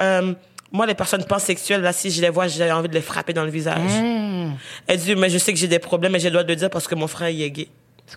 euh, 0.02 0.34
Moi, 0.72 0.86
les 0.86 0.94
personnes 0.94 1.26
pansexuelles, 1.26 1.82
là, 1.82 1.94
si 1.94 2.12
je 2.12 2.22
les 2.22 2.30
vois, 2.30 2.48
j'ai 2.48 2.72
envie 2.72 2.90
de 2.90 2.94
les 2.94 3.02
frapper 3.02 3.34
dans 3.34 3.44
le 3.44 3.50
visage. 3.50 3.78
Hmm. 3.80 4.52
Elle 4.88 5.00
dit 5.00 5.16
Mais 5.16 5.30
je 5.30 5.38
sais 5.38 5.52
que 5.52 5.60
j'ai 5.60 5.68
des 5.68 5.80
problèmes, 5.80 6.12
mais 6.12 6.20
j'ai 6.20 6.30
le 6.30 6.34
droit 6.34 6.44
de 6.44 6.50
le 6.50 6.56
dire 6.56 6.70
parce 6.70 6.88
que 6.88 6.96
mon 6.96 7.08
frère, 7.08 7.30
il 7.30 7.42
est 7.42 7.52
gay. 7.52 7.68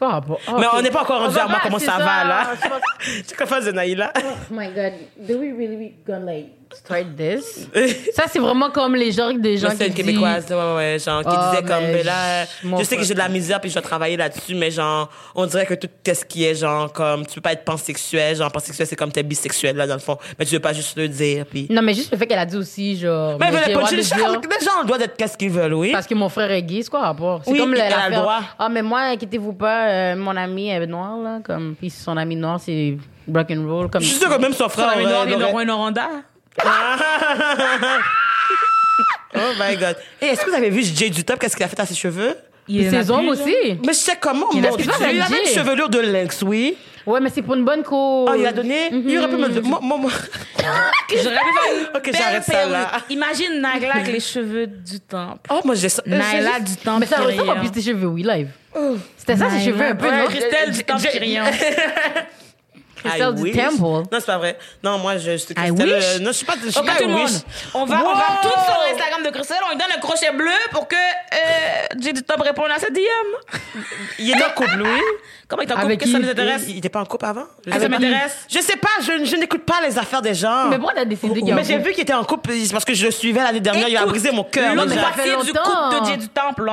Oh, 0.01 0.21
Mais 0.59 0.67
on 0.75 0.81
n'est 0.81 0.91
pas 0.91 1.03
encore 1.03 1.21
rendu 1.21 1.39
à 1.39 1.47
moi 1.47 1.59
comment 1.63 1.79
ça, 1.79 1.99
va, 1.99 2.25
là. 2.25 2.51
Tu 3.29 3.37
comprends, 3.37 3.61
Zenaïla? 3.61 4.13
Oh 4.17 4.21
my 4.51 4.69
god, 4.69 4.93
do 5.19 5.39
we 5.39 5.53
really 5.53 5.95
gonna 6.07 6.25
like 6.25 6.62
start 6.75 7.07
this? 7.17 7.69
Ça, 8.15 8.25
c'est 8.29 8.39
vraiment 8.39 8.71
comme 8.71 8.95
les 8.95 9.13
genres 9.13 9.33
des 9.35 9.57
gens 9.59 9.71
qui 9.75 9.85
une 9.87 9.95
Québécoise, 9.95 10.47
ouais, 10.51 10.57
ouais, 10.57 10.75
ouais, 10.77 10.99
genre, 10.99 11.23
qui 11.23 11.29
Oh, 11.31 11.51
disait 11.51 11.63
comme, 11.67 11.83
mais 11.85 11.93
mais 11.95 12.03
là, 12.03 12.45
je 12.79 12.85
sais 12.85 12.97
que 12.97 13.03
j'ai 13.05 13.15
de 13.15 13.19
la 13.19 13.29
misère, 13.29 13.61
puis 13.61 13.71
je 13.71 13.75
dois 13.75 13.83
travailler 13.83 14.17
là-dessus, 14.17 14.55
mais 14.55 14.71
genre, 14.71 15.09
on 15.35 15.47
dirait 15.47 15.67
que 15.67 15.75
tout 15.75 15.89
ce 16.07 16.25
qui 16.25 16.45
est, 16.45 16.55
genre, 16.55 16.93
comme, 16.93 17.27
tu 17.27 17.35
peux 17.37 17.41
pas 17.41 17.53
être 17.53 17.65
pansexuel, 17.65 18.37
genre, 18.37 18.51
pansexuel, 18.53 18.87
c'est 18.87 18.97
comme 18.97 19.13
t'es 19.13 19.23
bisexuel, 19.23 19.77
là, 19.77 19.87
dans 19.87 19.95
le 19.95 20.01
fond, 20.01 20.17
mais 20.39 20.45
tu 20.45 20.55
veux 20.55 20.61
pas 20.61 20.73
juste 20.73 20.97
le 20.97 21.09
dire, 21.09 21.45
puis. 21.47 21.67
Non, 21.71 21.83
mais 21.83 21.95
juste 21.95 22.11
le 22.13 22.19
fait 22.19 22.27
qu'elle 22.27 22.39
a 22.39 22.47
dit 22.47 22.57
aussi, 22.57 22.97
genre. 22.97 23.37
Mais, 23.39 23.51
mais 23.51 23.53
mais 23.53 23.63
j'ai 23.67 23.73
le 23.73 23.75
droit 23.79 23.91
de 23.91 23.97
les, 23.97 24.03
dire- 24.03 24.17
gens, 24.19 24.27
les 24.33 24.65
gens 24.65 24.73
ont 24.79 24.81
le 24.83 24.87
droit 24.87 24.99
d'être 24.99 25.17
qu'est-ce 25.17 25.37
qu'ils 25.37 25.51
veulent, 25.51 25.75
oui. 25.75 25.93
Parce 25.93 26.07
que 26.07 26.15
mon 26.15 26.29
frère 26.29 26.51
est 26.51 26.63
gay, 26.63 26.81
c'est 26.83 26.91
quoi 26.91 27.01
rapport? 27.01 27.43
C'est 27.45 27.51
Oui, 27.53 27.59
comme 27.59 27.75
la- 27.75 27.85
a 27.85 27.89
le 27.89 27.95
l'affaire, 27.95 28.21
droit. 28.23 28.41
Ah, 28.59 28.69
mais 28.69 28.83
moi, 28.83 29.01
inquiétez-vous 29.03 29.53
pas, 29.55 29.89
euh, 29.89 30.17
mon 30.17 30.37
ami 30.37 30.69
est 30.69 30.87
noir, 30.87 31.17
là, 31.19 31.39
comme, 31.45 31.75
puis 31.79 31.91
son 31.91 32.17
ami 32.17 32.37
noir, 32.37 32.61
c'est 32.61 32.97
rock 33.33 33.51
and 33.51 33.67
roll, 33.69 33.89
comme. 33.91 34.03
Je 34.03 34.09
suis 34.09 34.19
sûr 34.19 34.29
que 34.29 34.41
même 34.41 34.53
son 34.53 34.65
Son 34.65 34.69
frère 34.71 34.91
ami 34.91 35.05
aurait- 35.05 35.37
noir, 35.37 35.65
Noranda. 35.65 36.09
Oh 39.35 39.53
my 39.59 39.77
god. 39.77 39.97
Hey, 40.21 40.31
est-ce 40.31 40.45
que 40.45 40.51
vous 40.51 40.57
avez 40.57 40.71
vu 40.71 40.83
Jay 40.83 41.11
du 41.11 41.25
top, 41.25 41.39
qu'est-ce 41.39 41.57
qu'il 41.57 41.65
a 41.65 41.69
fait 41.69 41.81
à 41.81 41.87
ses 41.87 41.95
cheveux? 41.95 42.37
Il 42.69 42.89
ses 42.89 43.03
là. 43.03 43.17
aussi. 43.17 43.55
Mais 43.85 43.93
je 43.93 43.99
sais 43.99 44.17
comment, 44.21 44.47
Il 44.55 44.65
a 44.65 44.71
mon 44.71 44.77
fait 44.77 44.85
Dieu? 44.85 44.93
Il 45.13 45.21
avait 45.21 45.41
une 45.43 45.49
chevelure 45.49 45.89
de 45.89 45.99
lynx, 45.99 46.43
oui. 46.43 46.77
Ouais, 47.05 47.19
mais 47.21 47.31
c'est 47.31 47.43
pour 47.43 47.55
une 47.55 47.65
bonne 47.65 47.83
cause. 47.83 48.29
Oh, 48.31 48.35
il 48.39 48.47
a 48.47 48.53
donné? 48.53 48.89
Il 48.93 49.19
aurait 49.19 49.29
pu 49.29 49.35
me 49.37 49.49
le 49.49 49.61
moi, 49.63 49.81
moi, 49.83 49.99
moi. 49.99 50.11
J'aurais 51.11 51.11
pu 51.11 51.25
faire 51.25 51.75
une 51.77 51.87
Ok, 51.97 52.11
j'arrête 52.13 52.45
ça, 52.45 52.67
là. 52.67 52.93
Imagine 53.11 53.61
Nagla 53.61 53.97
avec 53.97 54.13
les 54.13 54.21
cheveux 54.21 54.69
du 54.69 55.01
temple. 55.01 55.51
Oh, 55.51 55.61
moi, 55.65 55.75
j'ai 55.75 55.89
ça. 55.89 56.03
Naila 56.07 56.51
j'ai- 56.59 56.65
du 56.65 56.77
temple. 56.77 57.01
Mais 57.01 57.07
ça 57.07 57.17
ressemble 57.17 57.41
en 57.41 57.45
Kyrian. 57.45 57.61
plus 57.61 57.71
tes 57.73 57.83
cheveux, 57.83 58.07
oui, 58.07 58.23
live. 58.23 58.49
C'était 59.17 59.37
ça, 59.37 59.51
ses 59.51 59.65
cheveux 59.65 59.85
un 59.85 59.95
peu, 59.97 60.09
non? 60.09 60.27
Christelle 60.27 60.71
du 60.71 60.85
temple 60.85 61.03
J'ai- 61.03 61.19
Kyrian. 61.19 61.45
Christelle 63.03 63.31
I 63.31 63.35
du 63.35 63.43
wish. 63.43 63.57
Temple. 63.57 63.83
Non, 63.83 64.07
c'est 64.13 64.27
pas 64.27 64.39
vrai. 64.39 64.59
Non, 64.83 64.99
moi, 64.99 65.17
je 65.19 65.37
suis 65.37 65.55
Christelle. 65.55 65.89
euh, 65.93 66.19
Non, 66.21 66.27
je 66.29 66.33
suis 66.33 66.47
pas. 66.47 66.55
Je 66.65 66.71
suis 66.71 66.83
pas 66.83 66.95
tout 66.97 67.09
le 67.09 67.15
monde. 67.15 67.29
On 67.75 67.85
va, 67.85 67.97
on 68.01 68.15
va 68.15 68.21
Wow! 68.23 68.43
tout 68.43 68.49
sur 68.49 68.79
l'Instagram 68.89 69.23
de 69.25 69.31
Christelle. 69.31 69.59
On 69.67 69.71
lui 69.71 69.77
donne 69.79 69.93
un 69.97 70.01
crochet 70.01 70.33
bleu 70.33 70.51
pour 70.71 70.87
que 70.89 70.95
euh, 70.97 71.39
Jay 72.01 72.13
du 72.13 72.23
Top 72.23 72.41
réponde 72.41 72.71
à 72.75 72.79
cette 72.79 72.93
DM. 72.95 73.01
Il 74.19 74.31
est 74.31 74.45
en 74.45 74.51
couple, 74.51 74.81
oui. 74.83 75.01
Comment 75.49 75.63
il 75.63 75.69
t'en 75.69 75.75
couple? 75.75 75.87
Avec 75.87 76.01
Qu'est-ce 76.01 76.13
que 76.13 76.19
ça 76.19 76.25
nous 76.25 76.31
intéresse? 76.31 76.65
Il 76.69 76.79
était 76.79 76.89
pas 76.89 77.01
en 77.01 77.05
couple 77.05 77.27
avant? 77.27 77.45
Je 77.67 77.73
sais 77.73 77.81
ça 77.81 77.89
m'intéresse. 77.89 78.37
Je 78.51 78.59
sais 78.61 78.77
pas, 78.77 78.89
je, 79.01 79.25
je 79.25 79.37
n'écoute 79.37 79.65
pas 79.65 79.81
les 79.87 79.99
affaires 79.99 80.23
des 80.23 80.35
gens. 80.35 80.69
Mais 80.71 80.77
pourquoi 80.77 80.95
t'as 80.95 81.05
décidé 81.05 81.41
qu'il 81.41 81.49
y 81.49 81.53
a 81.53 81.55
Mais 81.55 81.65
j'ai 81.65 81.75
couple? 81.77 81.89
vu 81.89 81.93
qu'il 81.95 82.03
était 82.03 82.15
en 82.15 82.25
couple, 82.25 82.51
parce 82.71 82.85
que 82.85 82.95
je 82.95 83.05
le 83.05 83.11
suivais 83.11 83.43
l'année 83.43 83.61
dernière, 83.61 83.89
il 83.89 83.97
a 83.97 84.07
brisé 84.07 84.31
mon 84.31 84.45
cœur. 84.45 84.75
L'autre 84.75 84.95
moitié 84.95 85.37
du 85.45 85.53
couple 85.53 86.01
de 86.01 86.07
Jay 86.07 86.17
du 86.17 86.29
Temple. 86.29 86.73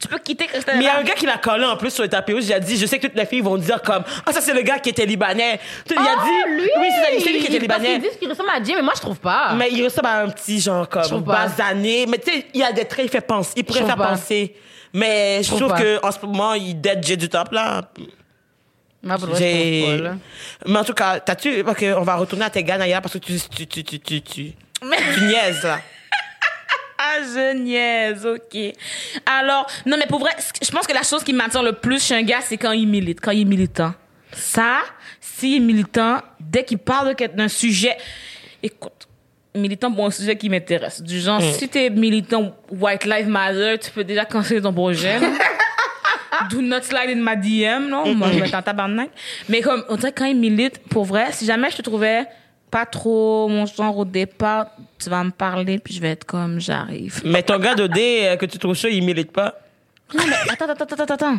Tu 0.00 0.08
peux 0.08 0.18
quitter 0.18 0.46
Christelle. 0.46 0.76
Mais 0.78 0.84
il 0.84 0.86
y 0.86 0.88
a 0.88 0.98
un 0.98 1.02
gars 1.02 1.12
qui 1.12 1.26
l'a 1.26 1.36
collé 1.36 1.64
en 1.66 1.76
plus 1.76 1.90
sur 1.90 2.02
le 2.02 2.08
tapis 2.08 2.32
rouge. 2.32 2.44
Il 2.46 2.52
a 2.54 2.58
dit, 2.60 2.78
je 2.78 2.86
sais 2.86 2.98
que 2.98 3.06
toutes 3.06 3.16
les 3.16 3.26
filles 3.26 3.42
vont 3.42 3.58
dire 3.58 3.82
comme, 3.82 4.02
ah, 4.24 4.32
ça 4.32 4.40
c'est 4.40 4.54
le 4.54 4.62
gars 4.62 4.78
qui 4.78 4.88
était 4.88 5.04
libanais. 5.04 5.60
Il 5.90 5.96
a 5.98 6.00
Oh, 6.00 6.24
dit, 6.24 6.54
lui! 6.54 6.70
oui, 6.80 6.88
c'est 7.22 7.30
lui 7.32 7.38
qui 7.40 7.54
était 7.54 7.66
Parce 7.66 7.80
qu'ils 7.82 7.88
libanais. 7.90 8.08
disent 8.08 8.18
qu'il 8.18 8.28
ressemble 8.30 8.48
à 8.48 8.62
Jay, 8.62 8.72
mais 8.76 8.82
moi, 8.82 8.94
je 8.96 9.00
trouve 9.02 9.18
pas. 9.20 9.52
Mais 9.54 9.68
il 9.70 9.84
ressemble 9.84 10.06
à 10.08 10.20
un 10.22 10.28
petit 10.30 10.58
genre 10.58 10.88
comme 10.88 11.20
basané. 11.22 12.06
Mais 12.08 12.16
tu 12.18 12.30
sais, 12.32 12.46
il 12.54 12.60
y 12.60 12.64
a 12.64 12.72
des 12.72 12.86
traits, 12.86 13.04
il 13.04 13.10
fait 13.10 13.20
penser. 13.20 13.52
Il 13.56 13.64
pourrait 13.64 13.84
faire 13.84 13.96
pas. 13.96 14.08
penser. 14.08 14.54
Mais 14.94 15.42
je 15.42 15.48
trouve 15.48 15.60
trouve 15.60 15.72
pas. 15.72 15.80
que 15.80 16.00
en 16.06 16.10
ce 16.10 16.18
moment, 16.24 16.54
il 16.54 16.80
dead 16.80 17.04
J 17.04 17.16
du 17.18 17.28
top 17.28 17.52
là. 17.52 17.82
Là. 19.02 20.14
Mais 20.66 20.78
en 20.78 20.84
tout 20.84 20.92
cas, 20.94 21.20
t'as-tu. 21.20 21.60
Ok, 21.60 21.84
on 21.96 22.02
va 22.02 22.16
retourner 22.16 22.44
à 22.46 22.50
tes 22.50 22.62
gars 22.64 22.76
Naya 22.78 23.00
parce 23.00 23.14
que 23.14 23.18
tu. 23.18 23.38
Tu, 23.38 23.66
tu, 23.66 23.84
tu, 23.84 24.00
tu, 24.00 24.20
tu, 24.22 24.52
tu 25.14 25.20
niaises 25.24 25.62
là. 25.62 25.78
Je 27.22 27.54
niaise, 27.54 28.26
ok. 28.26 28.74
Alors, 29.26 29.66
non, 29.86 29.96
mais 29.98 30.06
pour 30.06 30.20
vrai, 30.20 30.32
je 30.62 30.70
pense 30.70 30.86
que 30.86 30.94
la 30.94 31.02
chose 31.02 31.24
qui 31.24 31.32
m'attire 31.32 31.62
le 31.62 31.72
plus 31.72 32.04
chez 32.04 32.14
un 32.14 32.22
gars, 32.22 32.40
c'est 32.40 32.56
quand 32.56 32.72
il 32.72 32.88
milite, 32.88 33.20
quand 33.20 33.30
il 33.30 33.42
est 33.42 33.44
militant. 33.44 33.94
Ça, 34.32 34.78
s'il 35.20 35.56
est 35.56 35.64
militant, 35.64 36.18
dès 36.38 36.64
qu'il 36.64 36.78
parle 36.78 37.14
d'un 37.34 37.48
sujet, 37.48 37.96
écoute, 38.62 39.08
militant 39.54 39.92
pour 39.92 40.06
un 40.06 40.10
sujet 40.10 40.36
qui 40.36 40.48
m'intéresse. 40.48 41.02
Du 41.02 41.20
genre, 41.20 41.42
si 41.42 41.68
t'es 41.68 41.90
militant 41.90 42.54
White 42.70 43.04
Lives 43.04 43.28
Matter, 43.28 43.76
tu 43.82 43.90
peux 43.90 44.04
déjà 44.04 44.24
canceller 44.24 44.62
ton 44.62 44.72
projet. 44.72 45.18
Do 46.50 46.62
not 46.62 46.82
slide 46.82 47.10
in 47.10 47.22
my 47.22 47.36
DM, 47.36 47.88
non? 47.88 48.14
Moi, 48.14 48.30
je 48.32 48.38
vais 48.38 48.54
en 48.54 48.62
tabarnak. 48.62 49.10
Mais 49.48 49.60
comme, 49.60 49.84
on 49.88 49.96
dirait 49.96 50.12
quand 50.12 50.24
il 50.24 50.36
milite, 50.36 50.78
pour 50.88 51.04
vrai, 51.04 51.32
si 51.32 51.44
jamais 51.44 51.70
je 51.70 51.76
te 51.76 51.82
trouvais 51.82 52.24
pas 52.70 52.86
trop 52.86 53.48
mon 53.48 53.66
genre 53.66 53.98
au 53.98 54.04
départ, 54.04 54.66
tu 54.98 55.10
vas 55.10 55.24
me 55.24 55.30
parler, 55.30 55.78
puis 55.78 55.94
je 55.94 56.00
vais 56.00 56.10
être 56.10 56.24
comme 56.24 56.60
j'arrive. 56.60 57.20
Mais 57.24 57.42
ton 57.42 57.58
gars 57.58 57.74
de 57.74 57.86
D 57.86 58.22
euh, 58.22 58.36
que 58.36 58.46
tu 58.46 58.58
trouves 58.58 58.76
ça, 58.76 58.88
il 58.88 59.04
mérite 59.04 59.32
pas? 59.32 59.60
Non, 60.14 60.22
mais 60.26 60.52
attends, 60.52 60.68
attends, 60.68 60.84
attends, 60.84 61.14
attends. 61.14 61.38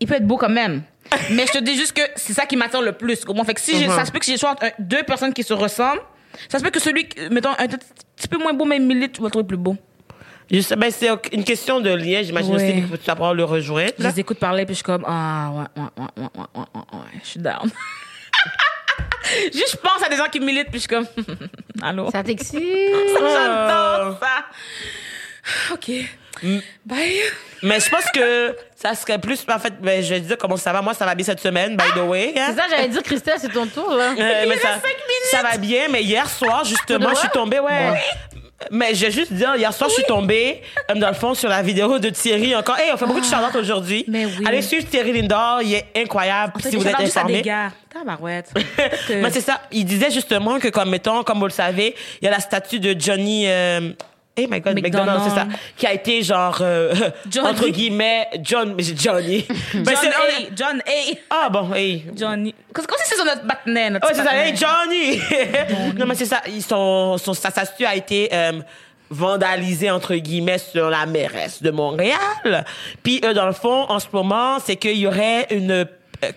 Il 0.00 0.06
peut 0.06 0.14
être 0.14 0.26
beau 0.26 0.36
quand 0.36 0.48
même. 0.48 0.82
mais 1.30 1.46
je 1.46 1.52
te 1.52 1.64
dis 1.64 1.74
juste 1.74 1.92
que 1.92 2.02
c'est 2.16 2.34
ça 2.34 2.46
qui 2.46 2.56
m'attire 2.56 2.82
le 2.82 2.92
plus. 2.92 3.24
Comment 3.24 3.44
fait 3.44 3.54
que 3.54 3.60
si 3.60 3.72
uh 3.72 3.88
ça 3.88 4.04
se 4.04 4.12
peut 4.12 4.18
que 4.18 4.26
j'ai 4.26 4.36
soit 4.36 4.56
deux 4.78 5.02
personnes 5.02 5.32
qui 5.32 5.42
se 5.42 5.54
ressemblent, 5.54 6.02
ça 6.48 6.58
se 6.58 6.64
peut 6.64 6.70
que 6.70 6.80
celui, 6.80 7.08
mettons, 7.30 7.52
un 7.58 7.66
petit 7.66 8.28
peu 8.28 8.38
moins 8.38 8.52
beau, 8.52 8.64
mais 8.64 8.76
il 8.76 8.86
mérite, 8.86 9.12
tu 9.12 9.22
vas 9.22 9.30
trouver 9.30 9.46
plus 9.46 9.56
beau. 9.56 9.76
Juste, 10.50 10.74
ben 10.76 10.90
c'est 10.90 11.10
une 11.32 11.44
question 11.44 11.80
de 11.80 11.90
lien, 11.90 12.22
j'imagine 12.22 12.54
aussi 12.54 12.82
que 12.90 12.96
tu 12.96 13.10
apprends 13.10 13.30
à 13.30 13.34
le 13.34 13.44
rejoindre. 13.44 13.92
Je 13.98 14.06
les 14.06 14.20
écoute 14.20 14.38
parler, 14.38 14.64
puis 14.64 14.74
je 14.74 14.78
suis 14.78 14.84
comme, 14.84 15.04
ah, 15.06 15.50
ouais, 15.52 15.82
ouais, 15.82 15.88
ouais, 15.98 16.08
ouais, 16.16 16.28
ouais, 16.36 16.60
ouais, 16.74 16.98
ouais, 16.98 17.20
je 17.22 17.28
suis 17.28 17.40
down. 17.40 17.70
Juste, 19.52 19.72
je 19.72 19.76
pense 19.76 20.02
à 20.04 20.08
des 20.08 20.16
gens 20.16 20.28
qui 20.28 20.40
militent, 20.40 20.70
puis 20.70 20.80
je 20.80 20.86
suis 20.86 20.88
comme, 20.88 21.06
allô? 21.82 22.10
Ça 22.10 22.22
t'excite? 22.22 22.58
J'adore 23.18 24.18
ça. 24.20 25.74
OK. 25.74 25.90
Bye. 26.86 27.20
Mais 27.62 27.80
je 27.80 27.88
pense 27.90 28.04
que 28.14 28.54
ça 28.76 28.94
serait 28.94 29.18
plus, 29.18 29.44
en 29.52 29.58
fait, 29.58 29.74
ben, 29.80 30.02
je 30.02 30.14
vais 30.14 30.20
te 30.20 30.26
dire 30.26 30.38
comment 30.38 30.56
ça 30.56 30.72
va. 30.72 30.80
Moi, 30.82 30.94
ça 30.94 31.04
va 31.04 31.14
bien 31.16 31.24
cette 31.24 31.40
semaine, 31.40 31.76
by 31.76 31.84
the 31.96 32.02
way. 32.06 32.32
hein. 32.36 32.48
C'est 32.50 32.60
ça, 32.60 32.66
j'allais 32.70 32.88
dire, 32.88 33.02
Christelle, 33.02 33.38
c'est 33.40 33.52
ton 33.52 33.66
tour, 33.66 33.90
là. 33.94 34.10
Euh, 34.10 34.14
mais 34.16 34.44
reste 34.50 34.62
ça, 34.62 34.78
ça 35.30 35.42
va 35.42 35.56
bien, 35.56 35.88
mais 35.90 36.02
hier 36.02 36.28
soir, 36.28 36.64
justement, 36.64 37.10
je 37.10 37.16
suis 37.16 37.28
tombée, 37.30 37.58
ouais. 37.58 37.92
Mais 38.70 38.94
je 38.94 39.06
vais 39.06 39.12
juste 39.12 39.32
dire, 39.32 39.54
hier 39.56 39.72
soir, 39.72 39.88
je 39.88 39.94
suis 39.94 40.04
tombée, 40.04 40.62
dans 40.94 41.08
le 41.08 41.14
fond, 41.14 41.34
sur 41.34 41.48
la 41.48 41.62
vidéo 41.62 41.98
de 41.98 42.10
Thierry 42.10 42.56
encore. 42.56 42.78
Hey, 42.78 42.90
on 42.92 42.96
fait 42.96 43.06
beaucoup 43.06 43.20
de 43.20 43.24
charlotte 43.24 43.54
aujourd'hui. 43.54 44.04
Mais 44.08 44.26
oui. 44.26 44.44
Allez 44.46 44.62
suivre 44.62 44.86
Thierry 44.88 45.12
Lindor, 45.12 45.62
il 45.62 45.74
est 45.74 45.86
incroyable, 45.96 46.54
si 46.60 46.76
vous 46.76 46.86
êtes 46.86 46.98
informés. 47.00 47.42
Tabarouette. 47.92 48.52
Mais 49.08 49.30
c'est 49.30 49.40
ça. 49.40 49.62
Il 49.72 49.84
disait 49.84 50.10
justement 50.10 50.58
que, 50.58 50.68
comme 50.68 50.90
mettons, 50.90 51.22
comme 51.22 51.38
vous 51.38 51.46
le 51.46 51.50
savez, 51.50 51.94
il 52.20 52.24
y 52.24 52.28
a 52.28 52.30
la 52.30 52.40
statue 52.40 52.80
de 52.80 52.94
Johnny. 52.98 53.44
Euh, 53.46 53.92
Hey 54.38 54.46
my 54.46 54.60
God, 54.60 54.74
McDonald. 54.80 55.18
McDonald, 55.18 55.22
c'est 55.24 55.34
ça. 55.34 55.46
Qui 55.76 55.86
a 55.86 55.92
été 55.94 56.22
genre, 56.22 56.58
euh, 56.60 56.94
entre 57.42 57.68
guillemets, 57.70 58.28
John, 58.42 58.72
mais 58.76 58.84
j'ai 58.84 58.96
Johnny. 58.96 59.44
Ben, 59.74 59.84
John 59.84 59.96
c'est- 60.00 60.08
A. 60.08 60.54
John 60.54 60.80
A. 60.86 61.16
Ah 61.28 61.48
bon, 61.48 61.74
hey. 61.74 62.04
Johnny. 62.16 62.54
Que 62.72 62.80
c'est 63.04 63.16
sur 63.16 63.24
notre 63.24 63.46
partenaire, 63.46 63.90
notre 63.90 64.06
Ouais, 64.06 64.14
c'est 64.14 64.22
ça, 64.22 64.36
hey 64.36 64.54
Johnny! 64.56 65.20
non, 65.98 66.06
mais 66.06 66.14
c'est 66.14 66.26
ça. 66.26 66.40
Ils 66.46 66.62
sont, 66.62 67.18
son, 67.18 67.34
sa 67.34 67.50
statue 67.50 67.84
a 67.84 67.96
été 67.96 68.28
euh, 68.32 68.60
vandalisée, 69.10 69.90
entre 69.90 70.14
guillemets, 70.14 70.58
sur 70.58 70.88
la 70.88 71.04
mairesse 71.06 71.60
de 71.62 71.70
Montréal. 71.72 72.64
Puis, 73.02 73.20
euh, 73.24 73.32
dans 73.34 73.46
le 73.46 73.52
fond, 73.52 73.86
en 73.88 73.98
ce 73.98 74.06
moment, 74.12 74.58
c'est 74.64 74.76
qu'il 74.76 74.98
y 74.98 75.06
aurait 75.08 75.46
une 75.50 75.72
euh, 75.72 75.84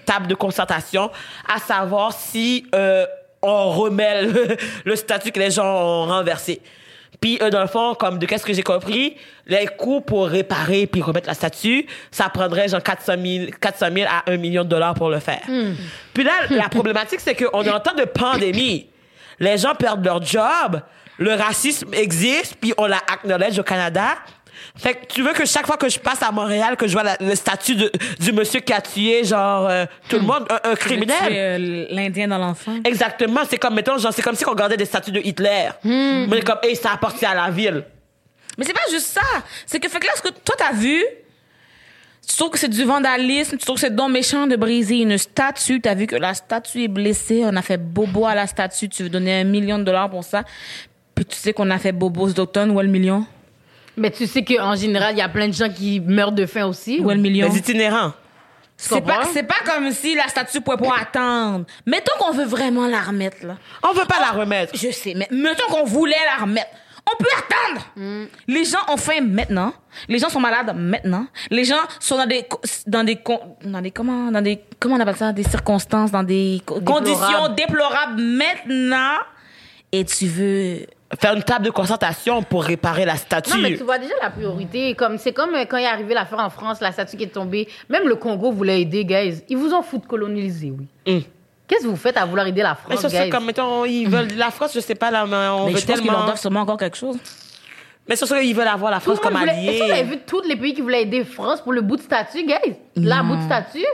table 0.06 0.26
de 0.28 0.36
concertation 0.36 1.12
à 1.48 1.60
savoir 1.60 2.14
si 2.14 2.66
euh, 2.74 3.06
on 3.42 3.72
remet 3.72 4.24
le, 4.24 4.58
le 4.86 4.96
statut 4.96 5.32
que 5.32 5.40
les 5.40 5.52
gens 5.52 5.66
ont 5.66 6.06
renversé. 6.08 6.62
Puis, 7.22 7.38
euh, 7.42 7.52
dans 7.52 7.62
le 7.62 7.68
fond, 7.68 7.94
comme 7.94 8.18
de 8.18 8.26
qu'est-ce 8.26 8.44
que 8.46 8.52
j'ai 8.54 8.64
compris, 8.64 9.16
les 9.46 9.68
coûts 9.68 10.02
pour 10.02 10.28
réparer 10.28 10.88
puis 10.88 11.04
remettre 11.04 11.28
la 11.28 11.36
statue, 11.36 11.86
ça 12.10 12.30
prendrait 12.30 12.68
genre 12.68 12.82
400 12.82 13.14
000, 13.24 13.46
400 13.62 13.86
000 13.94 14.10
à 14.10 14.30
1 14.30 14.38
million 14.38 14.64
de 14.64 14.70
dollars 14.70 14.96
pour 14.96 15.10
le 15.10 15.20
faire. 15.20 15.42
Puis 16.16 16.24
là, 16.24 16.32
la 16.50 16.68
problématique, 16.68 17.20
c'est 17.20 17.36
qu'on 17.36 17.62
est 17.62 17.70
en 17.70 17.80
temps 17.80 17.94
de 17.94 18.06
pandémie. 18.06 18.88
Les 19.40 19.58
gens 19.60 19.76
perdent 19.76 20.04
leur 20.04 20.24
job, 20.24 20.82
le 21.20 21.34
racisme 21.36 21.94
existe, 21.94 22.56
puis 22.60 22.74
on 22.78 22.88
la 22.88 22.98
acknowledge 22.98 23.60
au 23.60 23.64
Canada. 23.64 24.16
Fait 24.76 24.94
que 24.96 25.06
tu 25.08 25.22
veux 25.22 25.34
que 25.34 25.46
chaque 25.46 25.66
fois 25.66 25.78
que 25.78 25.90
je 25.90 26.00
passe 26.00 26.22
à 26.24 26.32
Montréal, 26.32 26.76
que 26.78 26.88
je 26.88 26.94
vois 26.94 27.04
la- 27.04 27.18
le 27.20 27.36
statut 27.36 27.76
de- 27.76 27.92
du 28.20 28.32
monsieur 28.32 28.60
qui 28.60 28.74
a 28.74 28.82
tué, 28.82 29.24
genre, 29.24 29.68
euh, 29.68 29.86
tout 30.10 30.18
le 30.18 30.22
monde, 30.24 30.46
un, 30.50 30.72
un 30.72 30.76
criminel. 30.76 31.18
Tu 31.28 31.34
es, 31.34 31.38
euh, 31.60 31.86
L'Indien 31.90 32.28
dans 32.28 32.38
l'enfant. 32.38 32.74
Exactement, 32.84 33.42
c'est 33.50 33.58
comme, 33.58 33.76
mettons, 33.76 33.98
genre, 33.98 34.14
c'est 34.14 34.22
comme 34.22 34.36
si 34.36 34.46
on 34.48 34.52
regardait 34.52 34.78
des 34.78 34.86
statues 34.86 35.12
de 35.12 35.20
Hitler. 35.24 35.70
Mais 35.84 36.42
comme, 36.42 36.60
hey, 36.64 36.76
ça 36.76 36.92
appartient 36.94 37.26
à 37.26 37.36
la 37.36 37.50
ville. 37.50 37.84
Mais 38.58 38.66
c'est 38.66 38.74
pas 38.74 38.82
juste 38.92 39.08
ça. 39.08 39.22
C'est 39.66 39.80
que, 39.80 39.88
fait 39.90 40.00
que 40.00 40.06
là, 40.08 40.12
ce 40.16 40.22
que 40.22 40.30
toi, 40.30 40.56
t'as 40.58 40.74
vu, 40.74 41.02
tu 42.28 42.36
trouves 42.38 42.52
que 42.52 42.60
c'est 42.60 42.70
du 42.70 42.84
vandalisme, 42.84 43.58
tu 43.58 43.66
trouves 43.66 43.76
que 43.76 43.82
c'est 43.82 43.96
donc 43.96 44.12
méchant 44.12 44.46
de 44.46 44.56
briser 44.56 44.98
une 45.00 45.18
statue, 45.18 45.82
t'as 45.82 45.96
vu 45.96 46.06
que 46.06 46.16
la 46.16 46.34
statue 46.34 46.84
est 46.84 46.88
blessée, 46.88 47.42
on 47.46 47.56
a 47.56 47.62
fait 47.62 47.78
bobo 47.78 48.26
à 48.26 48.36
la 48.36 48.46
statue, 48.48 48.88
tu 48.90 49.04
veux 49.04 49.10
donner 49.10 49.42
un 49.42 49.44
million 49.44 49.80
de 49.80 49.84
dollars 49.84 50.10
pour 50.10 50.24
ça, 50.24 50.44
puis 51.16 51.26
tu 51.26 51.36
sais 51.36 51.52
qu'on 51.54 51.70
a 51.72 51.80
fait 51.80 51.92
bobo 51.92 52.30
ce 52.30 52.34
d'automne, 52.34 52.72
où 52.72 52.80
est 52.80 52.84
le 52.84 52.90
million? 52.90 53.26
Mais 53.98 54.10
tu 54.12 54.26
sais 54.28 54.44
qu'en 54.44 54.76
général, 54.76 55.14
il 55.16 55.18
y 55.20 55.22
a 55.22 55.30
plein 55.30 55.48
de 55.48 55.54
gens 55.54 55.70
qui 55.70 56.00
meurent 56.00 56.32
de 56.32 56.46
faim 56.46 56.66
aussi. 56.66 56.96
Est 56.98 57.02
le 57.16 57.16
million? 57.22 57.48
Les 57.50 57.58
itinérants. 57.58 58.14
C'est 58.78 59.02
pas, 59.02 59.22
c'est 59.32 59.44
pas 59.44 59.60
comme 59.66 59.92
si 59.92 60.16
la 60.16 60.28
statue 60.28 60.60
pouvait 60.62 60.78
pas 60.78 60.96
attendre. 61.02 61.66
Mettons 61.86 62.14
qu'on 62.20 62.32
veut 62.32 62.46
vraiment 62.46 62.88
la 62.88 63.02
remettre, 63.02 63.46
là. 63.46 63.58
On 63.84 63.94
veut 63.94 64.06
pas 64.08 64.20
la 64.20 64.32
remettre. 64.40 64.74
Je 64.76 64.90
sais, 64.92 65.14
mais 65.16 65.28
mettons 65.30 65.68
qu'on 65.70 65.84
voulait 65.84 66.16
la 66.36 66.44
remettre. 66.44 66.70
On 67.12 67.16
peut 67.24 67.30
attendre. 67.38 67.86
Les 68.48 68.64
gens 68.66 68.80
ont 68.88 68.98
faim 68.98 69.22
maintenant. 69.22 69.74
Les 70.08 70.18
gens 70.20 70.30
sont 70.30 70.40
malades 70.40 70.74
maintenant. 70.76 71.28
Les 71.52 71.64
gens 71.64 71.82
sont 72.00 72.16
dans 72.18 72.26
des 72.26 72.46
dans 72.88 73.04
des 73.04 73.20
dans 73.66 73.82
des 73.82 73.92
comment 73.92 74.32
dans 74.32 74.42
des 74.42 74.64
comment 74.80 74.96
on 74.96 75.00
appelle 75.00 75.16
ça? 75.18 75.32
Des 75.34 75.44
circonstances 75.44 76.12
dans 76.12 76.24
des 76.24 76.62
co- 76.66 76.80
conditions 76.82 77.50
déplorables 77.56 78.22
maintenant. 78.22 79.18
Et 79.92 80.06
tu 80.06 80.26
veux 80.28 80.88
Faire 81.20 81.34
une 81.34 81.44
table 81.44 81.66
de 81.66 81.72
concertation 81.72 82.42
pour 82.42 82.64
réparer 82.64 83.04
la 83.06 83.16
statue. 83.18 83.52
Non, 83.52 83.58
mais 83.58 83.76
tu 83.76 83.84
vois 83.84 83.98
déjà 83.98 84.14
la 84.22 84.30
priorité. 84.30 84.96
Comme, 84.96 85.18
c'est 85.18 85.34
comme 85.34 85.54
euh, 85.56 85.66
quand 85.68 85.78
il 85.78 85.84
est 85.84 85.88
arrivé 85.88 86.14
l'affaire 86.14 86.40
en 86.40 86.50
France, 86.50 86.80
la 86.80 86.92
statue 86.94 87.18
qui 87.18 87.24
est 87.24 87.28
tombée. 87.28 87.68
Même 87.90 88.08
le 88.08 88.16
Congo 88.16 88.52
voulait 88.52 88.82
aider, 88.82 89.04
guys. 89.04 89.44
Ils 89.50 89.58
vous 89.58 89.74
ont 89.74 89.82
foutu 89.82 90.04
de 90.04 90.08
coloniser, 90.08 90.72
oui. 90.72 90.88
Mm. 91.18 91.22
Qu'est-ce 91.68 91.84
que 91.84 91.88
vous 91.90 91.96
faites 91.98 92.18
à 92.18 92.26
vouloir 92.26 92.48
aider 92.48 92.62
la 92.62 92.78
Mais 92.88 92.96
France, 92.96 93.02
ça, 93.02 93.10
c'est 93.10 93.24
guys? 93.26 93.30
comme, 93.30 93.46
mettons, 93.46 93.84
ils 93.86 94.08
veulent 94.08 94.28
la 94.38 94.52
France, 94.52 94.72
je 94.74 94.80
sais 94.80 94.96
pas, 94.96 95.12
là, 95.12 95.26
mais 95.26 95.36
on 95.36 95.66
mais 95.68 95.74
veut 95.74 95.80
je 95.80 95.86
pense 95.86 95.96
qu'ils 95.98 96.06
leur 96.06 96.14
tellement... 96.14 96.26
doivent 96.26 96.40
sûrement 96.40 96.60
encore 96.62 96.78
quelque 96.78 96.98
chose. 96.98 97.18
Mais 98.08 98.16
c'est 98.16 98.26
sûr 98.26 98.38
qu'ils 98.40 98.56
veulent 98.56 98.68
avoir 98.68 98.92
la 98.92 99.00
France 99.00 99.20
comme 99.20 99.36
voulait- 99.38 99.52
Est-ce 99.66 99.80
que 99.80 99.86
vous 99.86 99.92
avez 99.92 100.04
vu 100.04 100.18
tous 100.26 100.42
les 100.42 100.56
pays 100.56 100.74
qui 100.74 100.82
voulaient 100.82 101.04
aider 101.04 101.24
France 101.24 101.62
pour 101.62 101.72
le 101.74 101.82
bout 101.82 101.98
de 101.98 102.02
statue, 102.02 102.44
guys? 102.46 102.76
La 102.96 103.22
bout 103.24 103.36
de 103.36 103.44
statue? 103.44 103.86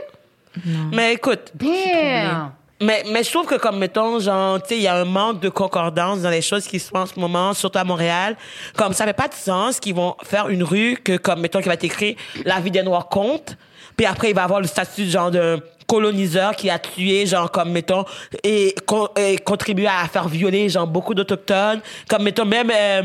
Mais 0.92 1.14
écoute, 1.14 1.52
Damn! 1.54 2.52
Mais, 2.80 3.04
mais 3.10 3.22
je 3.22 3.30
trouve 3.30 3.46
que 3.46 3.56
comme, 3.56 3.78
mettons, 3.78 4.20
genre, 4.20 4.62
tu 4.62 4.68
sais, 4.68 4.76
il 4.76 4.82
y 4.82 4.86
a 4.86 4.94
un 4.94 5.04
manque 5.04 5.40
de 5.40 5.48
concordance 5.48 6.20
dans 6.20 6.30
les 6.30 6.42
choses 6.42 6.66
qui 6.66 6.78
se 6.78 6.88
font 6.88 7.00
en 7.00 7.06
ce 7.06 7.18
moment, 7.18 7.54
surtout 7.54 7.78
à 7.78 7.84
Montréal. 7.84 8.36
Comme 8.76 8.92
ça 8.92 9.04
fait 9.04 9.12
pas 9.12 9.28
de 9.28 9.34
sens 9.34 9.80
qu'ils 9.80 9.94
vont 9.94 10.16
faire 10.22 10.48
une 10.48 10.62
rue 10.62 10.96
que, 11.02 11.16
comme, 11.16 11.40
mettons, 11.40 11.60
qui 11.60 11.68
va 11.68 11.74
écrit 11.74 12.16
«La 12.44 12.60
vie 12.60 12.70
des 12.70 12.82
Noirs 12.82 13.08
compte», 13.08 13.56
puis 13.96 14.06
après, 14.06 14.30
il 14.30 14.34
va 14.34 14.44
avoir 14.44 14.60
le 14.60 14.66
statut, 14.66 15.06
genre, 15.06 15.30
d'un 15.30 15.58
coloniseur 15.86 16.54
qui 16.54 16.70
a 16.70 16.78
tué, 16.78 17.26
genre, 17.26 17.50
comme, 17.50 17.70
mettons, 17.70 18.04
et, 18.44 18.74
con- 18.86 19.08
et 19.16 19.38
contribué 19.38 19.86
à 19.86 20.06
faire 20.06 20.28
violer, 20.28 20.68
genre, 20.68 20.86
beaucoup 20.86 21.14
d'Autochtones. 21.14 21.80
Comme, 22.08 22.22
mettons, 22.22 22.44
même... 22.44 22.70
euh, 22.74 23.02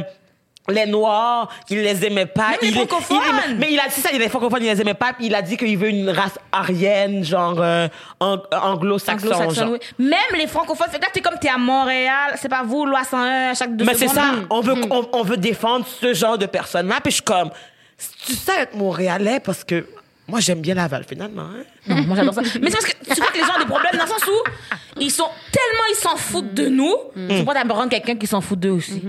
les 0.69 0.85
Noirs, 0.85 1.49
il 1.69 1.79
les 1.81 2.05
aimait 2.05 2.25
pas. 2.25 2.51
Même 2.51 2.57
les 2.61 2.71
francophones. 2.71 3.17
il- 3.49 3.57
mais 3.57 3.67
il 3.73 3.79
a 3.79 3.87
dit 3.87 3.99
ça, 3.99 4.09
il 4.13 4.19
les 4.19 4.29
francophones, 4.29 4.63
il 4.63 4.69
les 4.69 4.79
aimait 4.81 4.93
pas. 4.93 5.11
Puis 5.13 5.25
il 5.25 5.35
a 5.35 5.41
dit 5.41 5.57
qu'il 5.57 5.77
veut 5.77 5.89
une 5.89 6.09
race 6.09 6.39
arienne, 6.51 7.23
genre 7.23 7.55
euh, 7.59 7.87
ang- 8.19 8.41
anglo-saxon. 8.51 9.71
Oui. 9.73 9.79
Même 9.99 10.19
les 10.39 10.47
francophones, 10.47 10.87
que 10.87 10.93
là, 11.01 11.07
t'es 11.11 11.21
comme 11.21 11.37
t'es 11.39 11.49
à 11.49 11.57
Montréal, 11.57 12.33
c'est 12.37 12.49
pas 12.49 12.63
vous, 12.63 12.85
loi 12.85 13.03
101 13.03 13.51
à 13.51 13.53
chaque 13.55 13.75
deux 13.75 13.85
Mais 13.85 13.93
c'est 13.93 14.07
secondes. 14.07 14.23
ça, 14.23 14.31
on 14.49 14.61
veut, 14.61 14.75
on, 14.89 15.09
on 15.11 15.23
veut 15.23 15.37
défendre 15.37 15.85
ce 15.85 16.13
genre 16.13 16.37
de 16.37 16.45
personnes-là. 16.45 16.95
Puis 17.03 17.11
je 17.11 17.15
suis 17.15 17.23
comme, 17.23 17.49
tu 18.25 18.33
sais 18.33 18.61
être 18.61 18.75
Montréalais? 18.75 19.39
Parce 19.39 19.63
que 19.63 19.85
moi 20.27 20.39
j'aime 20.39 20.61
bien 20.61 20.75
Laval 20.75 21.03
finalement. 21.07 21.43
hein. 21.43 21.63
Non, 21.87 22.01
moi 22.03 22.15
j'adore 22.15 22.33
ça. 22.33 22.41
Mais 22.41 22.69
c'est 22.69 22.77
parce 22.77 22.85
que 22.85 22.91
tu 23.05 23.15
vois 23.15 23.27
que 23.27 23.33
les 23.37 23.43
gens 23.43 23.55
ont 23.55 23.59
des 23.59 23.65
problèmes 23.65 23.91
dans 23.97 24.03
le 24.05 24.09
sens 24.09 24.25
où 24.27 24.99
ils 25.01 25.11
sont 25.11 25.27
tellement 25.51 25.83
ils 25.91 25.95
s'en 25.95 26.15
foutent 26.15 26.53
de 26.53 26.67
nous, 26.69 26.95
ils 27.17 27.39
sont 27.39 27.45
prêts 27.45 27.59
à 27.59 27.65
prendre 27.65 27.89
quelqu'un 27.89 28.15
qui 28.15 28.27
s'en 28.27 28.39
fout 28.39 28.57
d'eux 28.59 28.69
aussi. 28.71 29.01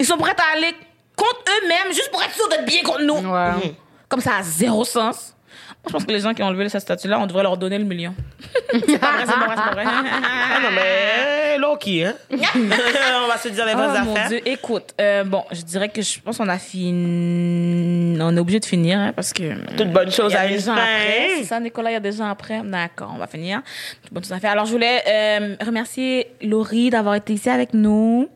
Ils 0.00 0.06
sont 0.06 0.16
prêts 0.16 0.34
à 0.36 0.56
aller 0.56 0.74
contre 1.14 1.44
eux-mêmes 1.46 1.92
juste 1.92 2.10
pour 2.10 2.22
être 2.22 2.34
sûrs 2.34 2.48
d'être 2.48 2.64
bien 2.64 2.82
contre 2.82 3.02
nous. 3.02 3.18
Ouais. 3.18 3.74
Comme 4.08 4.20
ça 4.20 4.38
a 4.38 4.42
zéro 4.42 4.82
sens. 4.82 5.36
Moi, 5.82 5.88
je 5.88 5.92
pense 5.92 6.04
que 6.04 6.12
les 6.12 6.20
gens 6.20 6.32
qui 6.34 6.42
ont 6.42 6.46
enlevé 6.46 6.68
cette 6.70 6.80
statue-là, 6.80 7.18
on 7.20 7.26
devrait 7.26 7.42
leur 7.42 7.56
donner 7.56 7.78
le 7.78 7.84
million. 7.84 8.14
c'est 8.72 8.98
pas 8.98 9.12
vrai, 9.12 9.24
c'est 9.26 9.32
pas 9.32 9.46
vrai, 9.46 9.56
c'est 9.56 9.62
pas 9.62 9.72
vrai. 9.72 9.84
Ah 9.86 10.60
non, 10.62 10.68
mais 10.74 11.58
low-key, 11.58 12.04
hein. 12.04 12.14
on 12.32 13.28
va 13.28 13.36
se 13.36 13.48
dire 13.48 13.66
les 13.66 13.74
vraies 13.74 13.86
Oh 13.88 14.04
mon 14.04 14.12
affaires. 14.12 14.28
Dieu, 14.28 14.40
écoute, 14.46 14.94
euh, 15.00 15.24
bon, 15.24 15.44
je 15.52 15.62
dirais 15.62 15.90
que 15.90 16.00
je 16.00 16.20
pense 16.20 16.38
qu'on 16.38 16.48
a 16.48 16.58
fini. 16.58 18.18
On 18.20 18.36
est 18.36 18.40
obligé 18.40 18.60
de 18.60 18.64
finir 18.64 18.98
hein, 18.98 19.12
parce 19.14 19.34
que. 19.34 19.76
Toute 19.76 19.92
bonne 19.92 20.10
chose 20.10 20.34
à 20.34 20.46
une 20.46 20.68
après. 20.68 21.28
C'est 21.38 21.44
ça, 21.44 21.60
Nicolas, 21.60 21.90
il 21.90 21.94
y 21.94 21.96
a 21.96 22.00
des 22.00 22.12
gens 22.12 22.28
après. 22.28 22.62
D'accord, 22.62 23.12
on 23.14 23.18
va 23.18 23.26
finir. 23.26 23.62
Toute 24.02 24.12
bonne 24.12 24.24
chose 24.24 24.32
à 24.32 24.40
faire. 24.40 24.52
Alors, 24.52 24.64
je 24.64 24.72
voulais 24.72 25.02
euh, 25.06 25.56
remercier 25.64 26.28
Laurie 26.42 26.88
d'avoir 26.88 27.14
été 27.14 27.34
ici 27.34 27.50
avec 27.50 27.74
nous. 27.74 28.28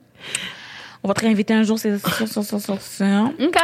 On 1.05 1.09
va 1.09 1.13
te 1.15 1.21
réinviter 1.21 1.53
un 1.53 1.63
jour, 1.65 1.79
c'est 1.79 1.99
sûr. 1.99 3.31
OK. 3.39 3.59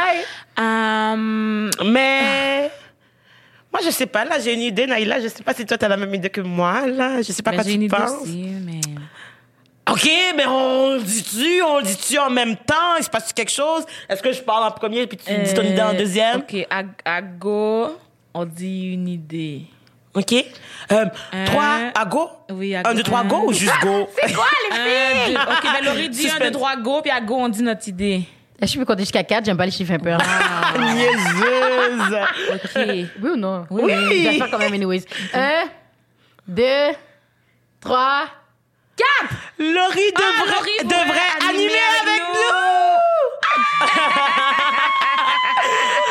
Mais 1.83 2.71
moi, 3.73 3.81
je 3.83 3.89
sais 3.89 4.05
pas. 4.05 4.25
Là, 4.25 4.39
j'ai 4.39 4.53
une 4.53 4.61
idée, 4.61 4.85
Naïla. 4.85 5.19
Je 5.21 5.27
sais 5.27 5.41
pas 5.43 5.53
si 5.53 5.65
toi, 5.65 5.77
t'as 5.77 5.87
la 5.87 5.97
même 5.97 6.13
idée 6.13 6.29
que 6.29 6.41
moi. 6.41 6.85
Là, 6.87 7.21
je 7.21 7.31
sais 7.31 7.41
pas 7.41 7.51
ben, 7.51 7.57
quoi 7.57 7.63
j'ai 7.63 7.69
tu 7.71 7.75
une 7.75 7.81
idée 7.83 7.95
penses. 7.95 8.21
aussi, 8.21 8.47
mais... 8.63 8.81
Ok, 9.89 10.07
mais 10.37 10.45
on 10.45 10.93
le 10.93 11.01
dit-tu, 11.01 11.61
on 11.63 11.79
le 11.79 11.83
dit-tu 11.83 12.17
en 12.19 12.29
même 12.29 12.55
temps? 12.55 12.95
Il 12.99 13.03
se 13.03 13.09
passe 13.09 13.33
quelque 13.33 13.51
chose? 13.51 13.83
Est-ce 14.07 14.21
que 14.21 14.31
je 14.31 14.41
parle 14.41 14.63
en 14.65 14.71
premier 14.71 15.07
puis 15.07 15.17
tu 15.17 15.33
dis 15.43 15.53
ton 15.53 15.63
idée 15.63 15.81
en 15.81 15.93
Euh, 15.95 15.97
deuxième? 15.97 16.41
OK, 16.41 16.55
à, 16.69 16.83
à 17.03 17.21
go, 17.23 17.97
on 18.35 18.45
dit 18.45 18.91
une 18.93 19.07
idée. 19.07 19.63
Ok. 20.13 20.33
Euh, 20.91 21.05
Un. 21.31 21.45
trois, 21.45 21.77
à 21.95 22.05
go? 22.05 22.29
Oui, 22.49 22.75
à 22.75 22.79
Un, 22.79 22.83
go. 22.83 22.93
deux, 22.95 23.03
trois, 23.03 23.23
go 23.23 23.35
Un. 23.37 23.43
ou 23.45 23.53
juste 23.53 23.73
go? 23.81 24.09
C'est 24.21 24.33
quoi, 24.33 24.45
les 24.69 24.77
Un, 24.77 25.25
filles? 25.25 25.33
deux. 25.35 25.41
OK, 25.41 25.63
ben 25.63 25.85
Laurie 25.85 26.09
dit 26.09 26.19
un, 26.19 26.29
Suspense. 26.29 26.41
deux, 26.47 26.51
trois, 26.51 26.75
go, 26.75 27.01
puis 27.01 27.11
à 27.11 27.21
go, 27.21 27.35
on 27.37 27.47
dit 27.49 27.63
notre 27.63 27.87
idée. 27.87 28.23
Je 28.61 28.67
suis 28.67 28.85
compter 28.85 29.01
jusqu'à 29.03 29.23
4, 29.23 29.45
j'aime 29.45 29.57
pas 29.57 29.65
les 29.65 29.71
chiffres 29.71 29.93
impairs. 29.93 30.19
Niaiseuse! 30.79 32.17
OK. 32.53 33.09
Oui 33.23 33.29
ou 33.31 33.35
non? 33.35 33.65
Oui. 33.71 33.91
Je 33.91 34.29
vais 34.29 34.37
faire 34.37 34.51
quand 34.51 34.59
même, 34.59 34.73
anyways. 34.73 35.03
Un, 35.33 35.63
deux, 36.47 36.91
trois, 37.79 38.25
quatre! 38.95 39.33
Laurie 39.57 40.11
devrait, 40.11 40.33
Ah, 40.37 40.45
Laurie 40.45 40.83
devrait 40.83 41.05
pourrait 41.05 41.49
animer, 41.49 41.63
animer 41.63 41.79
avec 42.01 42.21
nous! 42.33 42.51
Oui, 45.63 46.10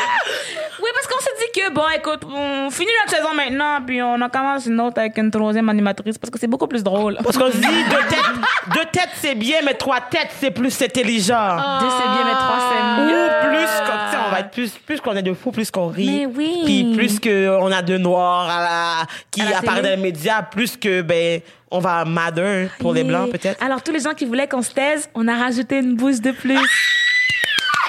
parce 0.93 1.07
qu'on 1.07 1.19
s'est 1.19 1.31
dit 1.39 1.61
que, 1.61 1.71
bon, 1.73 1.83
écoute, 1.95 2.21
on 2.25 2.69
finit 2.69 2.91
notre 3.05 3.17
saison 3.17 3.33
maintenant, 3.33 3.79
puis 3.85 4.01
on 4.01 4.19
en 4.21 4.29
commence 4.29 4.65
une 4.65 4.79
autre 4.81 4.99
avec 4.99 5.17
une 5.17 5.31
troisième 5.31 5.67
animatrice, 5.69 6.17
parce 6.17 6.29
que 6.31 6.39
c'est 6.39 6.47
beaucoup 6.47 6.67
plus 6.67 6.83
drôle. 6.83 7.17
Parce 7.23 7.37
qu'on 7.37 7.51
se 7.51 7.57
dit, 7.57 7.83
deux 7.89 8.07
têtes, 8.09 8.73
deux 8.73 8.85
têtes 8.91 9.09
c'est 9.15 9.35
bien, 9.35 9.57
mais 9.65 9.73
trois 9.73 10.01
têtes 10.01 10.29
c'est 10.39 10.51
plus 10.51 10.81
intelligent. 10.81 11.55
Deux, 11.79 11.87
c'est 11.89 12.09
bien, 12.11 12.25
mais 12.25 12.33
trois, 12.33 12.59
c'est 12.69 13.01
Ou 13.01 13.05
mieux. 13.05 13.27
plus, 13.41 13.67
comme, 13.85 13.99
tu 14.05 14.11
sais, 14.11 14.17
on 14.27 14.31
va 14.31 14.39
être 14.39 14.51
plus, 14.51 14.71
plus 14.85 15.01
qu'on 15.01 15.15
est 15.15 15.21
de 15.23 15.33
fous, 15.33 15.51
plus 15.51 15.69
qu'on 15.71 15.87
rit. 15.87 16.05
Mais 16.09 16.25
oui. 16.25 16.61
Puis 16.65 16.95
plus 16.95 17.19
qu'on 17.19 17.71
a 17.71 17.81
de 17.81 17.97
noirs 17.97 18.49
à 18.49 18.61
la, 18.63 19.05
qui 19.31 19.41
À 19.41 19.49
la 19.49 19.57
apparaissent 19.59 19.81
dans 19.83 19.89
télé. 19.89 19.95
les 19.97 20.01
médias, 20.01 20.41
plus 20.43 20.77
que, 20.77 21.01
ben, 21.01 21.41
on 21.69 21.79
va 21.79 22.03
madder 22.05 22.67
pour 22.79 22.93
les 22.93 23.03
blancs, 23.03 23.31
peut-être. 23.31 23.63
Alors, 23.63 23.81
tous 23.81 23.91
les 23.93 24.01
gens 24.01 24.13
qui 24.13 24.25
voulaient 24.25 24.47
qu'on 24.47 24.61
se 24.61 24.71
taise, 24.71 25.09
on 25.15 25.27
a 25.27 25.35
rajouté 25.35 25.77
une 25.79 25.95
bouche 25.95 26.19
de 26.19 26.31
plus. 26.31 26.57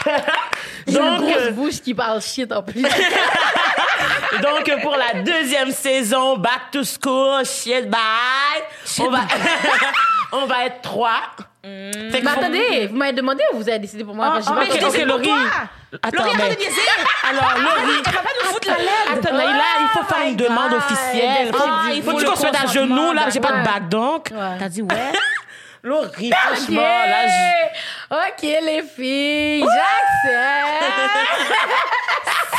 J'ai 0.92 0.98
une 0.98 1.16
Donc, 1.16 1.20
grosse 1.30 1.42
euh, 1.42 1.50
bouche 1.52 1.80
qui 1.82 1.94
parle 1.94 2.20
shit 2.20 2.52
en 2.52 2.62
plus. 2.62 2.82
Donc, 4.42 4.80
pour 4.82 4.96
la 4.96 5.22
deuxième 5.22 5.70
saison, 5.70 6.36
Back 6.36 6.70
to 6.72 6.82
School, 6.84 7.44
shit, 7.44 7.88
bye. 7.88 8.00
On 9.00 9.10
va, 9.10 9.20
on 10.32 10.46
va 10.46 10.66
être 10.66 10.80
trois. 10.82 11.20
Que 11.62 11.68
Mais 12.22 12.28
attendez, 12.28 12.86
vous 12.88 12.96
m'avez 12.96 13.12
demandé 13.12 13.42
ou 13.52 13.58
vous 13.58 13.68
avez 13.68 13.78
décidé 13.78 14.02
pour 14.02 14.14
moi? 14.16 14.30
Que 14.30 14.38
ah, 14.38 14.40
j'ai 14.40 14.52
mais 14.52 14.66
je 14.80 14.86
c'est 14.90 14.98
pour 14.98 15.06
Laurie. 15.06 15.24
toi. 15.24 15.36
Attends, 16.02 16.24
Laurie, 16.24 16.40
arrête 16.40 16.58
de 16.58 16.64
niaiser. 16.64 16.80
Alors, 17.30 17.52
Laurie. 17.56 18.02
Elle 18.04 18.12
va 18.12 18.20
pas 18.20 18.28
nous 18.42 18.48
foutre 18.52 18.68
la 18.68 18.78
lettre. 18.78 19.12
Attends, 19.12 19.36
Naïla, 19.36 19.64
il 19.82 19.88
faut 19.92 20.04
faire 20.04 20.26
une 20.26 20.36
demande 20.36 20.70
God. 20.70 20.78
officielle. 20.78 21.52
Ah, 21.54 21.90
il 21.94 22.02
faut 22.02 22.18
le 22.18 22.24
qu'on 22.24 22.34
se 22.36 22.44
mette 22.44 22.56
à 22.56 22.66
genoux, 22.66 23.12
là. 23.12 23.22
J'ai 23.32 23.40
pas 23.40 23.52
de 23.52 23.64
bac, 23.64 23.88
donc. 23.88 24.32
T'as 24.58 24.68
dit 24.68 24.82
ouais? 24.82 24.88
Laurie, 25.82 26.30
franchement, 26.32 26.80
là, 26.80 27.26
je- 27.26 28.14
Ok, 28.14 28.42
les 28.42 28.82
filles, 28.82 29.64
j'accepte. 29.64 30.84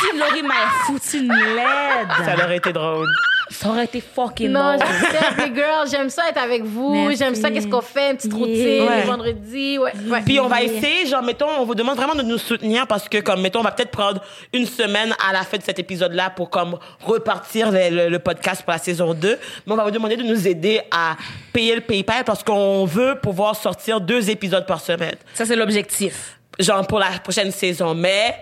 si 0.00 0.16
Laurie 0.18 0.42
m'a 0.42 0.54
foutu 0.86 1.18
une 1.18 1.32
LED, 1.32 2.08
ça 2.24 2.34
aurait 2.44 2.56
été 2.58 2.72
drôle. 2.72 3.08
Ça 3.54 3.68
aurait 3.68 3.84
été 3.84 4.00
fucking 4.00 4.50
Non, 4.50 4.76
drôle. 4.76 4.86
j'accepte, 5.00 5.38
les 5.48 5.54
girls. 5.54 5.88
J'aime 5.90 6.10
ça 6.10 6.22
être 6.28 6.38
avec 6.42 6.62
vous. 6.64 7.10
J'aime 7.16 7.34
ça, 7.34 7.50
qu'est-ce 7.50 7.66
qu'on 7.68 7.80
fait, 7.80 8.10
une 8.10 8.16
petite 8.16 8.32
Yeah. 8.32 8.38
routine, 8.40 8.88
Ouais. 8.88 9.00
le 9.02 9.06
vendredi. 9.06 9.78
Ouais, 9.78 9.92
ouais. 10.10 10.22
Puis 10.24 10.40
on 10.40 10.48
va 10.48 10.62
essayer, 10.62 11.06
genre, 11.06 11.22
mettons, 11.22 11.48
on 11.58 11.64
vous 11.64 11.74
demande 11.74 11.96
vraiment 11.96 12.14
de 12.14 12.22
nous 12.22 12.38
soutenir 12.38 12.86
parce 12.86 13.08
que, 13.08 13.18
comme, 13.18 13.40
mettons, 13.40 13.60
on 13.60 13.62
va 13.62 13.70
peut-être 13.72 13.90
prendre 13.90 14.20
une 14.52 14.66
semaine 14.66 15.14
à 15.28 15.32
la 15.32 15.42
fin 15.42 15.56
de 15.58 15.62
cet 15.62 15.78
épisode-là 15.78 16.30
pour, 16.30 16.50
comme, 16.50 16.78
repartir 17.02 17.70
le, 17.70 17.90
le- 17.90 18.08
le 18.08 18.18
podcast 18.18 18.62
pour 18.62 18.72
la 18.72 18.78
saison 18.78 19.14
2. 19.14 19.38
Mais 19.66 19.72
on 19.72 19.76
va 19.76 19.84
vous 19.84 19.90
demander 19.90 20.16
de 20.16 20.22
nous 20.22 20.46
aider 20.48 20.80
à 20.90 21.16
payer 21.52 21.74
le 21.74 21.80
PayPal 21.80 22.24
parce 22.24 22.42
qu'on 22.42 22.84
veut 22.84 23.18
pouvoir 23.22 23.54
sortir 23.56 24.00
deux 24.00 24.30
épisodes 24.30 24.66
par 24.66 24.80
semaine. 24.80 25.14
Ça, 25.34 25.44
c'est 25.46 25.56
l'objectif. 25.56 26.38
Genre, 26.58 26.86
pour 26.86 26.98
la 26.98 27.06
prochaine 27.22 27.50
saison. 27.50 27.94
Mais, 27.94 28.34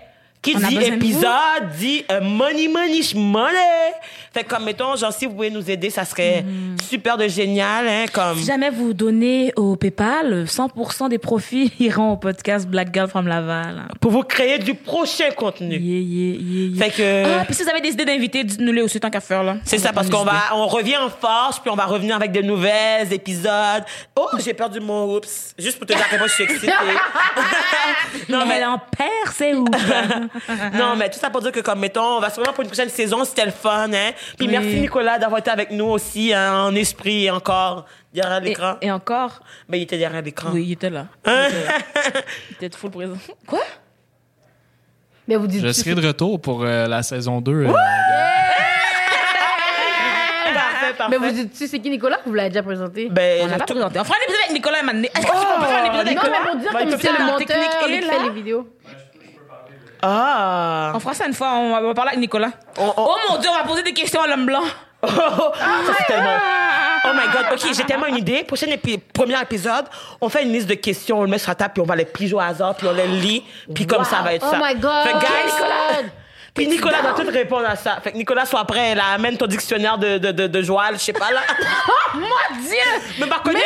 qui 0.43 0.57
dit 0.57 0.77
épisode 0.77 1.71
dit 1.79 2.05
euh, 2.11 2.21
money, 2.21 2.69
money, 2.69 3.01
money. 3.15 3.95
Fait 4.35 4.45
que, 4.45 4.49
comme, 4.49 4.65
mettons, 4.65 4.97
genre, 4.97 5.13
si 5.13 5.27
vous 5.27 5.35
pouvez 5.35 5.51
nous 5.51 5.71
aider, 5.71 5.91
ça 5.91 6.05
serait 6.07 6.45
super 6.89 7.19
de 7.19 7.29
génial, 7.29 7.87
hein, 7.87 8.05
comme. 8.13 8.39
Si 8.39 8.47
jamais 8.47 8.71
vous 8.71 8.95
donnez 8.95 9.53
au 9.57 9.77
PayPal, 9.77 10.45
100% 10.45 11.11
des 11.11 11.19
profits 11.19 11.71
iront 11.79 12.13
au 12.13 12.17
podcast 12.17 12.67
Black 12.67 12.89
Girl 12.93 13.09
from 13.09 13.29
Laval. 13.29 13.89
Pour 14.01 14.11
vous 14.11 14.23
créer 14.23 14.59
du 14.59 14.75
prochain 14.75 15.31
contenu. 15.37 15.77
Yeah, 15.77 16.01
yeah, 16.01 16.39
yeah, 16.41 16.69
yeah. 16.71 16.85
Fait 16.85 16.91
que. 16.91 17.41
Ah, 17.41 17.45
puis 17.45 17.55
si 17.55 17.63
vous 17.63 17.69
avez 17.69 17.83
des 17.83 17.91
idées 17.91 18.07
d'invités, 18.07 18.43
dites-nous-les 18.43 18.83
aussi 18.83 18.99
tant 18.99 19.11
qu'à 19.11 19.21
faire, 19.21 19.43
là. 19.43 19.57
C'est 19.65 19.79
ça, 19.79 19.93
parce 19.93 20.09
qu'on 20.09 20.25
des 20.25 20.31
va, 20.31 20.55
on 20.55 20.67
revient 20.67 20.97
en 20.97 21.11
force, 21.11 21.59
puis 21.61 21.71
on 21.71 21.77
va 21.77 21.85
revenir 21.85 22.17
avec 22.17 22.33
de 22.33 22.41
nouvelles 22.41 23.13
épisodes. 23.13 23.85
Oh, 24.17 24.29
j'ai 24.43 24.55
perdu 24.55 24.81
mon 24.81 25.15
oups. 25.15 25.55
Juste 25.59 25.79
pour 25.79 25.87
te 25.87 25.93
dire 25.93 26.03
à 26.03 26.09
quel 26.09 26.19
point 26.19 26.29
je 26.29 26.33
suis 26.33 26.45
excitée. 26.45 26.69
non, 28.29 28.39
idées. 28.41 28.45
mais, 28.49 28.57
Elle 28.57 28.65
en 28.65 28.79
perd, 28.79 29.35
c'est 29.35 29.55
ouf. 29.55 29.69
non, 30.75 30.97
mais 30.97 31.11
tout 31.11 31.19
ça 31.19 31.31
pour 31.31 31.41
dire 31.43 31.53
que, 31.53 31.61
comme, 31.61 31.79
mettons, 31.81 32.17
on 32.17 32.21
va 32.21 32.31
se 32.31 32.37
revoir 32.37 32.55
pour 32.55 32.63
une 32.63 32.69
prochaine 32.71 32.89
saison, 32.89 33.25
c'était 33.25 33.45
le 33.45 33.51
fun, 33.53 33.91
hein. 33.93 34.11
Puis 34.39 34.47
Oui. 34.47 34.53
merci, 34.53 34.81
Nicolas, 34.81 35.19
d'avoir 35.19 35.39
été 35.41 35.51
avec 35.51 35.71
nous 35.71 35.87
aussi, 35.87 36.33
hein, 36.33 36.65
en 36.67 36.75
esprit 36.75 37.25
et 37.27 37.31
encore 37.31 37.87
derrière 38.13 38.39
et, 38.39 38.41
l'écran. 38.47 38.77
et 38.81 38.91
encore, 38.91 39.41
Mais 39.69 39.79
il 39.79 39.83
était 39.83 39.99
derrière 39.99 40.23
l'écran. 40.23 40.51
oui, 40.53 40.65
il 40.67 40.73
était 40.73 40.91
là. 40.91 41.07
Hein? 41.25 41.49
Il 42.61 42.65
était 42.67 42.77
full 42.77 42.91
présent. 42.91 43.17
Quoi? 43.47 43.61
Mais 45.29 45.37
vous 45.37 45.47
dites 45.47 45.65
Je 45.65 45.71
serai 45.73 45.95
de 45.95 46.05
retour 46.07 46.41
pour 46.41 46.65
euh, 46.65 46.87
la 46.89 47.03
saison 47.03 47.41
2. 47.41 47.53
euh, 47.53 47.73
parfait, 50.53 50.95
parfait. 50.99 51.05
Mais 51.11 51.17
vous 51.29 51.33
dites-tu 51.33 51.67
c'est 51.67 51.79
qui 51.79 51.91
Nicolas? 51.91 52.19
Ou 52.27 52.31
vous 52.31 52.35
l'avez 52.35 52.51
déjà 52.51 52.63
présenté? 52.63 53.09
Ben, 53.11 53.43
On 53.45 53.47
n'a 53.47 53.59
pas 53.59 53.65
tout- 53.65 53.75
présenté. 53.75 54.01
On 54.01 54.05
fera 54.05 54.17
un 54.17 54.23
épisode 54.25 54.41
avec 54.45 54.55
Nicolas 54.55 54.81
et 54.81 54.83
Mané. 54.83 55.09
Est-ce 55.15 55.27
que 55.27 55.31
tu 55.33 55.61
peux 55.61 55.65
faire 55.67 55.83
un 55.83 55.87
épisode 55.87 56.07
avec 56.07 56.17
non, 56.17 56.23
Nicolas? 56.23 56.39
mais 56.45 56.51
pour 56.51 56.61
dire 56.61 56.73
comme 56.73 56.89
il 56.89 56.99
c'est 57.01 57.13
le 57.13 57.19
la 57.19 57.25
monteur 57.25 57.39
technique 57.47 57.71
et 57.89 58.01
qui 58.01 58.07
là. 58.07 58.13
fait 58.13 58.23
les 58.25 58.31
vidéos. 58.31 58.69
Ah. 60.03 60.93
On 60.95 61.01
fera 61.01 61.15
ça 61.15 61.27
une 61.27 61.35
fois, 61.35 61.53
on 61.55 61.73
va, 61.73 61.79
on 61.83 61.87
va 61.89 61.95
parler 61.95 62.11
avec 62.11 62.21
Nicolas. 62.21 62.51
On- 62.79 62.85
on- 62.89 62.93
Oh 62.97 63.17
mon 63.31 63.37
dieu, 63.39 63.49
on 63.53 63.57
va 63.57 63.65
poser 63.65 63.83
des 63.83 63.93
questions 63.93 64.21
à 64.23 64.27
l'homme 64.27 64.47
blanc. 64.47 64.63
Oh, 65.05 65.09
ça, 65.09 65.93
c'est 65.99 66.05
tellement. 66.07 66.37
Oh 67.05 67.09
my 67.15 67.33
god, 67.33 67.47
ok, 67.53 67.75
j'ai 67.77 67.85
tellement 67.85 68.07
une 68.07 68.19
idée. 68.19 68.45
Prochain 68.45 68.67
épi- 68.69 69.01
premier 69.13 69.41
épisode, 69.41 69.87
on 70.21 70.29
fait 70.29 70.45
une 70.45 70.53
liste 70.53 70.69
de 70.69 70.75
questions, 70.75 71.19
on 71.19 71.23
le 71.23 71.29
met 71.29 71.39
sur 71.39 71.51
la 71.51 71.57
table, 71.57 71.73
puis 71.75 71.83
on 71.83 71.87
va 71.87 71.97
les 71.97 72.05
plier 72.05 72.33
au 72.35 72.39
hasard, 72.41 72.77
puis 72.77 72.87
on 72.87 72.93
les 72.93 73.09
lit, 73.09 73.45
puis 73.75 73.85
comme 73.87 74.05
ça 74.05 74.23
va 74.23 74.35
être 74.35 74.47
Oh 74.47 74.51
ça. 74.53 74.59
my 74.63 74.75
God. 74.77 75.05
Fait 75.05 75.13
guys, 75.15 75.53
Nicolas. 75.53 76.09
Puis 76.55 76.67
Nicolas 76.69 77.03
doit 77.03 77.15
tout 77.15 77.31
répondre 77.33 77.67
à 77.69 77.75
ça. 77.77 77.99
Fait 78.03 78.13
que 78.13 78.17
Nicolas 78.17 78.45
soit 78.47 78.65
prêt, 78.65 78.95
là, 78.95 79.05
amène 79.15 79.37
ton 79.37 79.47
dictionnaire 79.47 79.99
de, 79.99 80.19
de, 80.19 80.31
de, 80.33 80.47
de 80.47 80.63
Joal, 80.63 80.95
je 80.95 80.99
sais 81.01 81.13
pas, 81.13 81.31
là. 81.33 81.41
Oh 81.89 82.19
mon 82.19 82.61
Dieu! 82.61 82.77
Mais 83.19 83.27
par 83.27 83.43
contre, 83.43 83.57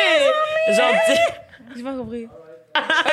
J'ai 1.75 1.83
pas 1.83 1.91
compris. 1.91 2.27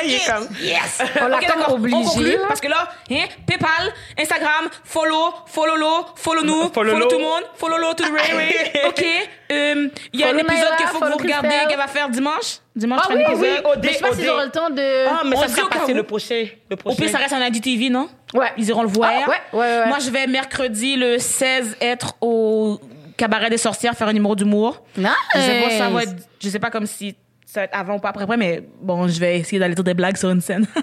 Il 0.04 0.14
est 0.14 0.26
comme. 0.30 0.48
Yes! 0.60 1.00
On 1.22 1.26
l'a 1.28 1.38
Ok, 1.38 1.46
comme 1.46 1.74
obligé, 1.74 1.96
On 1.96 2.04
conclut, 2.04 2.30
là. 2.32 2.44
parce 2.48 2.60
que 2.60 2.68
là, 2.68 2.88
hein, 3.10 3.24
PayPal, 3.46 3.92
Instagram, 4.18 4.68
follow, 4.84 5.32
follow 5.46 5.76
lo, 5.76 6.06
follow 6.16 6.42
nous, 6.44 6.70
Follow 6.72 6.90
follow, 6.90 6.98
lo. 6.98 7.06
tout 7.06 7.16
le 7.18 7.24
monde, 7.24 7.42
follow 7.56 7.78
lo 7.78 7.94
to 7.94 8.04
the 8.04 8.12
railway. 8.12 8.72
OK. 8.88 9.04
Euh, 9.52 9.88
Il 10.12 10.20
y 10.20 10.24
a 10.24 10.26
un 10.26 10.30
Follow 10.30 10.40
épisode 10.44 10.76
qu'il 10.76 10.86
faut 10.88 11.00
que 11.00 11.06
vous 11.12 11.16
regardez 11.18 11.48
qu'elle 11.68 11.76
va 11.78 11.86
faire 11.86 12.08
dimanche. 12.08 12.58
Dimanche, 12.76 13.02
Ah 13.08 13.12
oui, 13.14 13.22
oui. 13.36 13.48
Au 13.64 13.78
Mais 13.80 13.88
je 13.88 13.94
sais 13.94 14.00
pas 14.00 14.10
au 14.10 14.14
s'ils 14.14 14.28
auront 14.28 14.42
le 14.44 14.50
temps 14.50 14.70
de. 14.70 15.06
Ah, 15.08 15.22
mais 15.24 15.36
On 15.36 15.40
ça 15.40 15.48
sera 15.48 15.66
au 15.66 15.68
passé 15.70 15.94
le 15.94 16.02
prochain. 16.02 16.46
Le 16.68 16.74
Au 16.74 16.76
prochain. 16.76 16.96
pire, 16.96 17.10
ça 17.10 17.18
reste 17.18 17.32
en 17.32 17.40
IGTV, 17.42 17.88
non? 17.90 18.08
Ouais. 18.34 18.52
Ils 18.58 18.68
iront 18.68 18.82
le 18.82 18.88
voir. 18.88 19.10
Ah, 19.14 19.30
ouais, 19.30 19.36
ouais, 19.52 19.58
ouais. 19.80 19.86
Moi, 19.86 19.98
je 20.00 20.10
vais 20.10 20.26
mercredi 20.26 20.96
le 20.96 21.18
16 21.18 21.76
être 21.80 22.14
au 22.20 22.80
Cabaret 23.16 23.48
des 23.48 23.58
sorcières 23.58 23.94
faire 23.94 24.08
un 24.08 24.12
numéro 24.12 24.34
d'humour. 24.34 24.82
Nice. 24.96 25.08
Je 25.34 25.40
sais 25.40 25.62
pas 25.62 25.70
ça 25.70 25.88
va 25.88 26.02
être, 26.02 26.14
je 26.42 26.48
sais 26.48 26.58
pas 26.58 26.70
comme 26.70 26.86
si 26.86 27.14
ça 27.54 27.60
va 27.60 27.64
être 27.66 27.76
avant 27.78 27.94
ou 27.94 27.98
pas 28.00 28.08
après, 28.08 28.24
après, 28.24 28.36
mais 28.36 28.62
bon, 28.80 29.06
je 29.06 29.20
vais 29.20 29.38
essayer 29.38 29.60
d'aller 29.60 29.76
dire 29.76 29.84
des 29.84 29.94
blagues 29.94 30.16
sur 30.16 30.28
une 30.30 30.40
scène. 30.40 30.66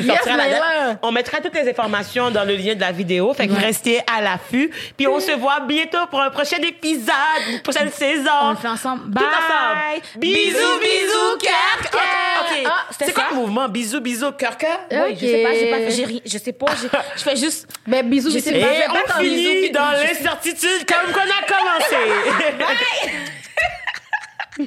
Yes, 0.00 0.24
la. 0.24 0.98
On 1.02 1.10
mettra 1.10 1.38
toutes 1.40 1.54
les 1.54 1.68
informations 1.68 2.30
dans 2.30 2.44
le 2.44 2.54
lien 2.54 2.74
de 2.76 2.80
la 2.80 2.92
vidéo. 2.92 3.32
Fait 3.34 3.48
que 3.48 3.54
restez 3.54 3.98
à 4.00 4.20
l'affût. 4.20 4.70
Puis 4.96 5.06
on 5.08 5.18
se 5.18 5.32
voit 5.32 5.60
bientôt 5.60 6.06
pour 6.10 6.20
un 6.20 6.30
prochain 6.30 6.58
épisode, 6.58 7.12
une 7.50 7.60
prochaine 7.60 7.90
saison. 7.90 8.30
On 8.42 8.50
le 8.50 8.56
fait 8.56 8.68
ensemble. 8.68 9.04
Tout 9.06 9.10
Bye. 9.10 9.24
ensemble. 9.24 10.02
Bisous, 10.18 10.78
bisous, 10.80 11.38
cœur, 11.42 11.90
cœur. 11.90 12.00
Ok. 12.40 12.66
Ah, 12.66 12.86
C'est 13.00 13.12
quoi 13.12 13.24
le 13.30 13.36
mouvement? 13.36 13.68
Bisous, 13.68 14.00
bisous, 14.00 14.30
cœur, 14.32 14.56
cœur? 14.56 14.78
Oui, 14.92 15.16
je 15.20 15.26
sais 15.26 15.42
pas, 15.42 15.54
j'ai 15.54 15.70
pas 15.70 15.78
fait, 15.90 16.04
ri- 16.04 16.22
je 16.24 16.38
sais 16.38 16.52
pas, 16.52 16.66
je 17.16 17.22
fais 17.22 17.36
juste. 17.36 17.66
Ben, 17.86 18.08
bisous, 18.08 18.30
Je 18.30 18.36
bisous. 18.36 18.48
sais 18.50 18.58
Et 18.58 18.62
pas, 18.62 18.68
fais 18.68 18.86
on 19.18 19.20
finit 19.22 19.70
dans 19.72 19.90
l'incertitude 19.92 20.86
comme 20.86 21.12
qu'on 21.12 21.20
a 21.20 21.42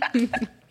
commencé. 0.01 0.39